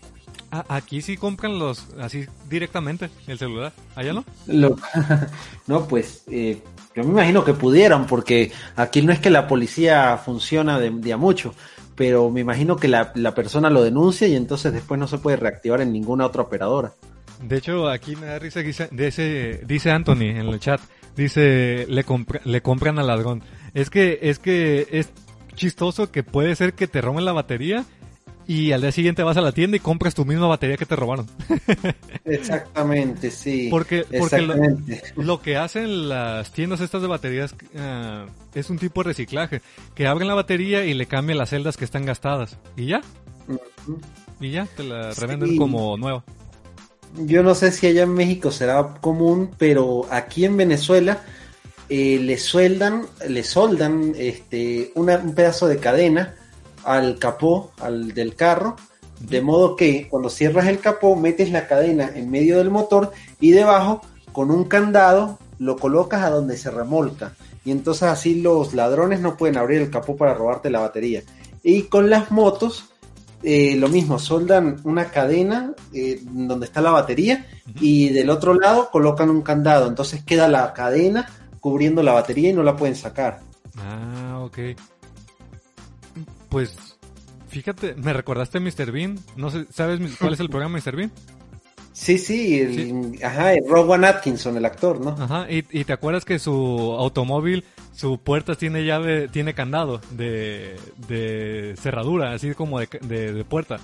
Ah, 0.56 0.66
aquí 0.70 1.02
sí 1.02 1.18
compran 1.18 1.58
los 1.58 1.88
así 2.00 2.26
directamente 2.48 3.10
el 3.26 3.40
celular. 3.40 3.74
Allá 3.96 4.14
no. 4.14 4.24
Lo- 4.46 4.76
no, 5.68 5.88
pues 5.88 6.24
eh, 6.30 6.62
yo 6.96 7.04
me 7.04 7.10
imagino 7.10 7.44
que 7.44 7.54
pudieran, 7.56 8.06
porque 8.06 8.52
aquí 8.76 9.02
no 9.02 9.12
es 9.12 9.18
que 9.20 9.32
la 9.32 9.48
policía 9.48 10.16
funciona 10.18 10.80
de, 10.80 10.92
de 10.92 11.12
a 11.14 11.18
mucho, 11.18 11.56
pero 11.96 12.30
me 12.30 12.42
imagino 12.42 12.76
que 12.76 12.88
la, 12.88 13.12
la 13.16 13.34
persona 13.34 13.72
lo 13.72 13.82
denuncia 13.84 14.28
y 14.28 14.36
entonces 14.36 14.72
después 14.74 15.00
no 15.00 15.08
se 15.08 15.18
puede 15.18 15.38
reactivar 15.38 15.82
en 15.82 15.92
ninguna 15.92 16.28
otra 16.28 16.44
operadora. 16.44 16.94
De 17.42 17.58
hecho, 17.58 17.90
aquí 17.90 18.16
me 18.16 18.28
da 18.28 18.38
risa 18.38 18.62
que 18.62 18.74
dice, 18.92 19.62
dice 19.66 19.90
Anthony 19.92 20.22
en 20.30 20.38
el 20.48 20.60
chat. 20.60 20.80
Dice, 21.16 21.86
le, 21.90 22.06
compra- 22.06 22.42
le 22.46 22.62
compran 22.62 23.00
al 23.00 23.08
ladrón. 23.08 23.42
Es 23.74 23.90
que, 23.90 24.20
es 24.22 24.38
que 24.40 24.88
es 24.92 25.10
chistoso 25.56 26.12
que 26.12 26.22
puede 26.24 26.56
ser 26.56 26.74
que 26.74 26.88
te 26.88 27.02
roben 27.02 27.26
la 27.26 27.32
batería 27.34 27.86
y 28.48 28.72
al 28.72 28.82
día 28.82 28.92
siguiente 28.92 29.24
vas 29.24 29.38
a 29.38 29.42
la 29.42 29.52
tienda 29.52 29.78
y 29.78 29.80
compras 29.80 30.14
tu 30.16 30.26
misma 30.26 30.48
batería 30.48 30.78
que 30.78 30.86
te 30.86 30.96
robaron. 30.96 31.28
Exactamente, 32.26 33.32
sí. 33.32 33.68
Porque- 33.70 34.06
porque 34.20 34.48
lo- 35.16 35.42
que 35.42 35.58
hacen 35.58 36.10
las 36.10 36.52
tiendas 36.52 36.82
estas 36.82 37.02
de 37.02 37.08
baterías 37.08 37.56
ah, 37.78 38.26
es 38.54 38.70
un 38.70 38.78
tipo 38.80 39.02
de 39.04 39.08
reciclaje. 39.10 39.62
Que 39.96 40.08
abren 40.08 40.28
la 40.28 40.34
batería 40.36 40.86
y 40.86 40.94
le 40.94 41.06
cambian 41.06 41.38
las 41.38 41.50
celdas 41.50 41.78
que 41.78 41.86
están 41.86 42.06
gastadas. 42.06 42.58
Y 42.78 42.88
ya, 42.88 43.02
y 44.40 44.52
ya, 44.52 44.66
te 44.66 44.84
la 44.84 45.14
Sí. 45.14 45.22
revenden 45.22 45.58
como 45.58 45.98
nueva. 45.98 46.24
Yo 47.18 47.44
no 47.44 47.54
sé 47.54 47.72
si 47.72 47.88
allá 47.88 48.04
en 48.04 48.14
México 48.14 48.52
será 48.52 48.96
común, 49.00 49.52
pero 49.58 50.08
aquí 50.10 50.46
en 50.46 50.58
Venezuela 50.58 51.22
eh, 51.90 52.18
le 52.20 52.38
sueldan, 52.40 53.04
le 53.28 53.44
soldan 53.44 54.14
este, 54.18 54.92
una- 54.96 55.18
un 55.18 55.36
pedazo 55.36 55.68
de 55.68 55.78
cadena 55.78 56.34
al 56.86 57.18
capó 57.20 57.72
al 57.80 58.14
del 58.14 58.36
carro, 58.36 58.76
de 59.20 59.42
modo 59.42 59.76
que 59.76 60.08
cuando 60.10 60.30
cierras 60.30 60.68
el 60.68 60.80
capó 60.80 61.16
metes 61.16 61.52
la 61.52 61.68
cadena 61.68 62.12
en 62.14 62.30
medio 62.30 62.58
del 62.58 62.70
motor 62.70 63.12
y 63.40 63.52
debajo 63.52 64.02
con 64.32 64.52
un 64.52 64.66
candado 64.66 65.40
lo 65.60 65.78
colocas 65.78 66.24
a 66.24 66.30
donde 66.30 66.58
se 66.58 66.72
remolca 66.72 67.34
y 67.66 67.72
entonces 67.72 68.04
así 68.04 68.42
los 68.42 68.74
ladrones 68.74 69.22
no 69.22 69.38
pueden 69.38 69.58
abrir 69.58 69.82
el 69.82 69.90
capó 69.90 70.18
para 70.18 70.34
robarte 70.34 70.70
la 70.70 70.80
batería. 70.80 71.24
Y 71.64 71.84
con 71.84 72.10
las 72.10 72.30
motos 72.32 72.90
eh, 73.44 73.76
lo 73.76 73.90
mismo, 73.90 74.20
soldan 74.20 74.80
una 74.86 75.10
cadena 75.10 75.74
eh, 75.94 76.22
donde 76.24 76.66
está 76.66 76.82
la 76.82 76.92
batería 76.92 77.46
y 77.82 78.10
del 78.10 78.30
otro 78.30 78.54
lado 78.54 78.90
colocan 78.90 79.30
un 79.30 79.42
candado, 79.42 79.88
entonces 79.88 80.24
queda 80.24 80.48
la 80.48 80.72
cadena 80.72 81.30
cubriendo 81.60 82.02
la 82.04 82.14
batería 82.14 82.52
y 82.52 82.54
no 82.54 82.64
la 82.64 82.78
pueden 82.78 82.96
sacar. 82.96 83.42
Ah, 83.78 84.42
ok. 84.46 84.60
Pues, 86.54 86.76
fíjate, 87.50 87.96
me 87.96 88.14
recordaste 88.14 88.60
a 88.60 88.62
Mr. 88.62 88.92
Bean. 88.92 89.20
No 89.36 89.50
sé, 89.50 89.66
¿sabes 89.72 90.00
cuál 90.20 90.34
es 90.34 90.40
el 90.40 90.50
programa 90.50 90.78
Mr. 90.78 90.96
Bean? 90.96 91.12
Sí, 91.94 92.20
sí, 92.20 92.60
el, 92.60 93.20
ajá, 93.24 93.54
el 93.54 93.68
Rowan 93.68 94.06
Atkinson, 94.06 94.56
el 94.58 94.66
actor, 94.66 95.02
¿no? 95.02 95.10
Ajá, 95.20 95.48
y, 95.52 95.66
y 95.72 95.84
te 95.84 95.94
acuerdas 95.94 96.26
que 96.26 96.38
su 96.38 96.96
automóvil, 97.00 97.64
su 97.96 98.20
puerta 98.20 98.54
tiene 98.56 98.86
llave, 98.86 99.28
tiene 99.30 99.56
candado 99.56 100.00
de, 100.12 100.76
de 101.08 101.76
cerradura, 101.80 102.34
así 102.34 102.54
como 102.54 102.80
de, 102.80 102.88
de- 103.02 103.34
de 103.34 103.44
puerta. 103.46 103.80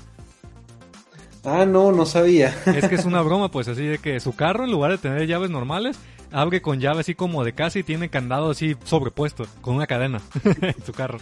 Ah, 1.44 1.66
no, 1.66 1.92
no 1.92 2.06
sabía. 2.06 2.56
Es 2.76 2.88
que 2.88 2.96
es 2.96 3.06
una 3.06 3.22
broma, 3.22 3.50
pues 3.50 3.68
así 3.68 3.84
de 3.86 3.98
que 3.98 4.20
su 4.20 4.36
carro, 4.36 4.64
en 4.66 4.72
lugar 4.72 4.92
de 4.92 4.98
tener 5.00 5.26
llaves 5.28 5.50
normales, 5.50 5.98
abre 6.32 6.62
con 6.62 6.80
llave 6.80 7.00
así 7.02 7.16
como 7.16 7.44
de 7.44 7.54
casa 7.54 7.80
y 7.80 7.84
tiene 7.84 8.10
candado 8.10 8.52
así 8.52 8.76
sobrepuesto, 8.84 9.46
con 9.62 9.76
una 9.76 9.88
cadena 9.88 10.22
en 10.62 10.86
su 10.86 10.94
carro. 10.94 11.20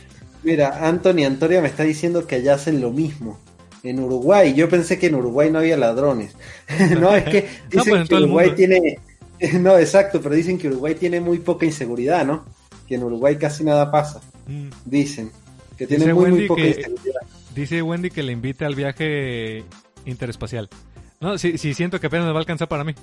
Mira, 0.47 0.87
Anthony 0.87 1.25
Antonia 1.25 1.61
me 1.61 1.67
está 1.67 1.83
diciendo 1.83 2.25
que 2.25 2.35
allá 2.35 2.53
hacen 2.53 2.79
lo 2.79 2.89
mismo. 2.89 3.37
En 3.83 3.99
Uruguay, 3.99 4.53
yo 4.53 4.69
pensé 4.69 4.97
que 4.97 5.07
en 5.07 5.15
Uruguay 5.15 5.51
no 5.51 5.59
había 5.59 5.75
ladrones. 5.75 6.37
no, 7.01 7.13
es 7.13 7.25
que 7.25 7.41
No, 7.73 7.83
dicen 7.83 7.89
pues 7.89 8.01
en 8.01 8.07
que 8.07 8.15
Uruguay 8.15 8.51
tiene... 8.55 8.99
No, 9.59 9.77
exacto, 9.77 10.21
pero 10.21 10.33
dicen 10.33 10.57
que 10.57 10.69
Uruguay 10.69 10.95
tiene 10.95 11.19
muy 11.19 11.39
poca 11.39 11.65
inseguridad, 11.65 12.25
¿no? 12.25 12.45
Que 12.87 12.95
en 12.95 13.03
Uruguay 13.03 13.35
casi 13.35 13.65
nada 13.65 13.91
pasa. 13.91 14.21
Mm. 14.47 14.69
Dicen. 14.85 15.31
Que 15.77 15.85
tiene 15.85 16.13
muy, 16.13 16.31
muy 16.31 16.47
poca 16.47 16.61
que- 16.61 16.69
inseguridad. 16.69 17.21
Dice 17.53 17.81
Wendy 17.81 18.09
que 18.09 18.23
le 18.23 18.31
invite 18.31 18.63
al 18.63 18.73
viaje 18.73 19.65
interespacial. 20.05 20.69
No, 21.19 21.37
sí, 21.37 21.57
sí 21.57 21.73
siento 21.73 21.99
que 21.99 22.07
apenas 22.07 22.27
me 22.27 22.31
va 22.31 22.37
a 22.37 22.41
alcanzar 22.41 22.67
para 22.67 22.83
mí. 22.83 22.93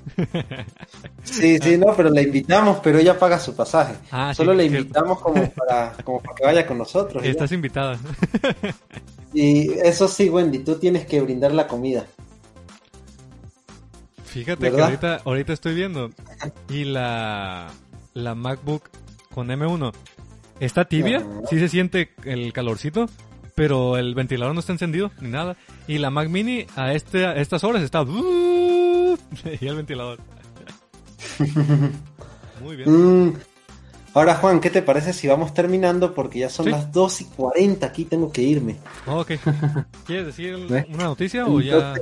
Sí, 1.24 1.59
sí, 1.59 1.77
no, 1.78 1.95
pero 1.97 2.11
la 2.11 2.23
invitamos, 2.23 2.78
pero 2.82 2.99
ella 2.99 3.19
paga 3.19 3.39
su 3.41 3.57
pasaje. 3.57 3.95
Ah, 4.12 4.32
sí, 4.32 4.36
Solo 4.36 4.55
la 4.55 4.62
invitamos 4.62 5.20
como 5.20 5.51
para, 5.51 5.93
como 6.05 6.20
para 6.23 6.35
que 6.36 6.45
vaya 6.45 6.66
con 6.66 6.78
nosotros. 6.78 7.23
y 7.23 7.27
ya. 7.27 7.32
Estás 7.32 7.51
invitada. 7.53 7.99
Y 9.32 9.73
eso 9.81 10.07
sí, 10.07 10.28
Wendy, 10.28 10.61
tú 10.61 10.77
tienes 10.77 11.07
que 11.07 11.20
brindar 11.20 11.53
la 11.53 11.66
comida. 11.66 12.07
Fíjate 14.24 14.70
que 14.70 14.81
ahorita, 14.81 15.23
ahorita 15.24 15.53
estoy 15.53 15.74
viendo 15.74 16.11
y 16.69 16.85
la, 16.85 17.69
la 18.15 18.35
MacBook 18.35 18.91
con 19.32 19.49
M1 19.49 19.93
está 20.61 20.85
tibia, 20.85 21.24
sí 21.49 21.59
se 21.59 21.69
siente 21.69 22.11
el 22.24 22.53
calorcito, 22.53 23.07
pero 23.55 23.97
el 23.97 24.15
ventilador 24.15 24.55
no 24.55 24.61
está 24.61 24.73
encendido 24.73 25.11
ni 25.21 25.29
nada. 25.29 25.57
Y 25.87 25.99
la 25.99 26.11
Mac 26.11 26.29
Mini 26.29 26.67
a, 26.77 26.93
este, 26.93 27.27
a 27.27 27.37
estas 27.37 27.65
horas 27.65 27.83
está... 27.83 28.03
y 29.61 29.67
el 29.67 29.77
ventilador. 29.77 30.19
Muy 32.63 32.77
bien. 32.77 32.91
Mm. 33.29 33.35
Ahora, 34.15 34.37
Juan, 34.37 34.61
¿qué 34.61 34.71
te 34.71 34.81
parece 34.83 35.13
si 35.13 35.27
vamos 35.27 35.53
terminando? 35.55 36.15
Porque 36.15 36.39
ya 36.41 36.49
son 36.49 36.67
Sí. 36.67 36.71
las 36.71 36.93
2 36.93 37.21
y 37.23 37.25
40, 37.25 37.85
aquí 37.87 38.05
tengo 38.05 38.31
que 38.31 38.43
irme. 38.43 38.77
Ok. 39.07 39.33
¿Quieres 40.07 40.27
decir 40.27 40.57
¿Ve? 40.69 40.87
una 40.93 41.05
noticia 41.05 41.47
o 41.47 41.61
ya...? 41.61 41.95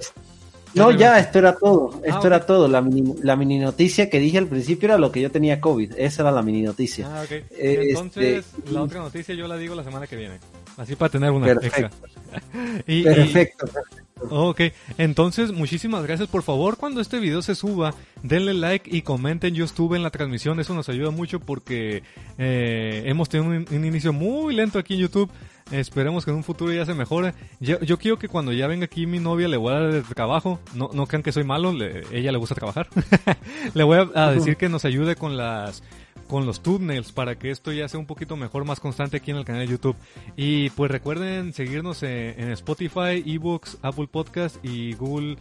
No, 0.74 0.90
ya, 0.90 1.18
esto 1.18 1.38
era 1.38 1.54
todo. 1.54 1.90
Esto 2.02 2.14
Ah, 2.14 2.18
ok. 2.20 2.24
era 2.24 2.46
todo. 2.46 2.66
La 2.66 2.80
mini, 2.80 3.14
la 3.22 3.36
mini 3.36 3.58
noticia 3.58 4.08
que 4.08 4.18
dije 4.18 4.38
al 4.38 4.46
principio 4.46 4.86
era 4.88 4.96
lo 4.96 5.12
que 5.12 5.20
yo 5.20 5.30
tenía 5.30 5.60
COVID. 5.60 5.92
Esa 5.98 6.22
era 6.22 6.30
la 6.32 6.40
mini 6.40 6.62
noticia. 6.62 7.08
Ah, 7.14 7.22
ok. 7.24 7.30
Este- 7.30 7.90
Entonces, 7.90 8.46
la 8.70 8.82
otra 8.82 9.00
noticia 9.00 9.34
yo 9.34 9.46
la 9.48 9.58
digo 9.58 9.74
la 9.74 9.84
semana 9.84 10.06
que 10.06 10.16
viene. 10.16 10.38
Así 10.82 10.96
para 10.96 11.10
tener 11.10 11.30
una 11.30 11.46
Perfecto. 11.46 11.86
extra. 11.86 12.08
Y- 12.86 13.00
y- 13.00 13.04
Perfecto. 13.04 13.66
Ok, 14.30 14.60
entonces 14.98 15.50
muchísimas 15.52 16.04
gracias. 16.04 16.28
Por 16.28 16.42
favor, 16.44 16.76
cuando 16.76 17.00
este 17.00 17.18
video 17.18 17.42
se 17.42 17.54
suba, 17.56 17.92
denle 18.22 18.54
like 18.54 18.88
y 18.96 19.02
comenten. 19.02 19.52
Yo 19.54 19.64
estuve 19.64 19.96
en 19.96 20.02
la 20.04 20.10
transmisión, 20.10 20.60
eso 20.60 20.74
nos 20.74 20.88
ayuda 20.88 21.10
mucho 21.10 21.40
porque 21.40 22.02
eh, 22.38 23.02
hemos 23.06 23.28
tenido 23.28 23.50
un, 23.50 23.66
un 23.68 23.84
inicio 23.84 24.12
muy 24.12 24.54
lento 24.54 24.78
aquí 24.78 24.94
en 24.94 25.00
YouTube. 25.00 25.28
Esperemos 25.72 26.24
que 26.24 26.30
en 26.30 26.36
un 26.36 26.44
futuro 26.44 26.72
ya 26.72 26.86
se 26.86 26.94
mejore. 26.94 27.34
Yo, 27.60 27.80
yo 27.80 27.98
quiero 27.98 28.18
que 28.18 28.28
cuando 28.28 28.52
ya 28.52 28.66
venga 28.68 28.84
aquí 28.84 29.06
mi 29.06 29.18
novia 29.18 29.48
le 29.48 29.56
voy 29.56 29.72
a 29.74 29.80
dar 29.80 30.02
trabajo. 30.14 30.60
No, 30.74 30.90
no 30.94 31.06
crean 31.06 31.22
que 31.24 31.32
soy 31.32 31.44
malo, 31.44 31.72
le- 31.72 32.04
ella 32.12 32.30
le 32.32 32.38
gusta 32.38 32.54
trabajar. 32.54 32.88
le 33.74 33.82
voy 33.84 33.98
a, 34.14 34.26
a 34.26 34.30
decir 34.32 34.56
que 34.56 34.68
nos 34.68 34.84
ayude 34.84 35.16
con 35.16 35.36
las 35.36 35.82
con 36.32 36.46
los 36.46 36.62
thumbnails 36.62 37.12
para 37.12 37.38
que 37.38 37.50
esto 37.50 37.72
ya 37.72 37.86
sea 37.88 38.00
un 38.00 38.06
poquito 38.06 38.36
mejor, 38.38 38.64
más 38.64 38.80
constante 38.80 39.18
aquí 39.18 39.32
en 39.32 39.36
el 39.36 39.44
canal 39.44 39.66
de 39.66 39.72
YouTube. 39.72 39.94
Y 40.34 40.70
pues 40.70 40.90
recuerden 40.90 41.52
seguirnos 41.52 42.02
en, 42.02 42.40
en 42.40 42.50
Spotify, 42.52 43.22
eBooks, 43.26 43.76
Apple 43.82 44.08
Podcast 44.10 44.56
y 44.64 44.94
Google. 44.94 45.36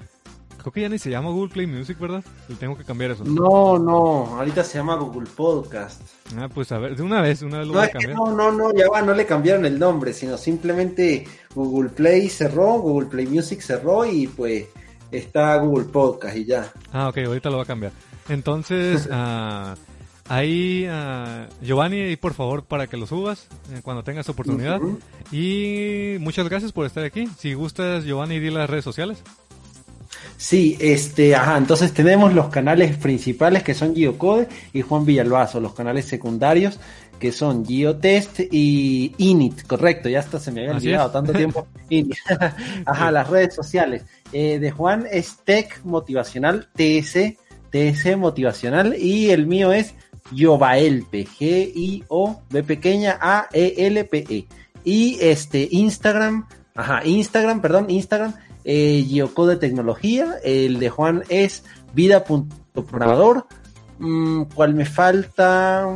Creo 0.57 0.73
que 0.73 0.81
ya 0.81 0.89
ni 0.89 0.99
se 0.99 1.09
llama 1.09 1.30
Google 1.30 1.53
Play 1.53 1.65
Music, 1.65 1.97
¿verdad? 1.97 2.22
Le 2.49 2.55
tengo 2.55 2.77
que 2.77 2.84
cambiar 2.84 3.11
eso. 3.11 3.23
No, 3.23 3.80
no, 3.80 4.38
ahorita 4.38 4.65
se 4.65 4.80
llama 4.80 4.95
Google 4.97 5.30
Podcast. 5.34 6.01
Ah, 6.38 6.49
pues 6.53 6.73
a 6.73 6.77
ver, 6.77 6.97
de 6.97 7.03
una 7.03 7.22
vez, 7.22 7.39
de 7.39 7.45
una 7.45 7.59
vez 7.59 7.68
lo 7.68 7.73
No, 7.73 7.80
voy 7.80 7.88
a 7.88 7.91
cambiar. 7.91 8.15
no, 8.15 8.31
no, 8.34 8.51
no, 8.51 8.73
ya 8.73 8.89
va, 8.89 9.01
no 9.01 9.13
le 9.13 9.26
cambiaron 9.26 9.65
el 9.65 9.80
nombre, 9.80 10.11
sino 10.11 10.38
simplemente 10.38 11.26
Google 11.55 11.89
Play 11.91 12.27
cerró, 12.27 12.80
Google 12.80 13.07
Play 13.07 13.27
Music 13.27 13.61
cerró 13.61 14.03
y 14.05 14.27
pues 14.27 14.65
está 15.09 15.55
Google 15.55 15.85
Podcast 15.85 16.35
y 16.35 16.43
ya. 16.43 16.69
Ah, 16.91 17.07
ok, 17.07 17.18
ahorita 17.19 17.49
lo 17.49 17.55
voy 17.55 17.63
a 17.63 17.68
cambiar. 17.68 17.93
Entonces, 18.27 19.07
ah, 19.11 19.73
ahí, 20.32 20.86
ah, 20.90 21.48
Giovanni, 21.62 22.16
por 22.16 22.34
favor, 22.34 22.64
para 22.64 22.88
que 22.88 22.98
lo 22.98 23.06
subas 23.06 23.48
eh, 23.72 23.82
cuando 23.84 24.03
tengas 24.03 24.30
oportunidad. 24.30 24.80
Y 25.32 26.16
muchas 26.20 26.48
gracias 26.48 26.72
por 26.72 26.86
estar 26.86 27.03
aquí. 27.03 27.28
Si 27.38 27.53
gustas, 27.53 28.06
Giovanni, 28.06 28.40
di 28.40 28.49
las 28.49 28.70
redes 28.70 28.84
sociales. 28.84 29.22
Sí, 30.38 30.78
este, 30.80 31.36
ajá, 31.36 31.58
entonces 31.58 31.94
tenemos 31.94 32.34
los 32.34 32.49
canales 32.49 32.98
principales 32.98 33.64
que 33.64 33.74
son 33.74 33.95
Geocode 33.95 34.48
y 34.74 34.82
Juan 34.82 35.06
Villalbazo, 35.06 35.60
los 35.60 35.74
canales 35.74 36.06
secundarios 36.06 36.80
que 37.20 37.32
son 37.32 37.64
Geotest 37.64 38.40
y 38.52 39.14
Init, 39.20 39.68
correcto, 39.68 40.10
ya 40.10 40.20
hasta 40.20 40.40
se 40.40 40.52
me 40.52 40.62
había 40.62 40.74
olvidado 40.74 41.12
tanto 41.12 41.32
tiempo. 41.34 41.68
Init. 41.90 42.16
ajá, 42.86 43.12
las 43.12 43.30
redes 43.30 43.53
sociales. 43.53 44.03
Eh, 44.34 44.58
de 44.58 44.72
Juan 44.72 45.06
es 45.10 45.38
Tech 45.45 45.82
Motivacional, 45.84 46.70
TS, 46.74 47.36
TS 47.70 48.18
Motivacional 48.18 48.95
y 48.98 49.30
el 49.30 49.45
mío 49.45 49.72
es 49.72 49.94
Yobaelpe, 50.32 51.26
G-I-O-B 51.26 52.64
pequeña 52.64 53.18
A-E-L-P-E. 53.22 54.48
Y 54.84 55.18
este, 55.22 55.68
Instagram, 55.72 56.48
ajá, 56.76 57.06
Instagram, 57.06 57.62
perdón, 57.62 57.90
Instagram, 57.90 58.34
eh, 58.64 59.06
Geocode 59.08 59.58
Tecnología, 59.58 60.36
el 60.44 60.80
de 60.80 60.90
Juan 60.90 61.24
es 61.30 61.64
vida.programador. 61.94 63.45
Mm, 63.99 64.44
¿Cuál 64.56 64.74
me 64.74 64.86
falta? 64.86 65.88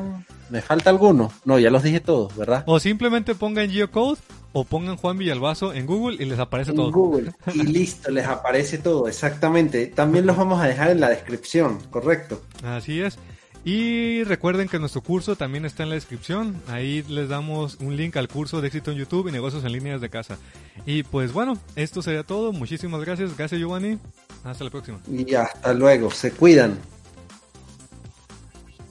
¿Me 0.49 0.61
falta 0.61 0.91
alguno? 0.91 1.31
No, 1.43 1.57
ya 1.57 1.71
los 1.71 1.81
dije 1.83 1.99
todos, 1.99 2.35
¿verdad? 2.35 2.63
O 2.67 2.79
simplemente 2.79 3.33
pongan 3.33 3.69
Geocode 3.69 4.19
o 4.53 4.63
pongan 4.63 4.95
Juan 4.95 5.17
Villalbazo 5.17 5.73
en 5.73 5.85
Google 5.85 6.17
y 6.23 6.25
les 6.25 6.39
aparece 6.39 6.71
En 6.71 6.77
todo. 6.77 6.91
Google. 6.91 7.33
Y 7.53 7.63
listo, 7.63 8.11
les 8.11 8.25
aparece 8.27 8.77
todo, 8.77 9.07
exactamente. 9.07 9.87
También 9.87 10.25
los 10.25 10.37
vamos 10.37 10.61
a 10.61 10.67
dejar 10.67 10.91
en 10.91 10.99
la 10.99 11.09
descripción, 11.09 11.79
correcto. 11.89 12.41
Así 12.63 13.01
es. 13.01 13.17
Y 13.65 14.23
recuerden 14.25 14.67
que 14.69 14.77
nuestro 14.77 15.01
curso 15.01 15.35
también 15.35 15.65
está 15.65 15.81
en 15.81 15.89
la 15.89 15.95
descripción. 15.95 16.61
Ahí 16.67 17.03
les 17.09 17.27
damos 17.29 17.77
un 17.79 17.97
link 17.97 18.15
al 18.15 18.27
curso 18.27 18.61
de 18.61 18.67
éxito 18.67 18.91
en 18.91 18.97
YouTube 18.97 19.27
y 19.27 19.31
negocios 19.31 19.65
en 19.65 19.71
línea 19.71 19.97
de 19.97 20.07
casa. 20.07 20.37
Y 20.85 21.01
pues 21.01 21.33
bueno, 21.33 21.57
esto 21.75 22.03
sería 22.03 22.21
todo. 22.21 22.53
Muchísimas 22.53 23.01
gracias. 23.03 23.35
Gracias 23.35 23.59
Giovanni. 23.59 23.97
Hasta 24.43 24.63
la 24.63 24.69
próxima. 24.69 24.99
Y 25.11 25.33
hasta 25.33 25.73
luego, 25.73 26.11
se 26.11 26.31
cuidan. 26.31 26.77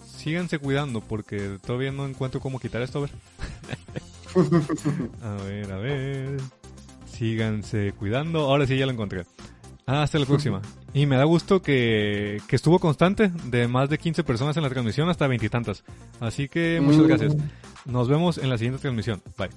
Síganse 0.05 0.59
cuidando 0.59 1.01
porque 1.01 1.59
todavía 1.65 1.93
no 1.93 2.05
encuentro 2.05 2.41
cómo 2.41 2.59
quitar 2.59 2.83
esto. 2.83 2.99
A 2.99 3.03
ver. 3.03 3.11
a 5.23 5.43
ver, 5.45 5.73
a 5.73 5.77
ver. 5.77 6.41
Síganse 7.17 7.93
cuidando. 7.97 8.41
Ahora 8.41 8.67
sí 8.67 8.77
ya 8.77 8.87
lo 8.87 8.93
encontré. 8.93 9.25
Hasta 9.87 10.19
la 10.19 10.27
próxima. 10.27 10.61
Y 10.95 11.07
me 11.07 11.17
da 11.17 11.25
gusto 11.25 11.61
que, 11.61 12.41
que 12.47 12.55
estuvo 12.55 12.79
constante, 12.79 13.33
de 13.47 13.67
más 13.67 13.91
de 13.91 13.99
15 13.99 14.23
personas 14.23 14.57
en 14.57 14.63
la 14.63 14.71
transmisión 14.71 15.09
hasta 15.09 15.27
veintitantas. 15.27 15.83
Así 16.21 16.49
que 16.49 16.81
muchas 16.81 17.01
Mm. 17.03 17.07
gracias. 17.09 17.37
Nos 17.85 18.09
vemos 18.09 18.39
en 18.39 18.49
la 18.49 18.57
siguiente 18.59 18.81
transmisión. 18.81 19.21
Bye. 19.37 19.49